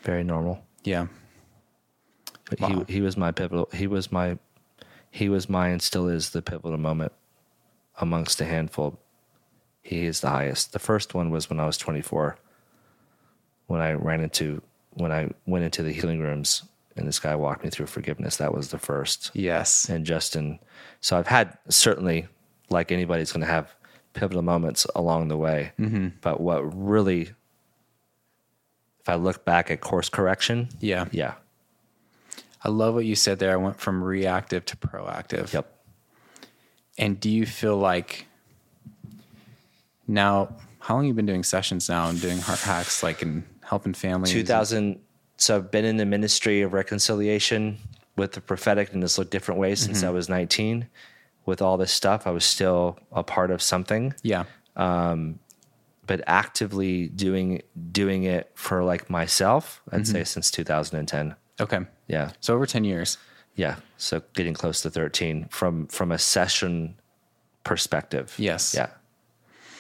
Very 0.03 0.25
normal. 0.25 0.65
Yeah. 0.85 1.07
But 2.51 2.61
Wow. 2.61 2.85
he 2.87 2.95
he 2.95 3.01
was 3.01 3.17
my 3.17 3.31
pivotal. 3.33 3.69
He 3.73 3.87
was 3.87 4.11
my 4.13 4.39
he 5.11 5.29
was 5.29 5.49
my 5.49 5.69
and 5.69 5.81
still 5.81 6.09
is 6.09 6.31
the 6.31 6.43
pivotal 6.43 6.77
moment 6.79 7.13
amongst 8.01 8.41
a 8.41 8.45
handful. 8.45 8.99
He 9.83 10.05
is 10.07 10.21
the 10.21 10.31
highest. 10.31 10.73
The 10.73 10.79
first 10.79 11.15
one 11.15 11.31
was 11.31 11.49
when 11.51 11.61
I 11.61 11.67
was 11.67 11.77
24. 11.79 12.37
When 13.67 13.81
I 13.81 13.93
ran 13.93 14.21
into 14.21 14.63
when 14.93 15.13
I 15.13 15.31
went 15.47 15.65
into 15.65 15.83
the 15.83 15.93
healing 15.93 16.21
rooms 16.21 16.63
and 16.97 17.07
this 17.09 17.19
guy 17.19 17.35
walked 17.35 17.65
me 17.65 17.71
through 17.71 17.87
forgiveness. 17.87 18.37
That 18.37 18.55
was 18.55 18.69
the 18.69 18.79
first. 18.79 19.31
Yes. 19.35 19.89
And 19.89 20.05
Justin. 20.07 20.59
So 21.01 21.17
I've 21.19 21.27
had 21.27 21.59
certainly 21.69 22.29
like 22.71 22.93
anybody's 22.93 23.33
going 23.33 23.41
to 23.41 23.47
have 23.53 23.75
pivotal 24.13 24.43
moments 24.43 24.87
along 24.95 25.29
the 25.29 25.37
way. 25.37 25.73
Mm-hmm. 25.79 26.09
But 26.21 26.41
what 26.41 26.61
really 26.61 27.23
if 29.01 29.09
I 29.09 29.17
look 29.17 29.45
back 29.45 29.71
at 29.71 29.81
course 29.81 30.09
correction, 30.09 30.69
Yeah. 30.81 31.07
yeah. 31.11 31.35
I 32.65 32.71
love 32.71 32.95
what 32.95 33.05
you 33.05 33.15
said 33.15 33.39
there. 33.39 33.53
I 33.53 33.57
went 33.57 33.79
from 33.81 34.03
reactive 34.03 34.65
to 34.67 34.77
proactive. 34.77 35.53
Yep. 35.53 35.71
And 36.99 37.21
do 37.21 37.29
you 37.29 37.45
feel 37.47 37.77
like 37.77 38.27
now, 40.07 40.57
how 40.81 40.95
long 40.97 41.07
you 41.07 41.15
been 41.15 41.27
doing 41.27 41.43
sessions 41.45 41.89
now 41.89 42.09
and 42.09 42.21
doing 42.21 42.39
Heart 42.39 42.61
Hacks, 42.61 43.03
like 43.03 43.23
and 43.23 43.45
helping 43.63 43.95
families? 43.95 44.33
2000 44.33 45.01
so 45.37 45.57
i've 45.57 45.71
been 45.73 45.85
in 45.85 45.97
the 45.97 46.05
ministry 46.07 46.63
of 46.63 46.73
reconciliation 46.73 47.77
with 48.17 48.33
the 48.33 48.41
prophetic 48.41 48.93
and 48.93 49.03
this 49.03 49.19
looked 49.19 49.33
different 49.33 49.59
ways 49.61 49.81
since 49.81 49.99
Mm-hmm. 49.99 50.07
i 50.07 50.11
was 50.11 50.29
19 50.29 50.87
with 51.45 51.61
all 51.61 51.77
this 51.77 51.91
stuff 51.91 52.27
i 52.27 52.31
was 52.31 52.45
still 52.45 52.99
a 53.11 53.25
part 53.25 53.51
of 53.51 53.61
something 53.61 54.15
Yeah. 54.23 54.45
Um, 54.77 55.41
but 56.07 56.21
actively 56.29 57.09
doing 57.09 57.63
doing 57.91 58.23
it 58.25 58.51
for 58.55 58.85
like 58.85 59.11
myself 59.11 59.83
i'd 59.91 60.03
Mm-hmm. 60.03 60.13
say 60.13 60.25
since 60.25 60.51
2010 60.53 61.35
Okay. 61.61 61.81
yeah 62.09 62.33
So 62.41 62.55
over 62.55 62.67
10 62.67 62.85
years. 62.85 63.19
yeah 63.57 63.77
so 63.97 64.21
getting 64.35 64.55
close 64.55 64.83
to 64.83 64.91
13 64.91 65.47
from 65.51 65.87
from 65.87 66.11
a 66.13 66.19
session 66.19 66.97
perspective 67.63 68.35
Yes. 68.39 68.75
yeah 68.75 68.89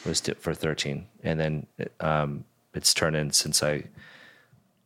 was 0.06 0.20
di- 0.20 0.34
for 0.34 0.54
13 0.54 1.06
and 1.22 1.40
then 1.40 1.66
um 2.00 2.44
it's 2.74 2.94
turned 2.94 3.16
in 3.16 3.30
since 3.32 3.62
i 3.62 3.84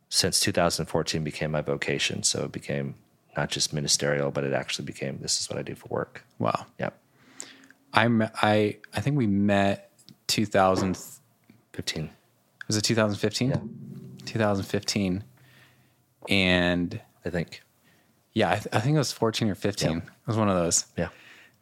since 0.08 0.40
2014 0.40 1.22
became 1.24 1.50
my 1.50 1.60
vocation 1.60 2.22
so 2.22 2.44
it 2.44 2.52
became 2.52 2.94
not 3.36 3.50
just 3.50 3.72
ministerial 3.74 4.30
but 4.30 4.42
it 4.44 4.52
actually 4.54 4.86
became 4.86 5.18
this 5.20 5.38
is 5.40 5.50
what 5.50 5.58
i 5.58 5.62
do 5.62 5.74
for 5.74 5.88
work 5.88 6.24
Wow. 6.38 6.66
yep 6.78 6.94
I 7.92 8.06
met, 8.08 8.32
I 8.42 8.76
I 8.94 9.00
think 9.00 9.16
we 9.16 9.26
met 9.26 9.90
2015. 10.26 12.10
was 12.66 12.76
it 12.76 12.82
2015? 12.82 13.50
2015. 14.26 15.24
And 16.28 17.00
i 17.24 17.30
think 17.30 17.62
yeah, 18.34 18.50
I, 18.50 18.54
th- 18.54 18.68
I 18.72 18.78
think 18.80 18.94
it 18.94 18.98
was 18.98 19.10
14 19.10 19.48
or 19.48 19.54
15. 19.56 19.90
Yeah. 19.90 19.96
It 19.96 20.02
was 20.26 20.36
one 20.36 20.48
of 20.48 20.54
those. 20.56 20.86
yeah 20.96 21.08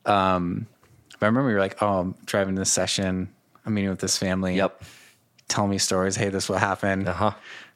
But 0.05 0.13
I 0.13 1.27
remember 1.27 1.47
we 1.47 1.55
were 1.55 1.61
like, 1.61 1.81
"Oh, 1.83 2.01
I'm 2.01 2.15
driving 2.27 2.55
to 2.57 2.61
this 2.61 2.73
session. 2.73 3.33
I'm 3.65 3.73
meeting 3.75 3.89
with 3.91 4.01
this 4.01 4.19
family. 4.19 4.57
yep 4.57 4.83
Tell 5.49 5.67
me 5.67 5.79
stories. 5.79 6.17
Hey, 6.17 6.29
this 6.29 6.49
what 6.49 6.61
happened. 6.61 7.09
uh-huh 7.09 7.33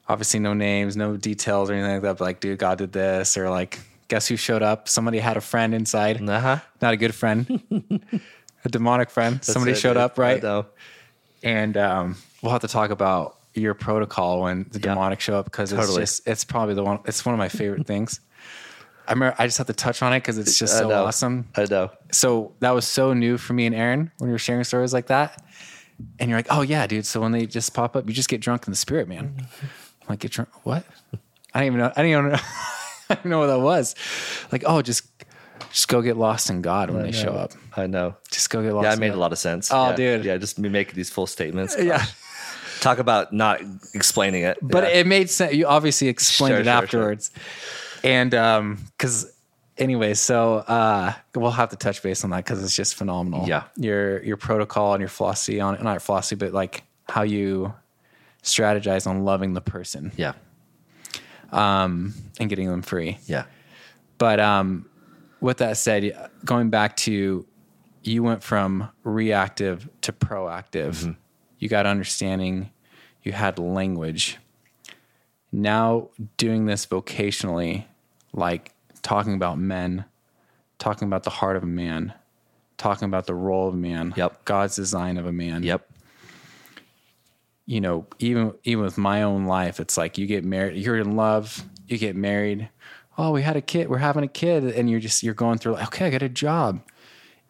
Obviously, 0.09 0.41
no 0.41 0.55
names, 0.55 0.97
no 0.97 1.16
details 1.16 1.70
or 1.70 1.74
anything 1.74 1.93
like 1.93 2.03
that. 2.03 2.18
But 2.18 2.24
like, 2.24 2.41
dude, 2.41 2.59
God 2.59 2.78
did 2.78 2.93
this, 2.93 3.37
or 3.39 3.49
like, 3.49 3.78
guess 4.09 4.26
who 4.26 4.37
showed 4.37 4.61
up? 4.62 4.89
Somebody 4.89 5.18
had 5.20 5.37
a 5.37 5.41
friend 5.41 5.72
inside. 5.72 6.20
uh-huh 6.28 6.59
Not 6.83 6.93
a 6.95 6.97
good 6.97 7.14
friend, 7.14 7.62
a 8.64 8.68
demonic 8.68 9.09
friend. 9.09 9.43
Somebody 9.45 9.72
it, 9.72 9.76
showed 9.76 9.95
dude. 9.95 10.03
up, 10.03 10.18
right? 10.18 10.43
Know. 10.43 10.66
And 11.45 11.76
um, 11.76 12.16
we'll 12.43 12.53
have 12.53 12.62
to 12.62 12.68
talk 12.68 12.91
about 12.91 13.39
your 13.55 13.74
protocol 13.74 14.42
when 14.42 14.66
the 14.70 14.78
Yeah. 14.78 14.94
demonic 14.94 15.20
show 15.20 15.36
up 15.38 15.44
because 15.46 15.72
it's 15.72 15.94
just 15.94 16.26
it's 16.28 16.44
probably 16.44 16.74
the 16.74 16.84
one. 16.84 17.01
It's 17.05 17.24
one 17.24 17.34
of 17.34 17.38
my 17.38 17.48
favorite 17.48 17.86
things. 17.86 18.20
I 19.09 19.12
remember 19.12 19.34
I 19.38 19.46
just 19.46 19.59
have 19.59 19.66
to 19.66 19.72
touch 19.72 20.03
on 20.03 20.12
it 20.12 20.20
because 20.20 20.38
it's 20.38 20.57
just 20.59 20.76
I 20.76 20.80
so 20.80 20.88
know. 20.88 21.05
awesome. 21.07 21.48
i 21.57 21.64
know 21.64 21.90
so 22.12 22.53
that 22.61 22.70
was 22.70 22.86
so 22.86 23.12
new 23.12 23.38
for 23.38 23.55
me 23.55 23.66
and 23.66 23.74
Aaron 23.74 24.12
when 24.18 24.28
we 24.28 24.32
were 24.32 24.38
sharing 24.38 24.62
stories 24.62 24.92
like 24.92 25.07
that. 25.09 25.42
And 26.18 26.30
you're 26.30 26.38
like, 26.38 26.46
oh 26.51 26.62
yeah, 26.62 26.86
dude. 26.86 27.05
So 27.07 27.20
when 27.20 27.32
they 27.32 27.44
just 27.46 27.74
pop 27.74 27.96
up, 27.96 28.07
you 28.07 28.14
just 28.14 28.28
get 28.28 28.40
drunk 28.40 28.66
in 28.66 28.70
the 28.70 28.76
spirit, 28.76 29.09
man. 29.09 29.34
I'm 29.62 29.68
like, 30.09 30.20
get 30.20 30.30
drunk? 30.30 30.48
What? 30.64 30.84
I 31.53 31.61
don't 31.61 31.66
even 31.66 31.78
know. 31.80 31.92
I 31.96 32.03
don't 32.03 32.11
even 32.11 32.28
know, 32.30 32.38
I 33.11 33.14
don't 33.16 33.26
know 33.26 33.38
what 33.40 33.48
that 33.48 33.59
was. 33.61 33.94
Like, 34.53 34.62
oh, 34.64 34.80
just 34.80 35.03
just 35.72 35.88
go 35.88 36.01
get 36.03 36.16
lost 36.16 36.48
in 36.51 36.62
God 36.62 36.90
when 36.90 37.03
they 37.03 37.12
show 37.12 37.30
up. 37.32 37.53
i 37.76 37.86
know 37.86 38.16
Just 38.30 38.48
go 38.51 38.62
get 38.62 38.72
lost. 38.74 38.84
yeah, 38.84 38.92
it 38.94 38.98
made 38.98 39.09
God. 39.11 39.16
a 39.16 39.18
lot 39.18 39.32
of 39.32 39.38
sense. 39.38 39.70
Oh, 39.72 39.90
yeah. 39.90 39.96
dude. 39.96 40.24
Yeah, 40.24 40.36
just 40.36 40.59
me 40.59 40.68
making 40.68 40.94
these 40.94 41.11
full 41.11 41.26
statements. 41.26 41.76
Yeah. 41.78 42.05
Talk 42.81 42.99
about 42.99 43.33
not 43.33 43.61
explaining 43.95 44.43
it. 44.43 44.59
but 44.62 44.85
Yeah. 44.85 45.01
it 45.01 45.07
made 45.07 45.31
sense. 45.31 45.55
You 45.55 45.66
obviously 45.66 46.09
explained 46.09 46.53
Sure, 46.53 46.61
it 46.61 46.64
sure, 46.64 46.72
sure. 46.72 46.83
afterwards. 46.83 47.31
And 48.03 48.35
um, 48.35 48.78
because 48.97 49.31
anyway, 49.76 50.14
so 50.14 50.57
uh, 50.59 51.12
we'll 51.35 51.51
have 51.51 51.68
to 51.70 51.76
touch 51.76 52.03
base 52.03 52.24
on 52.24 52.31
that 52.31 52.45
because 52.45 52.62
it's 52.64 52.74
just 52.74 52.95
phenomenal. 52.95 53.47
Yeah. 53.47 53.64
your 53.76 54.22
your 54.24 54.37
protocol 54.37 54.95
and 54.95 55.01
your 55.01 55.09
philosophy 55.09 55.61
on 55.61 55.83
not 55.83 55.93
your 55.93 56.01
philosophy, 56.01 56.37
but 56.37 56.53
like 56.53 56.85
how 57.09 57.22
you 57.22 57.74
strategize 58.43 59.07
on 59.07 59.24
loving 59.24 59.53
the 59.53 59.61
person 59.61 60.12
yeah. 60.16 60.33
Um, 61.53 62.14
and 62.39 62.49
getting 62.49 62.68
them 62.68 62.83
free. 62.83 63.18
Yeah. 63.26 63.45
But 64.18 64.39
um, 64.41 64.89
with 65.41 65.59
that 65.59 65.76
said, 65.76 66.31
going 66.45 66.70
back 66.70 66.97
to 66.99 67.45
you 68.03 68.22
went 68.22 68.43
from 68.43 68.89
reactive 69.05 69.89
to 70.03 70.12
proactive. 70.12 70.95
Mm-hmm. 70.95 71.11
You 71.61 71.69
got 71.69 71.87
understanding. 71.87 72.71
You 73.23 73.33
had 73.33 73.59
language. 73.59 74.39
Now 75.53 76.09
doing 76.37 76.67
this 76.67 76.87
vocationally, 76.87 77.85
like 78.33 78.73
talking 79.03 79.35
about 79.35 79.59
men, 79.59 80.05
talking 80.79 81.07
about 81.07 81.23
the 81.25 81.31
heart 81.31 81.57
of 81.57 81.63
a 81.63 81.67
man, 81.67 82.15
talking 82.79 83.07
about 83.07 83.27
the 83.27 83.35
role 83.35 83.69
of 83.69 83.75
a 83.75 83.77
man, 83.77 84.15
Yep. 84.17 84.45
God's 84.45 84.75
design 84.75 85.17
of 85.19 85.27
a 85.27 85.33
man 85.33 85.63
Yep. 85.63 85.87
you 87.67 87.81
know, 87.81 88.07
even 88.19 88.55
even 88.65 88.83
with 88.85 88.97
my 88.97 89.23
own 89.23 89.45
life, 89.47 89.81
it's 89.81 89.97
like 89.97 90.19
you 90.19 90.27
get 90.27 90.45
married, 90.45 90.77
you're 90.83 90.97
in 90.97 91.15
love, 91.15 91.65
you 91.87 91.99
get 91.99 92.17
married. 92.17 92.69
Oh, 93.19 93.33
we 93.33 93.43
had 93.43 93.57
a 93.57 93.61
kid, 93.61 93.91
we're 93.91 93.99
having 93.99 94.25
a 94.25 94.29
kid, 94.29 94.65
and 94.65 94.89
you're 94.89 95.01
just 95.01 95.23
you're 95.23 95.35
going 95.35 95.59
through 95.59 95.73
like, 95.73 95.89
okay, 95.89 96.07
I 96.07 96.11
got 96.11 96.23
a 96.23 96.29
job, 96.29 96.81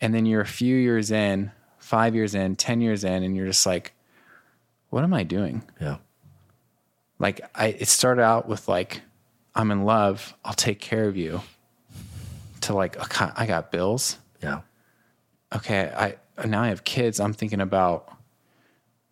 and 0.01 0.13
then 0.13 0.27
you're 0.27 0.41
a 0.41 0.47
few 0.47 0.75
years 0.75 1.11
in, 1.13 1.53
five 1.79 2.15
years 2.15 2.35
in, 2.35 2.57
ten 2.57 2.81
years 2.81 3.05
in, 3.05 3.23
and 3.23 3.37
you're 3.37 3.47
just 3.47 3.67
like, 3.67 3.93
what 4.91 5.05
am 5.05 5.15
I 5.15 5.23
doing? 5.23 5.63
Yeah. 5.81 5.97
Like 7.19 7.41
I, 7.55 7.69
it 7.69 7.89
started 7.89 8.23
out 8.23 8.49
with 8.49 8.69
like, 8.69 9.03
I'm 9.55 9.71
in 9.71 9.85
love, 9.85 10.35
I'll 10.45 10.55
take 10.55 10.81
care 10.81 11.09
of 11.09 11.17
you. 11.17 11.41
To 12.63 12.75
like, 12.75 13.01
okay, 13.01 13.31
I 13.35 13.47
got 13.47 13.73
bills. 13.73 14.19
Yeah. 14.43 14.61
Okay, 15.55 15.91
I 15.97 16.47
now 16.47 16.63
I 16.63 16.69
have 16.69 16.85
kids. 16.85 17.19
I'm 17.19 17.33
thinking 17.33 17.61
about 17.61 18.13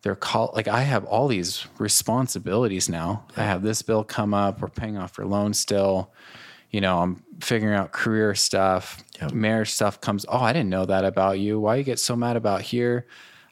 their 0.03 0.15
call. 0.15 0.51
Like 0.55 0.67
I 0.67 0.81
have 0.81 1.05
all 1.05 1.27
these 1.27 1.65
responsibilities 1.77 2.89
now. 2.89 3.25
I 3.35 3.43
have 3.43 3.61
this 3.61 3.81
bill 3.81 4.03
come 4.03 4.33
up. 4.33 4.61
We're 4.61 4.69
paying 4.69 4.97
off 4.97 5.17
your 5.17 5.27
loan 5.27 5.53
still. 5.53 6.13
You 6.69 6.81
know, 6.81 6.99
I'm 6.99 7.23
figuring 7.41 7.75
out 7.75 7.91
career 7.91 8.35
stuff. 8.35 9.03
Yep. 9.19 9.31
Marriage 9.31 9.71
stuff 9.71 9.99
comes. 9.99 10.25
Oh, 10.29 10.37
I 10.37 10.53
didn't 10.53 10.69
know 10.69 10.85
that 10.85 11.03
about 11.03 11.39
you. 11.39 11.59
Why 11.59 11.75
you 11.77 11.83
get 11.83 11.99
so 11.99 12.15
mad 12.15 12.35
about 12.35 12.61
here? 12.61 13.07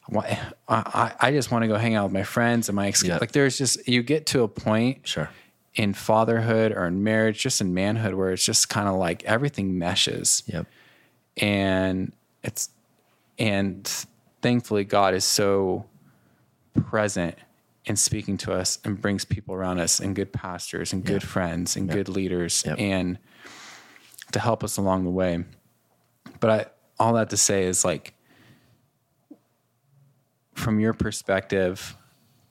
Why, 0.10 0.40
I, 0.68 1.14
I 1.22 1.28
I 1.28 1.32
just 1.32 1.52
want 1.52 1.64
to 1.64 1.68
go 1.68 1.78
hang 1.78 1.96
out 1.96 2.06
with 2.06 2.14
my 2.14 2.24
friends 2.24 2.70
and 2.70 2.76
my 2.76 2.88
ex- 2.88 3.04
Yep. 3.04 3.22
like. 3.22 3.32
There's 3.32 3.58
just 3.58 3.88
you 3.88 4.04
get 4.04 4.26
to 4.28 4.44
a 4.44 4.48
point 4.48 5.08
Sure. 5.08 5.30
in 5.76 5.94
fatherhood 5.94 6.72
or 6.72 6.86
in 6.88 7.04
marriage, 7.04 7.40
just 7.42 7.60
in 7.62 7.74
manhood, 7.74 8.14
where 8.16 8.32
it's 8.32 8.46
just 8.46 8.70
kind 8.70 8.88
of 8.88 8.96
like 8.96 9.24
everything 9.26 9.78
meshes 9.78 10.44
Yep. 10.48 10.66
and 11.38 12.14
it's 12.44 12.70
and 13.40 14.06
thankfully 14.42 14.84
God 14.86 15.14
is 15.14 15.26
so 15.26 15.86
present 16.90 17.36
in 17.86 17.96
speaking 17.96 18.38
to 18.38 18.54
us 18.54 18.80
and 18.84 19.00
brings 19.00 19.26
people 19.26 19.56
around 19.56 19.80
us 19.80 20.00
and 20.00 20.16
good 20.16 20.32
pastors 20.34 20.92
and 20.94 21.04
good 21.06 21.24
friends 21.24 21.76
and 21.76 21.90
good 21.90 22.10
leaders 22.10 22.64
Yep. 22.66 22.80
and 22.80 23.18
to 24.32 24.40
help 24.40 24.64
us 24.64 24.78
along 24.78 25.04
the 25.06 25.10
way. 25.10 25.44
But 26.40 26.50
I 26.50 26.66
all 27.00 27.14
that 27.14 27.30
to 27.30 27.38
say 27.38 27.64
is 27.66 27.86
like 27.86 28.14
from 30.58 30.80
your 30.80 30.94
perspective, 30.94 31.96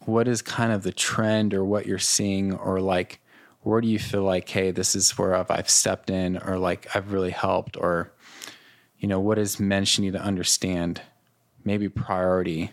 what 0.04 0.28
is 0.28 0.40
kind 0.40 0.72
of 0.72 0.84
the 0.84 0.92
trend 0.92 1.52
or 1.52 1.64
what 1.64 1.86
you're 1.86 1.98
seeing, 1.98 2.52
or 2.52 2.80
like, 2.80 3.20
where 3.62 3.80
do 3.80 3.88
you 3.88 3.98
feel 3.98 4.22
like, 4.22 4.48
hey, 4.48 4.70
this 4.70 4.94
is 4.94 5.18
where 5.18 5.34
I've, 5.34 5.50
I've 5.50 5.68
stepped 5.68 6.08
in, 6.08 6.38
or 6.38 6.56
like 6.56 6.86
I've 6.94 7.12
really 7.12 7.32
helped, 7.32 7.76
or, 7.76 8.12
you 8.98 9.08
know, 9.08 9.18
what 9.18 9.38
is 9.38 9.58
mentioned 9.58 10.04
need 10.04 10.12
to 10.12 10.22
understand, 10.22 11.02
maybe 11.64 11.88
priority 11.88 12.70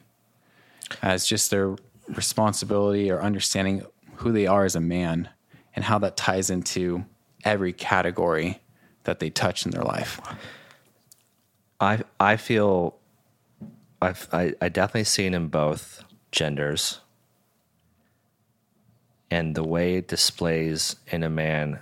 as 1.02 1.26
just 1.26 1.50
their 1.50 1.76
responsibility 2.10 3.10
or 3.10 3.20
understanding 3.20 3.84
who 4.18 4.32
they 4.32 4.46
are 4.46 4.66
as 4.66 4.76
a 4.76 4.80
man 4.80 5.30
and 5.76 5.86
how 5.86 5.98
that 5.98 6.16
ties 6.16 6.52
into 6.52 7.06
every 7.44 7.74
category 7.74 8.62
that 9.06 9.20
they 9.20 9.32
touch 9.32 9.66
in 9.66 9.72
their 9.72 9.84
life. 9.84 10.22
I 11.80 12.04
I 12.20 12.38
feel 12.38 13.00
I've 14.04 14.28
I, 14.32 14.54
I 14.62 14.70
definitely 14.70 15.06
seen 15.06 15.34
in 15.34 15.48
both 15.48 16.04
genders 16.32 17.00
and 19.30 19.56
the 19.56 19.64
way 19.64 19.96
it 19.96 20.08
displays 20.08 20.96
in 21.08 21.24
a 21.24 21.30
man 21.30 21.80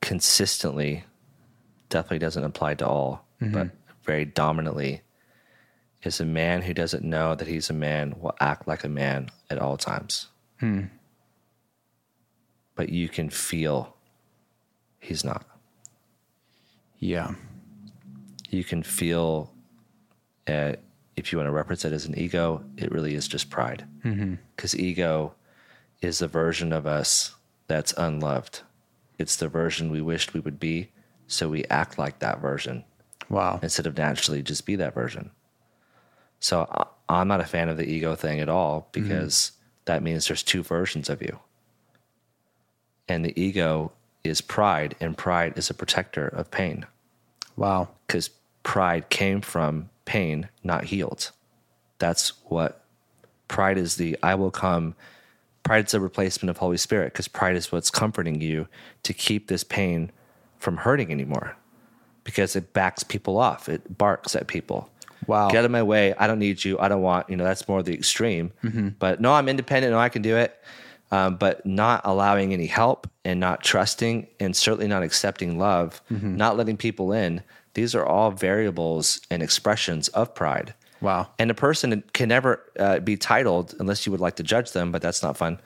consistently 0.00 1.04
definitely 1.88 2.18
doesn't 2.18 2.42
apply 2.42 2.74
to 2.74 2.86
all, 2.86 3.24
mm-hmm. 3.40 3.52
but 3.52 3.70
very 4.02 4.24
dominantly 4.24 5.02
is 6.02 6.20
a 6.20 6.24
man 6.24 6.62
who 6.62 6.72
doesn't 6.72 7.04
know 7.04 7.34
that 7.34 7.46
he's 7.46 7.70
a 7.70 7.74
man 7.74 8.14
will 8.18 8.34
act 8.40 8.66
like 8.66 8.82
a 8.82 8.88
man 8.88 9.28
at 9.50 9.58
all 9.58 9.76
times. 9.76 10.28
Hmm. 10.58 10.84
But 12.74 12.88
you 12.88 13.08
can 13.08 13.28
feel 13.28 13.94
he's 14.98 15.24
not. 15.24 15.44
Yeah. 16.98 17.34
You 18.50 18.64
can 18.64 18.82
feel 18.82 19.52
uh, 20.48 20.72
if 21.16 21.32
you 21.32 21.38
want 21.38 21.48
to 21.48 21.52
represent 21.52 21.92
it 21.92 21.96
as 21.96 22.06
an 22.06 22.18
ego, 22.18 22.62
it 22.76 22.90
really 22.92 23.14
is 23.14 23.28
just 23.28 23.50
pride. 23.50 23.84
Because 24.56 24.76
ego 24.76 25.34
is 26.02 26.22
a 26.22 26.28
version 26.28 26.72
of 26.72 26.86
us 26.86 27.34
that's 27.66 27.92
unloved. 27.96 28.60
It's 29.18 29.36
the 29.36 29.48
version 29.48 29.90
we 29.90 30.00
wished 30.00 30.32
we 30.34 30.40
would 30.40 30.58
be, 30.58 30.90
so 31.26 31.48
we 31.48 31.64
act 31.66 31.98
like 31.98 32.18
that 32.20 32.40
version 32.40 32.84
Wow. 33.28 33.60
instead 33.62 33.86
of 33.86 33.96
naturally 33.96 34.42
just 34.42 34.66
be 34.66 34.76
that 34.76 34.94
version. 34.94 35.30
So 36.40 36.66
I, 36.70 36.86
I'm 37.20 37.28
not 37.28 37.40
a 37.40 37.44
fan 37.44 37.68
of 37.68 37.76
the 37.76 37.88
ego 37.88 38.14
thing 38.16 38.40
at 38.40 38.48
all 38.48 38.88
because 38.92 39.52
that 39.84 40.02
means 40.02 40.26
there's 40.26 40.42
two 40.42 40.62
versions 40.62 41.08
of 41.10 41.20
you. 41.22 41.38
And 43.08 43.24
the 43.24 43.38
ego 43.40 43.92
is 44.24 44.40
pride, 44.40 44.94
and 45.00 45.16
pride 45.16 45.54
is 45.56 45.70
a 45.70 45.74
protector 45.74 46.28
of 46.28 46.50
pain 46.50 46.86
Wow. 47.56 47.88
because 48.06 48.30
pride 48.62 49.08
came 49.08 49.40
from 49.40 49.90
pain 50.04 50.48
not 50.62 50.84
healed. 50.84 51.30
That's 51.98 52.30
what 52.44 52.84
pride 53.48 53.78
is 53.78 53.96
the 53.96 54.18
I 54.22 54.34
will 54.34 54.50
come. 54.50 54.94
Pride 55.62 55.86
is 55.86 55.94
a 55.94 56.00
replacement 56.00 56.50
of 56.50 56.56
Holy 56.56 56.76
Spirit 56.76 57.12
because 57.12 57.28
pride 57.28 57.56
is 57.56 57.70
what's 57.70 57.90
comforting 57.90 58.40
you 58.40 58.66
to 59.02 59.12
keep 59.12 59.48
this 59.48 59.64
pain 59.64 60.10
from 60.58 60.78
hurting 60.78 61.10
anymore 61.10 61.56
because 62.24 62.56
it 62.56 62.72
backs 62.72 63.02
people 63.02 63.38
off, 63.38 63.68
it 63.68 63.98
barks 63.98 64.36
at 64.36 64.46
people. 64.46 64.90
Wow. 65.26 65.48
Get 65.50 65.58
out 65.58 65.64
of 65.66 65.70
my 65.70 65.82
way. 65.82 66.14
I 66.14 66.26
don't 66.26 66.38
need 66.38 66.64
you. 66.64 66.78
I 66.78 66.88
don't 66.88 67.02
want, 67.02 67.28
you 67.28 67.36
know, 67.36 67.44
that's 67.44 67.68
more 67.68 67.82
the 67.82 67.94
extreme. 67.94 68.52
Mm-hmm. 68.64 68.88
But 68.98 69.20
no, 69.20 69.32
I'm 69.32 69.48
independent. 69.48 69.92
No, 69.92 69.98
I 69.98 70.08
can 70.08 70.22
do 70.22 70.36
it. 70.36 70.58
Um, 71.12 71.36
but 71.36 71.66
not 71.66 72.02
allowing 72.04 72.52
any 72.52 72.66
help 72.66 73.08
and 73.24 73.40
not 73.40 73.64
trusting 73.64 74.28
and 74.38 74.54
certainly 74.54 74.86
not 74.86 75.02
accepting 75.02 75.58
love, 75.58 76.00
not 76.08 76.56
letting 76.56 76.76
people 76.76 77.12
in. 77.12 77.42
These 77.74 77.96
are 77.96 78.06
all 78.06 78.30
variables 78.30 79.20
and 79.28 79.42
expressions 79.42 80.06
of 80.08 80.34
pride. 80.36 80.72
Wow. 81.00 81.28
And 81.38 81.50
a 81.50 81.54
person 81.54 82.04
can 82.12 82.28
never 82.28 82.62
uh, 82.78 83.00
be 83.00 83.16
titled, 83.16 83.74
unless 83.80 84.06
you 84.06 84.12
would 84.12 84.20
like 84.20 84.36
to 84.36 84.44
judge 84.44 84.70
them, 84.70 84.92
but 84.92 85.02
that's 85.02 85.20
not 85.20 85.36
fun, 85.36 85.60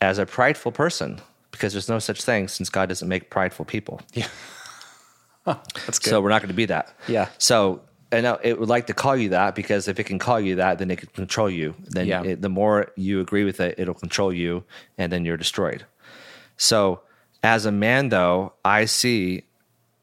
as 0.00 0.18
a 0.18 0.26
prideful 0.26 0.70
person 0.70 1.20
because 1.50 1.72
there's 1.72 1.88
no 1.88 1.98
such 1.98 2.22
thing 2.22 2.48
since 2.48 2.68
God 2.68 2.88
doesn't 2.88 3.08
make 3.08 3.30
prideful 3.30 3.64
people. 3.64 4.00
Yeah. 4.14 4.28
That's 5.44 5.98
good. 5.98 6.10
So 6.10 6.20
we're 6.20 6.28
not 6.28 6.42
going 6.42 6.48
to 6.48 6.54
be 6.54 6.66
that. 6.66 6.94
Yeah. 7.08 7.28
So 7.38 7.82
and 8.12 8.26
it 8.42 8.58
would 8.58 8.68
like 8.68 8.86
to 8.88 8.94
call 8.94 9.16
you 9.16 9.28
that 9.30 9.54
because 9.54 9.86
if 9.88 10.00
it 10.00 10.04
can 10.04 10.18
call 10.18 10.40
you 10.40 10.56
that, 10.56 10.78
then 10.78 10.90
it 10.90 10.98
can 10.98 11.08
control 11.10 11.48
you. 11.48 11.74
Then 11.88 12.06
Yeah. 12.06 12.22
it, 12.24 12.42
the 12.42 12.48
more 12.48 12.90
you 12.96 13.20
agree 13.20 13.44
with 13.44 13.60
it, 13.60 13.76
it'll 13.78 13.94
control 13.94 14.32
you, 14.32 14.64
and 14.98 15.12
then 15.12 15.24
you're 15.24 15.36
destroyed. 15.36 15.84
So 16.56 17.00
as 17.42 17.66
a 17.66 17.72
man, 17.72 18.08
though, 18.08 18.52
I 18.64 18.84
see, 18.86 19.44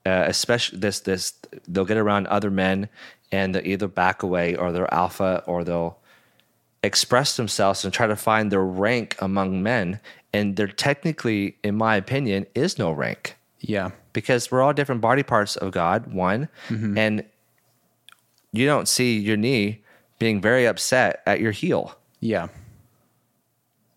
uh, 0.05 0.23
especially 0.27 0.79
this 0.79 1.01
this 1.01 1.33
they'll 1.67 1.85
get 1.85 1.97
around 1.97 2.27
other 2.27 2.49
men, 2.49 2.89
and 3.31 3.53
they'll 3.53 3.67
either 3.67 3.87
back 3.87 4.23
away 4.23 4.55
or 4.55 4.71
they're 4.71 4.91
alpha 4.93 5.43
or 5.45 5.63
they'll 5.63 5.97
express 6.83 7.35
themselves 7.35 7.83
and 7.83 7.93
try 7.93 8.07
to 8.07 8.15
find 8.15 8.51
their 8.51 8.63
rank 8.63 9.17
among 9.19 9.61
men. 9.61 9.99
And 10.33 10.55
there 10.55 10.67
technically, 10.67 11.57
in 11.63 11.75
my 11.75 11.95
opinion, 11.95 12.45
is 12.55 12.77
no 12.77 12.91
rank 12.91 13.35
yeah. 13.59 13.91
because 14.13 14.51
we're 14.51 14.61
all 14.61 14.73
different 14.73 15.01
body 15.01 15.23
parts 15.23 15.55
of 15.55 15.71
God, 15.71 16.13
one, 16.13 16.47
and 16.69 17.23
you 18.51 18.65
don't 18.65 18.87
see 18.87 19.17
your 19.19 19.37
knee 19.37 19.81
being 20.19 20.41
very 20.41 20.65
upset 20.65 21.21
at 21.25 21.39
your 21.39 21.51
heel. 21.51 21.97
Yeah. 22.19 22.47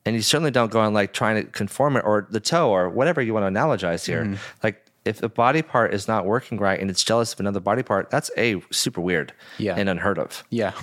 And 0.04 0.16
you 0.16 0.22
certainly 0.22 0.50
don't 0.50 0.70
go 0.70 0.80
on 0.80 0.92
like 0.94 1.12
trying 1.12 1.36
to 1.44 1.50
conform 1.50 1.96
it 1.96 2.04
or 2.04 2.26
the 2.30 2.40
toe 2.40 2.70
or 2.70 2.88
whatever 2.88 3.20
you 3.22 3.34
want 3.34 3.52
to 3.52 3.58
analogize 3.60 4.06
here. 4.06 4.24
Mm-hmm. 4.24 4.34
Like 4.62 4.84
if 5.04 5.18
the 5.18 5.28
body 5.28 5.62
part 5.62 5.94
is 5.94 6.08
not 6.08 6.26
working 6.26 6.58
right 6.58 6.78
and 6.78 6.90
it's 6.90 7.04
jealous 7.04 7.32
of 7.32 7.40
another 7.40 7.60
body 7.60 7.82
part, 7.82 8.10
that's 8.10 8.30
a 8.36 8.60
super 8.70 9.00
weird 9.00 9.32
Yeah. 9.58 9.76
and 9.76 9.88
unheard 9.88 10.18
of. 10.18 10.44
Yeah. 10.50 10.72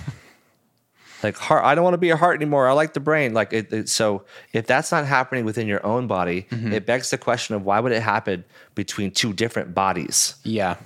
Like 1.22 1.36
heart, 1.36 1.64
I 1.64 1.74
don't 1.74 1.82
want 1.82 1.94
to 1.94 1.98
be 1.98 2.10
a 2.10 2.16
heart 2.16 2.36
anymore. 2.36 2.68
I 2.68 2.72
like 2.72 2.92
the 2.94 3.00
brain. 3.00 3.34
Like 3.34 3.52
it, 3.52 3.72
it- 3.72 3.88
so, 3.88 4.24
if 4.52 4.66
that's 4.68 4.92
not 4.92 5.04
happening 5.04 5.44
within 5.44 5.66
your 5.66 5.84
own 5.84 6.06
body, 6.06 6.46
mm-hmm. 6.50 6.72
it 6.72 6.86
begs 6.86 7.10
the 7.10 7.18
question 7.18 7.56
of 7.56 7.64
why 7.64 7.80
would 7.80 7.90
it 7.90 8.02
happen 8.02 8.44
between 8.76 9.10
two 9.10 9.32
different 9.32 9.74
bodies? 9.74 10.36
Yeah. 10.44 10.76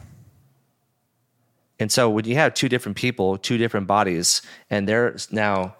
And 1.79 1.91
so 1.91 2.09
when 2.09 2.25
you 2.25 2.35
have 2.37 2.55
two 2.55 2.69
different 2.69 2.97
people, 2.97 3.39
two 3.39 3.59
different 3.59 3.87
bodies, 3.87 4.43
and 4.71 4.89
they're 4.89 5.17
now 5.31 5.77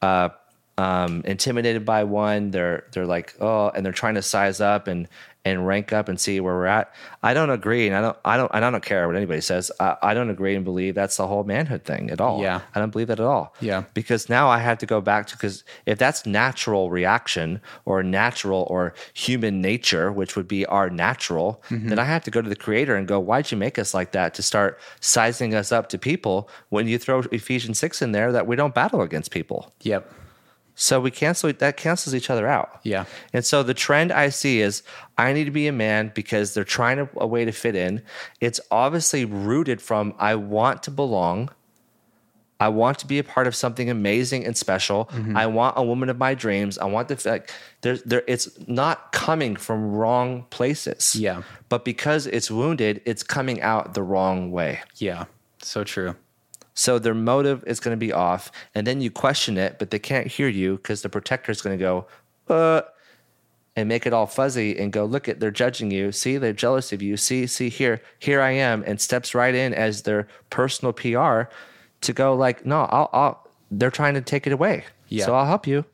uh, 0.00 0.30
um, 0.78 1.22
intimidated 1.24 1.84
by 1.84 2.04
one, 2.04 2.50
they're 2.50 2.86
they're 2.92 3.06
like, 3.06 3.34
oh, 3.40 3.70
and 3.70 3.84
they're 3.84 3.92
trying 3.92 4.14
to 4.14 4.22
size 4.22 4.60
up 4.60 4.86
and 4.86 5.08
and 5.48 5.66
rank 5.66 5.92
up 5.92 6.08
and 6.08 6.20
see 6.20 6.40
where 6.40 6.54
we're 6.54 6.66
at. 6.66 6.94
I 7.22 7.34
don't 7.34 7.50
agree, 7.50 7.86
and 7.86 7.96
I 7.96 8.00
don't 8.00 8.16
I 8.24 8.36
don't 8.36 8.50
and 8.54 8.64
I 8.64 8.70
don't 8.70 8.84
care 8.84 9.06
what 9.06 9.16
anybody 9.16 9.40
says. 9.40 9.70
I, 9.80 9.96
I 10.02 10.14
don't 10.14 10.30
agree 10.30 10.54
and 10.54 10.64
believe 10.64 10.94
that's 10.94 11.16
the 11.16 11.26
whole 11.26 11.44
manhood 11.44 11.84
thing 11.84 12.10
at 12.10 12.20
all. 12.20 12.40
Yeah. 12.40 12.60
I 12.74 12.80
don't 12.80 12.90
believe 12.90 13.08
that 13.08 13.20
at 13.20 13.26
all. 13.26 13.54
Yeah. 13.60 13.84
because 13.94 14.28
now 14.28 14.48
I 14.48 14.58
have 14.58 14.78
to 14.78 14.86
go 14.86 15.00
back 15.00 15.26
to 15.28 15.36
because 15.36 15.64
if 15.86 15.98
that's 15.98 16.26
natural 16.26 16.90
reaction 16.90 17.60
or 17.84 18.02
natural 18.02 18.66
or 18.70 18.94
human 19.14 19.60
nature, 19.60 20.12
which 20.12 20.36
would 20.36 20.48
be 20.48 20.64
our 20.66 20.90
natural, 20.90 21.62
mm-hmm. 21.68 21.88
then 21.88 21.98
I 21.98 22.04
have 22.04 22.24
to 22.24 22.30
go 22.30 22.40
to 22.42 22.48
the 22.48 22.56
creator 22.56 22.96
and 22.96 23.06
go, 23.06 23.18
why'd 23.18 23.50
you 23.50 23.56
make 23.56 23.78
us 23.78 23.94
like 23.94 24.12
that 24.12 24.34
to 24.34 24.42
start 24.42 24.78
sizing 25.00 25.54
us 25.54 25.72
up 25.72 25.88
to 25.90 25.98
people 25.98 26.48
when 26.68 26.86
you 26.86 26.98
throw 26.98 27.20
Ephesians 27.32 27.78
6 27.78 28.02
in 28.02 28.12
there 28.12 28.32
that 28.32 28.46
we 28.46 28.56
don't 28.56 28.74
battle 28.74 29.02
against 29.02 29.30
people. 29.30 29.72
Yep. 29.82 30.12
So 30.80 31.00
we 31.00 31.10
cancel 31.10 31.52
that 31.52 31.76
cancels 31.76 32.14
each 32.14 32.30
other 32.30 32.46
out. 32.46 32.78
Yeah. 32.84 33.06
And 33.32 33.44
so 33.44 33.64
the 33.64 33.74
trend 33.74 34.12
I 34.12 34.28
see 34.28 34.60
is 34.60 34.84
I 35.18 35.32
need 35.32 35.46
to 35.46 35.50
be 35.50 35.66
a 35.66 35.72
man 35.72 36.12
because 36.14 36.54
they're 36.54 36.62
trying 36.62 36.98
to, 36.98 37.08
a 37.16 37.26
way 37.26 37.44
to 37.44 37.50
fit 37.50 37.74
in. 37.74 38.00
It's 38.40 38.60
obviously 38.70 39.24
rooted 39.24 39.82
from 39.82 40.14
I 40.20 40.36
want 40.36 40.84
to 40.84 40.92
belong. 40.92 41.50
I 42.60 42.68
want 42.68 43.00
to 43.00 43.08
be 43.08 43.18
a 43.18 43.24
part 43.24 43.48
of 43.48 43.56
something 43.56 43.90
amazing 43.90 44.46
and 44.46 44.56
special. 44.56 45.06
Mm-hmm. 45.06 45.36
I 45.36 45.46
want 45.46 45.76
a 45.76 45.82
woman 45.82 46.10
of 46.10 46.18
my 46.18 46.34
dreams. 46.34 46.78
I 46.78 46.84
want 46.84 47.08
to 47.08 47.28
like 47.28 47.50
there's 47.80 48.04
there 48.04 48.22
it's 48.28 48.48
not 48.68 49.10
coming 49.10 49.56
from 49.56 49.90
wrong 49.90 50.46
places. 50.50 51.16
Yeah. 51.16 51.42
But 51.68 51.84
because 51.84 52.28
it's 52.28 52.52
wounded, 52.52 53.02
it's 53.04 53.24
coming 53.24 53.60
out 53.62 53.94
the 53.94 54.04
wrong 54.04 54.52
way. 54.52 54.80
Yeah. 54.94 55.24
So 55.60 55.82
true. 55.82 56.14
So 56.78 57.00
their 57.00 57.12
motive 57.12 57.64
is 57.66 57.80
going 57.80 57.90
to 57.92 57.98
be 57.98 58.12
off, 58.12 58.52
and 58.72 58.86
then 58.86 59.00
you 59.00 59.10
question 59.10 59.58
it, 59.58 59.80
but 59.80 59.90
they 59.90 59.98
can't 59.98 60.28
hear 60.28 60.46
you 60.46 60.76
because 60.76 61.02
the 61.02 61.08
protector 61.08 61.50
is 61.50 61.60
going 61.60 61.76
to 61.76 61.82
go, 61.84 62.06
uh, 62.48 62.82
and 63.74 63.88
make 63.88 64.06
it 64.06 64.12
all 64.12 64.26
fuzzy 64.28 64.78
and 64.78 64.92
go, 64.92 65.04
look 65.04 65.28
at, 65.28 65.40
they're 65.40 65.50
judging 65.50 65.90
you. 65.90 66.12
See, 66.12 66.36
they're 66.36 66.52
jealous 66.52 66.92
of 66.92 67.02
you. 67.02 67.16
See, 67.16 67.48
see 67.48 67.68
here, 67.68 68.00
here 68.20 68.40
I 68.40 68.52
am, 68.52 68.84
and 68.86 69.00
steps 69.00 69.34
right 69.34 69.56
in 69.56 69.74
as 69.74 70.02
their 70.02 70.28
personal 70.50 70.92
PR 70.92 71.50
to 72.02 72.12
go 72.12 72.36
like, 72.36 72.64
no, 72.64 72.82
I'll, 72.82 73.10
I'll. 73.12 73.48
They're 73.72 73.90
trying 73.90 74.14
to 74.14 74.20
take 74.20 74.46
it 74.46 74.52
away, 74.52 74.84
Yeah. 75.08 75.26
so 75.26 75.34
I'll 75.34 75.46
help 75.46 75.66
you. 75.66 75.84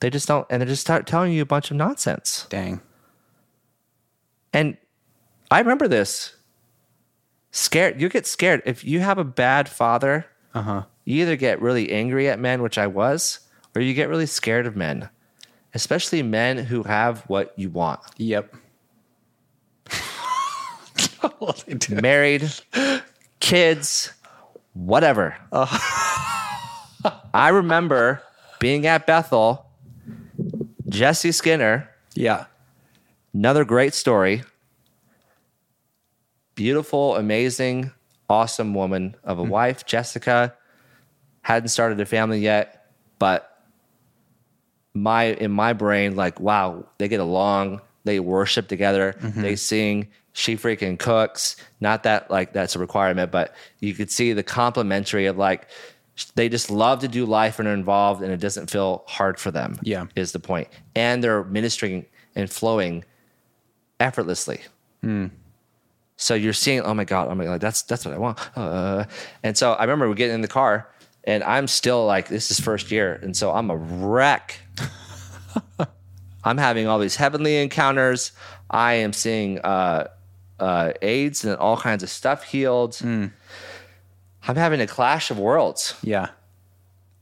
They 0.00 0.10
just 0.10 0.28
don't, 0.28 0.46
and 0.50 0.60
they 0.60 0.66
just 0.66 0.82
start 0.82 1.06
telling 1.06 1.32
you 1.32 1.40
a 1.40 1.46
bunch 1.46 1.70
of 1.70 1.78
nonsense. 1.78 2.46
Dang. 2.50 2.82
And 4.52 4.76
I 5.50 5.58
remember 5.60 5.88
this. 5.88 6.36
Scared, 7.54 8.00
you 8.00 8.08
get 8.08 8.26
scared 8.26 8.62
if 8.64 8.82
you 8.84 9.00
have 9.00 9.18
a 9.18 9.24
bad 9.24 9.68
father. 9.68 10.26
Uh 10.54 10.62
huh. 10.62 10.82
You 11.04 11.22
either 11.22 11.36
get 11.36 11.60
really 11.60 11.92
angry 11.92 12.28
at 12.28 12.38
men, 12.40 12.62
which 12.62 12.78
I 12.78 12.86
was, 12.86 13.40
or 13.76 13.82
you 13.82 13.92
get 13.94 14.08
really 14.08 14.26
scared 14.26 14.66
of 14.66 14.74
men, 14.76 15.08
especially 15.74 16.22
men 16.22 16.58
who 16.58 16.82
have 16.84 17.20
what 17.28 17.52
you 17.56 17.68
want. 17.70 18.00
Yep. 18.16 18.54
do. 21.78 21.94
Married, 22.00 22.50
kids, 23.40 24.12
whatever. 24.74 25.36
I 27.34 27.50
remember 27.52 28.22
being 28.60 28.86
at 28.86 29.06
Bethel, 29.06 29.66
Jesse 30.88 31.32
Skinner, 31.32 31.88
Yeah. 32.14 32.46
another 33.34 33.64
great 33.64 33.94
story. 33.94 34.42
Beautiful, 36.54 37.16
amazing, 37.16 37.92
awesome 38.28 38.74
woman 38.74 39.16
of 39.24 39.38
a 39.38 39.44
hmm. 39.44 39.50
wife, 39.50 39.86
Jessica. 39.86 40.54
Hadn't 41.42 41.68
started 41.68 42.00
a 42.00 42.06
family 42.06 42.40
yet, 42.40 42.92
but 43.18 43.48
my 44.94 45.24
in 45.24 45.50
my 45.50 45.72
brain, 45.72 46.14
like, 46.14 46.38
wow, 46.38 46.86
they 46.98 47.08
get 47.08 47.20
along, 47.20 47.80
they 48.04 48.20
worship 48.20 48.68
together, 48.68 49.16
mm-hmm. 49.18 49.42
they 49.42 49.56
sing, 49.56 50.08
she 50.32 50.56
freaking 50.56 50.98
cooks. 50.98 51.56
Not 51.80 52.02
that 52.04 52.30
like 52.30 52.52
that's 52.52 52.76
a 52.76 52.78
requirement, 52.78 53.30
but 53.30 53.54
you 53.80 53.94
could 53.94 54.10
see 54.10 54.32
the 54.32 54.42
complementary 54.42 55.26
of 55.26 55.36
like 55.36 55.68
they 56.34 56.48
just 56.48 56.70
love 56.70 57.00
to 57.00 57.08
do 57.08 57.24
life 57.24 57.58
and 57.58 57.68
are 57.68 57.74
involved 57.74 58.22
and 58.22 58.32
it 58.32 58.40
doesn't 58.40 58.70
feel 58.70 59.04
hard 59.06 59.38
for 59.38 59.50
them. 59.50 59.78
Yeah. 59.82 60.06
Is 60.14 60.32
the 60.32 60.40
point. 60.40 60.68
And 60.94 61.22
they're 61.22 61.44
ministering 61.44 62.06
and 62.34 62.50
flowing 62.50 63.04
effortlessly. 64.00 64.60
Hmm. 65.02 65.26
So 66.22 66.34
you're 66.34 66.52
seeing, 66.52 66.82
oh 66.82 66.94
my 66.94 67.02
god, 67.02 67.26
oh 67.28 67.34
my 67.34 67.44
god, 67.44 67.60
that's 67.60 67.82
that's 67.82 68.04
what 68.04 68.14
I 68.14 68.18
want. 68.18 68.38
Uh, 68.56 69.06
and 69.42 69.58
so 69.58 69.72
I 69.72 69.82
remember 69.82 70.08
we 70.08 70.14
getting 70.14 70.36
in 70.36 70.40
the 70.40 70.46
car, 70.46 70.88
and 71.24 71.42
I'm 71.42 71.66
still 71.66 72.06
like, 72.06 72.28
this 72.28 72.52
is 72.52 72.60
first 72.60 72.92
year, 72.92 73.18
and 73.20 73.36
so 73.36 73.50
I'm 73.50 73.70
a 73.70 73.76
wreck. 73.76 74.60
I'm 76.44 76.58
having 76.58 76.86
all 76.86 77.00
these 77.00 77.16
heavenly 77.16 77.56
encounters. 77.56 78.30
I 78.70 78.94
am 78.94 79.12
seeing 79.12 79.58
uh, 79.62 80.10
uh, 80.60 80.92
AIDS 81.02 81.44
and 81.44 81.56
all 81.56 81.76
kinds 81.76 82.04
of 82.04 82.08
stuff 82.08 82.44
healed. 82.44 83.00
I'm 83.02 84.56
having 84.56 84.80
a 84.80 84.86
clash 84.86 85.32
of 85.32 85.40
worlds. 85.40 85.96
Yeah. 86.04 86.28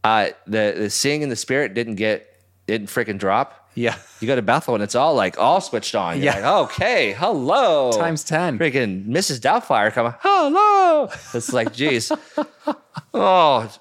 Uh, 0.05 0.29
the 0.47 0.75
the 0.77 0.91
seeing 0.91 1.23
in 1.23 1.31
the 1.31 1.37
spirit 1.37 1.73
didn't 1.73 1.95
get 1.95 2.39
didn't 2.67 2.89
freaking 2.89 3.19
drop. 3.19 3.60
Yeah. 3.75 3.97
You 4.21 4.27
go 4.27 4.35
to 4.37 4.43
Bethel 4.43 4.75
and 4.75 4.83
it's 4.83 4.95
all 4.95 5.15
like 5.15 5.39
all 5.39 5.61
switched 5.61 5.95
on. 5.95 6.17
You're 6.17 6.27
Yeah. 6.27 6.35
like, 6.51 6.71
okay, 6.71 7.13
hello. 7.13 7.93
Times 7.93 8.25
10. 8.25 8.59
Freaking 8.59 9.07
Mrs. 9.07 9.41
Doubtfire 9.41 9.93
coming, 9.93 10.15
hello. 10.21 11.09
It's 11.35 11.53
like, 11.53 11.73
geez. 11.73 12.11
oh. 13.15 13.73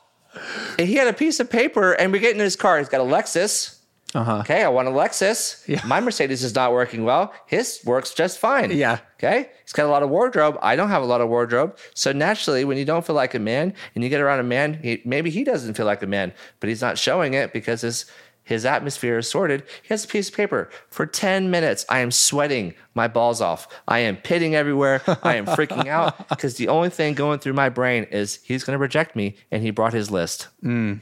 And 0.77 0.87
he 0.87 0.95
had 0.95 1.07
a 1.07 1.13
piece 1.13 1.39
of 1.39 1.49
paper 1.49 1.93
and 1.93 2.11
we 2.11 2.19
get 2.19 2.33
in 2.33 2.39
his 2.39 2.55
car. 2.55 2.77
He's 2.77 2.89
got 2.89 3.01
a 3.01 3.03
Lexus. 3.03 3.75
Uh 4.15 4.23
huh. 4.23 4.37
Okay, 4.39 4.63
I 4.63 4.69
want 4.69 4.87
a 4.87 4.91
Lexus. 4.91 5.67
Yeah. 5.67 5.81
My 5.85 5.99
Mercedes 5.99 6.43
is 6.43 6.55
not 6.55 6.71
working 6.71 7.03
well. 7.03 7.31
His 7.45 7.79
works 7.85 8.11
just 8.11 8.39
fine. 8.39 8.71
Yeah. 8.71 8.99
Okay. 9.19 9.49
He's 9.63 9.73
got 9.73 9.85
a 9.85 9.89
lot 9.89 10.01
of 10.01 10.09
wardrobe. 10.09 10.57
I 10.63 10.75
don't 10.75 10.89
have 10.89 11.03
a 11.03 11.05
lot 11.05 11.21
of 11.21 11.29
wardrobe. 11.29 11.77
So 11.93 12.11
naturally, 12.11 12.65
when 12.65 12.77
you 12.77 12.85
don't 12.85 13.05
feel 13.05 13.15
like 13.15 13.35
a 13.35 13.39
man 13.39 13.71
and 13.93 14.03
you 14.03 14.09
get 14.09 14.19
around 14.21 14.39
a 14.39 14.43
man, 14.43 14.79
he, 14.81 15.01
maybe 15.05 15.29
he 15.29 15.43
doesn't 15.43 15.75
feel 15.75 15.85
like 15.85 16.01
a 16.01 16.07
man, 16.07 16.33
but 16.59 16.69
he's 16.69 16.81
not 16.81 16.97
showing 16.97 17.35
it 17.35 17.53
because 17.53 17.81
his 17.81 18.05
his 18.49 18.65
atmosphere 18.65 19.19
is 19.19 19.29
sorted. 19.29 19.61
He 19.83 19.89
has 19.89 20.03
a 20.03 20.07
piece 20.07 20.27
of 20.29 20.35
paper. 20.35 20.69
For 20.89 21.05
10 21.05 21.51
minutes, 21.51 21.85
I 21.87 21.99
am 21.99 22.09
sweating 22.09 22.73
my 22.95 23.07
balls 23.07 23.41
off. 23.41 23.67
I 23.87 23.99
am 23.99 24.17
pitting 24.17 24.55
everywhere. 24.55 25.01
I 25.23 25.35
am 25.35 25.45
freaking 25.45 25.85
out 25.87 26.27
because 26.29 26.55
the 26.55 26.67
only 26.67 26.89
thing 26.89 27.13
going 27.13 27.37
through 27.39 27.53
my 27.53 27.69
brain 27.69 28.05
is 28.05 28.39
he's 28.43 28.63
going 28.63 28.73
to 28.73 28.81
reject 28.81 29.15
me. 29.15 29.35
And 29.51 29.61
he 29.61 29.69
brought 29.69 29.93
his 29.93 30.09
list. 30.09 30.47
Mm. 30.63 30.99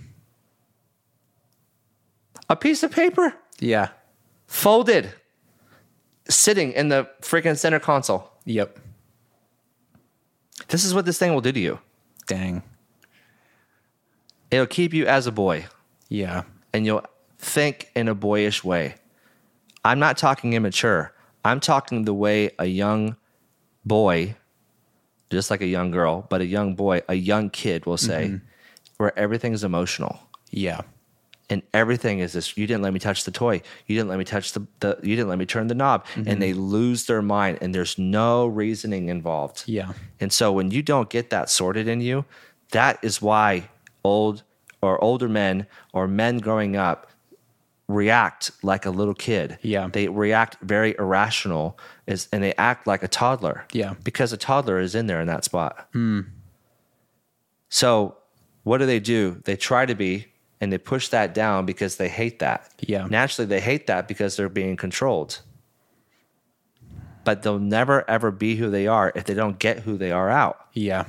A 2.49 2.55
piece 2.57 2.83
of 2.83 2.91
paper 2.91 3.33
Yeah. 3.59 3.89
folded, 4.47 5.11
sitting 6.29 6.73
in 6.73 6.89
the 6.89 7.07
freaking 7.21 7.57
center 7.57 7.79
console. 7.79 8.29
Yep. 8.43 8.77
This 10.67 10.83
is 10.83 10.93
what 10.93 11.05
this 11.05 11.17
thing 11.17 11.33
will 11.33 11.41
do 11.41 11.51
to 11.53 11.59
you. 11.59 11.79
Dang. 12.25 12.61
It'll 14.51 14.65
keep 14.67 14.93
you 14.93 15.05
as 15.07 15.27
a 15.27 15.31
boy, 15.31 15.65
Yeah. 16.09 16.43
and 16.73 16.85
you'll 16.85 17.05
think 17.47 17.89
in 17.95 18.07
a 18.07 18.15
boyish 18.15 18.63
way. 18.63 18.95
I'm 19.83 19.99
not 19.99 20.17
talking 20.17 20.53
immature. 20.53 21.13
I'm 21.45 21.59
talking 21.59 22.05
the 22.05 22.13
way 22.13 22.51
a 22.59 22.65
young 22.65 23.15
boy, 23.85 24.35
just 25.29 25.49
like 25.49 25.61
a 25.61 25.67
young 25.67 25.91
girl, 25.91 26.25
but 26.29 26.41
a 26.41 26.45
young 26.45 26.75
boy, 26.75 27.01
a 27.07 27.15
young 27.15 27.49
kid 27.49 27.85
will 27.85 27.97
say, 27.97 28.25
mm-hmm. 28.25 28.45
where 28.97 29.17
everything's 29.17 29.63
emotional. 29.63 30.19
Yeah. 30.51 30.81
and 31.49 31.61
everything 31.73 32.19
is 32.19 32.33
this 32.33 32.57
you 32.57 32.67
didn't 32.67 32.81
let 32.83 32.91
me 32.93 32.99
touch 32.99 33.23
the 33.23 33.31
toy 33.31 33.61
you 33.87 33.95
didn't 33.95 34.09
let 34.09 34.17
me 34.17 34.25
touch 34.25 34.51
the, 34.51 34.61
the 34.81 34.97
you 35.01 35.15
didn't 35.15 35.29
let 35.29 35.39
me 35.39 35.45
turn 35.45 35.67
the 35.67 35.75
knob 35.75 36.05
and 36.15 36.25
mm-hmm. 36.25 36.39
they 36.39 36.53
lose 36.53 37.05
their 37.05 37.21
mind 37.21 37.57
and 37.61 37.73
there's 37.75 37.97
no 37.97 38.45
reasoning 38.47 39.07
involved 39.09 39.63
Yeah. 39.65 39.93
and 40.19 40.31
so 40.31 40.51
when 40.51 40.71
you 40.71 40.81
don't 40.81 41.09
get 41.09 41.29
that 41.29 41.49
sorted 41.49 41.87
in 41.87 42.01
you 42.01 42.25
that 42.71 42.99
is 43.01 43.21
why 43.21 43.69
old 44.03 44.43
or 44.81 45.01
older 45.01 45.29
men 45.29 45.67
or 45.93 46.07
men 46.07 46.39
growing 46.39 46.75
up 46.75 46.99
react 47.87 48.51
like 48.63 48.85
a 48.85 48.89
little 48.89 49.13
kid 49.13 49.57
Yeah. 49.61 49.87
they 49.91 50.07
react 50.09 50.57
very 50.61 50.95
irrational 50.99 51.79
is 52.05 52.27
and 52.33 52.43
they 52.43 52.53
act 52.55 52.85
like 52.85 53.01
a 53.01 53.07
toddler 53.07 53.65
Yeah. 53.71 53.93
because 54.03 54.33
a 54.33 54.37
toddler 54.37 54.79
is 54.79 54.93
in 54.93 55.07
there 55.07 55.21
in 55.21 55.27
that 55.27 55.45
spot 55.45 55.87
hmm. 55.93 56.21
so 57.69 58.17
what 58.67 58.79
do 58.79 58.85
they 58.85 58.99
do? 58.99 59.41
They 59.45 59.55
try 59.55 59.85
to 59.85 59.95
be 59.95 60.27
and 60.59 60.73
they 60.73 60.77
push 60.77 61.07
that 61.07 61.33
down 61.33 61.65
because 61.65 61.95
they 61.95 62.09
hate 62.09 62.39
that. 62.39 62.69
Yeah. 62.81 63.07
Naturally, 63.09 63.47
they 63.47 63.61
hate 63.61 63.87
that 63.87 64.09
because 64.09 64.35
they're 64.35 64.49
being 64.49 64.75
controlled. 64.75 65.39
But 67.23 67.43
they'll 67.43 67.59
never 67.59 68.09
ever 68.09 68.29
be 68.29 68.57
who 68.57 68.69
they 68.69 68.85
are 68.85 69.13
if 69.15 69.23
they 69.23 69.33
don't 69.33 69.57
get 69.57 69.79
who 69.79 69.97
they 69.97 70.11
are 70.11 70.29
out. 70.29 70.67
Yeah. 70.73 71.05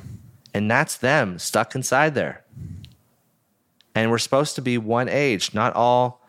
And 0.55 0.70
that's 0.70 0.97
them 0.99 1.41
stuck 1.41 1.74
inside 1.74 2.14
there. 2.14 2.45
And 3.93 4.12
we're 4.12 4.18
supposed 4.18 4.55
to 4.55 4.62
be 4.62 4.79
one 4.79 5.09
age, 5.09 5.53
not 5.53 5.74
all 5.74 6.24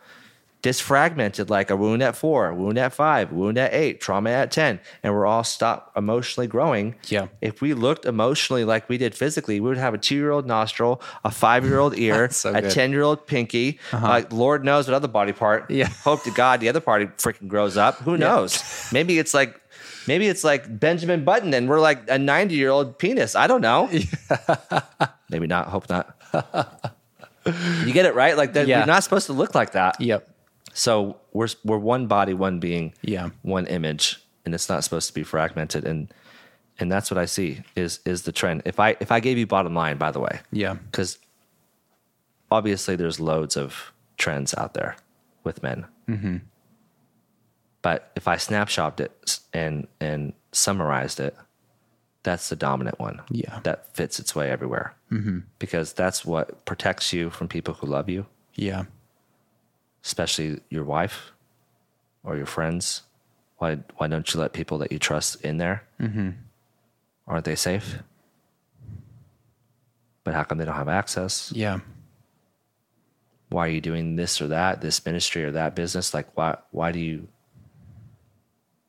disfragmented 0.62 1.50
like 1.50 1.70
a 1.70 1.76
wound 1.78 2.04
at 2.04 2.16
four, 2.16 2.54
wound 2.54 2.78
at 2.78 2.94
five, 2.94 3.32
wound 3.32 3.58
at 3.58 3.74
eight, 3.74 4.02
trauma 4.02 4.30
at 4.30 4.52
10. 4.52 4.80
And 5.04 5.14
we're 5.14 5.26
all 5.26 5.44
stopped 5.44 5.98
emotionally 5.98 6.48
growing. 6.48 6.96
Yeah. 7.08 7.28
If 7.42 7.62
we 7.62 7.74
looked 7.74 8.06
emotionally 8.06 8.66
like 8.66 8.90
we 8.90 8.98
did 8.98 9.16
physically, 9.16 9.60
we 9.62 9.70
would 9.70 9.78
have 9.78 9.94
a 9.94 9.98
two 9.98 10.16
year 10.16 10.32
old 10.32 10.46
nostril, 10.46 11.02
a 11.24 11.32
five 11.32 11.64
year 11.66 11.80
old 11.80 11.98
ear, 11.98 12.30
So 12.30 12.54
a 12.54 12.62
10 12.70 12.92
year 12.92 13.04
old 13.04 13.26
pinky. 13.26 13.80
Uh-huh. 13.94 14.06
Like, 14.08 14.34
Lord 14.34 14.66
knows 14.66 14.88
what 14.88 14.96
other 14.96 15.08
body 15.08 15.32
part. 15.32 15.72
Yeah. 15.72 15.88
Hope 16.04 16.24
to 16.24 16.32
God 16.32 16.60
the 16.60 16.68
other 16.70 16.82
party 16.82 17.06
freaking 17.06 17.48
grows 17.48 17.78
up. 17.78 17.96
Who 18.00 18.18
knows? 18.18 18.62
Maybe 18.92 19.18
it's 19.18 19.34
like, 19.34 19.60
maybe 20.08 20.28
it's 20.28 20.44
like 20.44 20.80
Benjamin 20.80 21.24
Button 21.24 21.54
and 21.54 21.70
we're 21.70 21.80
like 21.80 22.10
a 22.10 22.18
90 22.20 22.56
year 22.56 22.70
old 22.70 23.00
penis. 23.00 23.34
I 23.36 23.48
don't 23.48 23.62
know. 23.62 23.90
Maybe 25.30 25.48
not. 25.48 25.68
Hope 25.68 25.88
not. 25.90 26.16
you 27.86 27.94
get 27.94 28.06
it 28.06 28.14
right. 28.16 28.36
Like 28.36 28.54
that, 28.54 28.68
Yeah. 28.68 28.82
we're 28.82 28.86
not 28.88 29.04
supposed 29.04 29.28
to 29.28 29.34
look 29.34 29.56
like 29.56 29.72
that. 29.72 30.00
Yep. 30.02 30.28
So 30.74 31.18
we're 31.34 31.48
we're 31.64 31.78
one 31.78 32.08
body, 32.08 32.34
one 32.34 32.60
being, 32.60 32.94
Yeah. 33.02 33.30
one 33.42 33.66
image, 33.68 34.18
and 34.46 34.54
it's 34.54 34.70
not 34.70 34.84
supposed 34.84 35.08
to 35.08 35.14
be 35.14 35.24
fragmented. 35.24 35.86
And 35.86 36.14
and 36.80 36.92
that's 36.92 37.12
what 37.12 37.18
I 37.18 37.26
see 37.26 37.64
is 37.76 38.00
is 38.06 38.24
the 38.24 38.32
trend. 38.32 38.62
If 38.66 38.80
I 38.80 38.96
if 39.00 39.12
I 39.12 39.20
gave 39.20 39.38
you 39.38 39.48
bottom 39.48 39.74
line, 39.74 39.98
by 39.98 40.12
the 40.12 40.20
way, 40.20 40.40
Yeah. 40.52 40.76
because 40.92 41.18
obviously 42.52 42.96
there's 42.96 43.20
loads 43.20 43.58
of 43.58 43.92
trends 44.18 44.54
out 44.56 44.74
there 44.74 44.96
with 45.44 45.62
men. 45.64 45.86
Mm-hmm. 46.08 46.38
But 47.82 48.12
if 48.16 48.28
I 48.28 48.36
snapshotted 48.36 49.00
it 49.02 49.40
and 49.54 49.88
and 50.02 50.34
summarized 50.52 51.20
it, 51.20 51.36
that's 52.24 52.50
the 52.50 52.56
dominant 52.56 53.00
one. 53.00 53.22
Yeah. 53.30 53.60
that 53.64 53.96
fits 53.96 54.20
its 54.20 54.36
way 54.36 54.50
everywhere. 54.50 54.94
Mm-hmm. 55.12 55.40
Because 55.60 55.94
that's 55.94 56.26
what 56.26 56.66
protects 56.66 57.14
you 57.14 57.30
from 57.30 57.48
people 57.48 57.74
who 57.76 57.88
love 57.88 58.10
you, 58.10 58.26
Yeah. 58.56 58.86
Especially 60.04 60.60
your 60.70 60.84
wife 60.84 61.32
or 62.24 62.38
your 62.38 62.46
friends. 62.46 63.04
Why 63.58 63.80
why 63.98 64.08
don't 64.08 64.34
you 64.34 64.40
let 64.40 64.54
people 64.54 64.78
that 64.80 64.92
you 64.92 65.00
trust 65.00 65.42
in 65.44 65.58
there? 65.58 65.84
Mm-hmm. 66.00 66.30
Aren't 67.28 67.46
they 67.46 67.56
safe? 67.56 67.98
But 70.24 70.34
how 70.34 70.44
come 70.44 70.58
they 70.58 70.66
don't 70.66 70.76
have 70.76 70.88
access? 70.90 71.52
Yeah. 71.56 71.80
why 73.50 73.66
are 73.68 73.72
you 73.72 73.82
doing 73.82 74.16
this 74.16 74.42
or 74.42 74.48
that, 74.50 74.80
this 74.82 75.04
ministry 75.06 75.44
or 75.44 75.52
that 75.52 75.76
business? 75.76 76.14
Like, 76.14 76.28
why, 76.38 76.58
why 76.72 76.92
do 76.92 77.00
you? 77.00 77.28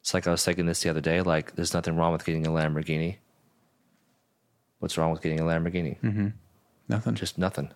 It's 0.02 0.12
like 0.14 0.26
I 0.26 0.30
was 0.30 0.44
thinking 0.44 0.66
this 0.66 0.82
the 0.82 0.90
other 0.90 1.00
day. 1.00 1.22
Like, 1.22 1.54
there's 1.56 1.72
nothing 1.74 1.96
wrong 1.96 2.12
with 2.12 2.24
getting 2.24 2.46
a 2.46 2.50
Lamborghini. 2.50 3.16
What's 4.78 4.96
wrong 4.98 5.10
with 5.12 5.22
getting 5.22 5.40
a 5.40 5.44
Lamborghini? 5.44 6.32
Nothing. 6.88 7.14
Just 7.14 7.38
nothing. 7.38 7.70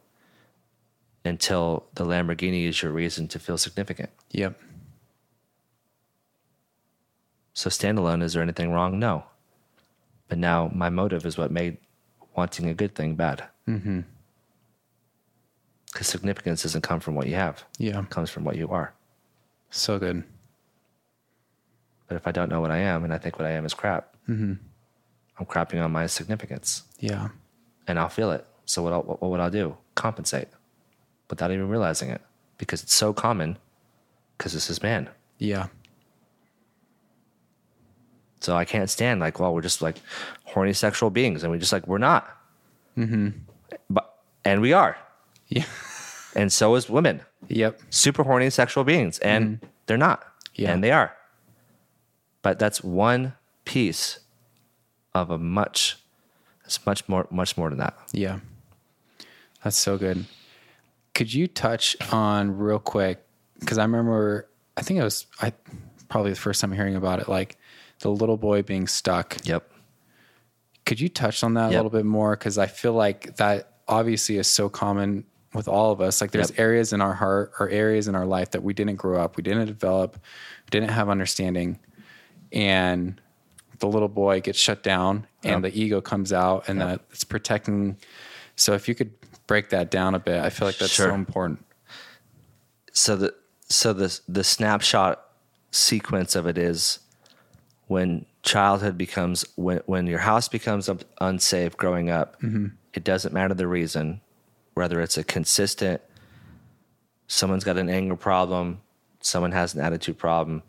Until 1.25 1.87
the 1.95 2.05
Lamborghini 2.05 2.67
is 2.69 2.83
your 2.83 2.93
reason 2.93 3.29
to 3.29 3.39
feel 3.39 3.57
significant. 3.57 4.11
Yep. 4.33 4.61
So, 7.55 7.71
standalone, 7.71 8.23
is 8.23 8.33
there 8.35 8.43
anything 8.43 8.73
wrong? 8.73 8.99
No. 8.99 9.25
But 10.29 10.39
now 10.39 10.71
my 10.75 10.91
motive 10.91 11.25
is 11.25 11.39
what 11.39 11.51
made 11.51 11.79
wanting 12.37 12.69
a 12.69 12.75
good 12.75 12.95
thing 12.95 13.15
bad. 13.15 13.45
Mm-hmm. 13.69 14.01
Because 15.87 16.09
significance 16.09 16.63
doesn't 16.65 16.83
come 16.83 16.99
from 17.01 17.15
what 17.15 17.29
you 17.29 17.37
have, 17.37 17.65
Yeah. 17.79 18.01
it 18.01 18.11
comes 18.11 18.29
from 18.29 18.43
what 18.45 18.57
you 18.57 18.69
are. 18.71 18.93
So 19.71 19.99
good. 19.99 20.25
But 22.09 22.17
if 22.17 22.27
I 22.27 22.33
don't 22.33 22.49
know 22.51 22.61
what 22.61 22.73
I 22.73 22.79
am 22.79 23.05
and 23.05 23.15
I 23.15 23.19
think 23.19 23.39
what 23.39 23.47
I 23.47 23.53
am 23.53 23.65
is 23.65 23.73
crap, 23.75 24.15
I'm 24.29 24.59
crapping 25.43 25.83
on 25.83 25.93
my 25.93 26.07
significance 26.07 26.83
Yeah. 26.99 27.29
and 27.87 27.99
I'll 27.99 28.09
feel 28.09 28.33
it. 28.33 28.45
So 28.67 28.83
what, 28.83 28.93
I'll, 28.93 29.03
what 29.03 29.23
would 29.23 29.41
I 29.41 29.49
do? 29.51 29.77
Compensate 29.95 30.49
without 31.31 31.51
even 31.51 31.69
realizing 31.69 32.11
it 32.11 32.21
because 32.59 32.83
it's 32.83 32.95
so 32.95 33.13
common 33.13 33.59
because 34.37 34.53
this 34.53 34.69
is 34.71 34.83
man. 34.83 35.09
Yeah. 35.39 35.67
So 38.41 38.57
I 38.57 38.65
can't 38.65 38.91
stand 38.91 39.21
like, 39.21 39.41
well, 39.41 39.55
we're 39.55 39.63
just 39.63 39.81
like 39.81 39.97
horny 40.45 40.73
sexual 40.75 41.11
beings, 41.11 41.43
and 41.43 41.51
we 41.51 41.59
just 41.59 41.73
like 41.73 41.87
we're 41.87 41.99
not. 41.99 42.29
Mm-hmm. 42.97 43.29
But 43.91 44.15
and 44.45 44.61
we 44.61 44.73
are, 44.73 44.97
Yeah. 45.49 45.65
and 46.37 46.53
so 46.53 46.75
is 46.75 46.89
women, 46.91 47.23
Yep. 47.49 47.81
super 47.91 48.23
horny 48.23 48.51
sexual 48.51 48.85
beings, 48.85 49.19
and 49.21 49.61
they're 49.87 49.97
not, 49.97 50.25
Yeah. 50.55 50.73
and 50.73 50.85
they 50.85 50.91
are. 50.91 51.15
But 52.43 52.59
that's 52.59 52.85
one 52.85 53.33
piece 53.65 54.19
of 55.15 55.31
a 55.31 55.39
much. 55.39 55.97
It's 56.67 56.85
much 56.87 57.09
more, 57.09 57.27
much 57.31 57.57
more 57.57 57.71
than 57.71 57.79
that. 57.79 57.97
Yeah. 58.13 58.41
That's 59.63 59.77
so 59.79 59.97
good. 59.97 60.27
Could 61.15 61.33
you 61.33 61.47
touch 61.47 61.97
on 62.13 62.57
real 62.59 62.79
quick? 62.79 63.25
Because 63.61 63.79
I 63.79 63.83
remember, 63.83 64.49
I 64.77 64.83
think 64.83 64.99
it 65.01 65.05
was 65.05 65.27
I 65.41 65.53
probably 66.09 66.31
the 66.33 66.37
first 66.37 66.61
time 66.61 66.73
hearing 66.73 66.97
about 66.97 67.21
it, 67.21 67.29
like 67.29 67.57
the 68.01 68.11
little 68.11 68.37
boy 68.37 68.63
being 68.63 68.87
stuck. 68.87 69.37
Yep. 69.45 69.71
Could 70.85 71.01
you 71.01 71.09
touch 71.09 71.43
on 71.43 71.55
that 71.55 71.71
a 71.73 71.77
little 71.77 71.91
bit 71.91 72.05
more? 72.05 72.37
Because 72.37 72.59
I 72.59 72.67
feel 72.67 72.93
like 72.93 73.37
that 73.37 73.75
obviously 73.89 74.37
is 74.37 74.47
so 74.47 74.69
common 74.69 75.25
with 75.55 75.69
all 75.69 75.93
of 75.93 76.01
us. 76.01 76.21
Like 76.21 76.33
there's 76.33 76.51
Yep. 76.51 76.59
areas 76.59 76.93
in 76.93 77.01
our 77.01 77.15
heart 77.15 77.53
or 77.59 77.69
areas 77.69 78.09
in 78.09 78.15
our 78.15 78.27
life 78.27 78.51
that 78.51 78.63
we 78.63 78.75
didn't 78.75 78.97
grow 78.97 79.21
up, 79.23 79.37
we 79.37 79.43
didn't 79.43 79.67
develop, 79.67 80.17
we 80.67 80.71
didn't 80.71 80.91
have 80.91 81.09
understanding, 81.09 81.79
and 82.53 83.21
the 83.79 83.87
little 83.87 84.09
boy 84.09 84.41
gets 84.41 84.59
shut 84.59 84.83
down 84.83 85.27
and 85.43 85.63
Yep. 85.65 85.73
the 85.73 85.81
ego 85.81 86.01
comes 86.01 86.33
out 86.33 86.69
and 86.69 86.81
that 86.81 87.01
it's 87.13 87.25
protecting. 87.25 87.97
So 88.57 88.73
if 88.75 88.89
you 88.89 88.95
could 88.95 89.13
break 89.47 89.71
that 89.71 89.91
down 89.91 90.15
a 90.15 90.19
bit, 90.19 90.41
I 90.41 90.51
feel 90.51 90.67
like 90.69 90.79
that's 90.79 90.93
Sure. 90.93 91.09
so 91.09 91.15
important. 91.15 91.65
so 92.93 93.17
the 93.17 93.35
so 93.69 93.93
the 93.93 94.21
the 94.29 94.45
snapshot 94.45 95.23
sequence 95.71 96.37
of 96.37 96.47
it 96.47 96.57
is 96.59 97.01
when 97.87 98.25
childhood 98.43 98.97
becomes 98.97 99.45
when 99.57 99.81
when 99.87 100.07
your 100.07 100.21
house 100.21 100.49
becomes 100.49 100.89
unsafe 101.21 101.77
growing 101.77 102.11
up 102.11 102.41
mm-hmm. 102.41 102.67
it 102.93 103.03
doesn't 103.03 103.33
matter 103.35 103.55
the 103.55 103.67
reason 103.67 104.21
whether 104.75 105.01
it's 105.01 105.17
a 105.19 105.25
consistent 105.25 106.01
someone's 107.27 107.65
got 107.65 107.77
an 107.79 107.89
anger 107.89 108.15
problem 108.17 108.81
someone 109.21 109.51
has 109.53 109.75
an 109.75 109.81
attitude 109.81 110.17
problem 110.19 110.63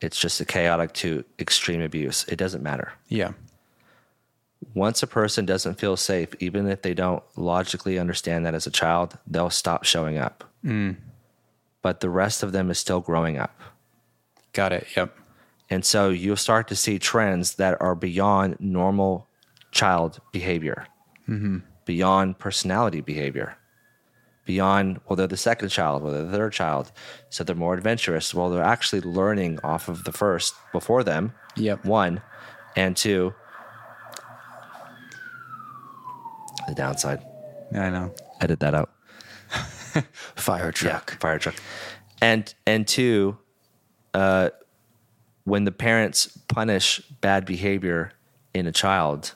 it's 0.00 0.18
just 0.18 0.40
a 0.40 0.44
chaotic 0.44 0.92
to 0.94 1.22
extreme 1.38 1.82
abuse 1.82 2.24
it 2.28 2.36
doesn't 2.36 2.62
matter 2.62 2.92
Yeah. 3.08 3.32
Once 4.74 5.02
a 5.02 5.06
person 5.06 5.46
doesn't 5.46 5.78
feel 5.78 5.96
safe, 5.96 6.28
even 6.40 6.68
if 6.68 6.82
they 6.82 6.94
don't 6.94 7.22
logically 7.36 7.98
understand 7.98 8.44
that 8.44 8.54
as 8.54 8.66
a 8.66 8.70
child, 8.70 9.16
they'll 9.26 9.50
stop 9.50 9.84
showing 9.84 10.18
up. 10.18 10.44
Mm. 10.64 10.96
But 11.82 12.00
the 12.00 12.10
rest 12.10 12.42
of 12.42 12.52
them 12.52 12.70
is 12.70 12.78
still 12.78 13.00
growing 13.00 13.38
up. 13.38 13.60
Got 14.52 14.72
it. 14.72 14.86
Yep. 14.96 15.16
And 15.70 15.84
so 15.84 16.10
you'll 16.10 16.36
start 16.36 16.68
to 16.68 16.76
see 16.76 16.98
trends 16.98 17.54
that 17.54 17.80
are 17.80 17.94
beyond 17.94 18.56
normal 18.58 19.28
child 19.70 20.20
behavior, 20.32 20.86
mm-hmm. 21.28 21.58
beyond 21.84 22.38
personality 22.38 23.00
behavior, 23.00 23.56
beyond, 24.44 25.00
well, 25.06 25.16
they're 25.16 25.26
the 25.26 25.36
second 25.36 25.68
child, 25.68 26.02
well, 26.02 26.12
they're 26.12 26.24
the 26.24 26.32
third 26.32 26.52
child. 26.52 26.90
So 27.28 27.44
they're 27.44 27.54
more 27.54 27.74
adventurous. 27.74 28.34
Well, 28.34 28.48
they're 28.48 28.62
actually 28.62 29.02
learning 29.02 29.60
off 29.62 29.88
of 29.88 30.04
the 30.04 30.12
first 30.12 30.54
before 30.72 31.04
them. 31.04 31.34
Yep. 31.56 31.84
One. 31.84 32.22
And 32.74 32.96
two, 32.96 33.34
the 36.68 36.74
downside. 36.74 37.24
Yeah, 37.72 37.86
I 37.86 37.90
know. 37.90 38.14
Edit 38.40 38.60
that 38.60 38.74
out. 38.74 38.90
Fire 40.36 40.70
truck. 40.70 41.18
fire 41.20 41.38
truck. 41.38 41.56
And 42.20 42.52
and 42.66 42.86
two, 42.86 43.38
uh, 44.14 44.50
when 45.44 45.64
the 45.64 45.72
parents 45.72 46.26
punish 46.48 47.00
bad 47.20 47.46
behavior 47.46 48.12
in 48.54 48.66
a 48.66 48.72
child, 48.72 49.34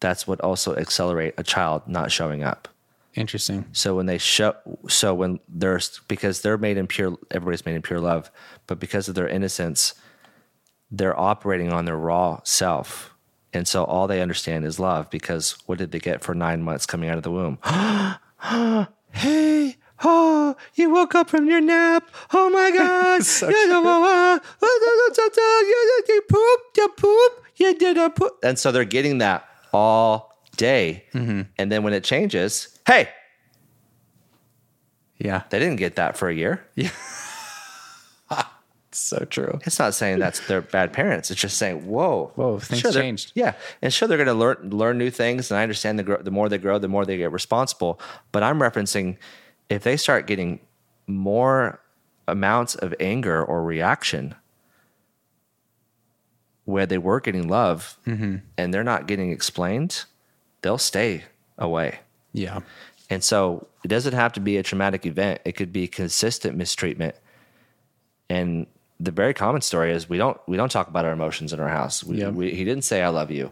that's 0.00 0.26
what 0.26 0.40
also 0.40 0.74
accelerate 0.76 1.34
a 1.36 1.42
child 1.42 1.82
not 1.86 2.12
showing 2.12 2.42
up. 2.42 2.68
Interesting. 3.14 3.66
So 3.72 3.94
when 3.94 4.06
they 4.06 4.18
show, 4.18 4.54
so 4.88 5.14
when 5.14 5.40
there's 5.48 6.00
because 6.08 6.42
they're 6.42 6.58
made 6.58 6.76
in 6.76 6.86
pure, 6.86 7.16
everybody's 7.30 7.64
made 7.64 7.76
in 7.76 7.82
pure 7.82 8.00
love, 8.00 8.30
but 8.66 8.80
because 8.80 9.08
of 9.08 9.14
their 9.14 9.28
innocence, 9.28 9.94
they're 10.90 11.18
operating 11.18 11.72
on 11.72 11.84
their 11.84 11.96
raw 11.96 12.40
self, 12.44 13.13
and 13.54 13.66
so 13.66 13.84
all 13.84 14.06
they 14.06 14.20
understand 14.20 14.64
is 14.64 14.78
love. 14.78 15.08
Because 15.10 15.56
what 15.66 15.78
did 15.78 15.92
they 15.92 16.00
get 16.00 16.22
for 16.22 16.34
nine 16.34 16.62
months 16.62 16.84
coming 16.86 17.08
out 17.08 17.16
of 17.16 17.22
the 17.22 17.30
womb? 17.30 17.58
hey, 19.12 19.76
oh, 20.04 20.56
you 20.74 20.90
woke 20.90 21.14
up 21.14 21.30
from 21.30 21.46
your 21.46 21.60
nap. 21.60 22.10
Oh 22.32 22.50
my 22.50 22.70
God! 22.76 23.22
You, 23.42 23.68
know, 23.68 23.82
you, 25.60 26.02
you 26.08 26.22
pooped, 26.28 26.76
you 26.76 26.88
poop, 26.96 27.44
you 27.56 27.74
did 27.78 27.96
a 27.96 28.10
poop, 28.10 28.32
and 28.42 28.58
so 28.58 28.72
they're 28.72 28.84
getting 28.84 29.18
that 29.18 29.48
all 29.72 30.38
day, 30.56 31.04
mm-hmm. 31.14 31.42
and 31.58 31.72
then 31.72 31.82
when 31.82 31.92
it 31.92 32.04
changes, 32.04 32.78
hey, 32.86 33.08
Yeah. 35.18 35.42
they 35.50 35.58
didn't 35.58 35.76
get 35.76 35.96
that 35.96 36.16
for 36.16 36.28
a 36.28 36.34
year. 36.34 36.64
So 38.96 39.24
true. 39.24 39.58
It's 39.66 39.78
not 39.78 39.94
saying 39.94 40.18
that's 40.20 40.46
their 40.46 40.60
bad 40.60 40.92
parents. 40.92 41.30
It's 41.30 41.40
just 41.40 41.58
saying, 41.58 41.86
whoa, 41.86 42.32
Whoa, 42.36 42.58
things 42.58 42.82
they're- 42.82 42.92
changed. 42.92 43.32
Yeah, 43.34 43.54
and 43.82 43.92
sure 43.92 44.06
they're 44.08 44.16
going 44.18 44.26
to 44.28 44.34
learn 44.34 44.70
learn 44.70 44.98
new 44.98 45.10
things, 45.10 45.50
and 45.50 45.58
I 45.58 45.62
understand 45.62 45.98
the 45.98 46.18
the 46.22 46.30
more 46.30 46.48
they 46.48 46.58
grow, 46.58 46.78
the 46.78 46.88
more 46.88 47.04
they 47.04 47.16
get 47.16 47.32
responsible. 47.32 48.00
But 48.32 48.42
I'm 48.42 48.58
referencing 48.60 49.16
if 49.68 49.82
they 49.82 49.96
start 49.96 50.26
getting 50.26 50.60
more 51.06 51.80
amounts 52.28 52.74
of 52.76 52.94
anger 53.00 53.44
or 53.44 53.62
reaction 53.64 54.34
where 56.64 56.86
they 56.86 56.98
were 56.98 57.20
getting 57.20 57.48
love 57.48 57.98
Mm-hmm. 58.06 58.36
and 58.56 58.72
they're 58.72 58.84
not 58.84 59.06
getting 59.06 59.30
explained, 59.30 60.04
they'll 60.62 60.78
stay 60.78 61.24
away. 61.58 62.00
Yeah. 62.32 62.60
And 63.10 63.22
so 63.22 63.66
it 63.84 63.88
doesn't 63.88 64.14
have 64.14 64.32
to 64.34 64.40
be 64.40 64.56
a 64.56 64.62
traumatic 64.62 65.04
event. 65.04 65.40
It 65.44 65.52
could 65.52 65.72
be 65.72 65.86
consistent 65.86 66.56
mistreatment. 66.56 67.14
And 68.30 68.66
the 69.04 69.10
very 69.10 69.34
common 69.34 69.60
story 69.60 69.92
is 69.92 70.08
we 70.08 70.18
don't 70.18 70.38
we 70.46 70.56
don't 70.56 70.70
talk 70.70 70.88
about 70.88 71.04
our 71.04 71.12
emotions 71.12 71.52
in 71.52 71.60
our 71.60 71.68
house. 71.68 72.02
We, 72.04 72.18
Yeah. 72.20 72.30
we, 72.30 72.54
he 72.54 72.64
didn't 72.64 72.84
say 72.84 73.02
I 73.02 73.08
love 73.08 73.30
you. 73.30 73.50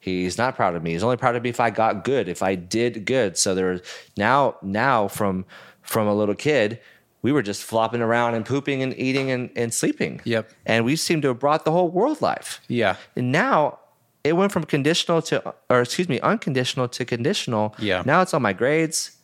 He's 0.00 0.36
not 0.36 0.56
proud 0.56 0.74
of 0.74 0.82
me. 0.82 0.92
He's 0.92 1.02
only 1.04 1.16
proud 1.16 1.36
of 1.36 1.42
me 1.42 1.50
if 1.50 1.60
I 1.60 1.70
got 1.70 2.02
good, 2.04 2.28
if 2.28 2.42
I 2.42 2.54
did 2.56 3.04
good. 3.04 3.38
So 3.38 3.54
there's 3.54 3.80
now 4.16 4.56
now 4.62 5.08
from 5.08 5.44
from 5.82 6.06
a 6.08 6.14
little 6.14 6.34
kid, 6.34 6.80
we 7.22 7.30
were 7.32 7.42
just 7.42 7.62
flopping 7.62 8.00
around 8.02 8.34
and 8.34 8.44
pooping 8.44 8.82
and 8.82 8.96
eating 8.98 9.30
and, 9.30 9.50
and 9.56 9.72
sleeping. 9.72 10.20
Yep. 10.24 10.50
And 10.66 10.84
we 10.84 10.96
seem 10.96 11.20
to 11.22 11.28
have 11.28 11.38
brought 11.38 11.64
the 11.64 11.70
whole 11.72 11.88
world 11.88 12.20
life. 12.20 12.60
Yeah. 12.68 12.96
And 13.16 13.30
now 13.32 13.78
it 14.24 14.34
went 14.34 14.50
from 14.52 14.64
conditional 14.64 15.22
to, 15.22 15.54
or 15.70 15.80
excuse 15.82 16.08
me, 16.08 16.18
unconditional 16.20 16.88
to 16.88 17.04
conditional. 17.04 17.74
Yeah. 17.78 18.02
Now 18.06 18.22
it's 18.22 18.34
on 18.34 18.42
my 18.42 18.52
grades. 18.52 19.16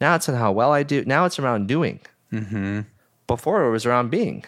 Now 0.00 0.14
it's 0.16 0.28
on 0.28 0.34
how 0.34 0.50
well 0.52 0.72
I 0.72 0.82
do. 0.82 1.04
Now 1.04 1.24
it's 1.24 1.38
around 1.38 1.66
doing. 1.68 2.00
Mm-hmm. 2.32 2.80
Before 3.26 3.64
it 3.64 3.70
was 3.70 3.86
around 3.86 4.10
being. 4.10 4.44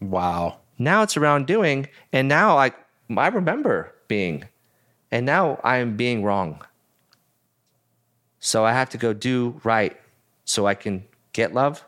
Wow. 0.00 0.58
Now 0.78 1.02
it's 1.02 1.16
around 1.16 1.46
doing. 1.46 1.88
And 2.12 2.28
now 2.28 2.56
I, 2.56 2.72
I 3.16 3.28
remember 3.28 3.94
being. 4.06 4.44
And 5.10 5.26
now 5.26 5.60
I 5.64 5.78
am 5.78 5.96
being 5.96 6.22
wrong. 6.22 6.64
So 8.40 8.64
I 8.64 8.72
have 8.72 8.90
to 8.90 8.98
go 8.98 9.12
do 9.12 9.60
right 9.64 9.96
so 10.44 10.66
I 10.66 10.74
can 10.74 11.04
get 11.32 11.54
love. 11.54 11.84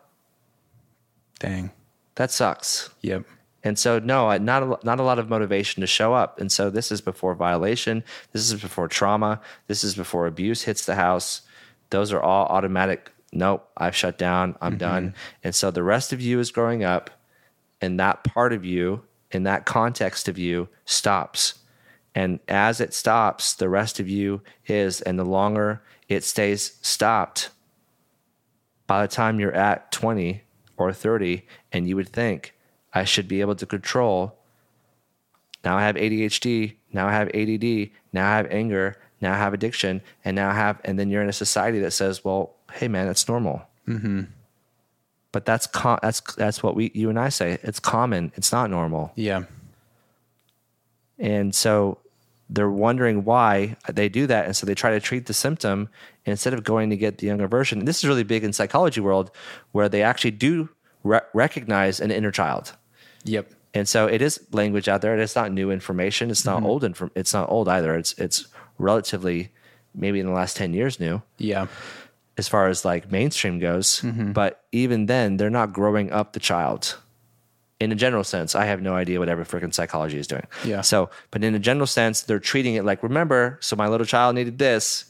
Dang. 1.39 1.71
That 2.17 2.31
sucks. 2.31 2.91
Yep. 3.03 3.25
And 3.63 3.79
so, 3.79 3.99
no, 3.99 4.37
not 4.39 4.63
a, 4.63 4.79
not 4.85 5.01
a 5.01 5.03
lot 5.03 5.19
of 5.19 5.29
motivation 5.29 5.83
to 5.83 5.87
show 5.87 6.15
up. 6.15 6.41
And 6.41 6.51
so, 6.51 6.71
this 6.71 6.91
is 6.91 7.01
before 7.01 7.35
violation. 7.35 8.03
This 8.33 8.51
is 8.51 8.61
before 8.61 8.89
trauma. 8.89 9.41
This 9.67 9.85
is 9.85 9.95
before 9.95 10.27
abuse 10.27 10.63
hits 10.63 10.87
the 10.87 10.95
house. 10.95 11.43
Those 11.91 12.13
are 12.13 12.23
all 12.23 12.47
automatic. 12.47 13.11
Nope, 13.33 13.69
I've 13.77 13.95
shut 13.95 14.17
down. 14.19 14.57
I'm 14.61 14.73
mm-hmm. 14.73 14.79
done. 14.79 15.15
And 15.45 15.55
so, 15.55 15.71
the 15.71 15.83
rest 15.83 16.13
of 16.13 16.23
you 16.23 16.41
is 16.41 16.51
growing 16.51 16.85
up, 16.85 17.11
and 17.81 17.99
that 17.99 18.25
part 18.25 18.53
of 18.53 18.65
you, 18.65 19.03
in 19.31 19.45
that 19.45 19.65
context 19.65 20.29
of 20.29 20.39
you, 20.39 20.69
stops. 20.85 21.55
And 22.15 22.41
as 22.49 22.81
it 22.81 22.93
stops, 22.93 23.55
the 23.55 23.69
rest 23.69 24.01
of 24.01 24.09
you 24.09 24.43
is, 24.67 25.01
and 25.01 25.19
the 25.19 25.25
longer 25.25 25.83
it 26.09 26.25
stays 26.25 26.79
stopped, 26.83 27.51
by 28.87 29.03
the 29.03 29.09
time 29.09 29.39
you're 29.39 29.55
at 29.55 29.93
20 29.93 30.43
or 30.77 30.93
30 30.93 31.47
and 31.73 31.89
you 31.89 31.95
would 31.95 32.09
think 32.09 32.55
I 32.93 33.05
should 33.05 33.29
be 33.29 33.41
able 33.41 33.55
to 33.55 33.67
control 33.67 34.41
now 35.65 35.77
I 35.77 35.83
have 35.83 35.97
ADHD, 35.97 36.77
now 36.93 37.07
I 37.07 37.13
have 37.13 37.29
ADD, 37.35 37.91
now 38.13 38.31
I 38.31 38.37
have 38.37 38.47
anger, 38.51 38.97
now 39.21 39.35
I 39.35 39.37
have 39.37 39.53
addiction, 39.53 40.01
and 40.25 40.35
now 40.35 40.51
I 40.51 40.55
have 40.55 40.81
and 40.85 40.99
then 40.99 41.11
you're 41.11 41.23
in 41.23 41.29
a 41.29 41.35
society 41.35 41.81
that 41.81 41.91
says, 41.91 42.25
"Well, 42.25 42.55
hey 42.73 42.89
man, 42.89 43.07
that's 43.07 43.29
normal." 43.29 43.63
Mm-hmm. 43.87 44.23
But 45.33 45.45
that's 45.45 45.67
com- 45.67 46.01
that's 46.03 46.21
that's 46.35 46.63
what 46.63 46.75
we 46.75 46.91
you 46.95 47.09
and 47.09 47.19
I 47.19 47.29
say. 47.29 47.59
It's 47.63 47.79
common. 47.81 48.33
It's 48.35 48.53
not 48.53 48.71
normal. 48.71 49.13
Yeah. 49.15 49.45
And 51.19 51.55
so 51.55 51.99
they're 52.49 52.71
wondering 52.71 53.25
why 53.25 53.77
they 53.89 54.09
do 54.09 54.27
that, 54.27 54.47
and 54.47 54.57
so 54.57 54.67
they 54.67 54.75
try 54.75 54.91
to 54.91 55.01
treat 55.01 55.27
the 55.27 55.35
symptom 55.35 55.89
instead 56.25 56.53
of 56.53 56.65
going 56.65 56.91
to 56.91 56.97
get 56.97 57.19
the 57.19 57.27
younger 57.27 57.47
version. 57.47 57.85
This 57.85 57.99
is 57.99 58.09
really 58.09 58.25
big 58.25 58.43
in 58.43 58.53
psychology 58.53 59.01
world, 59.01 59.31
where 59.73 59.89
they 59.89 60.03
actually 60.03 60.33
do 60.33 60.69
re- 61.05 61.21
recognize 61.33 62.01
an 62.01 62.11
inner 62.11 62.33
child. 62.33 62.73
Yep. 63.25 63.53
And 63.73 63.89
so 63.89 64.07
it 64.07 64.21
is 64.21 64.41
language 64.51 64.89
out 64.89 65.01
there. 65.01 65.13
and 65.13 65.23
It's 65.23 65.37
not 65.37 65.53
new 65.53 65.71
information. 65.71 66.31
It's 66.31 66.45
not 66.45 66.59
mm-hmm. 66.59 66.67
old. 66.67 66.85
Inf- 66.85 67.11
it's 67.15 67.33
not 67.33 67.49
old 67.51 67.69
either. 67.69 67.95
It's 67.95 68.15
it's 68.15 68.49
relatively 68.79 69.53
maybe 69.95 70.19
in 70.19 70.27
the 70.27 70.33
last 70.33 70.57
ten 70.57 70.75
years 70.75 70.99
new 70.99 71.23
Yeah. 71.39 71.67
As 72.39 72.49
far 72.49 72.69
as 72.69 72.85
like 72.85 73.11
mainstream 73.11 73.59
goes. 73.59 74.01
Mm-hmm. 74.01 74.33
But 74.33 74.65
even 74.73 75.07
then, 75.07 75.37
they're 75.37 75.51
not 75.51 75.73
growing 75.73 76.11
up 76.13 76.33
the 76.33 76.41
child. 76.41 76.99
In 77.79 77.93
a 77.93 77.95
general 77.95 78.25
sense, 78.25 78.55
I 78.55 78.67
have 78.67 78.83
no 78.83 78.95
idea 78.95 79.19
what 79.19 79.31
every 79.31 79.47
freaking 79.47 79.73
psychology 79.73 80.19
is 80.19 80.27
doing. 80.27 80.47
Yeah. 80.65 80.83
So, 80.83 81.09
but 81.31 81.43
in 81.43 81.55
a 81.55 81.59
general 81.59 81.87
sense, 81.87 82.21
they're 82.23 82.39
treating 82.39 82.75
it 82.75 82.85
like, 82.85 83.03
remember, 83.03 83.57
so 83.63 83.75
my 83.75 83.89
little 83.89 84.05
child 84.07 84.35
needed 84.35 84.59
this. 84.59 85.07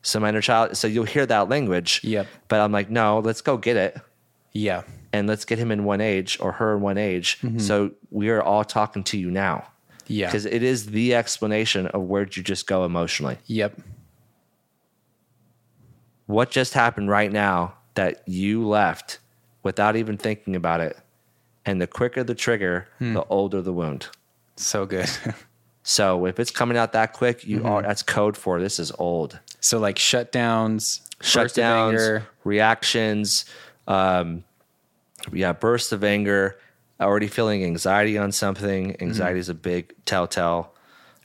So 0.00 0.20
my 0.20 0.30
inner 0.30 0.40
child, 0.40 0.76
so 0.76 0.86
you'll 0.86 1.04
hear 1.04 1.26
that 1.26 1.48
language. 1.50 2.00
Yep. 2.02 2.26
But 2.48 2.60
I'm 2.60 2.72
like, 2.72 2.88
no, 2.90 3.18
let's 3.18 3.40
go 3.42 3.56
get 3.58 3.76
it 3.76 3.98
Yeah. 4.52 4.82
and 5.12 5.26
let's 5.26 5.44
get 5.44 5.58
him 5.58 5.70
in 5.70 5.84
one 5.84 6.00
age 6.00 6.38
or 6.40 6.52
her 6.52 6.76
in 6.76 6.80
one 6.82 6.96
age. 6.98 7.40
Mm-hmm. 7.40 7.58
So 7.58 7.90
we 8.10 8.30
are 8.30 8.42
all 8.42 8.64
talking 8.64 9.04
to 9.04 9.18
you 9.18 9.30
now. 9.30 9.66
Yeah. 10.06 10.26
Because 10.26 10.44
it 10.46 10.62
is 10.62 10.86
the 10.86 11.14
explanation 11.14 11.86
of 11.88 12.02
where'd 12.02 12.36
you 12.36 12.42
just 12.42 12.66
go 12.66 12.84
emotionally. 12.84 13.38
Yep. 13.46 13.78
What 16.26 16.50
just 16.50 16.74
happened 16.74 17.08
right 17.10 17.30
now 17.30 17.74
that 17.94 18.22
you 18.26 18.66
left 18.66 19.18
without 19.62 19.96
even 19.96 20.16
thinking 20.16 20.56
about 20.56 20.80
it? 20.80 20.96
And 21.66 21.80
the 21.80 21.86
quicker 21.86 22.22
the 22.22 22.34
trigger, 22.34 22.88
hmm. 22.98 23.14
the 23.14 23.24
older 23.24 23.62
the 23.62 23.72
wound. 23.72 24.08
So 24.56 24.86
good. 24.86 25.10
So 25.84 26.24
if 26.24 26.40
it's 26.40 26.50
coming 26.50 26.78
out 26.78 26.92
that 26.92 27.12
quick, 27.12 27.46
you 27.46 27.58
mm-hmm. 27.58 27.66
are 27.66 27.82
that's 27.82 28.02
code 28.02 28.36
for 28.36 28.58
this 28.58 28.80
is 28.80 28.90
old. 28.98 29.38
so 29.60 29.78
like 29.78 29.96
shutdowns, 29.96 31.02
Shutdowns, 31.20 31.90
anger. 31.90 32.26
reactions, 32.42 33.44
um, 33.86 34.44
yeah, 35.30 35.52
bursts 35.52 35.92
of 35.92 36.02
anger, 36.02 36.58
already 36.98 37.28
feeling 37.28 37.62
anxiety 37.64 38.16
on 38.16 38.32
something. 38.32 39.00
Anxiety 39.00 39.34
mm-hmm. 39.34 39.40
is 39.40 39.48
a 39.50 39.54
big 39.54 39.94
telltale. 40.06 40.73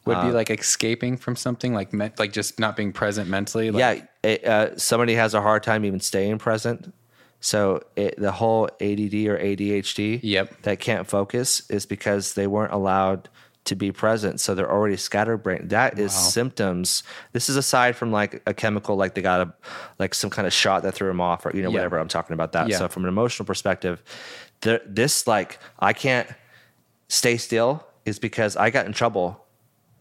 Would 0.09 0.21
be 0.27 0.31
like 0.31 0.49
escaping 0.49 1.17
from 1.17 1.35
something 1.35 1.73
like 1.73 1.93
me- 1.93 2.11
like 2.17 2.33
just 2.33 2.59
not 2.59 2.75
being 2.75 2.91
present 2.91 3.29
mentally. 3.29 3.71
Like, 3.71 3.79
yeah, 4.23 4.29
it, 4.29 4.45
uh, 4.45 4.77
somebody 4.77 5.15
has 5.15 5.33
a 5.33 5.41
hard 5.41 5.63
time 5.63 5.85
even 5.85 5.99
staying 5.99 6.37
present. 6.39 6.93
So 7.41 7.81
it, 7.95 8.15
the 8.19 8.33
whole 8.33 8.65
ADD 8.81 9.13
or 9.27 9.37
ADHD 9.39 10.19
Yep. 10.21 10.63
that 10.63 10.79
can't 10.81 11.07
focus 11.07 11.69
is 11.69 11.85
because 11.85 12.33
they 12.33 12.47
weren't 12.47 12.73
allowed 12.73 13.29
to 13.65 13.75
be 13.75 13.91
present. 13.93 14.39
So 14.41 14.55
they're 14.55 14.69
already 14.71 14.97
scatterbrained. 14.97 15.69
That 15.69 15.99
is 15.99 16.11
symptoms. 16.11 17.03
This 17.33 17.49
is 17.49 17.55
aside 17.55 17.95
from 17.95 18.11
like 18.11 18.41
a 18.45 18.53
chemical, 18.53 18.95
like 18.97 19.13
they 19.15 19.21
got 19.21 19.41
a 19.47 19.53
like 19.99 20.13
some 20.15 20.29
kind 20.29 20.47
of 20.47 20.53
shot 20.53 20.83
that 20.83 20.93
threw 20.95 21.07
them 21.07 21.21
off, 21.21 21.45
or 21.45 21.55
you 21.55 21.61
know 21.61 21.69
Yeah. 21.69 21.75
whatever. 21.75 21.97
I'm 21.99 22.07
talking 22.07 22.33
about 22.33 22.51
that. 22.53 22.67
Yeah. 22.67 22.77
So 22.77 22.87
from 22.89 23.03
an 23.03 23.09
emotional 23.09 23.45
perspective, 23.45 24.01
this 24.61 25.27
like 25.27 25.59
I 25.79 25.93
can't 25.93 26.27
stay 27.07 27.37
still 27.37 27.85
is 28.05 28.19
because 28.19 28.55
I 28.57 28.69
got 28.69 28.85
in 28.85 28.93
trouble 28.93 29.45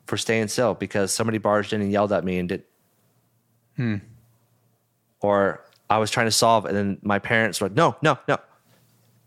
for 0.09 0.16
staying 0.16 0.48
still 0.48 0.74
because 0.74 1.12
somebody 1.12 1.38
barged 1.38 1.72
in 1.72 1.82
and 1.82 1.92
yelled 1.92 2.12
at 2.12 2.24
me 2.24 2.38
and 2.38 2.48
did 2.48 2.64
hmm. 3.76 3.96
or 5.20 5.64
I 5.90 5.98
was 5.98 6.11
trying 6.11 6.26
to 6.26 6.32
solve, 6.32 6.64
and 6.66 6.76
then 6.76 6.98
my 7.02 7.18
parents 7.18 7.61
were 7.61 7.68
like, 7.68 7.76
no, 7.76 7.96
no, 8.02 8.18
no. 8.26 8.38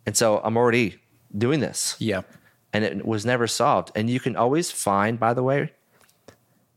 And 0.05 0.15
so 0.15 0.39
I'm 0.43 0.57
already 0.57 0.97
doing 1.35 1.59
this, 1.59 1.95
Yeah. 1.99 2.21
and 2.73 2.83
it 2.83 3.05
was 3.05 3.25
never 3.25 3.47
solved. 3.47 3.91
And 3.95 4.09
you 4.09 4.19
can 4.19 4.35
always 4.35 4.69
find, 4.71 5.19
by 5.19 5.33
the 5.33 5.43
way, 5.43 5.71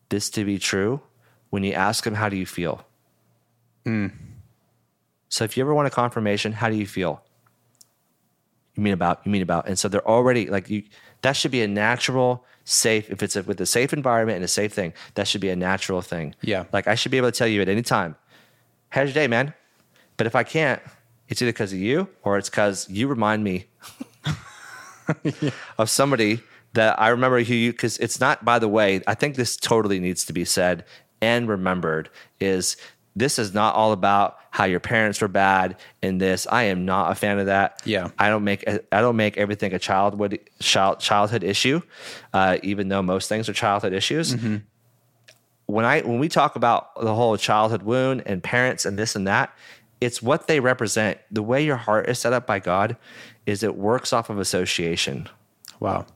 this 0.09 0.30
to 0.30 0.44
be 0.44 0.59
true 0.59 1.00
when 1.50 1.64
you 1.64 1.72
ask 1.72 2.05
them, 2.05 2.14
how 2.14 2.28
do 2.28 2.36
you 2.36 2.46
feel? 2.46 2.86
Hmm. 3.84 4.09
So 5.28 5.44
if 5.44 5.57
you 5.57 5.62
ever 5.62 5.74
want 5.74 5.86
a 5.88 5.90
confirmation, 5.90 6.52
how 6.52 6.68
do 6.68 6.76
you 6.76 6.86
feel? 6.86 7.22
You 8.74 8.82
mean 8.82 8.92
about, 8.92 9.20
you 9.24 9.32
mean 9.32 9.42
about. 9.42 9.66
And 9.68 9.78
so 9.78 9.88
they're 9.88 10.07
already 10.07 10.46
like, 10.46 10.70
you, 10.70 10.84
that 11.22 11.32
should 11.36 11.50
be 11.50 11.62
a 11.62 11.68
natural, 11.68 12.44
safe, 12.64 13.10
if 13.10 13.22
it's 13.22 13.36
a, 13.36 13.42
with 13.42 13.60
a 13.60 13.66
safe 13.66 13.92
environment 13.92 14.36
and 14.36 14.44
a 14.44 14.48
safe 14.48 14.72
thing, 14.72 14.92
that 15.14 15.28
should 15.28 15.40
be 15.40 15.50
a 15.50 15.56
natural 15.56 16.02
thing. 16.02 16.34
Yeah. 16.40 16.64
Like 16.72 16.88
I 16.88 16.94
should 16.94 17.12
be 17.12 17.18
able 17.18 17.30
to 17.30 17.38
tell 17.38 17.46
you 17.46 17.62
at 17.62 17.68
any 17.68 17.82
time, 17.82 18.16
how's 18.88 19.08
your 19.08 19.14
day, 19.14 19.28
man? 19.28 19.54
But 20.16 20.26
if 20.26 20.34
I 20.34 20.42
can't, 20.42 20.80
it's 21.28 21.40
either 21.42 21.52
because 21.52 21.72
of 21.72 21.78
you 21.78 22.08
or 22.22 22.38
it's 22.38 22.50
because 22.50 22.88
you 22.88 23.08
remind 23.08 23.44
me 23.44 23.66
of 25.78 25.90
somebody 25.90 26.40
that 26.72 27.00
I 27.00 27.08
remember 27.08 27.42
who 27.42 27.54
you, 27.54 27.72
because 27.72 27.98
it's 27.98 28.20
not, 28.20 28.44
by 28.44 28.58
the 28.58 28.68
way, 28.68 29.00
I 29.06 29.14
think 29.14 29.36
this 29.36 29.56
totally 29.56 30.00
needs 30.00 30.24
to 30.26 30.32
be 30.32 30.44
said 30.44 30.84
and 31.20 31.48
remembered 31.48 32.10
is 32.40 32.76
this 33.16 33.38
is 33.38 33.54
not 33.54 33.74
all 33.74 33.92
about 33.92 34.38
how 34.50 34.64
your 34.64 34.80
parents 34.80 35.20
were 35.20 35.28
bad 35.28 35.76
in 36.02 36.18
this. 36.18 36.46
I 36.50 36.64
am 36.64 36.84
not 36.84 37.12
a 37.12 37.14
fan 37.14 37.38
of 37.38 37.46
that. 37.46 37.80
Yeah. 37.84 38.10
I 38.18 38.28
don't 38.28 38.44
make 38.44 38.68
I 38.68 39.00
don't 39.00 39.16
make 39.16 39.36
everything 39.36 39.72
a 39.72 39.78
childhood 39.78 40.40
child, 40.60 41.00
childhood 41.00 41.44
issue, 41.44 41.80
uh, 42.32 42.58
even 42.62 42.88
though 42.88 43.02
most 43.02 43.28
things 43.28 43.48
are 43.48 43.52
childhood 43.52 43.92
issues 43.92 44.34
when 45.66 45.84
I 45.84 46.00
when 46.02 46.18
we 46.18 46.28
talk 46.28 46.56
about 46.56 46.94
the 47.00 47.14
whole 47.14 47.36
childhood 47.36 47.82
wound 47.82 48.22
and 48.26 48.42
parents 48.42 48.84
and 48.84 48.98
this 48.98 49.16
and 49.16 49.26
that, 49.26 49.54
it's 50.00 50.22
what 50.22 50.46
they 50.46 50.60
represent. 50.60 51.18
The 51.30 51.42
way 51.42 51.64
your 51.64 51.76
heart 51.76 52.08
is 52.08 52.18
set 52.18 52.32
up 52.32 52.46
by 52.46 52.58
God 52.58 52.96
is 53.46 53.62
it 53.62 53.76
works 53.76 54.12
off 54.12 54.30
of 54.30 54.38
association. 54.38 55.28
Wow. 55.80 56.06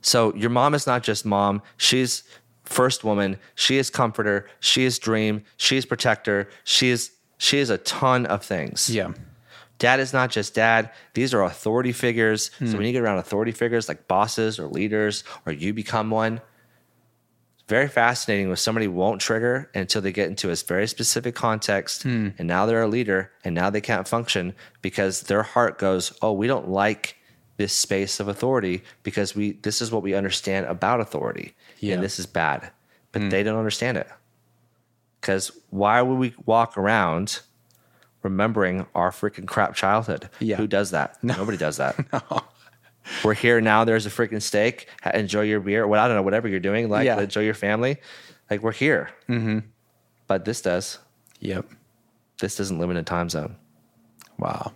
So 0.00 0.34
your 0.34 0.50
mom 0.50 0.74
is 0.74 0.86
not 0.86 1.02
just 1.02 1.24
mom, 1.24 1.62
she's 1.76 2.22
first 2.68 3.02
woman, 3.02 3.38
she 3.54 3.78
is 3.78 3.90
comforter, 3.90 4.48
she 4.60 4.84
is 4.84 4.98
dream, 4.98 5.42
she 5.56 5.76
is 5.76 5.86
protector, 5.86 6.48
she 6.64 6.90
is 6.90 7.10
she 7.38 7.58
is 7.58 7.70
a 7.70 7.78
ton 7.78 8.26
of 8.26 8.44
things. 8.44 8.90
Yeah. 8.90 9.12
Dad 9.78 10.00
is 10.00 10.12
not 10.12 10.30
just 10.30 10.54
dad. 10.54 10.90
These 11.14 11.32
are 11.32 11.42
authority 11.42 11.92
figures. 11.92 12.50
So 12.58 12.66
hmm. 12.66 12.76
when 12.78 12.86
you 12.86 12.92
get 12.92 13.02
around 13.02 13.18
authority 13.18 13.52
figures 13.52 13.88
like 13.88 14.08
bosses 14.08 14.58
or 14.58 14.66
leaders, 14.66 15.22
or 15.46 15.52
you 15.52 15.72
become 15.72 16.10
one, 16.10 16.40
it's 17.54 17.64
very 17.68 17.86
fascinating 17.86 18.48
when 18.48 18.56
somebody 18.56 18.88
won't 18.88 19.20
trigger 19.20 19.70
until 19.74 20.02
they 20.02 20.10
get 20.10 20.28
into 20.28 20.50
a 20.50 20.56
very 20.56 20.88
specific 20.88 21.36
context. 21.36 22.02
Hmm. 22.02 22.30
And 22.38 22.48
now 22.48 22.66
they're 22.66 22.82
a 22.82 22.88
leader 22.88 23.30
and 23.44 23.54
now 23.54 23.70
they 23.70 23.80
can't 23.80 24.08
function 24.08 24.54
because 24.82 25.22
their 25.22 25.44
heart 25.44 25.78
goes, 25.78 26.12
Oh, 26.20 26.32
we 26.32 26.48
don't 26.48 26.68
like 26.68 27.14
this 27.58 27.72
space 27.72 28.20
of 28.20 28.28
authority 28.28 28.82
because 29.02 29.34
we 29.34 29.52
this 29.52 29.82
is 29.82 29.92
what 29.92 30.02
we 30.02 30.14
understand 30.14 30.66
about 30.66 31.00
authority. 31.00 31.54
Yeah. 31.80 31.94
And 31.94 32.02
this 32.02 32.18
is 32.18 32.26
bad. 32.26 32.70
But 33.12 33.30
they 33.30 33.42
don't 33.42 33.58
understand 33.58 33.96
it. 33.96 34.08
Because 35.20 35.50
why 35.70 36.02
would 36.02 36.18
we 36.18 36.34
walk 36.46 36.76
around 36.78 37.40
remembering 38.22 38.86
our 38.94 39.10
freaking 39.10 39.46
crap 39.46 39.74
childhood? 39.74 40.28
Yeah. 40.40 40.56
Who 40.56 40.66
does 40.66 40.90
that? 40.92 41.16
Nobody 41.22 41.56
does 41.58 41.78
that. 41.78 41.96
no. 42.12 42.42
We're 43.24 43.34
here 43.34 43.60
now. 43.60 43.84
There's 43.84 44.04
a 44.06 44.10
freaking 44.10 44.42
steak. 44.42 44.88
Enjoy 45.14 45.40
your 45.42 45.60
beer. 45.60 45.86
Well, 45.86 46.02
I 46.04 46.06
don't 46.08 46.16
know, 46.16 46.22
whatever 46.22 46.46
you're 46.46 46.60
doing. 46.60 46.88
Like, 46.90 47.06
Yeah. 47.06 47.18
enjoy 47.20 47.40
your 47.40 47.54
family. 47.54 47.96
Like, 48.50 48.62
we're 48.62 48.72
here. 48.72 49.10
Mm-hmm. 49.28 49.60
But 50.26 50.44
this 50.44 50.60
does. 50.60 50.98
Yep. 51.40 51.66
This 52.38 52.56
doesn't 52.56 52.78
live 52.78 52.90
in 52.90 52.96
a 52.98 53.02
time 53.02 53.30
zone. 53.30 53.56
Wow. 54.38 54.72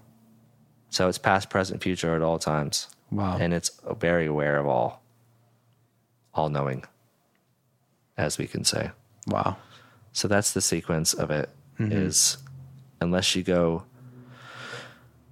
So 0.89 1.09
it's 1.09 1.19
past, 1.19 1.51
present, 1.51 1.83
future 1.83 2.15
at 2.17 2.23
all 2.23 2.39
times. 2.39 2.89
Wow. 3.11 3.37
And 3.39 3.53
it's 3.53 3.71
very 3.99 4.27
aware 4.27 4.59
of 4.59 4.67
all, 4.67 5.03
all 6.35 6.49
knowing, 6.49 6.85
as 8.23 8.39
we 8.39 8.47
can 8.47 8.65
say. 8.65 8.91
Wow. 9.27 9.57
So 10.13 10.29
that's 10.29 10.53
the 10.53 10.61
sequence 10.61 11.13
of 11.13 11.31
it. 11.31 11.51
Mm-hmm. 11.79 11.93
Is 11.93 12.39
unless 13.01 13.35
you 13.35 13.43
go 13.43 13.85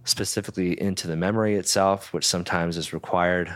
specifically 0.05 0.81
into 0.81 1.07
the 1.07 1.17
memory 1.17 1.55
itself, 1.55 2.13
which 2.13 2.27
sometimes 2.27 2.77
is 2.77 2.93
required, 2.93 3.55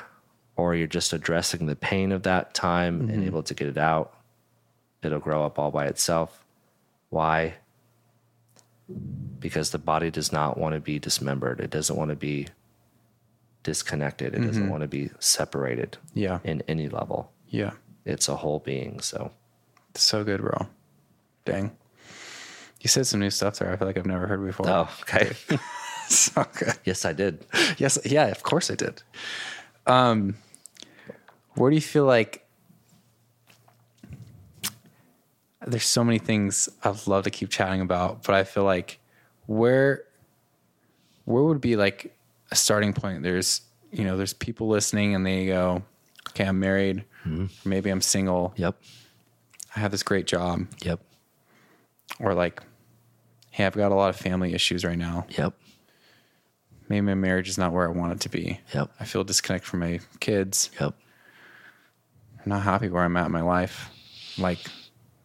or 0.57 0.75
you're 0.75 0.87
just 0.87 1.13
addressing 1.13 1.67
the 1.67 1.77
pain 1.77 2.13
of 2.13 2.23
that 2.23 2.55
time 2.55 3.01
and 3.01 3.11
mm-hmm. 3.11 3.25
able 3.25 3.43
to 3.43 3.55
get 3.55 3.69
it 3.69 3.79
out, 3.79 4.15
it'll 5.03 5.19
grow 5.19 5.45
up 5.45 5.59
all 5.59 5.71
by 5.71 5.87
itself. 5.87 6.45
Why? 7.09 7.55
Because 9.41 9.71
the 9.71 9.79
body 9.79 10.11
does 10.11 10.31
not 10.31 10.59
want 10.59 10.75
to 10.75 10.81
be 10.81 10.99
dismembered. 10.99 11.61
It 11.61 11.71
doesn't 11.71 11.97
want 11.97 12.11
to 12.11 12.17
be 12.17 12.49
disconnected. 13.63 14.35
It 14.35 14.41
doesn't 14.41 14.63
mm-hmm. 14.63 14.71
want 14.71 14.83
to 14.83 14.89
be 14.89 15.11
separated 15.19 15.97
Yeah. 16.13 16.39
in 16.45 16.63
any 16.69 16.89
level. 16.89 17.33
Yeah. 17.49 17.73
It's 18.05 18.29
a 18.29 18.37
whole 18.37 18.59
being. 18.61 19.01
So 19.01 19.33
So 19.95 20.25
good, 20.25 20.41
bro. 20.41 20.69
Dang. 21.45 21.77
You 22.81 22.89
said 22.89 23.07
some 23.07 23.21
new 23.21 23.31
stuff 23.31 23.59
there. 23.59 23.73
I 23.73 23.77
feel 23.77 23.87
like 23.87 23.97
I've 23.97 24.07
never 24.07 24.27
heard 24.27 24.45
before. 24.45 24.69
Oh, 24.69 24.91
okay. 25.03 25.33
so 26.09 26.45
good. 26.59 26.75
yes, 26.85 27.05
I 27.05 27.13
did. 27.13 27.45
Yes. 27.79 27.99
Yeah. 28.05 28.27
Of 28.27 28.43
course 28.43 28.71
I 28.71 28.75
did. 28.75 29.03
Um, 29.87 30.37
where 31.55 31.71
do 31.71 31.77
you 31.77 31.83
feel 31.83 32.05
like 32.05 32.47
there's 35.67 35.87
so 35.87 36.05
many 36.05 36.19
things 36.19 36.69
I'd 36.83 37.07
love 37.07 37.25
to 37.25 37.31
keep 37.31 37.49
chatting 37.49 37.81
about, 37.81 38.23
but 38.25 38.35
I 38.35 38.45
feel 38.45 38.65
like 38.65 38.99
where 39.47 40.05
where 41.25 41.43
would 41.43 41.61
be 41.61 41.77
like 41.77 42.15
a 42.51 42.57
starting 42.57 42.93
point? 42.93 43.23
There's 43.23 43.63
you 43.91 44.05
know 44.05 44.17
there's 44.17 44.35
people 44.35 44.69
listening 44.69 45.15
and 45.15 45.25
they 45.25 45.47
go, 45.47 45.83
okay, 46.35 46.45
I'm 46.45 46.59
married, 46.59 47.05
mm-hmm. 47.25 47.47
maybe 47.69 47.91
I'm 47.91 48.01
single, 48.01 48.53
Yep. 48.57 48.77
I 49.77 49.81
have 49.81 49.91
this 49.91 50.03
great 50.03 50.27
job, 50.27 50.67
Yep. 50.83 51.01
or 52.21 52.35
like, 52.35 52.63
hey, 53.51 53.67
I've 53.67 53.75
got 53.75 53.93
a 53.93 53.95
lot 53.95 54.11
of 54.11 54.17
family 54.17 54.55
issues 54.55 54.85
right 54.85 54.99
now. 54.99 55.27
Yep. 55.31 55.55
Maybe 56.89 57.01
my 57.01 57.15
marriage 57.15 57.49
is 57.49 57.57
not 57.57 57.73
where 57.73 57.89
I 57.89 57.93
want 57.93 58.13
it 58.13 58.21
to 58.21 58.29
be. 58.29 58.61
Yep. 58.75 58.91
I 59.01 59.05
feel 59.05 59.25
disconnected 59.25 59.69
from 59.69 59.81
my 59.81 60.01
kids. 60.21 60.71
Yep. 60.81 60.95
I'm 62.45 62.49
not 62.49 62.63
happy 62.63 62.89
where 62.89 63.03
I'm 63.05 63.17
at 63.17 63.27
in 63.27 63.33
my 63.33 63.41
life, 63.41 63.91
like 64.39 64.59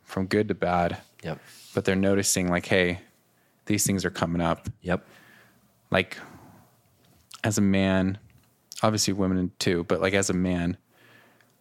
from 0.03 0.25
good 0.25 0.47
to 0.47 0.55
bad. 0.55 0.97
Yep. 1.23 1.39
But 1.73 1.85
they're 1.85 1.95
noticing, 1.95 2.49
like, 2.49 2.65
hey, 2.65 3.01
these 3.65 3.85
things 3.85 4.05
are 4.05 4.09
coming 4.09 4.41
up. 4.41 4.69
Yep. 4.81 5.05
Like, 5.91 6.17
as 7.43 7.57
a 7.57 7.61
man, 7.61 8.17
obviously 8.81 9.13
women 9.13 9.51
too, 9.59 9.83
but 9.85 10.01
like 10.01 10.13
as 10.13 10.29
a 10.29 10.33
man, 10.33 10.77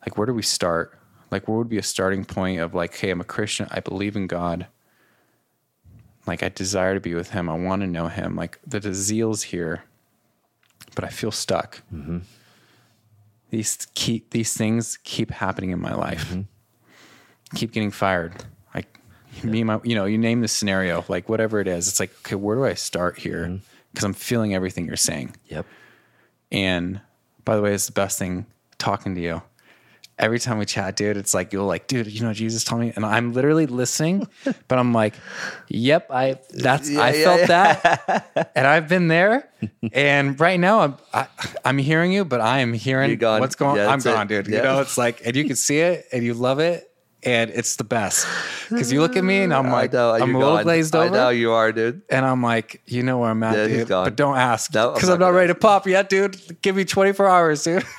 like, 0.02 0.16
where 0.16 0.26
do 0.26 0.34
we 0.34 0.42
start? 0.42 0.98
Like, 1.30 1.48
where 1.48 1.58
would 1.58 1.68
be 1.68 1.78
a 1.78 1.82
starting 1.82 2.24
point 2.24 2.60
of 2.60 2.74
like, 2.74 2.96
hey, 2.96 3.10
I'm 3.10 3.20
a 3.20 3.24
Christian. 3.24 3.68
I 3.70 3.80
believe 3.80 4.16
in 4.16 4.26
God. 4.26 4.66
Like, 6.26 6.42
I 6.42 6.48
desire 6.48 6.94
to 6.94 7.00
be 7.00 7.14
with 7.14 7.30
Him. 7.30 7.48
I 7.48 7.56
want 7.56 7.82
to 7.82 7.86
know 7.86 8.08
Him. 8.08 8.36
Like, 8.36 8.58
the, 8.66 8.80
the 8.80 8.94
zeal's 8.94 9.42
here, 9.42 9.84
but 10.94 11.04
I 11.04 11.08
feel 11.08 11.30
stuck. 11.30 11.82
Mm-hmm. 11.92 12.18
These 13.50 13.86
keep 13.94 14.30
these 14.30 14.54
things 14.54 14.98
keep 15.04 15.30
happening 15.30 15.70
in 15.70 15.80
my 15.80 15.94
life. 15.94 16.28
Mm-hmm. 16.28 16.42
Keep 17.56 17.72
getting 17.72 17.90
fired. 17.90 18.34
Like 18.74 19.00
me, 19.42 19.60
and 19.60 19.66
my 19.66 19.80
you 19.84 19.94
know, 19.94 20.04
you 20.04 20.18
name 20.18 20.42
the 20.42 20.48
scenario, 20.48 21.04
like 21.08 21.28
whatever 21.28 21.60
it 21.60 21.66
is. 21.66 21.88
It's 21.88 21.98
like, 21.98 22.12
okay, 22.20 22.34
where 22.34 22.56
do 22.56 22.64
I 22.64 22.74
start 22.74 23.18
here? 23.18 23.44
Mm-hmm. 23.44 23.56
Because 23.92 24.04
I'm 24.04 24.12
feeling 24.12 24.54
everything 24.54 24.86
you're 24.86 24.96
saying. 24.96 25.34
Yep. 25.46 25.64
And 26.52 27.00
by 27.44 27.56
the 27.56 27.62
way, 27.62 27.72
it's 27.72 27.86
the 27.86 27.92
best 27.92 28.18
thing 28.18 28.44
talking 28.76 29.14
to 29.14 29.20
you. 29.20 29.42
Every 30.18 30.38
time 30.40 30.58
we 30.58 30.64
chat, 30.66 30.96
dude, 30.96 31.16
it's 31.16 31.32
like 31.32 31.52
you're 31.52 31.62
like, 31.62 31.86
dude, 31.86 32.08
you 32.08 32.22
know, 32.22 32.28
what 32.28 32.36
Jesus 32.36 32.64
told 32.64 32.80
me, 32.80 32.92
and 32.96 33.06
I'm 33.06 33.32
literally 33.32 33.66
listening, 33.66 34.26
but 34.68 34.78
I'm 34.78 34.92
like, 34.92 35.14
yep, 35.68 36.08
I 36.10 36.38
that's 36.50 36.88
I 36.90 37.12
yeah, 37.14 37.24
felt 37.24 37.48
that, 37.48 38.52
and 38.56 38.66
I've 38.66 38.88
been 38.88 39.08
there, 39.08 39.48
and 39.92 40.38
right 40.40 40.58
now 40.58 40.80
I'm 40.80 40.96
I, 41.14 41.26
I'm 41.64 41.78
hearing 41.78 42.12
you, 42.12 42.24
but 42.24 42.40
I 42.40 42.58
am 42.60 42.72
hearing 42.72 43.16
gone. 43.18 43.40
what's 43.40 43.54
going. 43.54 43.76
Yeah, 43.76 43.84
I'm 43.84 44.00
that's 44.00 44.06
it. 44.06 44.12
gone, 44.12 44.26
dude. 44.26 44.46
You 44.48 44.62
know, 44.62 44.80
it's 44.80 44.98
like, 44.98 45.22
and 45.24 45.36
you 45.36 45.44
can 45.44 45.56
see 45.56 45.78
it, 45.78 46.06
and 46.12 46.24
you 46.24 46.34
love 46.34 46.58
it, 46.58 46.90
and 47.22 47.50
it's 47.50 47.76
the 47.76 47.84
best 47.84 48.26
because 48.68 48.90
you 48.92 49.00
look 49.00 49.16
at 49.16 49.22
me, 49.24 49.42
and 49.42 49.54
I'm 49.54 49.70
like, 49.70 49.90
I 49.94 49.96
know, 49.98 50.14
I'm 50.14 50.34
a 50.34 50.38
little 50.38 50.54
gone. 50.56 50.64
glazed 50.64 50.94
over. 50.96 51.06
I 51.06 51.10
know 51.10 51.28
you 51.30 51.52
are, 51.52 51.70
dude. 51.72 52.02
And 52.10 52.26
I'm 52.26 52.42
like, 52.42 52.82
you 52.86 53.02
know 53.02 53.18
where 53.18 53.30
I'm 53.30 53.42
at, 53.44 53.56
Yeah, 53.56 53.66
dude. 53.68 53.88
gone. 53.88 54.04
But 54.04 54.16
don't 54.16 54.36
ask. 54.36 54.74
No, 54.74 54.88
I'm 54.88 54.94
Because 54.94 55.08
I'm 55.10 55.20
not 55.20 55.28
ready 55.32 55.48
to 55.48 55.54
pop 55.54 55.86
yet, 55.86 56.08
dude. 56.08 56.60
Give 56.62 56.74
me 56.76 56.84
24 56.84 57.26
hours, 57.28 57.62
dude. 57.62 57.84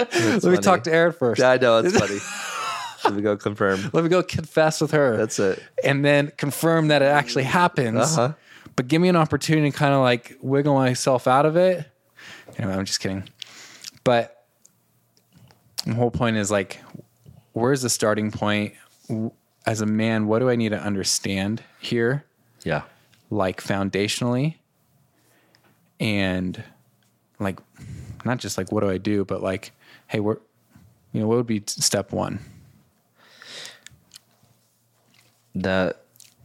Let 0.00 0.44
me 0.44 0.56
talk 0.58 0.84
to 0.84 0.92
Erin 0.92 1.12
first. 1.12 1.40
Yeah, 1.40 1.50
I 1.50 1.56
know 1.58 1.78
it's 1.78 1.98
funny. 1.98 2.18
Let 3.04 3.14
me 3.14 3.22
go 3.22 3.36
confirm. 3.36 3.90
Let 3.92 4.02
me 4.02 4.10
go 4.10 4.22
confess 4.22 4.80
with 4.80 4.90
her. 4.90 5.16
That's 5.16 5.38
it. 5.38 5.62
And 5.84 6.04
then 6.04 6.32
confirm 6.36 6.88
that 6.88 7.00
it 7.00 7.06
actually 7.06 7.44
happens. 7.44 8.18
Uh-huh. 8.18 8.34
But 8.76 8.88
give 8.88 9.00
me 9.00 9.08
an 9.08 9.16
opportunity 9.16 9.70
to 9.70 9.76
kind 9.76 9.94
of 9.94 10.00
like 10.00 10.36
wiggle 10.40 10.74
myself 10.74 11.26
out 11.26 11.46
of 11.46 11.56
it. 11.56 11.88
Anyway, 12.56 12.74
I'm 12.74 12.84
just 12.84 13.00
kidding. 13.00 13.28
But 14.04 14.44
the 15.86 15.94
whole 15.94 16.10
point 16.10 16.36
is 16.36 16.50
like, 16.50 16.82
where's 17.52 17.82
the 17.82 17.88
starting 17.90 18.30
point? 18.30 18.74
As 19.64 19.80
a 19.80 19.86
man, 19.86 20.26
what 20.26 20.40
do 20.40 20.50
I 20.50 20.56
need 20.56 20.70
to 20.70 20.80
understand 20.80 21.62
here? 21.80 22.24
Yeah. 22.64 22.82
like 23.30 23.62
foundationally 23.62 24.56
and 26.00 26.62
like 27.38 27.58
not 28.28 28.38
just 28.38 28.58
like 28.58 28.70
what 28.70 28.82
do 28.82 28.90
I 28.90 28.98
do, 28.98 29.24
but 29.24 29.42
like, 29.42 29.72
hey, 30.06 30.20
what 30.20 30.40
you 31.12 31.20
know, 31.20 31.26
what 31.26 31.36
would 31.38 31.46
be 31.46 31.62
step 31.66 32.12
one? 32.12 32.38
The 35.54 35.96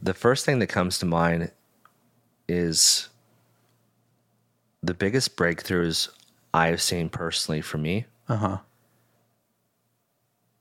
the 0.02 0.14
first 0.14 0.44
thing 0.44 0.58
that 0.58 0.66
comes 0.68 0.98
to 0.98 1.06
mind 1.06 1.50
is 2.48 3.08
the 4.82 4.94
biggest 4.94 5.36
breakthroughs 5.36 6.08
I've 6.52 6.82
seen 6.82 7.08
personally 7.08 7.60
for 7.60 7.78
me, 7.78 8.06
Uh 8.28 8.36
huh. 8.36 8.58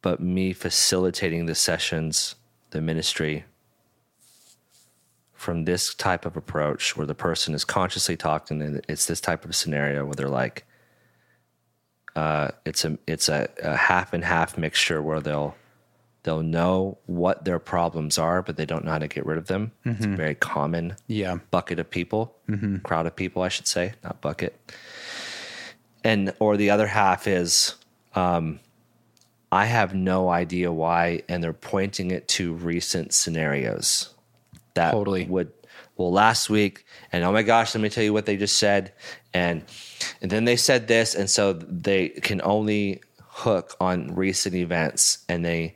but 0.02 0.20
me 0.22 0.54
facilitating 0.54 1.46
the 1.46 1.56
sessions, 1.56 2.36
the 2.72 2.82
ministry 2.82 3.46
from 5.34 5.66
this 5.66 5.94
type 5.94 6.26
of 6.26 6.38
approach 6.38 6.96
where 6.96 7.06
the 7.06 7.14
person 7.16 7.54
is 7.54 7.66
consciously 7.66 8.16
talking 8.16 8.62
and 8.62 8.82
it's 8.88 9.06
this 9.08 9.20
type 9.20 9.44
of 9.44 9.54
scenario 9.54 10.06
where 10.06 10.16
they're 10.16 10.30
like 10.30 10.66
uh, 12.16 12.50
it's 12.66 12.86
a 12.86 12.98
it's 13.08 13.30
a, 13.30 13.50
a 13.64 13.76
half 13.76 14.14
and 14.14 14.24
half 14.24 14.58
mixture 14.58 15.02
where 15.02 15.20
they'll 15.20 15.56
they'll 16.24 16.44
know 16.44 16.98
what 17.06 17.44
their 17.44 17.60
problems 17.60 18.18
are 18.18 18.42
but 18.42 18.56
they 18.56 18.66
don't 18.66 18.86
know 18.86 18.92
how 18.92 18.98
to 19.00 19.08
get 19.10 19.26
rid 19.26 19.38
of 19.38 19.48
them 19.48 19.72
it's 19.84 20.06
a 20.06 20.10
very 20.10 20.36
common 20.36 20.96
Yeah. 21.08 21.40
bucket 21.52 21.80
of 21.80 21.90
people, 21.90 22.34
crowd 22.84 23.06
of 23.08 23.16
people, 23.16 23.42
I 23.42 23.50
should 23.50 23.68
say, 23.68 23.94
not 24.04 24.22
bucket. 24.22 24.58
And 26.04 26.34
or 26.40 26.58
the 26.58 26.70
other 26.70 26.88
half 26.88 27.28
is, 27.28 27.76
um, 28.16 28.60
I 29.52 29.66
have 29.66 29.94
no 29.94 30.30
idea 30.30 30.72
why, 30.72 31.22
and 31.30 31.44
they're 31.44 31.54
pointing 31.54 32.12
it 32.12 32.28
to 32.30 32.54
recent 32.54 33.14
scenarios 33.14 34.14
that 34.74 34.92
Totally. 34.92 35.26
would. 35.26 35.52
Well, 35.96 36.12
last 36.12 36.50
week, 36.50 36.86
and 37.12 37.24
oh 37.24 37.32
my 37.32 37.44
gosh, 37.44 37.76
let 37.76 37.82
me 37.82 37.90
tell 37.90 38.04
you 38.04 38.14
what 38.14 38.26
they 38.26 38.38
just 38.38 38.58
said, 38.58 38.94
and 39.34 39.64
and 40.22 40.32
then 40.32 40.46
they 40.46 40.56
said 40.56 40.88
this, 40.88 41.14
and 41.14 41.30
so 41.30 41.54
they 41.54 42.10
can 42.10 42.42
only 42.44 43.02
hook 43.20 43.76
on 43.80 44.16
recent 44.16 44.56
events, 44.56 45.24
and 45.30 45.46
they 45.46 45.76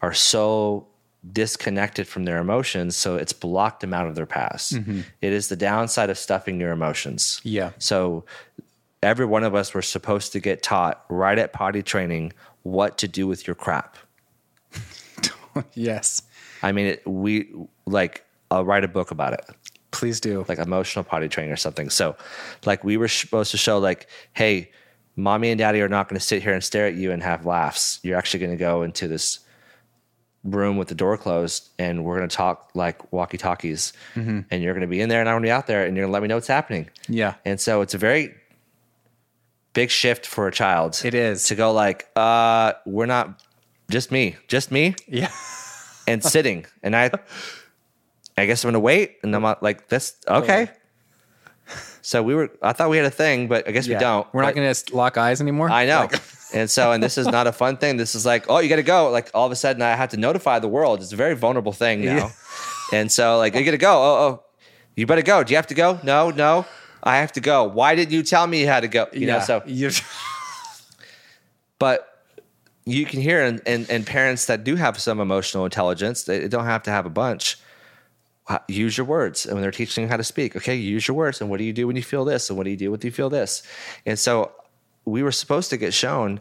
are 0.00 0.14
so 0.14 0.86
disconnected 1.32 2.08
from 2.08 2.24
their 2.24 2.38
emotions, 2.38 2.96
so 2.96 3.16
it's 3.16 3.32
blocked 3.32 3.80
them 3.80 3.92
out 3.92 4.06
of 4.06 4.14
their 4.14 4.26
past. 4.26 4.74
Mm-hmm. 4.74 5.00
It 5.20 5.32
is 5.32 5.48
the 5.48 5.56
downside 5.56 6.10
of 6.10 6.18
stuffing 6.18 6.58
your 6.60 6.72
emotions. 6.72 7.40
Yeah. 7.44 7.72
So 7.78 8.24
every 9.02 9.26
one 9.26 9.44
of 9.44 9.54
us 9.54 9.74
were 9.74 9.82
supposed 9.82 10.32
to 10.32 10.40
get 10.40 10.62
taught 10.62 11.04
right 11.08 11.38
at 11.38 11.52
potty 11.52 11.82
training 11.82 12.32
what 12.62 12.98
to 12.98 13.08
do 13.08 13.26
with 13.26 13.46
your 13.46 13.54
crap. 13.54 13.96
yes. 15.74 16.22
I 16.62 16.72
mean, 16.72 16.86
it, 16.86 17.06
we 17.06 17.50
like 17.86 18.24
I'll 18.50 18.64
write 18.64 18.84
a 18.84 18.88
book 18.88 19.10
about 19.10 19.32
it, 19.34 19.44
Please 19.92 20.20
do. 20.20 20.44
like 20.48 20.58
emotional 20.58 21.04
potty 21.04 21.28
training 21.28 21.52
or 21.52 21.56
something. 21.56 21.90
So, 21.90 22.16
like 22.66 22.82
we 22.84 22.96
were 22.96 23.08
supposed 23.08 23.50
to 23.52 23.56
show, 23.56 23.78
like, 23.78 24.08
hey, 24.32 24.70
mommy 25.16 25.50
and 25.50 25.58
daddy 25.58 25.80
are 25.82 25.88
not 25.88 26.08
going 26.08 26.18
to 26.18 26.24
sit 26.24 26.42
here 26.42 26.52
and 26.52 26.62
stare 26.62 26.86
at 26.86 26.94
you 26.94 27.12
and 27.12 27.22
have 27.22 27.44
laughs. 27.46 28.00
You're 28.02 28.16
actually 28.18 28.40
going 28.40 28.52
to 28.52 28.56
go 28.56 28.82
into 28.82 29.06
this 29.08 29.40
room 30.42 30.76
with 30.78 30.88
the 30.88 30.94
door 30.94 31.18
closed 31.18 31.68
and 31.78 32.02
we're 32.04 32.16
going 32.16 32.28
to 32.28 32.34
talk 32.34 32.70
like 32.74 33.12
walkie 33.12 33.36
talkies 33.36 33.92
and 34.14 34.46
you're 34.50 34.72
going 34.72 34.80
to 34.80 34.86
be 34.86 35.00
in 35.02 35.10
there 35.10 35.20
and 35.20 35.28
I'm 35.28 35.34
going 35.34 35.42
to 35.42 35.46
be 35.48 35.50
out 35.50 35.66
there 35.66 35.84
and 35.84 35.94
you're 35.94 36.04
going 36.04 36.10
to 36.10 36.14
let 36.14 36.22
me 36.22 36.28
know 36.28 36.36
what's 36.36 36.46
happening. 36.46 36.88
yeah. 37.08 37.34
And 37.44 37.60
so 37.60 37.82
it's 37.82 37.92
a 37.92 37.98
very 37.98 38.34
big 39.74 39.90
shift 39.90 40.26
for 40.26 40.46
a 40.48 40.52
child. 40.52 41.00
It 41.04 41.12
is. 41.14 41.44
to 41.48 41.54
go 41.54 41.72
like, 41.72 42.08
uh, 42.16 42.72
we're 42.86 43.04
not 43.06 43.42
just 43.90 44.10
me, 44.10 44.36
just 44.48 44.70
me, 44.70 44.94
Yeah. 45.06 45.30
and 46.06 46.24
sitting. 46.24 46.64
And 46.82 46.96
I, 46.96 47.10
I 48.40 48.46
guess 48.46 48.64
I'm 48.64 48.68
gonna 48.68 48.80
wait. 48.80 49.18
And 49.22 49.34
I'm 49.34 49.42
like, 49.60 49.88
this 49.88 50.16
okay. 50.26 50.70
So 52.02 52.22
we 52.22 52.34
were. 52.34 52.50
I 52.62 52.72
thought 52.72 52.90
we 52.90 52.96
had 52.96 53.06
a 53.06 53.10
thing, 53.10 53.46
but 53.48 53.68
I 53.68 53.72
guess 53.72 53.86
yeah. 53.86 53.98
we 53.98 54.00
don't. 54.00 54.26
We're 54.32 54.42
not 54.42 54.54
But 54.54 54.60
going 54.60 54.74
to 54.74 54.96
lock 54.96 55.18
eyes 55.18 55.40
anymore. 55.40 55.70
I 55.70 55.86
know. 55.86 56.08
Like, 56.10 56.20
and 56.54 56.70
so, 56.70 56.92
and 56.92 57.02
this 57.02 57.18
is 57.18 57.26
not 57.26 57.46
a 57.46 57.52
fun 57.52 57.76
thing. 57.76 57.96
This 57.96 58.14
is 58.14 58.24
like, 58.24 58.46
oh, 58.48 58.58
you 58.58 58.68
got 58.68 58.76
to 58.76 58.82
go. 58.82 59.10
Like 59.10 59.30
all 59.34 59.46
of 59.46 59.52
a 59.52 59.56
sudden, 59.56 59.82
I 59.82 59.90
have 59.90 60.10
to 60.10 60.16
notify 60.16 60.58
the 60.58 60.68
world. 60.68 61.00
It's 61.00 61.12
a 61.12 61.16
very 61.16 61.34
vulnerable 61.34 61.72
thing 61.72 62.04
now. 62.04 62.32
And 62.92 63.12
so, 63.12 63.38
like, 63.38 63.54
you 63.54 63.64
got 63.64 63.70
to 63.70 63.78
go. 63.78 63.92
Oh, 63.92 64.18
oh, 64.24 64.44
you 64.96 65.06
better 65.06 65.22
go. 65.22 65.44
Do 65.44 65.52
you 65.52 65.56
have 65.56 65.68
to 65.68 65.74
go? 65.74 66.00
No, 66.02 66.30
no. 66.30 66.66
I 67.04 67.18
have 67.18 67.30
to 67.32 67.40
go. 67.40 67.62
Why 67.62 67.94
didn't 67.94 68.10
you 68.10 68.24
tell 68.24 68.44
me 68.48 68.62
you 68.62 68.66
had 68.66 68.80
to 68.80 68.88
go? 68.88 69.06
You 69.12 69.28
know. 69.28 69.38
So, 69.38 69.62
You- 69.64 69.92
but 71.78 72.24
you 72.84 73.06
can 73.06 73.20
hear 73.20 73.44
and, 73.44 73.62
and, 73.64 73.88
and 73.88 74.04
parents 74.04 74.46
that 74.46 74.64
do 74.64 74.74
have 74.74 74.98
some 74.98 75.20
emotional 75.20 75.64
intelligence 75.64 76.24
they 76.24 76.48
don't 76.48 76.64
have 76.64 76.82
to 76.82 76.90
have 76.90 77.06
a 77.06 77.10
bunch 77.10 77.58
Uh, 78.50 78.58
use 78.66 78.98
your 78.98 79.06
words 79.06 79.46
and 79.46 79.54
when 79.54 79.62
they're 79.62 79.70
teaching 79.70 80.02
you 80.02 80.08
how 80.08 80.16
to 80.16 80.24
speak 80.24 80.56
okay 80.56 80.74
use 80.74 81.06
your 81.06 81.16
words 81.16 81.40
and 81.40 81.48
what 81.48 81.58
do 81.58 81.64
you 81.64 81.72
do 81.72 81.86
when 81.86 81.94
you 81.94 82.02
feel 82.02 82.24
this 82.24 82.50
and 82.50 82.56
what 82.56 82.64
do 82.64 82.70
you 82.70 82.76
do 82.84 82.90
when 82.90 82.98
you 83.00 83.12
feel 83.12 83.30
this 83.30 83.62
and 84.06 84.18
so 84.18 84.50
we 85.04 85.22
were 85.22 85.30
supposed 85.30 85.70
to 85.70 85.76
get 85.76 85.94
shown 85.94 86.40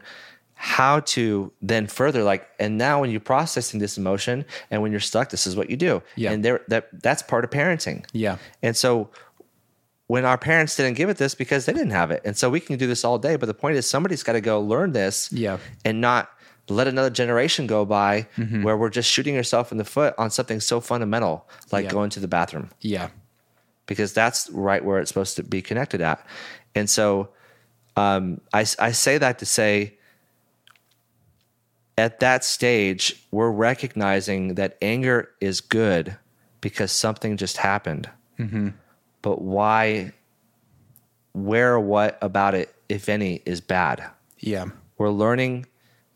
how 0.55 1.01
to 1.01 1.51
then 1.61 1.85
further 1.85 2.23
like 2.23 2.49
and 2.59 2.79
now 2.79 2.99
when 3.01 3.11
you're 3.11 3.19
processing 3.35 3.79
this 3.79 3.95
emotion 3.95 4.43
and 4.71 4.81
when 4.81 4.89
you're 4.91 4.99
stuck 5.11 5.29
this 5.29 5.45
is 5.45 5.55
what 5.55 5.69
you 5.69 5.77
do 5.77 6.01
Yeah. 6.15 6.31
and 6.31 6.43
there 6.43 6.61
that 6.67 6.87
that's 7.05 7.21
part 7.21 7.43
of 7.45 7.51
parenting 7.51 8.03
yeah. 8.11 8.37
and 8.63 8.75
so 8.75 9.09
when 10.07 10.25
our 10.25 10.39
parents 10.39 10.75
didn't 10.75 10.95
give 10.97 11.09
it 11.09 11.17
this 11.17 11.35
because 11.35 11.67
they 11.67 11.73
didn't 11.73 11.91
have 11.91 12.09
it. 12.09 12.19
And 12.25 12.35
so 12.35 12.49
we 12.49 12.59
can 12.59 12.79
do 12.79 12.87
this 12.87 13.05
all 13.05 13.19
day. 13.19 13.35
But 13.35 13.45
the 13.45 13.53
point 13.53 13.75
is 13.77 13.87
somebody's 13.87 14.23
got 14.23 14.33
to 14.33 14.41
go 14.41 14.59
learn 14.59 14.91
this 14.91 15.31
Yeah. 15.31 15.59
and 15.85 16.01
not 16.01 16.31
let 16.69 16.87
another 16.87 17.09
generation 17.09 17.67
go 17.67 17.85
by 17.85 18.27
Mm-hmm. 18.37 18.63
where 18.63 18.77
we're 18.77 18.89
just 18.89 19.09
shooting 19.09 19.35
yourself 19.35 19.71
in 19.71 19.77
the 19.77 19.85
foot 19.85 20.13
on 20.17 20.29
something 20.31 20.59
so 20.59 20.79
fundamental 20.79 21.47
like 21.71 21.85
Yeah. 21.85 21.91
going 21.91 22.09
to 22.11 22.19
the 22.19 22.27
bathroom 22.27 22.69
Yeah. 22.81 23.09
because 23.85 24.13
that's 24.13 24.49
right 24.51 24.83
where 24.83 24.99
it's 24.99 25.09
supposed 25.09 25.35
to 25.37 25.43
be 25.43 25.61
connected 25.61 26.01
at. 26.01 26.25
And 26.75 26.89
so 26.89 27.29
um, 27.95 28.39
I, 28.53 28.61
I 28.79 28.91
say 28.91 29.17
that 29.17 29.39
to 29.39 29.45
say 29.45 29.95
at 31.97 32.19
that 32.21 32.43
stage, 32.45 33.25
we're 33.31 33.51
recognizing 33.51 34.55
that 34.55 34.77
anger 34.81 35.29
is 35.41 35.59
good 35.59 36.15
because 36.61 36.91
something 36.91 37.35
just 37.37 37.57
happened. 37.57 38.09
But 39.21 39.41
why, 39.41 40.13
where 41.33 41.77
what 41.77 42.17
about 42.21 42.53
it, 42.55 42.73
if 42.87 43.09
any, 43.09 43.41
is 43.45 43.59
bad? 43.59 44.05
Yeah. 44.37 44.67
We're 44.97 45.09
learning 45.09 45.65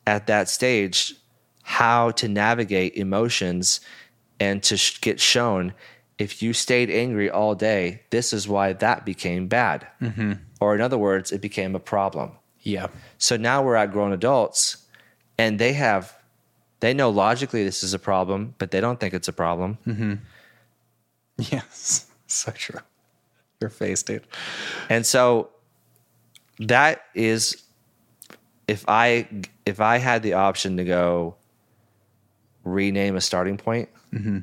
at 0.06 0.28
that 0.28 0.50
stage 0.50 1.16
how 1.64 2.12
to 2.12 2.28
navigate 2.28 2.96
emotions 2.96 3.80
and 4.40 4.62
to 4.64 4.76
sh- 4.76 5.00
get 5.00 5.20
shown 5.20 5.74
if 6.18 6.42
you 6.42 6.54
stayed 6.54 6.90
angry 6.90 7.30
all 7.30 7.56
day, 7.56 8.02
this 8.10 8.34
is 8.34 8.48
why 8.48 8.74
that 8.74 9.06
became 9.06 9.48
bad. 9.48 9.88
Mm-hmm. 10.02 10.34
Or, 10.60 10.76
in 10.76 10.82
other 10.82 10.98
words, 10.98 11.32
it 11.32 11.42
became 11.42 11.76
a 11.76 11.80
problem. 11.80 12.34
Yeah. 12.62 12.88
So 13.18 13.36
now 13.36 13.64
we're 13.64 13.76
at 13.76 13.92
grown 13.92 14.14
adults 14.14 14.78
and 15.38 15.60
they 15.60 15.74
have, 15.74 16.18
they 16.80 16.94
know 16.94 17.10
logically 17.10 17.64
this 17.64 17.84
is 17.84 17.94
a 17.94 18.00
problem, 18.00 18.56
but 18.58 18.72
they 18.72 18.80
don't 18.80 19.00
think 19.00 19.14
it's 19.14 19.28
a 19.28 19.34
problem. 19.34 19.78
Mm-hmm. 19.88 20.14
Yes. 21.38 22.08
So 22.26 22.52
true. 22.52 22.80
Your 23.62 23.70
face, 23.70 24.02
dude. 24.02 24.26
And 24.90 25.06
so 25.06 25.50
that 26.58 27.04
is 27.14 27.62
if 28.68 28.84
I 28.88 29.28
if 29.66 29.80
I 29.80 29.98
had 29.98 30.24
the 30.24 30.34
option 30.34 30.78
to 30.78 30.84
go 30.84 31.36
rename 32.64 33.16
a 33.16 33.22
starting 33.22 33.58
point, 33.58 33.90
mm-hmm. 34.14 34.40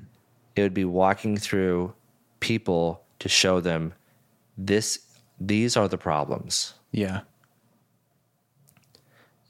it 0.56 0.62
would 0.62 0.74
be 0.74 0.84
walking 0.84 1.36
through 1.36 1.94
people 2.40 3.02
to 3.18 3.28
show 3.28 3.60
them 3.60 3.92
this 4.56 4.98
these 5.40 5.76
are 5.76 5.88
the 5.88 5.98
problems. 5.98 6.74
Yeah. 6.92 7.20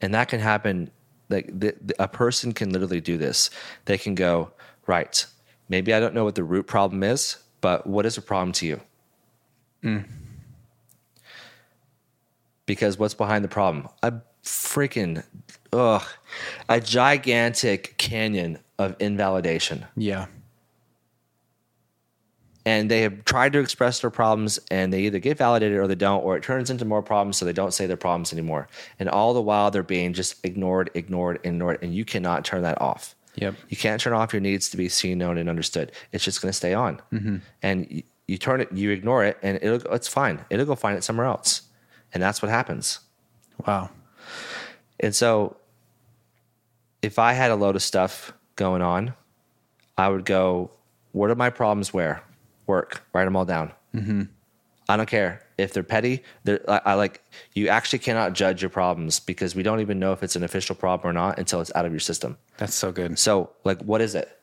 And 0.01 0.15
that 0.15 0.29
can 0.29 0.41
happen 0.41 0.91
like 1.29 1.47
the, 1.47 1.75
the- 1.81 2.03
a 2.03 2.09
person 2.09 2.53
can 2.53 2.71
literally 2.71 3.01
do 3.01 3.19
this. 3.19 3.51
They 3.85 3.99
can 3.99 4.15
go, 4.15 4.53
right, 4.87 5.25
maybe 5.69 5.93
I 5.93 6.01
don't 6.01 6.15
know 6.15 6.25
what 6.25 6.35
the 6.37 6.45
root 6.45 6.67
problem 6.67 7.03
is, 7.03 7.39
but 7.61 7.87
what 7.87 8.07
is 8.07 8.17
a 8.17 8.23
problem 8.23 8.53
to 8.53 8.67
you? 8.67 8.81
Mm. 9.83 10.05
Because 12.67 12.99
what's 12.99 13.15
behind 13.15 13.45
the 13.45 13.49
problem? 13.49 13.89
A 14.03 14.15
freaking, 14.45 15.25
ugh, 15.73 16.03
a 16.69 16.81
gigantic 16.81 17.97
canyon 17.99 18.59
of 18.79 18.97
invalidation. 18.99 19.87
Yeah. 19.97 20.27
And 22.67 22.91
they 22.91 23.01
have 23.03 23.25
tried 23.25 23.55
to 23.55 23.59
express 23.59 24.01
their 24.01 24.11
problems 24.11 24.59
and 24.71 24.93
they 24.93 25.03
either 25.03 25.19
get 25.19 25.39
validated 25.39 25.79
or 25.79 25.87
they 25.87 25.95
don't, 25.95 26.23
or 26.23 26.37
it 26.37 26.43
turns 26.43 26.71
into 26.71 26.85
more 26.85 27.03
problems 27.03 27.39
so 27.39 27.45
they 27.45 27.53
don't 27.53 27.73
say 27.73 27.87
their 27.87 27.97
problems 27.97 28.33
anymore. 28.33 28.69
And 28.99 29.09
all 29.09 29.33
the 29.33 29.41
while 29.41 29.71
they're 29.71 29.83
being 29.83 30.13
just 30.13 30.45
ignored, 30.45 30.91
ignored, 30.95 31.41
ignored, 31.43 31.79
and 31.83 31.95
you 31.95 32.05
cannot 32.05 32.45
turn 32.45 32.63
that 32.63 32.81
off. 32.81 33.15
Yep. 33.37 33.55
You 33.69 33.77
can't 33.77 34.01
turn 34.01 34.13
off 34.13 34.33
your 34.33 34.41
needs 34.43 34.69
to 34.71 34.77
be 34.77 34.89
seen, 34.89 35.19
known, 35.19 35.39
and 35.39 35.49
understood. 35.49 35.93
It's 36.13 36.25
just 36.25 36.43
going 36.43 36.51
to 36.51 36.57
stay 36.57 36.75
on. 36.75 37.01
Mm-hmm. 37.13 37.37
And 37.63 37.91
you, 37.91 38.03
you 38.29 38.37
turn 38.37 38.61
it, 38.61 38.71
you 38.73 38.91
ignore 38.91 39.25
it, 39.25 39.39
and 39.43 39.59
it'll, 39.63 39.79
go- 39.79 39.93
it's 39.93 40.09
fine. 40.09 40.45
It'll 40.51 40.67
go 40.67 40.75
find 40.75 40.99
it 40.99 41.05
somewhere 41.05 41.27
else. 41.27 41.63
And 42.13 42.23
that's 42.23 42.43
what 42.43 42.51
happens. 42.51 43.01
Wow. 43.67 43.91
And 44.99 45.15
so 45.15 45.57
if 47.03 47.19
I 47.19 47.33
had 47.33 47.51
a 47.51 47.57
load 47.57 47.77
of 47.77 47.83
stuff 47.83 48.33
going 48.57 48.83
on, 48.83 49.15
I 49.97 50.09
would 50.09 50.25
go, 50.25 50.71
what 51.13 51.31
are 51.31 51.35
my 51.35 51.51
problems 51.51 51.93
where? 51.93 52.23
Work, 52.67 53.03
write 53.13 53.25
them 53.25 53.37
all 53.37 53.45
down. 53.45 53.73
I 54.89 54.97
don't 54.97 55.09
care 55.09 55.47
if 55.57 55.73
they're 55.73 55.83
petty. 55.83 56.23
They're, 56.45 56.69
I, 56.69 56.81
I 56.85 56.95
like 56.95 57.23
you 57.55 57.69
actually 57.69 58.01
cannot 58.01 58.33
judge 58.33 58.61
your 58.63 58.71
problems 58.71 59.21
because 59.21 59.55
we 59.55 59.63
don't 59.63 59.81
even 59.81 59.99
know 59.99 60.13
if 60.13 60.23
it's 60.23 60.37
an 60.37 60.43
official 60.43 60.75
problem 60.75 61.09
or 61.09 61.13
not 61.13 61.39
until 61.39 61.61
it's 61.61 61.71
out 61.75 61.85
of 61.85 61.93
your 61.93 62.01
system. 62.01 62.37
That's 62.59 62.75
so 62.75 62.91
good. 62.91 63.19
So, 63.19 63.51
like, 63.65 63.81
what 63.83 64.01
is 64.01 64.15
it? 64.15 64.37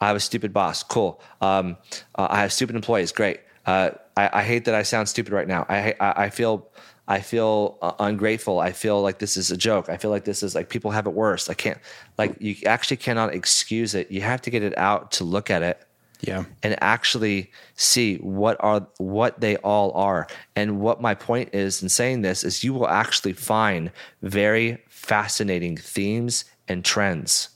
I 0.00 0.06
have 0.06 0.16
a 0.16 0.20
stupid 0.20 0.52
boss. 0.52 0.82
Cool. 0.82 1.20
Um, 1.40 1.76
uh, 2.14 2.28
I 2.30 2.40
have 2.40 2.52
stupid 2.52 2.76
employees. 2.76 3.12
Great. 3.12 3.40
Uh, 3.66 3.90
I, 4.16 4.40
I 4.40 4.42
hate 4.42 4.64
that 4.66 4.74
I 4.74 4.82
sound 4.84 5.08
stupid 5.08 5.32
right 5.32 5.48
now. 5.48 5.66
I, 5.68 5.94
I, 6.00 6.24
I 6.24 6.30
feel, 6.30 6.68
I 7.08 7.20
feel 7.20 7.78
uh, 7.82 7.92
ungrateful. 7.98 8.60
I 8.60 8.72
feel 8.72 9.00
like 9.02 9.18
this 9.18 9.36
is 9.36 9.50
a 9.50 9.56
joke. 9.56 9.88
I 9.88 9.96
feel 9.96 10.10
like 10.10 10.24
this 10.24 10.42
is 10.42 10.54
like 10.54 10.68
people 10.68 10.90
have 10.92 11.06
it 11.06 11.14
worse. 11.14 11.48
I 11.50 11.54
can't, 11.54 11.78
like, 12.18 12.36
you 12.38 12.54
actually 12.66 12.98
cannot 12.98 13.34
excuse 13.34 13.94
it. 13.94 14.10
You 14.10 14.20
have 14.20 14.42
to 14.42 14.50
get 14.50 14.62
it 14.62 14.76
out 14.76 15.10
to 15.12 15.24
look 15.24 15.48
at 15.50 15.62
it 15.62 15.78
Yeah. 16.20 16.44
and 16.62 16.76
actually 16.82 17.50
see 17.76 18.16
what 18.18 18.56
are 18.60 18.86
what 18.98 19.40
they 19.40 19.56
all 19.58 19.92
are 19.92 20.26
and 20.54 20.80
what 20.80 21.00
my 21.00 21.14
point 21.14 21.54
is 21.54 21.82
in 21.82 21.88
saying 21.88 22.22
this 22.22 22.44
is 22.44 22.62
you 22.64 22.74
will 22.74 22.88
actually 22.88 23.32
find 23.32 23.90
very 24.22 24.78
fascinating 24.88 25.76
themes 25.78 26.44
and 26.68 26.84
trends 26.84 27.48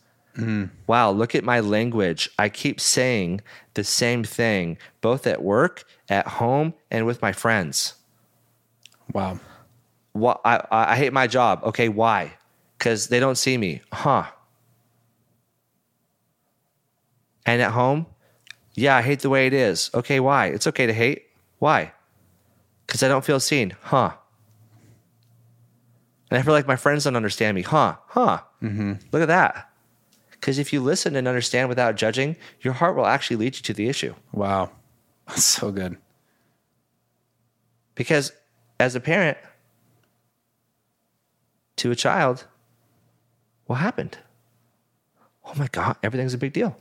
wow 0.86 1.10
look 1.10 1.34
at 1.34 1.44
my 1.44 1.60
language 1.60 2.30
i 2.38 2.48
keep 2.48 2.80
saying 2.80 3.40
the 3.74 3.84
same 3.84 4.24
thing 4.24 4.78
both 5.02 5.26
at 5.26 5.42
work 5.42 5.84
at 6.08 6.26
home 6.40 6.72
and 6.90 7.04
with 7.04 7.20
my 7.20 7.32
friends 7.32 7.94
Wow. 9.12 9.38
what 10.12 10.40
I, 10.44 10.64
I 10.70 10.96
hate 10.96 11.12
my 11.12 11.26
job. 11.26 11.62
Okay 11.64 11.88
why? 11.88 12.32
Because 12.78 13.08
they 13.08 13.20
don't 13.20 13.36
see 13.36 13.56
me. 13.56 13.82
Huh. 13.92 14.24
And 17.44 17.60
at 17.60 17.72
home? 17.72 18.06
Yeah 18.74 18.96
i 18.96 19.02
hate 19.02 19.20
the 19.20 19.30
way 19.30 19.46
it 19.46 19.54
is. 19.54 19.90
Okay 19.94 20.20
why? 20.20 20.46
It's 20.46 20.66
okay 20.66 20.86
to 20.86 20.92
hate. 20.92 21.24
Why? 21.58 21.92
Because 22.86 23.02
i 23.02 23.08
don't 23.08 23.24
feel 23.24 23.40
seen. 23.40 23.76
Huh. 23.82 24.12
And 26.30 26.38
i 26.38 26.42
feel 26.42 26.54
like 26.54 26.66
my 26.66 26.76
friends 26.76 27.04
don't 27.04 27.16
understand 27.16 27.54
me. 27.54 27.62
Huh. 27.62 27.96
Huh. 28.06 28.40
Mm-hmm. 28.62 28.92
look 29.12 29.22
at 29.22 29.28
that. 29.28 29.68
Because 30.32 30.58
if 30.58 30.72
you 30.72 30.80
listen 30.80 31.14
and 31.14 31.28
understand 31.28 31.68
without 31.68 31.94
judging 31.94 32.36
your 32.62 32.74
heart 32.74 32.96
will 32.96 33.06
actually 33.06 33.36
lead 33.36 33.56
you 33.56 33.62
to 33.62 33.72
the 33.72 33.88
issue. 33.88 34.14
Wow. 34.32 34.70
That's 35.28 35.44
so 35.44 35.70
good. 35.70 35.96
Because 37.94 38.32
as 38.78 38.94
a 38.94 39.00
parent 39.00 39.38
to 41.76 41.90
a 41.90 41.96
child, 41.96 42.46
what 43.66 43.76
happened? 43.76 44.18
Oh 45.44 45.54
my 45.56 45.68
God, 45.72 45.96
everything's 46.02 46.34
a 46.34 46.38
big 46.38 46.52
deal. 46.52 46.76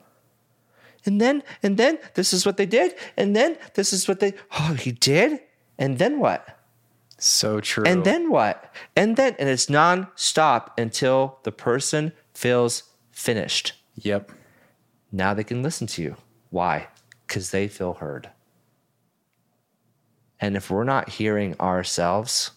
And 1.05 1.19
then, 1.19 1.41
and 1.63 1.77
then 1.77 1.97
this 2.13 2.33
is 2.33 2.45
what 2.45 2.57
they 2.57 2.65
did. 2.65 2.93
And 3.17 3.35
then 3.35 3.57
this 3.73 3.91
is 3.91 4.07
what 4.07 4.19
they, 4.19 4.33
oh, 4.59 4.73
he 4.73 4.91
did? 4.91 5.39
And 5.77 5.97
then 5.97 6.19
what? 6.19 6.59
So 7.17 7.59
true. 7.59 7.83
And 7.85 8.03
then 8.03 8.29
what? 8.29 8.73
And 8.95 9.15
then, 9.15 9.35
and 9.39 9.49
it's 9.49 9.69
non-stop 9.69 10.79
until 10.79 11.39
the 11.43 11.51
person 11.51 12.13
feels 12.33 12.83
finished. 13.11 13.73
Yep. 13.95 14.31
Now 15.11 15.33
they 15.33 15.43
can 15.43 15.63
listen 15.63 15.87
to 15.87 16.01
you. 16.01 16.17
Why? 16.49 16.87
Because 17.27 17.51
they 17.51 17.67
feel 17.67 17.93
heard. 17.93 18.29
And 20.41 20.57
if 20.57 20.71
we're 20.71 20.83
not 20.83 21.07
hearing 21.09 21.55
ourselves, 21.59 22.51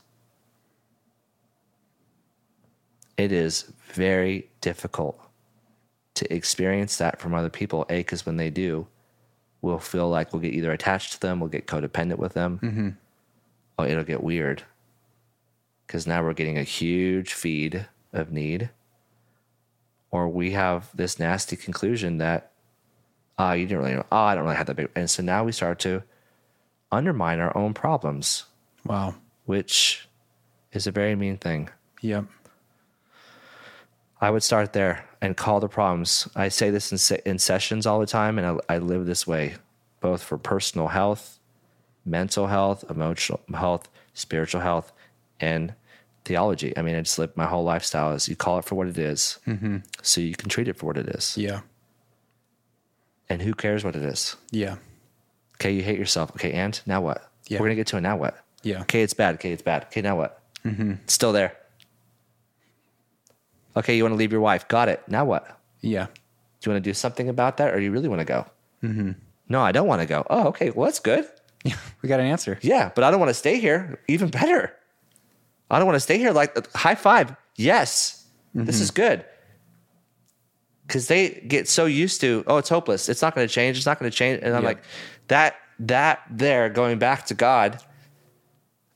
it 3.18 3.30
is 3.30 3.72
very 3.92 4.48
difficult 4.62 5.20
to 6.14 6.32
experience 6.32 6.96
that 6.96 7.20
from 7.20 7.34
other 7.34 7.50
people. 7.50 7.84
A, 7.90 7.98
because 7.98 8.24
when 8.24 8.38
they 8.38 8.50
do, 8.50 8.86
we'll 9.60 9.78
feel 9.78 10.08
like 10.08 10.32
we'll 10.32 10.42
get 10.42 10.54
either 10.54 10.72
attached 10.72 11.12
to 11.12 11.20
them, 11.20 11.40
we'll 11.40 11.50
get 11.50 11.66
codependent 11.66 12.18
with 12.18 12.32
them, 12.32 12.58
or 13.78 13.86
it'll 13.86 14.02
get 14.02 14.22
weird. 14.22 14.62
Because 15.86 16.06
now 16.06 16.22
we're 16.24 16.32
getting 16.32 16.56
a 16.56 16.62
huge 16.62 17.34
feed 17.34 17.86
of 18.12 18.32
need, 18.32 18.70
or 20.10 20.28
we 20.28 20.52
have 20.52 20.88
this 20.96 21.18
nasty 21.18 21.56
conclusion 21.56 22.18
that 22.18 22.52
ah, 23.38 23.52
you 23.52 23.66
didn't 23.66 23.82
really 23.82 23.94
know. 23.94 24.06
Oh, 24.10 24.16
I 24.16 24.34
don't 24.34 24.44
really 24.44 24.56
have 24.56 24.66
that 24.66 24.76
big. 24.76 24.88
And 24.94 25.10
so 25.10 25.22
now 25.22 25.44
we 25.44 25.52
start 25.52 25.78
to 25.80 26.02
undermine 26.94 27.40
our 27.40 27.56
own 27.56 27.74
problems, 27.74 28.44
Wow. 28.86 29.14
which 29.44 30.08
is 30.72 30.86
a 30.86 30.92
very 30.92 31.14
mean 31.14 31.36
thing. 31.36 31.68
Yep. 32.00 32.24
I 34.20 34.30
would 34.30 34.42
start 34.42 34.72
there 34.72 35.04
and 35.20 35.36
call 35.36 35.60
the 35.60 35.68
problems. 35.68 36.28
I 36.34 36.48
say 36.48 36.70
this 36.70 36.92
in, 36.92 36.98
se- 36.98 37.22
in 37.26 37.38
sessions 37.38 37.86
all 37.86 38.00
the 38.00 38.06
time, 38.06 38.38
and 38.38 38.60
I, 38.68 38.74
I 38.74 38.78
live 38.78 39.06
this 39.06 39.26
way, 39.26 39.54
both 40.00 40.22
for 40.22 40.38
personal 40.38 40.88
health, 40.88 41.38
mental 42.06 42.46
health, 42.46 42.84
emotional 42.90 43.40
health, 43.54 43.88
spiritual 44.14 44.60
health, 44.62 44.92
and 45.40 45.74
theology. 46.24 46.76
I 46.76 46.82
mean, 46.82 46.94
I 46.96 47.00
just 47.00 47.18
live 47.18 47.36
my 47.36 47.46
whole 47.46 47.64
lifestyle 47.64 48.12
as 48.12 48.28
you 48.28 48.36
call 48.36 48.58
it 48.58 48.64
for 48.64 48.76
what 48.76 48.86
it 48.88 48.98
is, 48.98 49.38
mm-hmm. 49.46 49.78
so 50.02 50.20
you 50.20 50.34
can 50.34 50.48
treat 50.48 50.68
it 50.68 50.76
for 50.78 50.86
what 50.86 50.96
it 50.96 51.08
is. 51.08 51.36
Yeah. 51.36 51.60
And 53.28 53.42
who 53.42 53.54
cares 53.54 53.84
what 53.84 53.96
it 53.96 54.02
is? 54.02 54.36
Yeah. 54.50 54.76
Okay, 55.54 55.72
you 55.72 55.82
hate 55.82 55.98
yourself. 55.98 56.30
Okay, 56.32 56.52
and 56.52 56.80
now 56.86 57.00
what? 57.00 57.30
Yeah. 57.48 57.60
We're 57.60 57.66
gonna 57.66 57.74
get 57.76 57.86
to 57.88 57.96
it. 57.96 58.00
Now 58.00 58.16
what? 58.16 58.36
Yeah. 58.62 58.80
Okay, 58.82 59.02
it's 59.02 59.14
bad. 59.14 59.34
Okay, 59.36 59.52
it's 59.52 59.62
bad. 59.62 59.84
Okay, 59.84 60.00
now 60.02 60.16
what? 60.16 60.40
It's 60.64 61.12
still 61.12 61.32
there. 61.32 61.56
Okay, 63.76 63.96
you 63.96 64.02
want 64.02 64.12
to 64.12 64.16
leave 64.16 64.32
your 64.32 64.40
wife. 64.40 64.66
Got 64.68 64.88
it. 64.88 65.02
Now 65.08 65.24
what? 65.24 65.58
Yeah. 65.80 66.06
Do 66.06 66.70
you 66.70 66.72
want 66.72 66.82
to 66.84 66.88
do 66.90 66.94
something 66.94 67.28
about 67.28 67.58
that, 67.58 67.74
or 67.74 67.78
do 67.78 67.84
you 67.84 67.90
really 67.90 68.08
want 68.08 68.20
to 68.20 68.24
go? 68.24 68.46
Mm-hmm. 68.82 69.12
No, 69.48 69.60
I 69.60 69.72
don't 69.72 69.86
want 69.86 70.00
to 70.00 70.06
go. 70.06 70.26
Oh, 70.30 70.48
okay. 70.48 70.70
Well, 70.70 70.86
that's 70.86 71.00
good. 71.00 71.28
Yeah. 71.64 71.76
We 72.02 72.08
got 72.08 72.20
an 72.20 72.26
answer. 72.26 72.58
Yeah, 72.60 72.90
but 72.94 73.04
I 73.04 73.10
don't 73.10 73.18
want 73.20 73.30
to 73.30 73.34
stay 73.34 73.58
here. 73.58 73.98
Even 74.08 74.28
better. 74.28 74.74
I 75.70 75.78
don't 75.78 75.86
want 75.86 75.96
to 75.96 76.00
stay 76.00 76.18
here. 76.18 76.32
Like 76.32 76.70
high 76.74 76.94
five. 76.94 77.34
Yes, 77.56 78.26
this 78.54 78.80
is 78.80 78.90
good. 78.90 79.24
Because 80.86 81.08
they 81.08 81.42
get 81.48 81.68
so 81.68 81.86
used 81.86 82.20
to, 82.20 82.44
oh, 82.46 82.58
it's 82.58 82.68
hopeless. 82.68 83.08
It's 83.08 83.22
not 83.22 83.34
going 83.34 83.46
to 83.46 83.52
change. 83.52 83.76
It's 83.76 83.86
not 83.86 83.98
going 83.98 84.10
to 84.10 84.16
change. 84.16 84.40
And 84.42 84.54
I'm 84.54 84.62
Yeah. 84.62 84.68
like, 84.68 84.82
that, 85.28 85.56
that 85.80 86.20
there 86.30 86.68
going 86.68 86.98
back 86.98 87.26
to 87.26 87.34
God, 87.34 87.80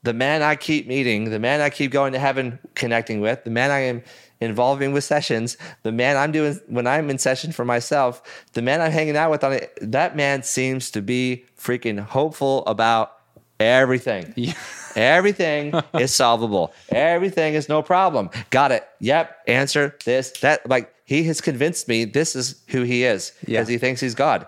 the 0.02 0.12
man 0.12 0.42
I 0.42 0.54
keep 0.56 0.86
meeting, 0.86 1.30
the 1.30 1.38
man 1.38 1.60
I 1.60 1.70
keep 1.70 1.90
going 1.90 2.12
to 2.12 2.18
heaven 2.18 2.58
connecting 2.74 3.20
with, 3.20 3.44
the 3.44 3.50
man 3.50 3.70
I 3.70 3.80
am 3.80 4.02
involving 4.40 4.92
with 4.92 5.02
sessions, 5.02 5.56
the 5.82 5.90
man 5.90 6.16
I'm 6.16 6.30
doing 6.30 6.60
when 6.68 6.86
I'm 6.86 7.10
in 7.10 7.18
session 7.18 7.50
for 7.52 7.64
myself, 7.64 8.22
the 8.52 8.62
man 8.62 8.80
I'm 8.80 8.92
hanging 8.92 9.16
out 9.16 9.30
with 9.30 9.42
on 9.42 9.54
it, 9.54 9.76
that 9.80 10.14
man 10.14 10.44
seems 10.44 10.90
to 10.92 11.02
be 11.02 11.44
freaking 11.58 11.98
hopeful 11.98 12.64
about 12.66 13.12
everything. 13.60 14.32
Yeah. 14.36 14.54
Everything 14.96 15.74
is 15.94 16.12
solvable. 16.14 16.72
Everything 16.88 17.54
is 17.54 17.68
no 17.68 17.82
problem. 17.82 18.30
Got 18.50 18.72
it. 18.72 18.88
Yep. 19.00 19.36
Answer 19.46 19.96
this. 20.04 20.30
That 20.40 20.68
like 20.68 20.92
he 21.08 21.24
has 21.24 21.40
convinced 21.40 21.88
me 21.88 22.04
this 22.04 22.36
is 22.36 22.60
who 22.68 22.82
he 22.82 23.02
is 23.02 23.32
because 23.40 23.68
Yeah. 23.68 23.72
he 23.72 23.78
thinks 23.78 23.98
he's 24.02 24.14
God. 24.14 24.46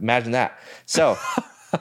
Imagine 0.00 0.30
that. 0.32 0.56
So 0.84 1.16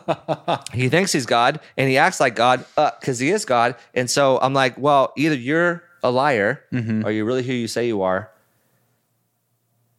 he 0.73 0.89
thinks 0.89 1.11
he's 1.13 1.27
God 1.27 1.59
and 1.77 1.87
he 1.87 1.97
acts 1.99 2.19
like 2.19 2.35
God 2.35 2.65
uh, 2.75 2.89
because 2.99 3.19
he 3.19 3.29
is 3.29 3.45
God. 3.45 3.75
And 3.93 4.09
so 4.09 4.39
I'm 4.39 4.53
like, 4.55 4.79
well, 4.79 5.13
either 5.15 5.35
you're 5.35 5.83
a 6.01 6.09
liar 6.09 6.63
mm-hmm. 6.73 7.05
or 7.05 7.11
you're 7.11 7.23
really 7.25 7.43
who 7.43 7.53
you 7.53 7.67
say 7.67 7.85
you 7.85 8.01
are. 8.01 8.31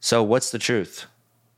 So 0.01 0.24
what's 0.24 0.51
the 0.51 0.59
truth? 0.59 1.07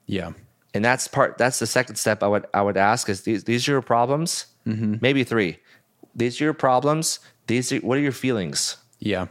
Yeah. 0.06 0.32
and 0.74 0.84
that's 0.84 1.08
part 1.08 1.38
that's 1.38 1.58
the 1.58 1.66
second 1.66 1.96
step 1.96 2.22
i 2.22 2.28
would 2.28 2.44
i 2.52 2.60
would 2.60 2.76
ask 2.76 3.08
is 3.08 3.22
these 3.22 3.44
these 3.44 3.66
are 3.68 3.72
your 3.72 3.82
problems 3.82 4.46
mm-hmm. 4.66 4.96
maybe 5.00 5.24
three 5.24 5.56
these 6.14 6.38
are 6.40 6.44
your 6.44 6.54
problems 6.54 7.20
these 7.46 7.72
are, 7.72 7.78
what 7.80 7.96
are 7.96 8.02
your 8.02 8.12
feelings 8.12 8.76
Yeah. 9.00 9.26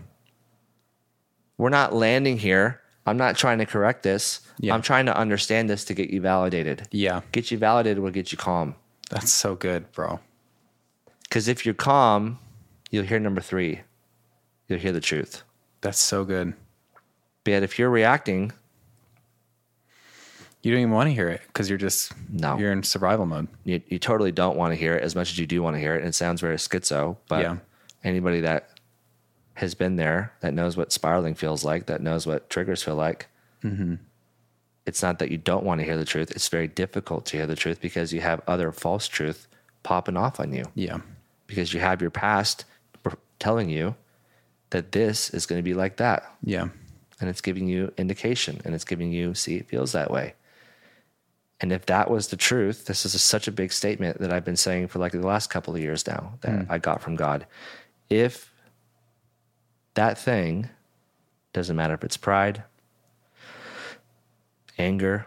we're 1.57 1.69
not 1.69 1.93
landing 1.93 2.37
here 2.39 2.81
i'm 3.07 3.17
not 3.17 3.35
trying 3.35 3.57
to 3.57 3.65
correct 3.65 4.03
this 4.03 4.41
Yeah. 4.59 4.73
i'm 4.75 4.81
trying 4.83 5.05
to 5.07 5.17
understand 5.17 5.69
this 5.69 5.83
to 5.85 5.93
get 5.95 6.09
you 6.11 6.21
validated 6.21 6.87
Yeah. 6.91 7.21
get 7.31 7.49
you 7.51 7.57
validated 7.57 7.99
will 8.03 8.11
get 8.11 8.31
you 8.31 8.37
calm 8.37 8.75
That's 9.09 9.31
so 9.31 9.55
good, 9.55 9.91
bro. 9.93 10.19
because 11.23 11.47
if 11.47 11.65
you're 11.65 11.73
calm 11.75 12.37
you'll 12.91 13.05
hear 13.05 13.19
number 13.19 13.41
three 13.41 13.81
you'll 14.67 14.79
hear 14.79 14.91
the 14.91 15.01
truth 15.01 15.43
That's 15.81 15.99
so 15.99 16.23
good. 16.25 16.53
but 17.43 17.63
if 17.63 17.79
you're 17.79 17.89
reacting 17.89 18.51
You 20.63 20.71
don't 20.71 20.81
even 20.81 20.91
want 20.93 21.07
to 21.09 21.13
hear 21.13 21.29
it 21.29 21.41
because 21.47 21.69
you're 21.69 21.77
just 21.77 22.11
No. 22.29 22.57
You're 22.57 22.71
in 22.73 22.83
survival 22.83 23.25
mode. 23.25 23.47
you, 23.63 23.81
you 23.87 23.99
totally 23.99 24.31
don't 24.33 24.57
want 24.57 24.71
to 24.73 24.75
hear 24.75 24.95
it 24.95 25.03
as 25.03 25.15
much 25.15 25.31
as 25.31 25.37
you 25.39 25.47
do 25.47 25.61
want 25.61 25.75
to 25.75 25.79
hear 25.79 25.95
it. 25.95 25.99
And 25.99 26.09
it 26.09 26.15
sounds 26.15 26.41
very 26.41 26.57
schizo, 26.57 27.15
but 27.29 27.41
Yeah. 27.43 27.57
anybody 28.03 28.41
that 28.41 28.69
has 29.57 29.73
been 29.73 29.95
there, 29.95 30.33
that 30.41 30.53
knows 30.53 30.77
what 30.77 30.91
spiraling 30.91 31.33
feels 31.33 31.63
like, 31.63 31.87
that 31.87 32.01
knows 32.01 32.27
what 32.27 32.47
triggers 32.47 32.83
feel 32.83 32.95
like, 32.95 33.27
mm-hmm. 33.63 33.95
it's 34.85 35.01
not 35.01 35.17
that 35.17 35.31
you 35.31 35.37
don't 35.37 35.63
want 35.63 35.79
to 35.79 35.85
hear 35.85 35.97
the 35.97 36.05
truth. 36.05 36.29
It's 36.31 36.47
very 36.47 36.67
difficult 36.67 37.25
to 37.27 37.37
hear 37.37 37.47
the 37.47 37.55
truth 37.55 37.81
because 37.81 38.13
you 38.13 38.21
have 38.21 38.41
other 38.47 38.71
false 38.71 39.07
truth 39.07 39.47
popping 39.81 40.15
off 40.15 40.39
on 40.39 40.53
you 40.53 40.65
Yeah. 40.75 40.99
because 41.47 41.73
you 41.73 41.79
have 41.79 42.01
your 42.01 42.11
past 42.11 42.65
telling 43.39 43.69
you 43.69 43.95
that 44.69 44.91
this 44.91 45.31
is 45.31 45.47
going 45.47 45.57
to 45.57 45.63
be 45.63 45.73
like 45.73 45.97
that. 45.97 46.31
Yeah. 46.43 46.67
And 47.19 47.29
it's 47.29 47.41
giving 47.41 47.67
you 47.67 47.91
indication 47.97 48.61
and 48.63 48.75
it's 48.75 48.83
giving 48.83 49.11
you, 49.11 49.33
see, 49.33 49.55
it 49.55 49.67
feels 49.67 49.93
that 49.93 50.11
way. 50.11 50.35
And 51.59 51.71
if 51.71 51.87
that 51.87 52.11
was 52.11 52.27
the 52.27 52.37
truth, 52.37 52.85
this 52.85 53.07
is 53.07 53.15
a, 53.15 53.19
such 53.19 53.47
a 53.47 53.51
big 53.51 53.73
statement 53.73 54.19
that 54.19 54.31
I've 54.31 54.45
been 54.45 54.55
saying 54.55 54.89
for 54.89 54.99
like 54.99 55.13
the 55.13 55.25
last 55.25 55.49
couple 55.49 55.73
of 55.73 55.81
years 55.81 56.05
now 56.05 56.33
that 56.41 56.65
hmm. 56.65 56.71
I 56.71 56.77
got 56.77 57.01
from 57.01 57.15
God. 57.15 57.47
If 58.07 58.53
that 59.97 60.15
thing 60.15 60.69
doesn't 61.53 61.75
matter 61.75 61.95
if 61.95 62.03
it's 62.03 62.17
pride, 62.17 62.63
anger, 64.77 65.25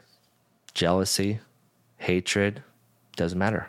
jealousy, 0.74 1.40
hatred, 1.98 2.62
doesn't 3.16 3.38
matter. 3.38 3.68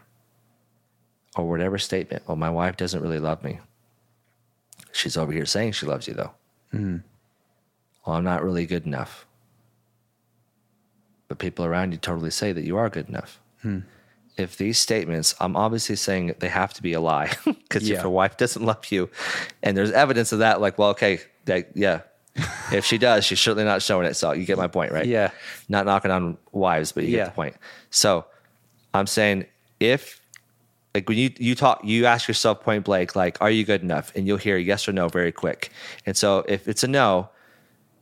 Or 1.36 1.50
whatever 1.50 1.80
statement, 1.80 2.28
well, 2.28 2.38
my 2.38 2.52
wife 2.52 2.78
doesn't 2.78 3.02
really 3.02 3.18
love 3.18 3.44
me. 3.44 3.60
She's 4.92 5.18
over 5.18 5.32
here 5.32 5.48
saying 5.48 5.72
she 5.72 5.88
loves 5.88 6.08
you 6.08 6.14
though. 6.14 6.34
Hmm. 6.70 6.98
Well, 8.06 8.16
I'm 8.16 8.24
not 8.24 8.44
really 8.44 8.68
good 8.68 8.86
enough. 8.86 9.26
But 11.28 11.40
people 11.40 11.66
around 11.66 11.94
you 11.94 11.98
totally 11.98 12.30
say 12.30 12.52
that 12.52 12.64
you 12.64 12.78
are 12.78 12.90
good 12.90 13.10
enough. 13.10 13.40
Hmm. 13.64 13.80
If 14.38 14.58
these 14.58 14.78
statements, 14.78 15.36
I'm 15.40 15.56
obviously 15.56 15.96
saying 15.96 16.36
they 16.40 16.48
have 16.48 16.74
to 16.76 16.82
be 16.82 16.94
a 16.94 17.02
lie 17.02 17.32
because 17.46 17.88
Yeah. 17.88 17.98
if 17.98 18.04
your 18.04 18.12
wife 18.12 18.38
doesn't 18.38 18.64
love 18.64 18.86
you, 18.92 19.10
and 19.62 19.76
there's 19.78 19.92
evidence 19.92 20.32
of 20.32 20.40
that, 20.40 20.62
like, 20.62 20.78
well, 20.78 20.90
okay, 20.90 21.20
that, 21.46 21.70
yeah. 21.76 22.02
if 22.72 22.86
she 22.86 22.98
does, 22.98 23.26
she's 23.26 23.42
certainly 23.42 23.66
not 23.66 23.82
showing 23.82 24.08
it. 24.08 24.14
So 24.16 24.32
you 24.32 24.46
get 24.46 24.58
my 24.58 24.68
point, 24.68 24.94
right? 24.94 25.06
Yeah. 25.06 25.32
Not 25.68 25.86
knocking 25.86 26.12
on 26.12 26.38
wives, 26.54 26.94
but 26.94 27.04
you 27.04 27.10
Yeah. 27.12 27.18
get 27.18 27.26
the 27.26 27.32
point. 27.32 27.56
So 27.90 28.26
I'm 28.94 29.06
saying 29.08 29.46
if 29.82 30.22
like 30.96 31.08
when 31.08 31.18
you 31.18 31.32
you 31.38 31.56
talk 31.56 31.82
you 31.84 32.06
ask 32.06 32.28
yourself 32.28 32.62
point 32.62 32.84
blank 32.84 33.16
like 33.16 33.38
are 33.42 33.50
you 33.50 33.64
good 33.64 33.82
enough 33.82 34.12
and 34.16 34.28
you'll 34.28 34.38
hear 34.38 34.58
yes 34.58 34.88
or 34.90 34.92
no 34.92 35.08
very 35.08 35.32
quick 35.32 35.72
and 36.06 36.18
so 36.18 36.44
if 36.50 36.68
it's 36.68 36.84
a 36.84 36.88
no 36.88 37.30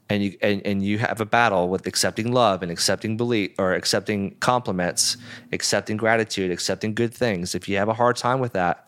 and 0.09 0.23
you 0.23 0.37
and, 0.41 0.61
and 0.65 0.83
you 0.83 0.97
have 0.97 1.21
a 1.21 1.25
battle 1.25 1.69
with 1.69 1.85
accepting 1.85 2.31
love 2.31 2.63
and 2.63 2.71
accepting 2.71 3.15
belief 3.15 3.51
or 3.59 3.73
accepting 3.73 4.35
compliments 4.39 5.17
accepting 5.51 5.97
gratitude 5.97 6.51
accepting 6.51 6.93
good 6.93 7.13
things. 7.13 7.53
If 7.55 7.69
you 7.69 7.77
have 7.77 7.89
a 7.89 7.93
hard 7.93 8.15
time 8.15 8.39
with 8.39 8.53
that 8.53 8.87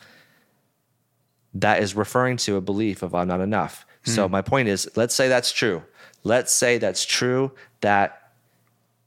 that 1.53 1.81
is 1.84 1.95
referring 1.95 2.38
to 2.38 2.56
a 2.56 2.61
belief 2.61 3.03
of 3.03 3.14
i'm 3.14 3.27
not 3.27 3.41
enough. 3.41 3.85
So 4.03 4.26
hmm. 4.26 4.31
my 4.31 4.41
point 4.41 4.68
is 4.68 4.89
let's 4.95 5.14
say 5.14 5.27
that's 5.27 5.52
true. 5.52 5.84
Let's 6.23 6.52
say 6.52 6.77
that's 6.77 7.06
true 7.06 7.52
that 7.81 8.18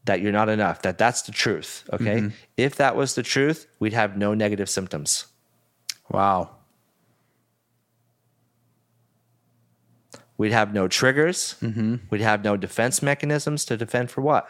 that 0.04 0.20
you're 0.20 0.32
not 0.32 0.48
enough 0.48 0.82
that 0.82 0.98
that's 0.98 1.22
the 1.22 1.32
truth 1.32 1.84
okay? 1.92 2.18
Mm-hmm. 2.18 2.28
If 2.56 2.76
that 2.76 2.94
was 2.94 3.14
the 3.14 3.22
truth 3.22 3.66
we'd 3.80 3.92
have 3.92 4.16
no 4.16 4.34
negative 4.34 4.70
symptoms. 4.70 5.26
Wow. 6.10 6.50
We'd 10.36 10.52
have 10.52 10.72
no 10.74 10.88
triggers. 10.88 11.56
Mm-hmm. 11.62 11.96
We'd 12.10 12.20
have 12.20 12.42
no 12.44 12.56
defense 12.56 13.02
mechanisms 13.02 13.64
to 13.66 13.76
defend 13.76 14.10
for 14.10 14.20
what? 14.20 14.48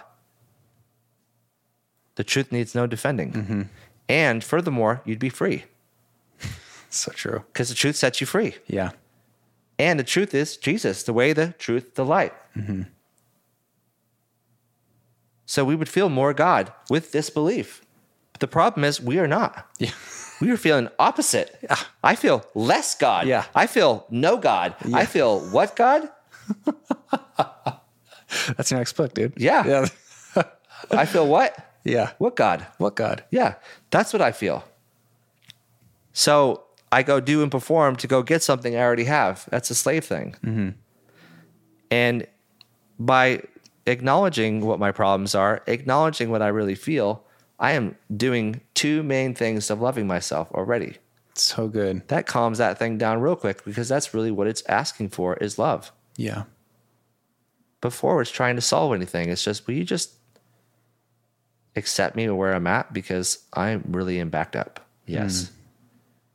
The 2.17 2.25
truth 2.25 2.53
needs 2.53 2.75
no 2.75 2.87
defending. 2.87 3.33
Mm-hmm. 3.33 3.63
And 4.09 4.45
furthermore 4.45 5.03
you'd 5.05 5.19
be 5.19 5.29
free. 5.31 5.65
So 6.91 7.11
true. 7.11 7.43
because 7.53 7.71
the 7.71 7.75
truth 7.75 7.97
sets 7.97 8.21
you 8.21 8.27
free. 8.27 8.55
Yeah. 8.69 8.91
and 9.81 9.99
the 9.99 10.05
truth 10.05 10.33
is 10.33 10.57
jesus 10.57 11.03
the 11.03 11.13
way 11.13 11.33
the 11.33 11.49
truth 11.59 11.97
the 11.97 12.05
light. 12.05 12.33
Mm-hmm. 12.57 12.83
So 15.47 15.65
we 15.65 15.75
would 15.75 15.89
feel 15.89 16.09
more 16.09 16.33
god 16.33 16.73
with 16.89 17.11
this 17.13 17.31
belief. 17.31 17.83
But 18.33 18.41
the 18.41 18.47
problem 18.47 18.85
is 18.85 19.01
we 19.01 19.19
are 19.19 19.27
not. 19.27 19.67
Yeah. 19.79 19.91
we 20.41 20.51
are 20.51 20.57
feeling 20.57 20.89
opposite. 20.99 21.59
I 22.03 22.15
feel 22.17 22.45
less 22.55 22.95
God. 22.95 23.27
Yeah. 23.27 23.45
I 23.55 23.67
feel 23.67 24.07
no 24.11 24.37
God. 24.37 24.75
I 24.93 25.07
feel 25.07 25.41
what 25.41 25.77
God? 25.77 26.09
That's 28.57 28.71
your 28.71 28.81
next 28.81 28.95
book, 28.95 29.15
dude. 29.15 29.35
Yeah. 29.37 29.67
Yeah. 29.67 30.43
I 30.91 31.07
feel 31.07 31.27
what? 31.27 31.57
yeah. 31.85 32.13
What 32.19 32.37
God? 32.37 32.67
What 32.79 32.97
God? 32.97 33.25
Yeah. 33.31 33.55
That's 33.91 34.13
what 34.13 34.23
I 34.23 34.33
feel. 34.33 34.65
So 36.13 36.65
I 36.91 37.03
go 37.03 37.21
do 37.21 37.43
and 37.43 37.51
perform 37.51 37.97
to 37.97 38.07
go 38.07 38.23
get 38.23 38.43
something 38.43 38.75
I 38.77 38.81
already 38.81 39.05
have. 39.05 39.47
That's 39.51 39.71
a 39.71 39.75
slave 39.75 40.05
thing. 40.05 40.37
Mm-hmm. 40.45 40.69
And 41.91 42.27
by 42.99 43.43
acknowledging 43.87 44.61
what 44.61 44.79
my 44.79 44.93
problems 44.93 45.35
are, 45.35 45.63
acknowledging 45.67 46.31
what 46.31 46.43
I 46.43 46.49
really 46.49 46.75
feel, 46.75 47.25
I 47.65 47.73
am 47.73 47.97
doing 48.15 48.61
two 48.75 49.03
main 49.03 49.35
things 49.35 49.71
of 49.71 49.81
loving 49.81 50.07
myself 50.07 50.53
already. 50.53 50.99
So 51.35 51.67
good. 51.67 52.07
That 52.09 52.27
calms 52.27 52.59
that 52.59 52.79
thing 52.79 52.99
down 52.99 53.23
real 53.23 53.37
quick 53.37 53.65
because 53.65 53.89
that's 53.89 54.13
really 54.13 54.31
what 54.31 54.47
it's 54.47 54.63
asking 54.69 55.09
for 55.09 55.35
is 55.37 55.59
love. 55.59 55.91
Yeah. 56.19 56.45
before 57.81 58.21
it's 58.21 58.31
trying 58.31 58.57
to 58.57 58.61
solve 58.63 58.93
anything. 58.93 59.31
It's 59.31 59.43
just, 59.43 59.67
will 59.67 59.75
you 59.75 59.85
just 59.85 60.13
accept 61.75 62.17
me 62.17 62.29
where 62.29 62.53
I'm 62.55 62.67
at 62.67 62.93
because 62.93 63.39
I 63.55 63.81
really 63.89 64.21
am 64.21 64.29
backed 64.29 64.57
up? 64.57 64.81
Yes. 65.07 65.49
Hmm. 65.49 65.55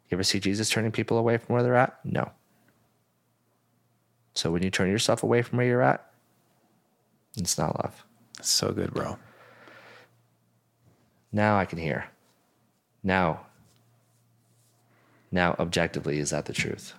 You 0.09 0.15
ever 0.15 0.23
see 0.23 0.39
Jesus 0.39 0.69
turning 0.71 0.91
people 0.91 1.19
away 1.19 1.37
from 1.37 1.53
where 1.53 1.61
they're 1.61 1.75
at? 1.75 1.99
No. 2.03 2.31
So 4.33 4.51
when 4.51 4.63
you 4.63 4.71
turn 4.71 4.89
yourself 4.89 5.21
away 5.21 5.43
from 5.43 5.57
where 5.57 5.67
you're 5.67 5.81
at, 5.83 6.11
it's 7.37 7.57
not 7.59 7.77
love. 7.83 8.03
So 8.41 8.71
good, 8.71 8.93
bro. 8.95 9.17
Now 11.31 11.57
I 11.57 11.65
can 11.65 11.79
hear. 11.79 12.09
Now, 13.03 13.45
now 15.31 15.55
objectively, 15.59 16.19
is 16.19 16.31
that 16.31 16.45
the 16.45 16.53
truth? 16.53 16.93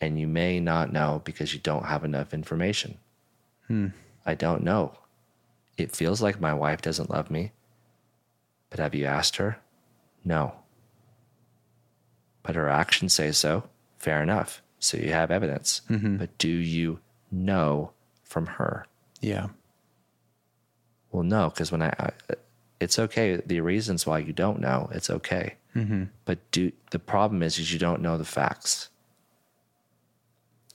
And 0.00 0.18
you 0.18 0.26
may 0.26 0.60
not 0.60 0.92
know 0.92 1.22
because 1.24 1.54
you 1.54 1.60
don't 1.60 1.86
have 1.86 2.04
enough 2.04 2.34
information. 2.34 2.98
Hmm. 3.68 3.88
I 4.26 4.34
don't 4.34 4.62
know. 4.62 4.98
It 5.76 5.94
feels 5.94 6.20
like 6.20 6.40
my 6.40 6.52
wife 6.52 6.82
doesn't 6.82 7.10
love 7.10 7.30
me. 7.30 7.52
But 8.70 8.80
have 8.80 8.94
you 8.94 9.06
asked 9.06 9.36
her? 9.36 9.58
No. 10.24 10.54
But 12.42 12.56
her 12.56 12.68
actions 12.68 13.12
say 13.12 13.32
so. 13.32 13.64
Fair 13.98 14.22
enough. 14.22 14.62
So 14.78 14.96
you 14.96 15.12
have 15.12 15.30
evidence. 15.30 15.80
Mm-hmm. 15.88 16.16
But 16.18 16.36
do 16.38 16.48
you 16.48 16.98
know 17.30 17.92
from 18.22 18.46
her? 18.46 18.86
Yeah. 19.20 19.48
Well, 21.10 21.22
no, 21.22 21.48
because 21.48 21.72
when 21.72 21.82
I, 21.82 21.94
I, 21.98 22.10
it's 22.84 22.98
okay. 22.98 23.40
The 23.44 23.60
reasons 23.60 24.06
why 24.06 24.18
you 24.18 24.32
don't 24.32 24.60
know, 24.60 24.88
it's 24.92 25.10
okay. 25.10 25.54
Mm-hmm. 25.74 26.04
But 26.24 26.38
do 26.52 26.70
the 26.90 26.98
problem 26.98 27.42
is, 27.42 27.58
is 27.58 27.72
you 27.72 27.78
don't 27.78 28.00
know 28.02 28.16
the 28.16 28.24
facts, 28.24 28.90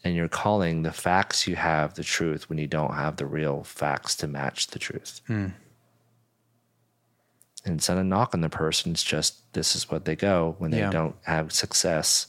and 0.03 0.15
you're 0.15 0.27
calling 0.27 0.81
the 0.83 0.91
facts 0.91 1.47
you 1.47 1.55
have 1.55 1.93
the 1.93 2.03
truth 2.03 2.49
when 2.49 2.57
you 2.57 2.67
don't 2.67 2.93
have 2.95 3.15
the 3.17 3.25
real 3.25 3.63
facts 3.63 4.15
to 4.17 4.27
match 4.27 4.67
the 4.67 4.79
truth. 4.79 5.21
Hmm. 5.27 5.47
And 7.65 7.75
it's 7.75 7.89
not 7.89 7.97
a 7.97 8.03
knock 8.03 8.33
on 8.33 8.41
the 8.41 8.49
person. 8.49 8.91
It's 8.93 9.03
just 9.03 9.51
this 9.53 9.75
is 9.75 9.89
what 9.91 10.05
they 10.05 10.15
go 10.15 10.55
when 10.59 10.71
they 10.71 10.79
Yeah. 10.79 10.91
don't 10.91 11.15
have 11.23 11.51
success 11.51 12.27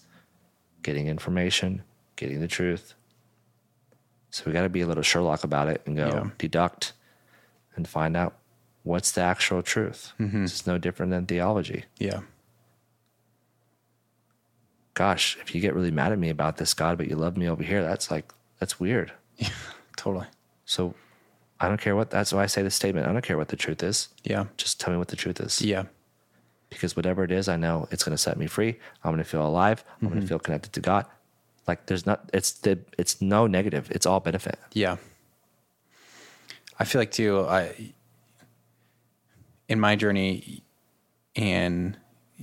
getting 0.83 1.07
information, 1.09 1.83
getting 2.17 2.41
the 2.41 2.49
truth. 2.49 2.95
So 4.31 4.45
we 4.47 4.53
got 4.53 4.63
to 4.63 4.69
be 4.69 4.81
a 4.81 4.87
little 4.87 5.03
Sherlock 5.03 5.45
about 5.45 5.69
it 5.69 5.83
and 5.87 5.97
go 5.97 6.07
Yeah. 6.09 6.31
deduct 6.39 6.93
and 7.77 7.87
find 7.89 8.17
out 8.17 8.39
what's 8.83 9.11
the 9.13 9.21
actual 9.21 9.63
truth. 9.63 10.13
Mm-hmm. 10.19 10.43
This 10.43 10.55
is 10.55 10.67
no 10.67 10.79
different 10.79 11.11
than 11.13 11.27
theology. 11.27 11.85
Yeah. 11.99 12.21
Gosh, 14.95 15.39
if 15.41 15.55
you 15.55 15.61
get 15.61 15.75
really 15.75 15.91
mad 15.91 16.13
at 16.13 16.19
me 16.19 16.29
about 16.31 16.57
this, 16.59 16.75
God, 16.75 16.99
but 16.99 17.09
you 17.09 17.17
love 17.17 17.37
me 17.37 17.49
over 17.49 17.63
here, 17.63 17.83
that's 17.83 18.11
like, 18.11 18.33
that's 18.59 18.79
weird. 18.81 19.13
Yeah, 19.39 19.49
totally. 19.97 20.27
So 20.67 20.95
I 21.61 21.69
don't 21.69 21.81
care 21.81 21.97
what, 21.97 22.11
that's 22.11 22.31
why 22.33 22.43
I 22.43 22.47
say 22.47 22.63
the 22.63 22.71
statement. 22.71 23.07
I 23.07 23.13
don't 23.13 23.25
care 23.25 23.39
what 23.39 23.49
the 23.49 23.57
truth 23.57 23.83
is. 23.83 24.09
Yeah. 24.23 24.45
Just 24.59 24.79
tell 24.81 24.93
me 24.93 24.99
what 24.99 25.09
the 25.09 25.17
truth 25.17 25.41
is. 25.41 25.63
Yeah. 25.63 25.85
because 26.69 26.95
whatever 26.95 27.25
it 27.25 27.31
is, 27.33 27.49
I 27.49 27.57
know 27.57 27.89
it's 27.91 28.05
going 28.05 28.13
to 28.15 28.19
set 28.23 28.37
me 28.37 28.47
free. 28.47 28.79
I'm 29.03 29.13
going 29.13 29.19
to 29.25 29.25
feel 29.25 29.47
alive. 29.47 29.83
I'm 29.89 29.95
Mm-hmm. 29.97 30.09
going 30.09 30.21
to 30.21 30.27
feel 30.27 30.39
connected 30.39 30.73
to 30.75 30.81
God. 30.81 31.07
Like 31.67 31.87
there's 31.87 32.05
not, 32.05 32.29
it's 32.35 32.53
the, 32.53 32.79
it's 32.99 33.23
no 33.23 33.47
negative. 33.47 33.91
It's 33.91 34.05
all 34.05 34.21
benefit. 34.21 34.59
Yeah. 34.75 34.97
I 36.79 36.85
feel 36.85 37.01
like 37.01 37.11
too, 37.13 37.47
I 37.49 37.75
in 39.71 39.81
my 39.81 39.97
journey 39.97 40.63
and 41.35 41.97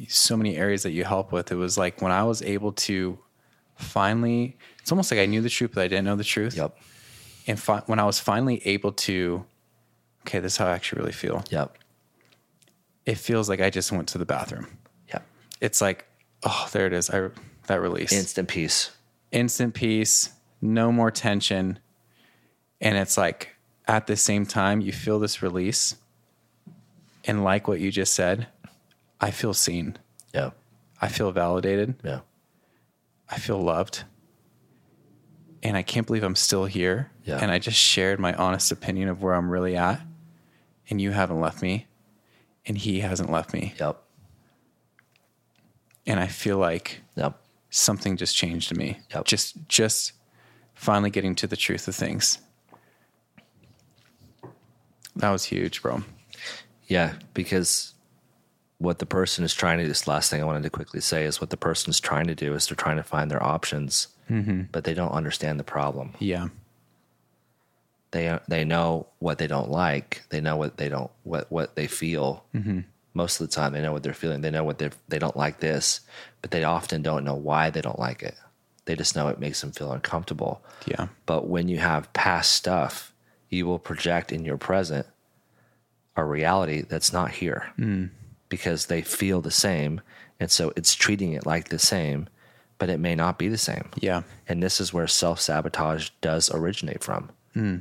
so 0.08 0.36
many 0.36 0.58
areas 0.58 0.82
that 0.84 0.91
you 0.91 1.04
help 1.04 1.32
with, 1.32 1.52
it 1.52 1.56
was 1.56 1.78
like 1.78 2.02
when 2.02 2.12
I 2.12 2.24
was 2.24 2.41
able 2.41 2.72
to 2.88 3.20
finally 3.76 4.58
it's 4.80 4.91
almost 4.91 5.12
like 5.12 5.20
I 5.20 5.26
knew 5.26 5.41
the 5.41 5.49
truth, 5.49 5.72
but 5.76 5.84
I 5.84 5.90
didn't 5.90 6.06
know 6.06 6.16
the 6.16 6.24
truth. 6.24 6.56
Yep. 6.56 6.78
And 7.45 7.60
fi- 7.60 7.84
when 7.88 7.99
I 7.99 8.06
was 8.06 8.20
finally 8.22 8.66
able 8.66 8.94
to, 8.94 9.45
okay, 10.22 10.40
this 10.40 10.54
is 10.54 10.58
how 10.58 10.68
I 10.68 10.72
actually 10.72 11.02
really 11.02 11.12
feel. 11.12 11.44
Yep. 11.49 11.78
It 13.06 13.18
feels 13.18 13.49
like 13.49 13.60
I 13.60 13.70
just 13.70 13.91
went 13.91 14.08
to 14.10 14.18
the 14.18 14.26
bathroom. 14.26 14.68
Yep. 15.10 15.28
It's 15.60 15.82
like, 15.82 16.08
oh, 16.44 16.70
there 16.72 16.88
it 16.88 16.94
is. 16.94 17.10
I 17.10 17.30
that 17.68 17.82
release. 17.82 18.14
Instant 18.14 18.48
peace. 18.48 18.91
instant 19.34 19.74
peace, 19.74 20.32
no 20.62 20.90
more 20.90 21.12
tension. 21.12 21.80
And 22.80 22.98
it's 22.98 23.18
like 23.18 23.56
at 23.90 24.08
the 24.08 24.16
same 24.16 24.45
time, 24.45 24.80
you 24.80 24.94
feel 24.94 25.20
this 25.20 25.41
release. 25.41 25.95
And 27.28 27.44
like 27.44 27.68
what 27.68 27.80
you 27.80 27.91
just 27.91 28.14
said, 28.16 28.48
I 29.22 29.32
feel 29.32 29.54
seen. 29.54 29.98
Yeah. 30.34 30.52
I 31.02 31.10
feel 31.10 31.32
validated. 31.32 31.95
Yeah. 32.04 32.22
I 33.30 33.38
feel 33.38 33.60
loved. 33.62 34.04
And 35.62 35.76
I 35.76 35.84
can't 35.84 36.08
believe 36.08 36.24
I'm 36.24 36.36
still 36.36 36.66
here. 36.66 37.12
Yeah. 37.26 37.40
And 37.41 37.52
I 37.52 37.60
just 37.60 37.78
shared 37.78 38.20
my 38.20 38.34
honest 38.34 38.72
opinion 38.72 39.10
of 39.10 39.22
where 39.22 39.34
I'm 39.34 39.49
really 39.49 39.76
at. 39.76 40.02
And 40.90 41.02
you 41.02 41.12
haven't 41.12 41.41
left 41.41 41.62
me. 41.62 41.88
And 42.66 42.78
he 42.78 43.02
hasn't 43.02 43.30
left 43.30 43.54
me. 43.54 43.74
Yep. 43.80 44.02
And 46.06 46.20
I 46.20 46.28
feel 46.28 46.58
like 46.58 47.02
Yep. 47.16 47.38
something 47.70 48.16
just 48.16 48.36
changed 48.36 48.72
in 48.72 48.78
me. 48.78 48.99
Yep. 49.14 49.26
Just 49.26 49.68
just 49.68 50.14
finally 50.74 51.10
getting 51.10 51.36
to 51.36 51.48
the 51.48 51.58
truth 51.58 51.88
of 51.90 51.95
things. 51.95 52.40
That 55.18 55.32
was 55.32 55.45
huge, 55.45 55.82
bro. 55.82 56.04
Yeah. 56.88 57.14
Because 57.34 57.94
what 58.80 59.00
the 59.00 59.06
person 59.06 59.44
is 59.44 59.54
trying 59.54 59.78
to, 59.78 59.84
do, 59.84 59.88
this 59.88 60.08
last 60.08 60.30
thing 60.30 60.42
I 60.42 60.46
wanted 60.46 60.64
to 60.64 60.70
quickly 60.70 61.02
say 61.02 61.26
is 61.26 61.40
what 61.40 61.50
the 61.50 61.58
person 61.58 61.90
is 61.90 62.00
trying 62.00 62.28
to 62.28 62.36
do 62.36 62.54
is 62.54 62.68
they're 62.68 62.76
trying 62.76 62.98
to 62.98 63.04
find 63.04 63.30
their 63.32 63.44
options, 63.44 64.08
mm-hmm. 64.30 64.64
but 64.72 64.84
they 64.84 64.94
don't 64.94 65.12
understand 65.12 65.60
the 65.60 65.64
problem. 65.64 66.14
Yeah. 66.20 66.50
they 68.12 68.40
they 68.48 68.64
know 68.64 69.08
what 69.20 69.38
they 69.38 69.48
don't 69.48 69.70
like. 69.70 70.24
They 70.30 70.42
know 70.42 70.56
what 70.56 70.78
they 70.78 70.90
don't 70.90 71.12
what 71.24 71.52
what 71.52 71.76
they 71.76 71.88
feel. 71.88 72.46
Mm-hmm. 72.56 72.82
Most 73.14 73.42
of 73.42 73.50
the 73.50 73.56
time, 73.56 73.74
they 73.74 73.82
know 73.82 73.92
what 73.92 74.04
they're 74.04 74.14
feeling. 74.14 74.42
They 74.42 74.52
know 74.52 74.64
what 74.64 74.78
they 74.78 74.92
they 75.08 75.20
don't 75.20 75.36
like 75.36 75.60
this, 75.60 76.02
but 76.42 76.52
they 76.52 76.64
often 76.64 77.02
don't 77.02 77.26
know 77.26 77.36
why 77.36 77.70
they 77.70 77.82
don't 77.82 78.00
like 78.00 78.22
it. 78.24 78.36
They 78.86 78.96
just 78.96 79.16
know 79.16 79.28
it 79.28 79.40
makes 79.40 79.60
them 79.60 79.72
feel 79.72 79.92
uncomfortable. 79.92 80.64
Yeah. 80.86 81.08
But 81.26 81.48
when 81.48 81.68
you 81.68 81.80
have 81.80 82.14
past 82.14 82.54
stuff, 82.54 83.12
you 83.50 83.66
will 83.66 83.80
project 83.80 84.32
in 84.32 84.46
your 84.46 84.58
present 84.58 85.08
a 86.18 86.26
reality 86.26 86.81
that's 86.81 87.14
not 87.14 87.31
here 87.31 87.72
hmm. 87.76 88.06
because 88.49 88.88
they 88.88 89.02
feel 89.02 89.39
the 89.39 89.52
same, 89.52 90.02
and 90.39 90.52
so 90.52 90.73
it's 90.76 90.95
treating 90.95 91.34
it 91.34 91.45
like 91.45 91.69
the 91.69 91.80
same, 91.80 92.27
but 92.77 92.89
it 92.89 92.99
may 92.99 93.15
not 93.15 93.38
be 93.38 93.48
the 93.48 93.57
same. 93.57 93.89
Yeah. 93.99 94.23
And 94.48 94.61
this 94.61 94.81
is 94.81 94.94
where 94.94 95.07
self 95.07 95.39
sabotage 95.39 96.10
does 96.22 96.52
originate 96.53 97.03
from. 97.03 97.30
Hmm. 97.53 97.77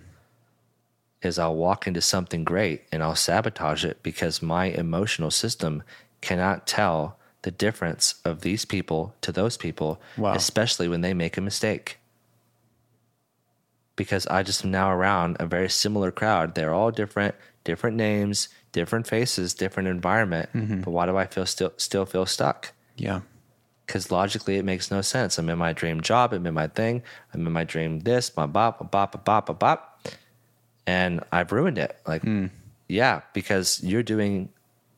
Is 1.23 1.39
I'll 1.39 1.57
walk 1.57 1.87
into 1.87 2.01
something 2.01 2.45
great 2.45 2.83
and 2.93 3.03
I'll 3.03 3.17
sabotage 3.17 3.85
it 3.85 4.03
because 4.03 4.43
my 4.43 4.67
emotional 4.67 5.31
system 5.31 5.83
cannot 6.21 6.67
tell 6.67 7.19
the 7.43 7.51
difference 7.51 8.17
of 8.25 8.41
these 8.41 8.65
people 8.65 9.15
to 9.23 9.33
those 9.33 9.57
people, 9.57 10.01
Wow. 10.17 10.35
especially 10.35 10.89
when 10.89 11.01
they 11.01 11.15
make 11.15 11.37
a 11.37 11.41
mistake. 11.41 11.99
Because 13.95 14.27
I 14.27 14.43
just 14.43 14.65
am 14.65 14.71
now 14.71 14.91
around 14.91 15.37
a 15.41 15.47
very 15.47 15.71
similar 15.71 16.11
crowd. 16.11 16.55
They're 16.55 16.75
all 16.75 16.91
different, 16.91 17.35
different 17.67 17.97
names, 17.99 18.49
different 18.73 19.07
faces, 19.07 19.53
different 19.53 19.89
environment. 19.91 20.49
Mm-hmm. 20.55 20.81
But 20.81 20.91
why 20.93 21.05
do 21.05 21.19
I 21.19 21.27
feel 21.27 21.45
still 21.45 21.73
still 21.77 22.07
feel 22.07 22.25
stuck? 22.25 22.73
Yeah. 22.97 23.21
because 23.87 24.11
logically 24.11 24.57
it 24.57 24.65
makes 24.65 24.91
no 24.91 25.03
sense. 25.03 25.37
I'm 25.39 25.51
in 25.51 25.59
my 25.59 25.73
dream 25.75 26.01
job, 26.01 26.33
I'm 26.33 26.47
in 26.47 26.55
my 26.55 26.67
thing, 26.67 27.03
I'm 27.35 27.47
in 27.47 27.53
my 27.53 27.65
dream 27.65 28.01
this, 28.01 28.35
my 28.37 28.47
bop, 28.47 28.81
my 28.81 28.87
bop, 28.89 29.15
my 29.15 29.21
bop, 29.21 29.49
my 29.49 29.55
bop, 29.55 30.09
and 30.87 31.23
I've 31.31 31.53
ruined 31.53 31.79
it. 31.79 31.93
Like, 32.07 32.23
hmm. 32.23 32.47
yeah, 32.89 33.21
because 33.35 33.83
you're 33.85 34.03
doing 34.03 34.49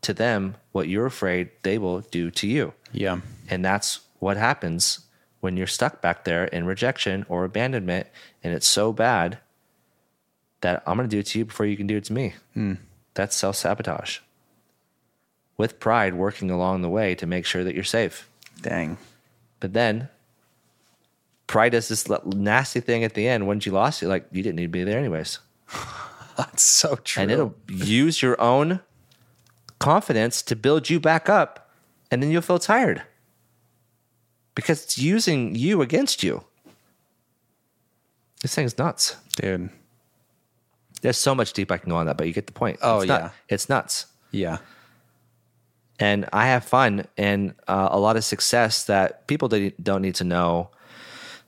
to 0.03 0.15
them 0.15 0.55
what 0.73 0.89
you're 0.89 1.07
afraid 1.07 1.51
they 1.65 1.77
will 1.77 2.01
do 2.01 2.31
to 2.31 2.47
you, 2.47 2.73
Yeah. 2.93 3.20
and 3.51 3.65
that's 3.65 4.01
what 4.20 4.36
happens 4.36 5.01
when 5.40 5.57
you're 5.57 5.66
stuck 5.66 6.01
back 6.01 6.24
there 6.24 6.45
in 6.47 6.65
rejection 6.65 7.27
or 7.28 7.45
abandonment, 7.45 8.07
and 8.45 8.55
it's 8.55 8.66
so 8.66 8.93
bad 8.93 9.39
that 10.61 10.83
I'm 10.87 10.97
going 10.97 11.09
to 11.09 11.15
do 11.17 11.21
it 11.21 11.27
to 11.27 11.39
you 11.39 11.45
before 11.45 11.67
you 11.67 11.77
can 11.77 11.87
do 11.87 11.97
it 11.97 12.05
to 12.05 12.13
me. 12.13 12.35
Hmm. 12.55 12.75
That's 13.15 13.37
self 13.37 13.57
sabotage. 13.57 14.19
With 15.57 15.81
pride 15.81 16.15
working 16.15 16.51
along 16.51 16.83
the 16.83 16.89
way 16.89 17.15
to 17.17 17.27
make 17.27 17.45
sure 17.45 17.65
that 17.65 17.75
you're 17.75 17.85
safe. 17.85 18.29
Dang. 18.63 18.97
But 19.61 19.73
then 19.73 20.09
pride 21.47 21.71
does 21.73 21.89
this 21.89 22.09
nasty 22.25 22.81
thing 22.81 23.03
at 23.03 23.15
the 23.15 23.27
end. 23.27 23.47
Once 23.47 23.67
you 23.67 23.73
lost 23.73 24.03
it, 24.03 24.09
like 24.09 24.27
you 24.31 24.43
didn't 24.43 24.57
need 24.57 24.63
to 24.63 24.69
be 24.69 24.85
there 24.85 24.99
anyways. 24.99 25.41
That's 26.37 26.63
so 26.63 26.97
true. 26.97 27.23
And 27.23 27.33
it'll 27.33 27.55
use 27.69 28.23
your 28.23 28.41
own 28.41 28.81
confidence 29.81 30.43
to 30.43 30.55
build 30.55 30.89
you 30.89 31.01
back 31.01 31.29
up. 31.29 31.71
And 32.11 32.23
then 32.23 32.31
you'll 32.31 32.43
feel 32.43 32.59
tired 32.61 33.03
because 34.55 34.83
it's 34.85 34.99
using 34.99 35.55
you 35.55 35.83
against 35.83 36.23
you. 36.23 36.45
This 38.43 38.55
thing's 38.55 38.79
nuts. 38.79 39.17
dude. 39.37 39.71
There's 41.01 41.16
so 41.19 41.35
much 41.35 41.53
deep 41.53 41.70
I 41.70 41.79
can 41.79 41.91
go 41.91 41.97
on 41.97 42.07
that, 42.07 42.16
but 42.16 42.27
you 42.27 42.33
get 42.33 42.47
the 42.47 42.53
point. 42.53 42.79
Oh, 42.83 42.99
it's 43.01 43.09
nut- 43.09 43.20
yeah. 43.23 43.31
It's 43.49 43.69
nuts. 43.69 44.07
Yeah. 44.31 44.59
and 45.99 46.29
I 46.33 46.47
have 46.49 46.65
fun 46.65 47.07
and 47.16 47.55
uh, 47.66 47.89
a 47.91 47.99
lot 47.99 48.16
of 48.16 48.25
success 48.25 48.85
that 48.85 49.27
people 49.27 49.49
don't 49.49 50.03
need 50.03 50.15
to 50.16 50.25
know 50.25 50.70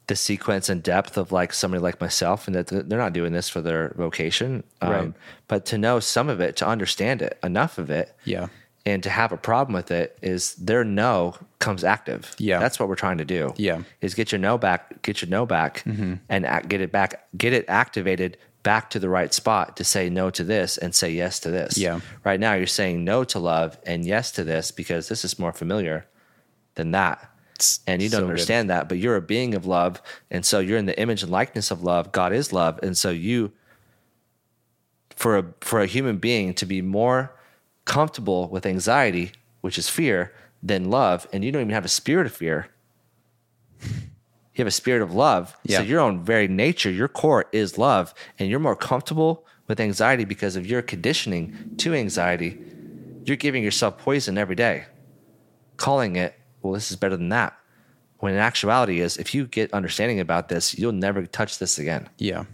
the 0.08 0.16
sequence 0.16 0.68
and 0.68 0.82
depth 0.82 1.16
of 1.16 1.30
like 1.30 1.52
somebody 1.52 1.80
like 1.80 2.00
myself 2.00 2.48
and 2.48 2.56
that 2.56 2.66
they're 2.66 2.98
not 2.98 3.12
doing 3.12 3.32
this 3.32 3.48
for 3.48 3.60
their 3.60 3.92
vocation 3.96 4.64
um, 4.80 4.90
Right. 4.92 5.12
but 5.46 5.66
to 5.66 5.78
know 5.78 6.00
some 6.00 6.28
of 6.28 6.40
it 6.40 6.56
to 6.56 6.66
understand 6.66 7.22
it 7.22 7.38
enough 7.44 7.78
of 7.78 7.90
it 7.90 8.12
Yeah. 8.24 8.48
and 8.84 9.02
to 9.04 9.10
have 9.10 9.30
a 9.30 9.36
problem 9.36 9.72
with 9.74 9.92
it 9.92 10.18
is 10.20 10.54
their 10.56 10.82
no 10.84 11.36
comes 11.60 11.84
active 11.84 12.34
Yeah. 12.38 12.58
that's 12.58 12.80
what 12.80 12.88
we're 12.88 12.96
trying 12.96 13.18
to 13.18 13.24
do 13.24 13.52
Yeah. 13.56 13.74
Mm-hmm. 13.74 13.82
is 14.00 14.14
get 14.14 14.32
your 14.32 14.40
no 14.40 14.58
back 14.58 15.00
get 15.02 15.22
your 15.22 15.28
no 15.30 15.46
back 15.46 15.84
and 15.86 16.20
act, 16.44 16.68
get 16.68 16.80
it 16.80 16.90
back 16.90 17.24
get 17.36 17.52
it 17.52 17.66
activated 17.68 18.36
back 18.62 18.90
to 18.90 18.98
the 18.98 19.08
right 19.08 19.32
spot 19.32 19.76
to 19.76 19.84
say 19.84 20.10
no 20.10 20.30
to 20.30 20.44
this 20.44 20.76
and 20.76 20.94
say 20.94 21.10
yes 21.10 21.40
to 21.40 21.50
this 21.50 21.78
Yeah. 21.78 22.00
right 22.24 22.38
now 22.38 22.54
you're 22.54 22.66
saying 22.66 23.04
no 23.04 23.24
to 23.24 23.38
love 23.38 23.78
and 23.86 24.04
yes 24.04 24.30
to 24.32 24.44
this 24.44 24.70
because 24.70 25.08
this 25.08 25.24
is 25.24 25.38
more 25.38 25.52
familiar 25.52 26.06
than 26.74 26.90
that 26.90 27.30
It's 27.54 27.80
and 27.86 28.02
you 28.02 28.08
don't 28.08 28.18
so 28.20 28.24
good. 28.26 28.30
understand 28.30 28.70
that 28.70 28.88
but 28.88 28.98
you're 28.98 29.16
a 29.16 29.22
being 29.22 29.54
of 29.54 29.64
love 29.66 30.02
and 30.30 30.44
so 30.44 30.58
you're 30.60 30.78
in 30.78 30.86
the 30.86 30.98
image 31.00 31.22
and 31.22 31.32
likeness 31.32 31.70
of 31.70 31.82
love 31.82 32.12
god 32.12 32.32
is 32.32 32.52
love 32.52 32.78
and 32.82 32.96
so 32.96 33.10
you 33.10 33.52
for 35.16 35.38
a 35.38 35.44
for 35.60 35.80
a 35.80 35.86
human 35.86 36.18
being 36.18 36.54
to 36.54 36.66
be 36.66 36.82
more 36.82 37.32
comfortable 37.84 38.48
with 38.48 38.66
anxiety 38.66 39.32
which 39.62 39.78
is 39.78 39.88
fear 39.88 40.32
than 40.62 40.90
love 40.90 41.26
and 41.32 41.44
you 41.44 41.50
don't 41.52 41.62
even 41.62 41.74
have 41.74 41.84
a 41.84 41.88
spirit 41.88 42.26
of 42.26 42.32
fear 42.32 42.68
you 44.60 44.64
have 44.64 44.68
a 44.68 44.82
spirit 44.82 45.02
of 45.02 45.14
love 45.14 45.56
so 45.66 45.72
Yeah. 45.74 45.82
your 45.82 46.00
own 46.00 46.22
very 46.24 46.46
nature 46.48 46.90
your 46.90 47.08
core 47.08 47.46
is 47.52 47.78
love 47.78 48.14
and 48.38 48.48
you're 48.50 48.60
more 48.60 48.76
comfortable 48.76 49.44
with 49.68 49.80
anxiety 49.80 50.24
because 50.24 50.56
of 50.56 50.66
your 50.66 50.82
conditioning 50.82 51.54
to 51.78 51.94
anxiety, 51.94 52.58
you're 53.24 53.36
giving 53.36 53.62
yourself 53.62 53.98
poison 53.98 54.36
every 54.36 54.56
day, 54.56 54.84
calling 55.76 56.16
it, 56.16 56.34
well, 56.60 56.72
this 56.72 56.90
is 56.90 56.96
better 56.96 57.16
than 57.16 57.28
that. 57.28 57.56
When 58.18 58.34
in 58.34 58.40
actuality 58.40 59.00
is 59.00 59.16
if 59.16 59.32
you 59.32 59.46
get 59.46 59.72
understanding 59.72 60.18
about 60.18 60.48
this, 60.48 60.76
you'll 60.76 60.90
never 60.92 61.24
touch 61.24 61.58
this 61.60 61.78
again. 61.78 62.08
Yeah. 62.18 62.44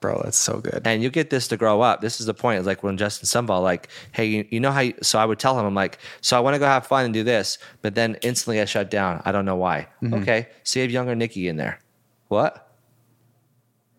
Bro, 0.00 0.20
that's 0.22 0.38
so 0.38 0.60
good. 0.60 0.82
and 0.84 1.02
you 1.02 1.10
get 1.10 1.30
this 1.30 1.48
to 1.48 1.56
grow 1.56 1.80
up. 1.80 2.00
This 2.00 2.20
is 2.20 2.26
the 2.26 2.34
point. 2.34 2.58
It's 2.58 2.66
like 2.66 2.84
when 2.84 2.96
Justin 2.96 3.26
Sunball, 3.26 3.62
like, 3.62 3.88
hey, 4.12 4.26
you, 4.26 4.46
you 4.48 4.60
know 4.60 4.70
how? 4.70 4.80
You, 4.80 4.94
so 5.02 5.18
I 5.18 5.24
would 5.24 5.40
tell 5.40 5.58
him, 5.58 5.66
I'm 5.66 5.74
like, 5.74 5.98
so 6.20 6.36
I 6.36 6.40
want 6.40 6.54
to 6.54 6.60
go 6.60 6.66
have 6.66 6.86
fun 6.86 7.04
and 7.04 7.12
do 7.12 7.24
this, 7.24 7.58
but 7.82 7.96
then 7.96 8.16
instantly 8.22 8.60
I 8.60 8.64
shut 8.64 8.90
down. 8.90 9.20
I 9.24 9.32
don't 9.32 9.44
know 9.44 9.56
why. 9.56 9.88
Mm-hmm. 10.00 10.14
Okay, 10.14 10.48
so 10.62 10.78
you 10.78 10.84
have 10.84 10.92
younger 10.92 11.16
Nikki 11.16 11.48
in 11.48 11.56
there. 11.56 11.80
What? 12.28 12.70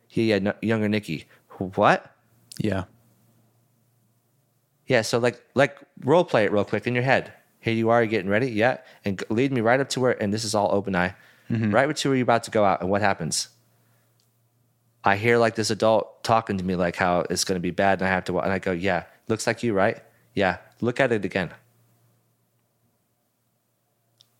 He 0.07 0.29
had 0.29 0.43
no, 0.43 0.53
younger 0.61 0.87
Nikki. 0.87 1.27
What? 1.75 2.15
yeah. 2.59 2.85
Yeah. 4.87 5.01
So 5.01 5.19
like, 5.19 5.43
like 5.53 5.77
role 5.99 6.23
play 6.23 6.45
it 6.45 6.51
real 6.51 6.65
quick 6.65 6.87
in 6.87 6.95
your 6.95 7.03
head. 7.03 7.33
Here 7.59 7.73
you 7.73 7.89
are, 7.89 8.05
getting 8.05 8.29
ready. 8.29 8.49
Yeah, 8.51 8.77
and 9.03 9.21
lead 9.29 9.51
me 9.51 9.59
right 9.59 9.79
up 9.79 9.89
to 9.89 9.99
where, 9.99 10.21
and 10.23 10.33
this 10.33 10.45
is 10.45 10.55
all 10.55 10.69
open 10.71 10.95
eye, 10.95 11.13
mm-hmm. 11.49 11.71
right 11.71 11.93
to 11.93 12.09
where 12.09 12.15
you're 12.15 12.23
about 12.23 12.43
to 12.43 12.51
go 12.51 12.63
out, 12.63 12.79
and 12.79 12.89
what 12.89 13.01
happens? 13.01 13.49
I 15.03 15.15
hear 15.15 15.37
like 15.37 15.55
this 15.55 15.69
adult 15.69 16.23
talking 16.23 16.57
to 16.57 16.63
me 16.63 16.75
like 16.75 16.95
how 16.95 17.21
it's 17.29 17.43
going 17.45 17.55
to 17.55 17.61
be 17.61 17.71
bad, 17.71 17.99
and 17.99 18.07
I 18.07 18.11
have 18.11 18.25
to. 18.25 18.39
And 18.39 18.51
I 18.51 18.59
go, 18.59 18.71
"Yeah, 18.71 19.03
looks 19.27 19.47
like 19.47 19.63
you, 19.63 19.73
right? 19.73 19.97
Yeah, 20.33 20.57
look 20.81 20.99
at 20.99 21.11
it 21.11 21.23
again." 21.25 21.51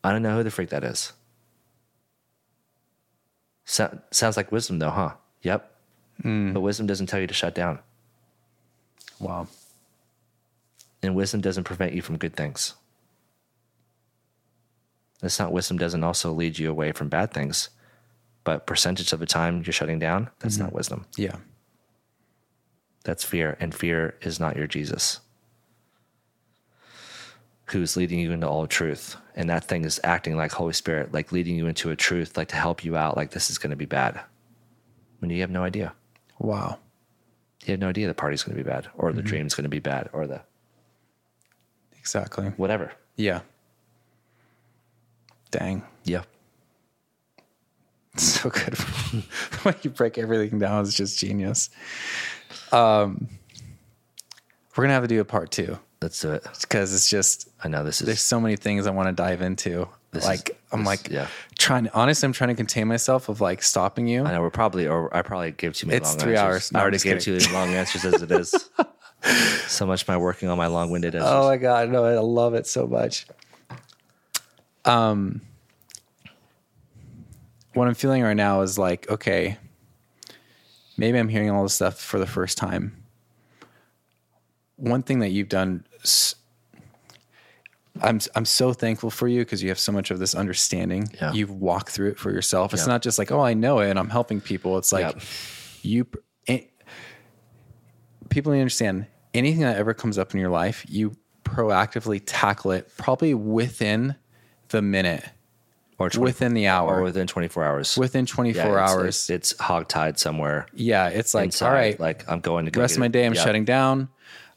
I 0.04 0.12
don't 0.12 0.22
know 0.22 0.36
who 0.38 0.44
the 0.44 0.52
freak 0.52 0.70
that 0.70 0.84
is. 0.84 1.14
So, 3.66 4.00
sounds 4.12 4.38
like 4.38 4.52
wisdom, 4.52 4.80
though, 4.80 4.90
huh? 4.90 5.14
Yep. 5.44 5.72
Hmm. 6.22 6.54
But 6.54 6.62
wisdom 6.62 6.88
doesn't 6.88 7.08
tell 7.08 7.20
you 7.20 7.28
to 7.28 7.34
shut 7.34 7.54
down, 7.56 7.80
Wow. 9.20 9.48
and 11.04 11.16
wisdom 11.16 11.40
doesn't 11.42 11.66
prevent 11.66 11.94
you 11.94 12.02
from 12.02 12.18
good 12.18 12.36
things. 12.36 12.74
It's 15.22 15.38
not 15.40 15.52
wisdom 15.52 15.78
doesn't 15.78 16.04
also 16.04 16.32
lead 16.32 16.58
you 16.58 16.70
away 16.72 16.92
from 16.94 17.10
bad 17.10 17.32
things, 17.34 17.70
but 18.50 18.66
percentage 18.66 19.14
of 19.14 19.20
the 19.20 19.28
time 19.28 19.62
you're 19.64 19.72
shutting 19.72 20.00
down, 20.00 20.28
that's 20.40 20.56
mm-hmm. 20.56 20.64
not 20.64 20.74
wisdom. 20.74 21.06
Yeah. 21.16 21.36
That's 23.04 23.24
fear, 23.24 23.56
and 23.60 23.76
fear 23.76 24.16
is 24.24 24.40
not 24.40 24.58
your 24.58 24.66
Jesus, 24.66 25.20
who's 27.66 27.96
leading 27.96 28.18
you 28.18 28.32
into 28.32 28.48
all 28.48 28.66
truth. 28.66 29.18
And 29.36 29.52
that 29.52 29.66
thing 29.66 29.86
is 29.86 30.02
acting 30.04 30.36
like 30.36 30.52
Holy 30.52 30.74
Spirit, 30.74 31.14
like 31.14 31.32
leading 31.32 31.58
you 31.58 31.68
into 31.68 31.92
a 31.92 31.96
truth, 31.96 32.38
like 32.38 32.48
to 32.48 32.56
help 32.56 32.84
you 32.84 32.98
out, 32.98 33.16
like 33.16 33.30
this 33.30 33.52
is 33.52 33.60
going 33.60 33.70
to 33.70 33.76
be 33.76 33.86
bad. 33.86 34.20
When 35.20 35.30
you 35.30 35.42
have 35.42 35.52
no 35.52 35.64
idea. 35.64 35.94
Wow. 36.40 36.80
You 37.68 37.74
have 37.74 37.80
no 37.80 37.90
idea 37.90 38.08
the 38.08 38.16
party's 38.16 38.42
going 38.42 38.58
to 38.58 38.64
be 38.64 38.68
bad, 38.68 38.88
or 38.96 39.14
the 39.14 39.22
mm-hmm. 39.22 39.28
dream's 39.28 39.54
going 39.54 39.66
to 39.66 39.70
be 39.70 39.78
bad, 39.78 40.10
or 40.12 40.26
the 40.26 40.42
Exactly. 42.00 42.48
whatever. 42.58 42.94
Yeah. 43.16 43.42
Dang. 45.52 45.84
Yeah. 46.04 46.24
so 48.18 48.50
good. 48.50 48.74
when 49.64 49.76
you 49.84 49.90
break 49.90 50.18
everything 50.18 50.60
down, 50.60 50.82
it's 50.84 50.94
just 50.94 51.18
genius. 51.20 51.70
Um, 52.72 53.28
we're 54.76 54.84
gonna 54.84 54.94
have 54.94 55.04
to 55.04 55.08
do 55.08 55.20
a 55.22 55.26
part 55.26 55.52
two 55.52 55.78
Let's 56.02 56.20
do 56.22 56.32
it. 56.34 56.46
because 56.62 56.94
it's 56.94 57.10
just 57.10 57.50
I 57.64 57.68
know 57.68 57.84
this 57.84 58.02
is 58.02 58.08
there's 58.08 58.22
so 58.22 58.40
many 58.40 58.56
things 58.56 58.88
I 58.88 58.92
want 58.92 59.08
to 59.10 59.14
dive 59.14 59.42
into. 59.42 59.88
This 60.12 60.24
is- 60.24 60.30
like 60.30 60.60
I'm 60.72 60.80
this- 60.80 60.88
like 60.88 61.10
yeah. 61.10 61.28
trying. 61.58 61.90
Honestly, 61.90 62.26
I'm 62.26 62.34
trying 62.34 62.50
to 62.50 62.56
contain 62.56 62.88
myself 62.88 63.30
of 63.30 63.42
like 63.42 63.62
stopping 63.62 64.08
you. 64.08 64.24
I 64.24 64.32
know 64.32 64.42
we're 64.42 64.50
probably, 64.50 64.88
or 64.88 65.16
I 65.16 65.22
probably 65.22 65.52
gave 65.52 65.74
too 65.74 65.88
many 65.88 65.98
It's 65.98 66.10
long 66.12 66.20
three 66.20 66.36
answers. 66.36 66.46
hours. 66.46 66.72
No, 66.72 66.80
I 66.80 66.82
already 66.84 66.98
gave 66.98 67.20
kidding. 67.20 67.40
too 67.40 67.52
many 67.52 67.54
long 67.54 67.70
answers 67.76 68.06
as 68.06 68.22
it 68.22 68.32
is. 68.32 68.70
so 69.68 69.86
much 69.86 70.08
my 70.08 70.16
working 70.18 70.48
on 70.50 70.58
my 70.58 70.68
long-winded 70.68 71.14
answers. 71.16 71.30
Oh 71.30 71.48
my 71.48 71.58
god, 71.58 71.90
no, 71.90 72.06
I 72.06 72.14
love 72.20 72.54
it 72.54 72.66
so 72.68 72.88
much. 72.88 73.28
Um 74.86 75.42
what 77.74 77.88
I'm 77.88 77.94
feeling 77.96 78.24
right 78.24 78.36
now 78.36 78.62
is 78.62 78.78
like, 78.78 79.10
okay, 79.10 79.58
maybe 80.98 81.18
I'm 81.18 81.30
hearing 81.30 81.50
all 81.50 81.64
this 81.64 81.74
stuff 81.76 82.00
for 82.00 82.20
the 82.20 82.28
first 82.28 82.58
time. 82.58 83.04
One 84.76 85.04
thing 85.04 85.20
that 85.20 85.30
you've 85.30 85.50
done 85.50 85.86
I'm 88.02 88.20
I'm 88.36 88.46
so 88.46 88.72
thankful 88.74 89.10
for 89.10 89.28
you 89.28 89.42
because 89.42 89.62
you 89.62 89.70
have 89.70 89.80
so 89.80 89.92
much 89.92 90.10
of 90.12 90.20
this 90.20 90.34
understanding. 90.34 91.10
Yeah. 91.22 91.34
You've 91.34 91.52
walked 91.52 91.90
through 91.90 92.12
it 92.12 92.20
for 92.20 92.32
yourself. 92.32 92.74
It's 92.74 92.84
Yeah. 92.84 92.94
not 92.94 93.02
just 93.02 93.20
like, 93.20 93.32
oh, 93.32 93.42
I 93.42 93.54
know 93.54 93.80
it 93.80 93.90
and 93.90 94.00
I'm 94.00 94.10
helping 94.10 94.40
people. 94.40 94.78
It's 94.78 94.92
like 94.94 95.14
Yep. 95.16 95.22
you 95.82 96.08
eh, 96.48 96.62
people 98.30 98.52
need 98.52 98.60
to 98.60 98.62
understand 98.62 99.06
anything 99.34 99.62
that 99.62 99.78
ever 99.78 99.94
comes 99.94 100.18
up 100.18 100.34
in 100.34 100.40
your 100.40 100.50
life, 100.50 100.86
you 100.88 101.16
proactively 101.44 102.22
tackle 102.26 102.72
it 102.72 102.90
probably 102.98 103.34
within 103.34 104.16
the 104.70 104.82
minute, 104.82 105.26
or 106.00 106.10
20 106.10 106.24
within 106.24 106.54
the 106.54 106.68
hour, 106.68 107.00
or 107.00 107.04
within 107.04 107.28
24 107.28 107.64
hours. 107.64 107.98
within 107.98 108.26
24 108.26 108.64
Yeah, 108.64 108.70
it's- 108.72 108.90
hours. 108.92 109.08
It's, 109.30 109.30
it's 109.30 109.54
hogtied 109.62 110.18
somewhere. 110.18 110.66
yeah, 110.74 111.10
it's 111.10 111.34
like, 111.34 111.46
inside. 111.46 111.68
all 111.68 111.74
right, 111.74 112.00
like 112.00 112.28
I'm 112.30 112.40
going 112.40 112.66
to 112.66 112.72
go 112.72 112.82
rest 112.82 112.96
of 112.96 113.00
my 113.02 113.10
day, 113.10 113.26
I'm 113.26 113.34
Yeah. 113.34 113.44
shutting 113.44 113.66
down. 113.66 114.08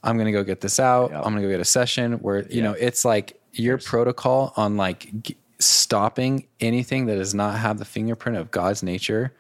I'm 0.05 0.17
going 0.17 0.27
to 0.27 0.33
go 0.33 0.43
get 0.45 0.61
this 0.61 0.81
out. 0.81 1.11
Yeah. 1.11 1.19
I'm 1.19 1.33
going 1.33 1.37
to 1.37 1.43
go 1.43 1.49
get 1.51 1.61
a 1.61 1.65
session 1.65 2.15
where, 2.15 2.47
you 2.49 2.63
know, 2.63 2.73
it's 2.73 3.05
like 3.05 3.39
your 3.53 3.79
protocol 3.79 4.53
on 4.57 4.77
like 4.77 5.23
g- 5.23 5.37
stopping 5.59 6.47
anything 6.61 7.07
that 7.07 7.17
does 7.17 7.35
not 7.35 7.59
have 7.59 7.79
the 7.79 7.85
fingerprint 7.85 8.37
of 8.39 8.51
God's 8.51 8.83
nature 8.83 9.33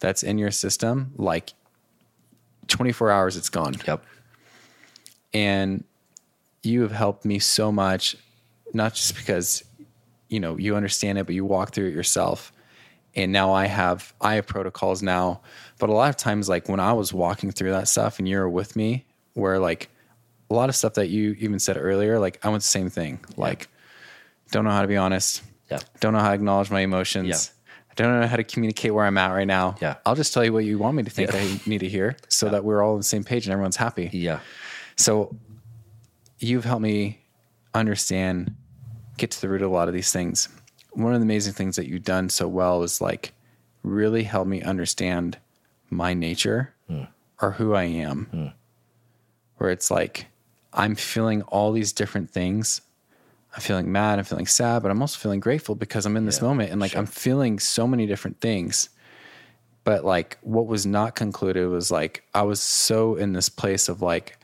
that's 0.00 0.22
in 0.24 0.38
your 0.38 0.50
system, 0.50 1.12
like 1.16 1.52
24 2.68 3.10
hours, 3.10 3.36
it's 3.36 3.48
gone. 3.48 3.74
Yep. 3.86 4.04
and 5.34 5.84
you 6.62 6.82
have 6.82 6.92
helped 6.92 7.24
me 7.24 7.38
so 7.38 7.70
much 7.70 8.16
not 8.72 8.94
just 8.94 9.14
because 9.16 9.62
you 10.28 10.40
know 10.40 10.56
you 10.56 10.76
understand 10.76 11.18
it 11.18 11.24
but 11.26 11.34
you 11.34 11.44
walk 11.44 11.72
through 11.72 11.86
it 11.88 11.94
yourself 11.94 12.52
and 13.14 13.32
now 13.32 13.52
i 13.52 13.66
have 13.66 14.12
i 14.20 14.34
have 14.34 14.46
protocols 14.46 15.02
now 15.02 15.40
but 15.78 15.88
a 15.88 15.92
lot 15.92 16.08
of 16.10 16.16
times 16.16 16.48
like 16.48 16.68
when 16.68 16.80
i 16.80 16.92
was 16.92 17.12
walking 17.12 17.50
through 17.50 17.70
that 17.70 17.88
stuff 17.88 18.18
and 18.18 18.28
you 18.28 18.36
were 18.36 18.48
with 18.48 18.76
me 18.76 19.04
where 19.34 19.58
like 19.58 19.88
a 20.50 20.54
lot 20.54 20.68
of 20.68 20.76
stuff 20.76 20.94
that 20.94 21.08
you 21.08 21.34
even 21.38 21.58
said 21.58 21.76
earlier 21.78 22.18
like 22.18 22.38
i 22.44 22.48
went 22.48 22.62
the 22.62 22.68
same 22.68 22.90
thing 22.90 23.18
like 23.36 23.68
don't 24.50 24.64
know 24.64 24.70
how 24.70 24.82
to 24.82 24.88
be 24.88 24.96
honest 24.96 25.42
Yeah. 25.70 25.78
don't 26.00 26.12
know 26.12 26.20
how 26.20 26.28
to 26.28 26.34
acknowledge 26.34 26.70
my 26.70 26.80
emotions 26.80 27.28
Yeah. 27.28 27.54
I 27.90 28.02
don't 28.02 28.20
know 28.20 28.28
how 28.28 28.36
to 28.36 28.44
communicate 28.44 28.94
where 28.94 29.04
I'm 29.04 29.18
at 29.18 29.32
right 29.32 29.44
now. 29.44 29.74
Yeah. 29.80 29.96
I'll 30.06 30.14
just 30.14 30.32
tell 30.32 30.44
you 30.44 30.52
what 30.52 30.64
you 30.64 30.78
want 30.78 30.96
me 30.96 31.02
to 31.02 31.10
think 31.10 31.32
Yeah. 31.32 31.40
I 31.40 31.60
need 31.66 31.78
to 31.80 31.88
hear 31.88 32.16
so 32.28 32.48
that 32.48 32.62
we're 32.62 32.80
all 32.80 32.92
on 32.92 32.98
the 32.98 33.02
same 33.02 33.24
page 33.24 33.44
and 33.46 33.52
everyone's 33.52 33.74
happy. 33.74 34.08
Yeah. 34.12 34.38
So 34.94 35.34
you've 36.38 36.64
helped 36.64 36.82
me 36.82 37.18
understand, 37.74 38.54
get 39.18 39.30
to 39.32 39.40
the 39.40 39.48
root 39.48 39.62
of 39.62 39.70
a 39.70 39.74
lot 39.74 39.88
of 39.88 39.94
these 39.94 40.12
things. 40.12 40.48
One 40.92 41.14
of 41.14 41.20
the 41.20 41.24
amazing 41.24 41.52
things 41.52 41.76
that 41.76 41.88
you've 41.88 42.04
done 42.04 42.28
so 42.28 42.48
well 42.48 42.82
is 42.82 43.00
like 43.00 43.32
really 43.82 44.24
help 44.24 44.46
me 44.48 44.62
understand 44.62 45.38
my 45.90 46.14
nature 46.14 46.74
hmm. 46.88 47.04
or 47.40 47.52
who 47.52 47.74
I 47.74 47.84
am. 47.84 48.26
Hmm. 48.30 48.46
Where 49.58 49.70
it's 49.70 49.90
like 49.90 50.26
I'm 50.72 50.94
feeling 50.94 51.42
all 51.42 51.72
these 51.72 51.92
different 51.92 52.30
things. 52.30 52.80
I'm 53.54 53.60
feeling 53.60 53.90
mad, 53.90 54.18
I'm 54.18 54.24
feeling 54.24 54.46
sad, 54.46 54.82
but 54.82 54.90
I'm 54.90 55.00
also 55.00 55.18
feeling 55.18 55.40
grateful 55.40 55.74
because 55.74 56.06
I'm 56.06 56.16
in 56.16 56.26
this 56.26 56.38
Yeah, 56.38 56.48
moment 56.48 56.70
and 56.70 56.80
like 56.80 56.92
sure. 56.92 57.00
I'm 57.00 57.06
feeling 57.06 57.58
so 57.58 57.86
many 57.86 58.06
different 58.06 58.40
things 58.40 58.88
but 59.88 60.04
like 60.04 60.36
what 60.42 60.66
was 60.66 60.84
not 60.84 61.14
concluded 61.14 61.66
was 61.66 61.90
like 61.90 62.22
I 62.34 62.42
was 62.42 62.60
so 62.60 63.14
in 63.14 63.32
this 63.32 63.48
place 63.48 63.88
of 63.88 64.02
like 64.02 64.38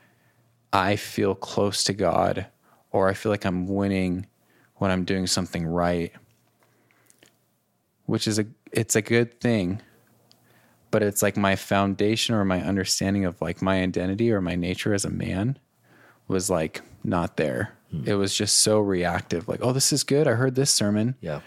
I 0.73 0.97
feel 0.97 1.35
close 1.35 1.85
to 1.85 1.93
God 1.93 2.47
or 2.93 3.11
I 3.11 3.13
feel 3.13 3.31
like 3.31 3.45
I'm 3.45 3.67
winning 3.69 4.25
when 4.85 4.93
I'm 4.93 5.05
doing 5.05 5.27
something 5.27 5.67
right 5.67 6.13
which 8.05 8.29
is 8.29 8.39
a 8.39 8.45
it's 8.71 8.95
a 8.95 9.01
good 9.01 9.41
thing 9.41 9.81
but 10.91 11.03
it's 11.03 11.23
like 11.23 11.39
my 11.39 11.57
foundation 11.57 12.35
or 12.35 12.45
my 12.45 12.63
understanding 12.63 13.25
of 13.25 13.41
like 13.41 13.63
my 13.63 13.81
identity 13.81 14.31
or 14.31 14.43
my 14.43 14.57
nature 14.57 14.93
as 14.93 15.07
a 15.07 15.11
man 15.11 15.59
was 16.29 16.51
like 16.51 16.83
not 17.03 17.39
there 17.39 17.73
hmm. 17.91 18.07
it 18.07 18.13
was 18.13 18.37
just 18.37 18.59
so 18.59 18.79
reactive 18.79 19.49
like 19.49 19.61
oh 19.63 19.73
this 19.73 19.91
is 19.91 20.05
good 20.05 20.29
I 20.29 20.33
heard 20.33 20.55
this 20.55 20.71
sermon 20.71 21.15
Yeah. 21.23 21.41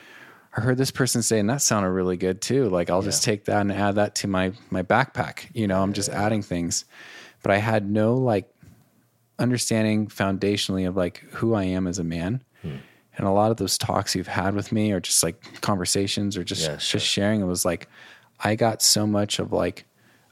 I 0.58 0.62
heard 0.62 0.80
this 0.80 0.90
person 0.90 1.22
saying 1.22 1.42
and 1.42 1.50
that 1.52 1.62
sounded 1.62 1.92
really 1.92 2.18
good 2.18 2.42
too. 2.42 2.68
Like 2.70 2.90
I'll 2.90 3.04
just 3.04 3.24
take 3.24 3.46
that 3.46 3.62
and 3.62 3.72
add 3.72 3.94
that 3.96 4.16
to 4.16 4.28
my 4.28 4.54
my 4.72 4.82
backpack. 4.82 5.52
You 5.54 5.68
know, 5.68 5.84
I'm 5.84 5.94
just 5.94 6.10
adding 6.10 6.42
things. 6.42 6.86
But 7.44 7.52
I 7.52 7.58
had 7.58 7.88
no 7.88 8.16
like 8.16 8.50
understanding 9.38 10.08
foundationally 10.08 10.88
of 10.88 10.98
like 10.98 11.20
who 11.34 11.54
I 11.54 11.66
am 11.66 11.86
as 11.86 12.00
a 12.00 12.04
man. 12.04 12.44
And 13.18 13.26
a 13.28 13.32
lot 13.32 13.50
of 13.52 13.58
those 13.58 13.78
talks 13.78 14.16
you've 14.16 14.28
had 14.28 14.54
with 14.54 14.72
me 14.72 14.92
or 14.92 15.00
just 15.00 15.24
like 15.24 15.62
conversations 15.62 16.38
or 16.38 16.44
just 16.44 16.62
Yeah, 16.62 16.78
sure. 16.78 17.00
just 17.00 17.06
sharing 17.06 17.42
it 17.42 17.46
was 17.46 17.66
like 17.66 17.90
I 18.40 18.56
got 18.56 18.82
so 18.84 19.08
much 19.08 19.40
of 19.40 19.52
like 19.52 19.86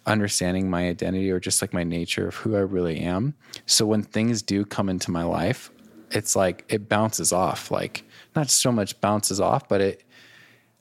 understanding 0.05 0.69
my 0.69 0.87
identity 0.87 1.31
or 1.31 1.39
just 1.39 1.61
like 1.63 1.73
my 1.73 1.83
nature 1.83 2.27
of 2.27 2.35
who 2.35 2.55
I 2.55 2.59
really 2.59 2.99
am. 2.99 3.33
So 3.65 3.87
when 3.87 4.03
things 4.03 4.43
do 4.43 4.63
come 4.63 4.87
into 4.87 5.09
my 5.09 5.23
life, 5.23 5.71
it's 6.11 6.35
like 6.35 6.63
it 6.69 6.87
bounces 6.87 7.33
off. 7.33 7.71
Like 7.71 8.03
not 8.35 8.51
so 8.51 8.71
much 8.71 9.01
bounces 9.01 9.41
off, 9.41 9.67
but 9.67 9.81
it 9.81 10.03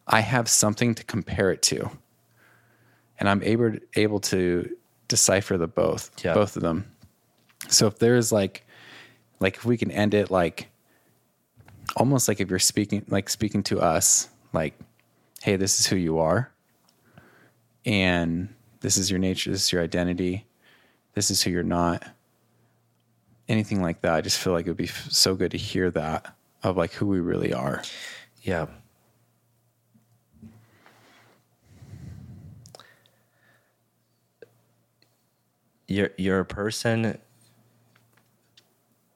I 0.07 0.21
have 0.21 0.47
something 0.51 0.95
to 0.97 1.05
compare 1.05 1.51
it 1.51 1.63
to. 1.63 1.91
And 3.19 3.29
I'm 3.31 3.43
able 3.43 3.73
able 3.97 4.21
to 4.21 4.77
decipher 5.09 5.57
the 5.57 5.67
both, 5.69 6.11
Yeah. 6.23 6.35
both 6.35 6.57
of 6.57 6.63
them. 6.63 6.91
So 7.69 7.87
if 7.87 7.99
there's 7.99 8.31
like, 8.33 8.67
like 9.41 9.57
if 9.57 9.65
we 9.65 9.79
can 9.79 9.91
end 9.91 10.13
it 10.13 10.31
like, 10.31 10.69
almost 11.97 12.29
like 12.29 12.41
if 12.41 12.51
you're 12.51 12.59
speaking, 12.59 13.05
like 13.09 13.29
speaking 13.29 13.63
to 13.65 13.81
us, 13.81 14.29
like, 14.53 14.79
hey, 15.43 15.57
this 15.57 15.81
is 15.81 15.87
who 15.87 15.97
you 15.97 16.19
are, 16.19 16.51
and 17.85 18.49
this 18.81 18.97
is 18.97 19.11
your 19.11 19.19
nature, 19.19 19.51
this 19.51 19.65
is 19.65 19.73
your 19.73 19.83
identity, 19.83 20.47
this 21.15 21.31
is 21.31 21.43
who 21.43 21.51
you're 21.51 21.63
not. 21.63 22.05
Anything 23.49 23.83
like 23.83 24.01
that, 24.03 24.15
I 24.15 24.21
just 24.21 24.39
feel 24.39 24.53
like 24.53 24.67
it 24.67 24.71
would 24.71 24.77
be 24.77 24.87
so 24.87 25.35
good 25.35 25.51
to 25.51 25.59
hear 25.59 25.91
that 25.91 26.35
of 26.63 26.77
like 26.77 26.93
who 26.93 27.07
we 27.07 27.21
really 27.21 27.53
are. 27.53 27.83
Yeah. 28.43 28.67
You're 35.87 36.11
you're 36.17 36.41
a 36.41 36.47
person 36.47 37.19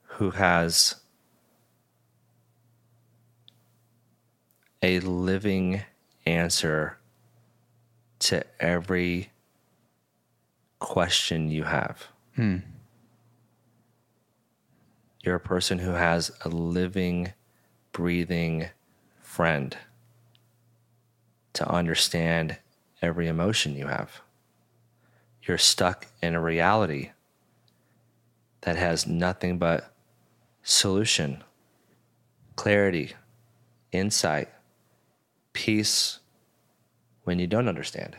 who 0.05 0.31
has 0.31 0.97
a 4.83 5.01
living 5.01 5.83
answer 6.27 6.99
to 8.21 8.45
every 8.61 9.31
question 10.79 11.51
you 11.51 11.65
have. 11.65 12.07
Hmm. 12.37 12.59
You're 15.23 15.37
a 15.37 15.41
person 15.41 15.79
who 15.81 15.91
has 15.91 16.31
a 16.45 16.49
living, 16.49 17.33
breathing 17.93 18.69
friend 19.21 19.77
to 21.55 21.69
understand 21.69 22.59
every 23.03 23.27
emotion 23.27 23.75
you 23.75 23.89
have. 23.89 24.23
You're 25.43 25.59
stuck 25.59 26.07
in 26.23 26.35
a 26.35 26.41
reality 26.41 27.11
that 28.61 28.77
has 28.77 29.07
nothing 29.07 29.59
but 29.59 29.93
solution, 30.63 31.43
clarity, 32.55 33.15
insight, 33.93 34.49
peace 35.53 36.21
when 37.25 37.39
you 37.39 37.47
don't 37.47 37.69
understand. 37.69 38.17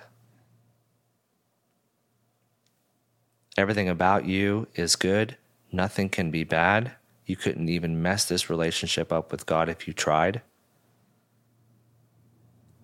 Everything 3.58 3.90
about 3.90 4.26
you 4.26 4.68
is 4.76 4.96
good. 4.96 5.36
Nothing 5.72 6.10
can 6.10 6.32
be 6.32 6.44
bad. 6.44 6.94
You 7.26 7.36
couldn't 7.36 7.70
even 7.70 8.02
mess 8.02 8.26
this 8.26 8.50
relationship 8.50 9.12
up 9.12 9.32
with 9.32 9.46
God 9.46 9.70
if 9.70 9.88
you 9.88 9.94
tried. 9.94 10.42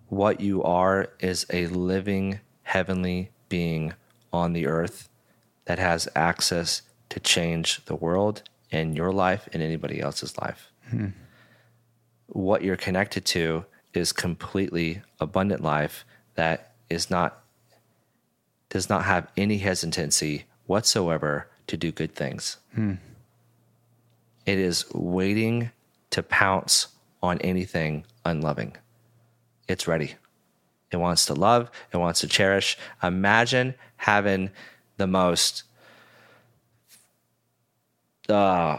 What 0.08 0.40
you 0.40 0.62
are 0.62 1.10
is 1.18 1.46
a 1.52 1.66
living 1.68 2.40
heavenly 2.62 3.30
being 3.48 3.94
on 4.32 4.52
the 4.52 4.66
earth 4.66 5.08
that 5.64 5.78
has 5.78 6.08
access 6.14 6.82
to 7.08 7.20
change 7.20 7.84
the 7.86 7.94
world 7.94 8.42
and 8.70 8.96
your 8.96 9.12
life 9.12 9.48
and 9.52 9.62
anybody 9.62 10.00
else's 10.00 10.36
life. 10.38 10.70
Hmm. 10.90 11.08
What 12.26 12.62
you're 12.62 12.76
connected 12.76 13.24
to 13.26 13.64
is 13.96 14.12
completely 14.12 15.02
abundant 15.20 15.62
life 15.62 16.04
that 16.34 16.72
is 16.90 17.10
not 17.10 17.42
does 18.68 18.88
not 18.88 19.04
have 19.04 19.28
any 19.36 19.58
hesitancy 19.58 20.44
whatsoever 20.66 21.48
to 21.68 21.76
do 21.76 21.92
good 21.92 22.14
things. 22.14 22.56
It 24.44 24.58
is 24.58 24.84
waiting 24.92 25.70
to 26.10 26.22
pounce 26.22 26.88
on 27.22 27.38
anything 27.40 28.04
unloving. 28.24 28.76
It's 29.68 29.86
ready. 29.88 30.14
It 30.90 30.96
wants 30.98 31.26
to 31.26 31.34
love, 31.34 31.70
it 31.92 31.96
wants 31.96 32.20
to 32.20 32.28
cherish. 32.28 32.76
Imagine 33.02 33.74
having 33.96 34.50
the 34.96 35.06
most 35.06 35.64
uh, 38.28 38.78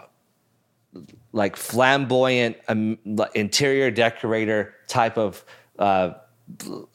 like 1.37 1.55
flamboyant 1.55 2.57
um, 2.67 2.97
interior 3.35 3.91
decorator 3.91 4.73
type 4.87 5.17
of 5.17 5.45
uh, 5.79 6.13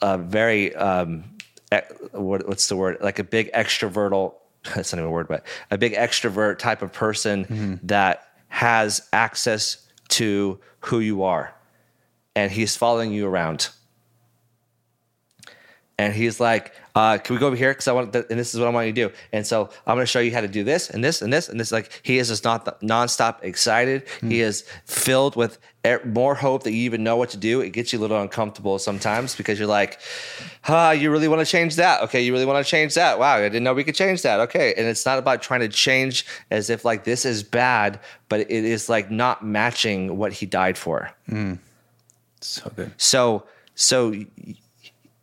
uh, 0.01 0.19
very 0.19 0.74
um, 0.74 1.24
what, 2.12 2.47
what's 2.47 2.69
the 2.69 2.77
word? 2.77 2.98
Like 3.01 3.19
a 3.19 3.24
big 3.24 3.52
extrovertal 3.52 4.35
that's 4.74 4.93
not 4.93 4.98
even 4.98 5.09
a 5.09 5.10
word 5.10 5.27
but 5.28 5.44
a 5.70 5.78
big 5.78 5.94
extrovert 5.94 6.59
type 6.59 6.82
of 6.82 6.93
person 6.93 7.81
that 7.85 8.28
has 8.48 9.09
access 9.12 9.89
to 10.09 10.60
who 10.81 11.01
you 11.01 11.23
are. 11.23 11.55
And 12.36 12.51
he's 12.51 12.77
following 12.77 13.12
you 13.12 13.27
around 13.27 13.70
and 16.03 16.12
he's 16.15 16.39
like, 16.41 16.74
uh, 16.95 17.19
"Can 17.19 17.35
we 17.37 17.41
go 17.41 17.47
over 17.47 17.57
here? 17.57 17.70
Because 17.73 17.89
I 17.89 17.93
want, 17.93 18.12
th- 18.12 18.27
and 18.31 18.39
this 18.41 18.55
is 18.55 18.61
what 18.61 18.66
I 18.69 18.70
want 18.70 18.87
you 18.89 18.93
to 18.93 19.09
do." 19.09 19.15
And 19.33 19.47
so 19.47 19.70
I'm 19.87 19.95
going 19.97 20.07
to 20.09 20.12
show 20.15 20.20
you 20.20 20.33
how 20.37 20.41
to 20.41 20.49
do 20.59 20.65
this 20.65 20.91
and 20.91 21.03
this 21.05 21.23
and 21.23 21.33
this 21.33 21.49
and 21.49 21.59
this. 21.61 21.70
Like 21.73 21.87
he 22.03 22.19
is 22.19 22.29
just 22.29 22.45
not 22.45 22.81
nonstop 22.81 23.37
excited. 23.43 23.99
He 24.20 24.41
is 24.41 24.65
filled 24.85 25.37
with 25.37 25.59
e- 25.87 26.05
more 26.05 26.35
hope 26.35 26.62
that 26.65 26.73
you 26.73 26.83
even 26.91 27.03
know 27.05 27.16
what 27.16 27.31
to 27.31 27.37
do. 27.37 27.61
It 27.61 27.70
gets 27.70 27.93
you 27.93 27.99
a 27.99 28.03
little 28.05 28.20
uncomfortable 28.20 28.79
sometimes 28.79 29.37
because 29.37 29.59
you're 29.59 29.69
like, 29.81 29.99
"Ah, 30.69 30.91
you 30.93 31.11
really 31.11 31.29
want 31.29 31.41
to 31.41 31.51
change 31.57 31.77
that? 31.77 32.03
Okay, 32.03 32.20
you 32.23 32.33
really 32.33 32.47
want 32.47 32.65
to 32.65 32.70
change 32.70 32.95
that? 32.95 33.19
Wow, 33.19 33.37
I 33.37 33.43
didn't 33.43 33.65
know 33.65 33.74
we 33.74 33.85
could 33.85 33.95
change 34.05 34.23
that. 34.23 34.41
Okay." 34.47 34.74
And 34.77 34.87
it's 34.87 35.07
not 35.07 35.19
about 35.19 35.43
trying 35.43 35.61
to 35.61 35.69
change 35.69 36.27
as 36.51 36.69
if 36.70 36.85
like 36.85 37.05
this 37.05 37.24
is 37.24 37.43
bad, 37.43 38.01
but 38.29 38.41
it 38.41 38.65
is 38.77 38.89
like 38.89 39.11
not 39.11 39.45
matching 39.45 40.16
what 40.19 40.33
he 40.33 40.47
died 40.47 40.77
for. 40.77 41.11
So 42.41 42.70
good. 42.77 42.91
So, 42.97 43.45
so 43.77 44.12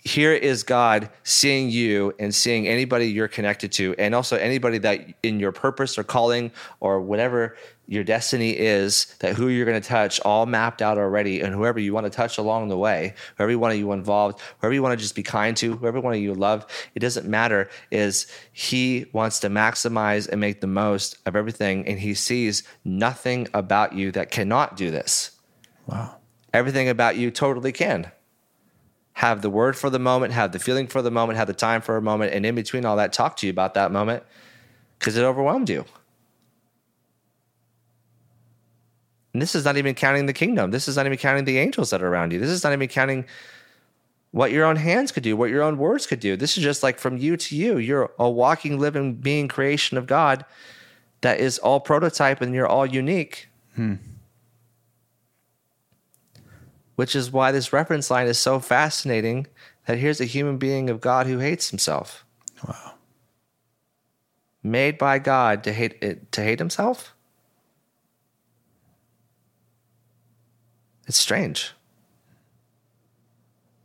here 0.10 0.34
is 0.34 0.64
God 0.64 1.10
seeing 1.23 1.69
you 1.69 2.14
and 2.18 2.34
seeing 2.34 2.68
anybody 2.68 3.06
you're 3.06 3.27
connected 3.27 3.72
to, 3.73 3.94
and 3.99 4.15
also 4.15 4.38
anybody 4.38 4.80
that 4.80 5.02
in 5.22 5.40
your 5.40 5.52
purpose 5.52 5.98
or 5.98 6.03
calling 6.03 6.52
or 6.80 6.99
whatever 6.99 7.56
your 7.88 8.03
destiny 8.03 8.57
is, 8.57 9.15
that 9.19 9.36
who 9.36 9.49
you're 9.49 9.65
going 9.65 9.80
to 9.80 9.88
touch, 9.88 10.19
all 10.22 10.45
mapped 10.45 10.81
out 10.81 10.98
already, 10.98 11.41
and 11.41 11.53
whoever 11.53 11.80
you 11.80 11.94
want 11.94 12.06
to 12.06 12.10
touch 12.10 12.38
along 12.40 12.69
the 12.69 12.77
way, 12.77 13.14
whoever 13.38 13.52
you 13.52 13.60
want 13.60 13.77
you 13.77 13.91
involved, 13.91 14.41
whoever 14.60 14.73
you 14.73 14.81
want 14.81 14.98
to 14.98 15.02
just 15.02 15.15
be 15.15 15.23
kind 15.23 15.56
to, 15.57 15.76
whoever 15.77 15.99
one 16.02 16.14
of 16.14 16.19
you 16.19 16.34
love, 16.34 16.65
it 16.95 16.99
doesn't 16.99 17.27
matter. 17.27 17.69
Is 17.91 18.26
He 18.52 19.06
wants 19.14 19.40
to 19.41 19.49
maximize 19.49 20.27
and 20.27 20.41
make 20.41 20.61
the 20.61 20.68
most 20.68 21.18
of 21.27 21.36
everything, 21.36 21.88
and 21.88 21.99
He 21.99 22.15
sees 22.15 22.64
nothing 22.84 23.48
about 23.53 23.94
you 23.94 24.11
that 24.14 24.31
cannot 24.31 24.76
do 24.76 24.90
this 24.90 25.31
Wow. 25.86 26.15
everything 26.52 26.90
about 26.90 27.15
you 27.15 27.30
totally 27.31 27.72
can 27.72 28.11
have 29.19 29.41
the 29.41 29.49
word 29.49 29.75
for 29.75 29.89
the 29.89 29.99
moment 29.99 30.31
have 30.31 30.53
the 30.53 30.59
feeling 30.59 30.87
for 30.87 31.01
the 31.01 31.11
moment 31.11 31.35
have 31.35 31.45
the 31.45 31.53
time 31.53 31.81
for 31.81 31.97
a 31.97 32.01
moment 32.01 32.33
and 32.33 32.45
in 32.45 32.55
between 32.55 32.85
all 32.85 32.95
that 32.95 33.11
talk 33.11 33.35
to 33.35 33.45
you 33.45 33.49
about 33.49 33.73
that 33.73 33.91
moment 33.91 34.23
because 34.97 35.17
it 35.17 35.23
overwhelmed 35.23 35.69
you. 35.69 35.83
And 39.33 39.41
this 39.41 39.55
is 39.55 39.65
not 39.65 39.75
even 39.75 39.93
counting 39.93 40.25
the 40.25 40.31
kingdom. 40.31 40.71
This 40.71 40.87
is 40.87 40.95
not 40.95 41.05
even 41.05 41.17
counting 41.17 41.43
the 41.43 41.57
angels 41.57 41.89
that 41.89 42.01
are 42.01 42.07
around 42.07 42.31
you. 42.31 42.39
This 42.39 42.49
is 42.49 42.63
not 42.63 42.71
even 42.71 42.87
counting 42.87 43.25
what 44.31 44.51
your 44.51 44.63
own 44.63 44.77
hands 44.77 45.11
could 45.11 45.23
do 45.23 45.35
what 45.35 45.49
your 45.49 45.63
own 45.63 45.77
words 45.77 46.07
could 46.07 46.21
do. 46.21 46.37
This 46.37 46.57
is 46.57 46.63
just 46.63 46.81
like 46.81 46.97
from 46.97 47.17
you 47.17 47.35
to 47.35 47.57
you. 47.57 47.77
You're 47.77 48.11
a 48.19 48.29
walking 48.29 48.79
living 48.79 49.15
being 49.15 49.49
creation 49.49 49.97
of 49.97 50.07
god 50.07 50.45
that 51.19 51.41
is 51.41 51.59
all 51.59 51.81
prototype 51.81 52.39
and 52.39 52.55
you're 52.55 52.67
all 52.67 52.85
unique 52.85 53.49
hmm. 53.75 53.95
Which 56.99 57.15
is 57.15 57.31
why 57.31 57.49
this 57.49 57.71
reference 57.71 58.11
line 58.11 58.27
is 58.27 58.38
so 58.38 58.59
fascinating 58.59 59.47
that 59.85 59.97
here's 59.97 60.19
a 60.19 60.26
human 60.26 60.57
being 60.57 60.89
of 60.89 60.99
God 60.99 61.27
who 61.27 61.38
hates 61.38 61.69
himself. 61.69 62.26
Wow. 62.67 62.95
Made 64.61 64.97
by 64.97 65.17
God 65.17 65.63
to 65.63 65.71
hate 65.71 65.97
it, 66.01 66.30
to 66.34 66.43
hate 66.43 66.59
himself? 66.59 67.15
It's 71.07 71.15
strange. 71.15 71.71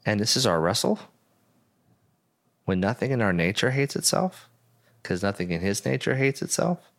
And 0.05 0.19
this 0.19 0.37
is 0.37 0.45
our 0.45 0.61
wrestle. 0.61 0.99
When 2.65 2.81
nothing 2.81 3.13
in 3.13 3.23
our 3.23 3.33
nature 3.33 3.71
hates 3.71 3.95
itself, 3.95 4.49
because 5.01 5.23
nothing 5.23 5.53
in 5.53 5.61
his 5.61 5.85
nature 5.85 6.17
hates 6.17 6.43
itself. 6.43 6.91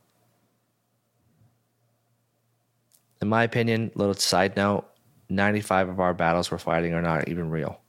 In 3.21 3.27
my 3.27 3.43
opinion, 3.43 3.91
little 3.95 4.13
side 4.13 4.55
note, 4.55 4.89
95 5.29 5.89
of 5.89 5.99
our 5.99 6.13
battles 6.13 6.51
we're 6.51 6.57
fighting 6.57 6.93
are 6.93 7.01
not 7.01 7.27
even 7.27 7.49
real. 7.49 7.79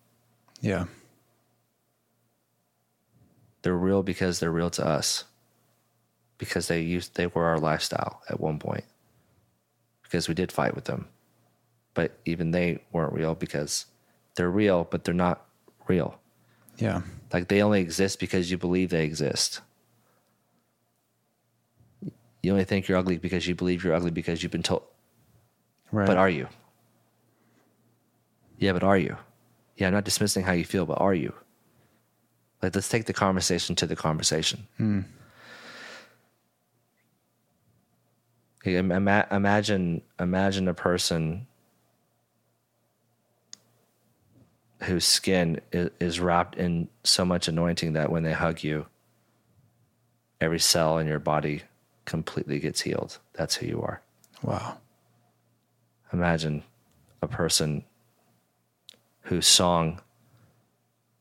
Yeah. 0.60 0.86
They're 3.62 3.74
real 3.74 4.02
because 4.02 4.40
they're 4.40 4.50
real 4.50 4.70
to 4.70 4.86
us. 4.86 5.24
Because 6.38 6.68
they 6.68 6.80
used 6.80 7.14
they 7.16 7.26
were 7.26 7.44
our 7.44 7.58
lifestyle 7.58 8.22
at 8.28 8.40
one 8.40 8.58
point. 8.58 8.84
Because 10.02 10.28
we 10.28 10.34
did 10.34 10.52
fight 10.52 10.74
with 10.74 10.84
them. 10.84 11.08
But 11.94 12.18
even 12.24 12.50
they 12.50 12.82
weren't 12.92 13.12
real 13.12 13.34
because 13.34 13.86
they're 14.36 14.50
real, 14.50 14.86
but 14.90 15.04
they're 15.04 15.14
not 15.14 15.46
real. 15.88 16.18
Yeah. 16.76 17.02
Like 17.32 17.48
they 17.48 17.62
only 17.62 17.80
exist 17.80 18.20
because 18.20 18.50
you 18.50 18.58
believe 18.58 18.90
they 18.90 19.04
exist. 19.04 19.60
You 22.42 22.52
only 22.52 22.64
think 22.64 22.86
you're 22.86 22.98
ugly 22.98 23.18
because 23.18 23.48
you 23.48 23.54
believe 23.54 23.82
you're 23.82 23.94
ugly 23.94 24.10
because 24.10 24.42
you've 24.42 24.52
been 24.52 24.62
told. 24.62 24.82
Right. 25.90 26.06
But 26.06 26.18
are 26.18 26.30
you? 26.30 26.48
Yeah, 28.58 28.72
but 28.72 28.82
are 28.82 28.98
you? 28.98 29.16
Yeah, 29.76 29.88
I'm 29.88 29.92
not 29.92 30.04
dismissing 30.04 30.44
how 30.44 30.52
you 30.52 30.64
feel, 30.64 30.86
but 30.86 31.00
are 31.00 31.14
you? 31.14 31.34
Like, 32.62 32.74
let's 32.74 32.88
take 32.88 33.04
the 33.04 33.12
conversation 33.12 33.76
to 33.76 33.86
the 33.86 33.96
conversation. 33.96 34.66
Hmm. 34.78 35.00
Okay, 38.62 38.76
ima- 38.76 39.26
imagine, 39.30 40.02
imagine 40.18 40.66
a 40.66 40.74
person 40.74 41.46
whose 44.82 45.04
skin 45.04 45.60
is, 45.72 45.90
is 46.00 46.20
wrapped 46.20 46.56
in 46.56 46.88
so 47.04 47.24
much 47.24 47.48
anointing 47.48 47.92
that 47.92 48.10
when 48.10 48.22
they 48.22 48.32
hug 48.32 48.62
you, 48.62 48.86
every 50.40 50.58
cell 50.58 50.98
in 50.98 51.06
your 51.06 51.18
body 51.18 51.62
completely 52.04 52.58
gets 52.58 52.80
healed. 52.80 53.18
That's 53.34 53.56
who 53.56 53.66
you 53.66 53.82
are. 53.82 54.00
Wow. 54.42 54.78
Imagine 56.12 56.62
a 57.22 57.28
person 57.28 57.84
whose 59.26 59.46
song 59.46 60.00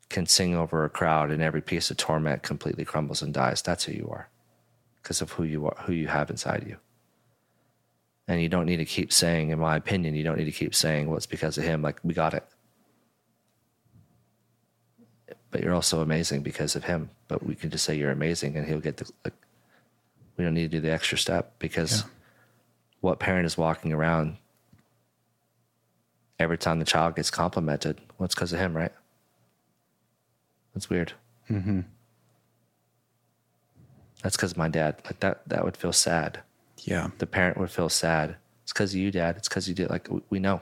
can 0.09 0.25
sing 0.25 0.55
over 0.55 0.85
a 0.85 0.89
crowd 0.89 1.31
and 1.31 1.41
every 1.41 1.61
piece 1.61 1.89
of 1.91 1.97
torment 1.97 2.43
completely 2.43 2.85
crumbles 2.85 3.21
and 3.21 3.33
dies. 3.33 3.61
That's 3.61 3.85
who 3.85 3.93
you 3.93 4.07
are 4.11 4.29
because 5.01 5.21
of 5.21 5.31
who 5.33 5.43
you 5.43 5.65
are, 5.65 5.75
who 5.85 5.93
you 5.93 6.07
have 6.07 6.29
inside 6.29 6.65
you. 6.67 6.77
And 8.27 8.41
you 8.41 8.49
don't 8.49 8.65
need 8.65 8.77
to 8.77 8.85
keep 8.85 9.11
saying, 9.13 9.49
in 9.49 9.59
my 9.59 9.75
opinion, 9.75 10.15
you 10.15 10.23
don't 10.23 10.37
need 10.37 10.45
to 10.45 10.51
keep 10.51 10.73
saying, 10.73 11.07
well, 11.07 11.17
it's 11.17 11.25
because 11.25 11.57
of 11.57 11.63
him. 11.63 11.81
Like, 11.81 11.99
we 12.03 12.13
got 12.13 12.33
it. 12.33 12.43
But 15.51 15.61
you're 15.61 15.73
also 15.73 16.01
amazing 16.01 16.41
because 16.41 16.75
of 16.75 16.83
him. 16.83 17.09
But 17.27 17.43
we 17.45 17.55
can 17.55 17.69
just 17.69 17.85
say 17.85 17.95
you're 17.95 18.11
amazing 18.11 18.55
and 18.57 18.67
he'll 18.67 18.79
get 18.79 18.97
the, 18.97 19.11
like, 19.23 19.33
we 20.37 20.43
don't 20.43 20.53
need 20.53 20.71
to 20.71 20.77
do 20.77 20.81
the 20.81 20.91
extra 20.91 21.17
step 21.17 21.53
because 21.59 22.01
Yeah. 22.01 22.07
what 23.01 23.19
parent 23.19 23.45
is 23.45 23.57
walking 23.57 23.93
around 23.93 24.37
every 26.39 26.57
time 26.57 26.79
the 26.79 26.85
child 26.85 27.15
gets 27.15 27.29
complimented? 27.31 27.99
Well, 28.17 28.25
it's 28.25 28.35
because 28.35 28.53
of 28.53 28.59
him, 28.59 28.75
right? 28.75 28.91
That's 30.73 30.89
weird. 30.89 31.13
Mm-hmm. 31.49 31.81
That's 34.23 34.35
because 34.35 34.57
my 34.57 34.69
dad. 34.69 35.01
Like 35.05 35.19
that. 35.21 35.47
That 35.47 35.63
would 35.63 35.77
feel 35.77 35.93
sad. 35.93 36.39
Yeah. 36.79 37.09
The 37.19 37.27
parent 37.27 37.57
would 37.57 37.71
feel 37.71 37.89
sad. 37.89 38.35
It's 38.63 38.73
because 38.73 38.93
of 38.93 38.99
you, 38.99 39.11
dad. 39.11 39.37
It's 39.37 39.47
because 39.47 39.67
you 39.69 39.75
did. 39.75 39.89
Like 39.89 40.09
we, 40.09 40.21
we 40.29 40.39
know. 40.39 40.61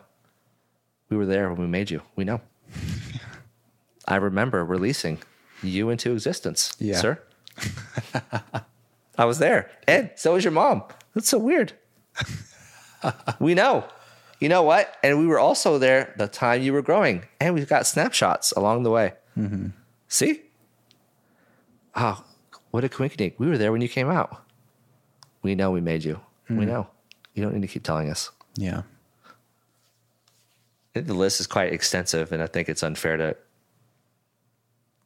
We 1.10 1.18
were 1.18 1.26
there 1.26 1.50
when 1.50 1.60
we 1.62 1.68
made 1.68 1.90
you. 1.90 2.02
We 2.16 2.24
know. 2.24 2.42
I 4.08 4.18
remember 4.18 4.66
releasing 4.66 5.20
you 5.62 5.90
into 5.90 6.12
existence, 6.12 6.76
Yeah. 6.80 6.98
sir. 6.98 7.20
I 9.18 9.26
was 9.26 9.38
there, 9.40 9.70
and 9.88 10.10
so 10.16 10.34
was 10.34 10.44
your 10.44 10.52
mom. 10.52 10.84
That's 11.14 11.30
so 11.30 11.38
weird. 11.38 11.72
we 13.40 13.54
know. 13.54 13.86
You 14.44 14.50
know 14.50 14.64
what? 14.64 14.94
And 15.02 15.20
we 15.20 15.26
were 15.26 15.40
also 15.40 15.78
there 15.78 16.14
the 16.18 16.28
time 16.28 16.62
you 16.62 16.74
were 16.74 16.82
growing, 16.82 17.24
and 17.40 17.54
we've 17.54 17.70
got 17.70 17.88
snapshots 17.88 18.52
along 18.52 18.84
the 18.84 18.90
way. 18.90 19.14
Mm-hmm. 19.38 19.68
See? 20.10 20.42
Oh, 21.96 22.22
what 22.72 22.84
a 22.84 22.90
coincidence. 22.90 23.36
We 23.38 23.48
were 23.48 23.58
there 23.58 23.72
when 23.72 23.80
you 23.80 23.88
came 23.88 24.10
out. 24.10 24.44
We 25.44 25.56
know 25.56 25.72
we 25.72 25.80
made 25.80 26.04
you. 26.04 26.20
We 26.50 26.66
mm. 26.66 26.68
know. 26.68 26.88
You 27.34 27.42
don't 27.42 27.54
need 27.54 27.62
to 27.62 27.70
keep 27.70 27.84
telling 27.84 28.10
us. 28.10 28.32
Yeah. 28.56 28.82
The 30.92 31.14
list 31.14 31.40
is 31.40 31.48
quite 31.48 31.72
extensive, 31.72 32.34
and 32.34 32.44
I 32.44 32.48
think 32.48 32.68
it's 32.68 32.84
unfair 32.84 33.16
to 33.16 33.38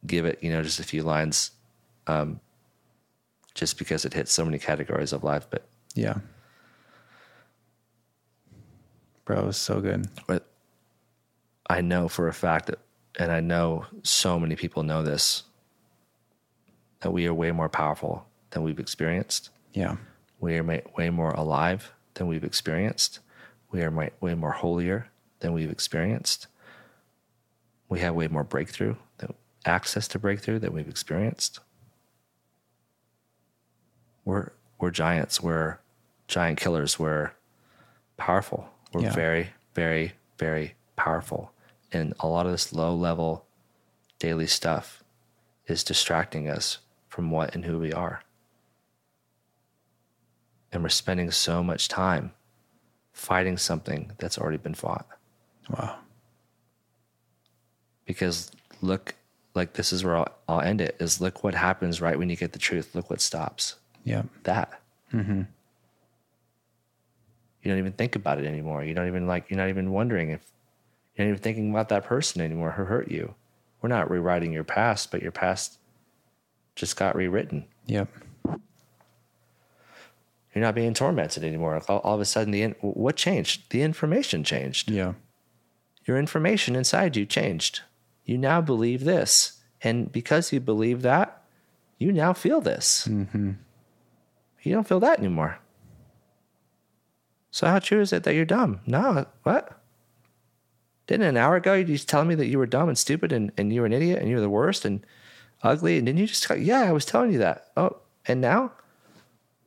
give 0.04 0.24
it, 0.24 0.42
you 0.42 0.50
know, 0.50 0.64
just 0.64 0.80
a 0.80 0.82
few 0.82 1.04
lines, 1.04 1.52
um, 2.08 2.40
just 3.54 3.78
because 3.78 4.04
it 4.04 4.14
hits 4.14 4.32
so 4.32 4.44
many 4.44 4.58
categories 4.58 5.12
of 5.12 5.22
life. 5.22 5.46
But 5.48 5.68
Yeah. 5.94 6.16
Bro, 9.28 9.40
it 9.40 9.44
was 9.44 9.58
so 9.58 9.82
good. 9.82 10.08
but 10.26 10.46
I 11.68 11.82
know 11.82 12.08
for 12.08 12.28
a 12.28 12.32
fact 12.32 12.68
that, 12.68 12.78
and 13.18 13.30
I 13.30 13.40
know 13.40 13.84
so 14.02 14.40
many 14.40 14.56
people 14.56 14.82
know 14.82 15.02
this, 15.02 15.42
that 17.00 17.10
we 17.10 17.26
are 17.26 17.34
way 17.34 17.52
more 17.52 17.68
powerful 17.68 18.26
than 18.52 18.62
we've 18.62 18.78
experienced. 18.80 19.50
Yeah. 19.74 19.96
We 20.40 20.56
are 20.56 20.62
ma- 20.62 20.78
way 20.96 21.10
more 21.10 21.32
alive 21.32 21.92
than 22.14 22.26
we've 22.26 22.42
experienced. 22.42 23.18
We 23.70 23.82
are 23.82 23.90
way 23.90 24.34
more 24.34 24.52
holier 24.52 25.08
than 25.40 25.52
we've 25.52 25.70
experienced. 25.70 26.46
We 27.90 28.00
have 28.00 28.14
way 28.14 28.28
more 28.28 28.44
breakthrough, 28.44 28.94
than, 29.18 29.34
access 29.66 30.08
to 30.08 30.18
breakthrough 30.18 30.58
than 30.58 30.72
we've 30.72 30.88
experienced. 30.88 31.60
We're 34.24 34.52
we're 34.78 34.90
giants. 34.90 35.42
We're 35.42 35.80
giant 36.28 36.58
killers. 36.58 36.98
We're 36.98 37.32
powerful. 38.16 38.70
We're 38.92 39.02
Yeah. 39.02 39.12
very, 39.14 39.50
very, 39.74 40.12
very 40.38 40.74
powerful. 40.96 41.52
And 41.92 42.14
a 42.20 42.26
lot 42.26 42.46
of 42.46 42.52
this 42.52 42.72
low 42.72 42.94
level 42.94 43.46
daily 44.18 44.46
stuff 44.46 45.02
is 45.66 45.84
distracting 45.84 46.48
us 46.48 46.78
from 47.08 47.30
what 47.30 47.54
and 47.54 47.64
who 47.64 47.78
we 47.78 47.92
are 47.92 48.22
and 50.72 50.82
we're 50.82 50.88
spending 50.88 51.30
so 51.30 51.62
much 51.62 51.88
time 51.88 52.32
fighting 53.12 53.56
something 53.56 54.12
that's 54.18 54.38
already 54.38 54.58
been 54.58 54.74
fought. 54.74 55.06
Wow. 55.70 55.98
Because 58.04 58.50
look, 58.80 59.14
like 59.54 59.74
this 59.74 59.92
is 59.92 60.04
where 60.04 60.16
I'll, 60.16 60.32
I'll 60.48 60.60
end 60.60 60.80
it 60.80 60.96
is 61.00 61.20
look 61.20 61.42
what 61.42 61.54
happens 61.54 62.00
right 62.00 62.18
when 62.18 62.30
you 62.30 62.36
get 62.36 62.52
the 62.52 62.58
truth. 62.58 62.94
Look 62.94 63.10
what 63.10 63.20
stops 63.20 63.76
Yeah. 64.04 64.22
that. 64.44 64.80
Mm-hmm. 65.12 65.42
You 67.68 67.74
don't 67.74 67.80
even 67.80 67.92
think 67.92 68.16
about 68.16 68.38
it 68.38 68.46
anymore. 68.46 68.82
You 68.82 68.94
don't 68.94 69.08
even 69.08 69.26
like, 69.26 69.50
you're 69.50 69.58
not 69.58 69.68
even 69.68 69.90
wondering 69.92 70.30
if 70.30 70.40
you're 71.14 71.26
not 71.26 71.32
even 71.32 71.42
thinking 71.42 71.68
about 71.70 71.90
that 71.90 72.06
person 72.06 72.40
anymore 72.40 72.70
who 72.70 72.84
hurt 72.84 73.10
you. 73.10 73.34
We're 73.82 73.90
not 73.90 74.10
rewriting 74.10 74.54
your 74.54 74.64
past, 74.64 75.10
but 75.10 75.20
your 75.20 75.32
past 75.32 75.78
just 76.76 76.96
got 76.96 77.14
rewritten. 77.14 77.66
Yep. 77.84 78.08
You're 80.54 80.64
not 80.64 80.74
being 80.74 80.94
tormented 80.94 81.44
anymore. 81.44 81.82
All, 81.88 81.98
all 81.98 82.14
of 82.14 82.22
a 82.22 82.24
sudden, 82.24 82.52
the 82.52 82.62
in, 82.62 82.74
what 82.80 83.16
changed? 83.16 83.68
The 83.68 83.82
information 83.82 84.44
changed. 84.44 84.90
Yeah. 84.90 85.12
your 86.08 86.16
information 86.16 86.74
inside 86.74 87.16
you 87.16 87.26
changed. 87.26 87.82
You 88.24 88.38
now 88.38 88.60
believe 88.62 89.04
this. 89.04 89.60
And 89.82 90.10
because 90.10 90.52
you 90.52 90.58
believe 90.58 91.02
that, 91.02 91.42
you 91.98 92.10
now 92.10 92.32
feel 92.32 92.60
this. 92.60 93.06
Mm-hmm. 93.08 93.52
You 94.62 94.72
don't 94.74 94.88
feel 94.88 95.00
that 95.00 95.18
anymore. 95.18 95.58
So, 97.50 97.66
how 97.66 97.78
true 97.78 98.00
is 98.00 98.12
it 98.12 98.24
that 98.24 98.34
you're 98.34 98.44
dumb? 98.44 98.80
No, 98.86 99.26
what? 99.42 99.80
Didn't 101.06 101.26
an 101.26 101.36
hour 101.38 101.56
ago 101.56 101.74
you 101.74 101.84
just 101.84 102.08
tell 102.08 102.24
me 102.24 102.34
that 102.34 102.46
you 102.48 102.58
were 102.58 102.66
dumb 102.66 102.88
and 102.88 102.98
stupid 102.98 103.32
and, 103.32 103.50
and 103.56 103.72
you 103.72 103.80
were 103.80 103.86
an 103.86 103.94
idiot 103.94 104.18
and 104.20 104.28
you 104.28 104.34
were 104.36 104.42
the 104.42 104.50
worst 104.50 104.84
and 104.84 105.04
ugly? 105.62 105.96
And 105.96 106.04
didn't 106.06 106.18
you 106.20 106.26
just, 106.26 106.48
yeah, 106.58 106.82
I 106.82 106.92
was 106.92 107.06
telling 107.06 107.32
you 107.32 107.38
that. 107.38 107.68
Oh, 107.76 107.96
and 108.26 108.40
now? 108.42 108.72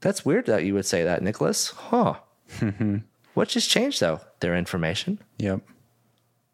That's 0.01 0.23
weird 0.25 0.45
that 0.45 0.63
you 0.65 0.75
would 0.75 0.85
say 0.85 1.03
that, 1.03 1.23
Nicholas. 1.23 1.69
Huh. 1.69 2.15
what 3.33 3.47
just 3.49 3.69
changed 3.71 3.99
though? 3.99 4.21
Their 4.39 4.55
information 4.55 5.19
Yep. 5.39 5.61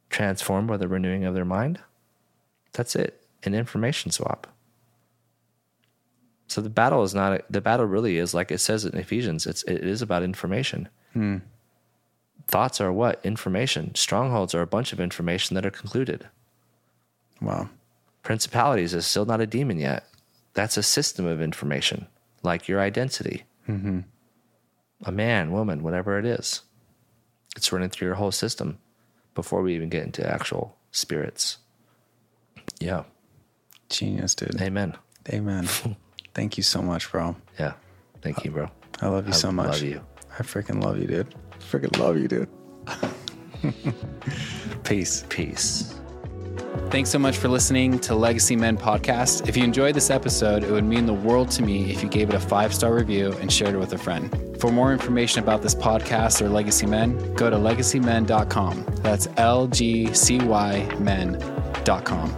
transformed 0.09 0.67
by 0.69 0.77
the 0.77 0.87
renewing 0.87 1.25
of 1.25 1.33
their 1.33 1.45
mind. 1.45 1.79
That's 2.71 2.95
it. 2.95 3.21
An 3.43 3.53
information 3.53 4.11
swap. 4.11 4.47
So 6.47 6.61
the 6.61 6.69
battle 6.69 7.03
is 7.03 7.13
not 7.13 7.41
the 7.51 7.59
battle 7.61 7.85
really 7.85 8.17
is 8.17 8.33
like 8.33 8.51
it 8.51 8.59
says 8.59 8.85
in 8.85 8.97
Ephesians. 8.97 9.45
It's 9.45 9.63
it 9.63 9.83
is 9.83 10.01
about 10.01 10.23
information. 10.23 10.87
Thoughts 12.47 12.79
are 12.79 12.93
what 12.93 13.19
information. 13.25 13.93
Strongholds 13.95 14.55
are 14.55 14.61
a 14.61 14.67
bunch 14.67 14.93
of 14.93 14.99
information 14.99 15.55
that 15.55 15.65
are 15.65 15.71
concluded. 15.71 16.27
Wow. 17.41 17.69
Principalities 18.23 18.93
is 18.93 19.05
still 19.05 19.25
not 19.25 19.41
a 19.41 19.47
demon 19.47 19.79
yet. 19.79 20.07
That's 20.53 20.77
a 20.77 20.83
system 20.83 21.25
of 21.25 21.41
information, 21.41 22.07
like 22.43 22.67
your 22.67 22.79
identity. 22.79 23.43
Mm-hmm. 23.67 23.99
A 25.05 25.11
man, 25.11 25.51
woman, 25.51 25.83
whatever 25.83 26.17
it 26.17 26.25
is. 26.25 26.61
It's 27.55 27.71
running 27.71 27.89
through 27.89 28.07
your 28.07 28.15
whole 28.15 28.31
system 28.31 28.79
before 29.35 29.61
we 29.61 29.75
even 29.75 29.89
get 29.89 30.03
into 30.03 30.27
actual 30.27 30.75
spirits. 30.91 31.57
Yeah. 32.79 33.03
Genius, 33.89 34.35
dude. 34.35 34.59
Amen. 34.61 34.95
Amen. 35.29 35.67
Thank 36.33 36.57
you 36.57 36.63
so 36.63 36.81
much, 36.81 37.11
bro. 37.11 37.35
Yeah. 37.59 37.73
Thank 38.21 38.43
you, 38.43 38.51
bro. 38.51 38.69
I 39.01 39.07
love 39.07 39.27
you 39.27 39.33
so 39.33 39.49
I 39.49 39.51
much. 39.51 39.67
love 39.67 39.83
you. 39.83 40.01
I 40.39 40.43
freaking 40.43 40.83
love 40.83 40.99
you, 40.99 41.07
dude. 41.07 41.33
Freaking 41.59 41.97
love 41.97 42.17
you, 42.17 42.27
dude. 42.27 42.49
Peace. 44.83 45.25
Peace. 45.29 45.95
Thanks 46.89 47.09
so 47.09 47.19
much 47.19 47.35
for 47.37 47.49
listening 47.49 47.99
to 47.99 48.15
Legacy 48.15 48.55
Men 48.55 48.77
podcast. 48.77 49.49
If 49.49 49.57
you 49.57 49.63
enjoyed 49.63 49.93
this 49.93 50.09
episode, 50.09 50.63
it 50.63 50.71
would 50.71 50.85
mean 50.85 51.05
the 51.05 51.13
world 51.13 51.51
to 51.51 51.63
me 51.63 51.91
if 51.91 52.01
you 52.01 52.07
gave 52.07 52.29
it 52.29 52.35
a 52.35 52.39
five 52.39 52.73
star 52.73 52.93
review 52.93 53.33
and 53.41 53.51
shared 53.51 53.75
it 53.75 53.77
with 53.77 53.91
a 53.93 53.97
friend. 53.97 54.57
For 54.61 54.71
more 54.71 54.93
information 54.93 55.43
about 55.43 55.61
this 55.61 55.75
podcast 55.75 56.41
or 56.41 56.47
Legacy 56.47 56.85
Men, 56.85 57.33
go 57.33 57.49
to 57.49 57.57
legacymen.com. 57.57 58.85
That's 59.01 59.27
L 59.35 59.67
G 59.67 60.13
C 60.13 60.39
Y 60.39 60.95
men.com. 60.99 62.29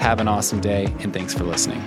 Have 0.00 0.20
an 0.20 0.28
awesome 0.28 0.60
day 0.60 0.84
and 1.00 1.12
thanks 1.14 1.32
for 1.32 1.44
listening. 1.44 1.82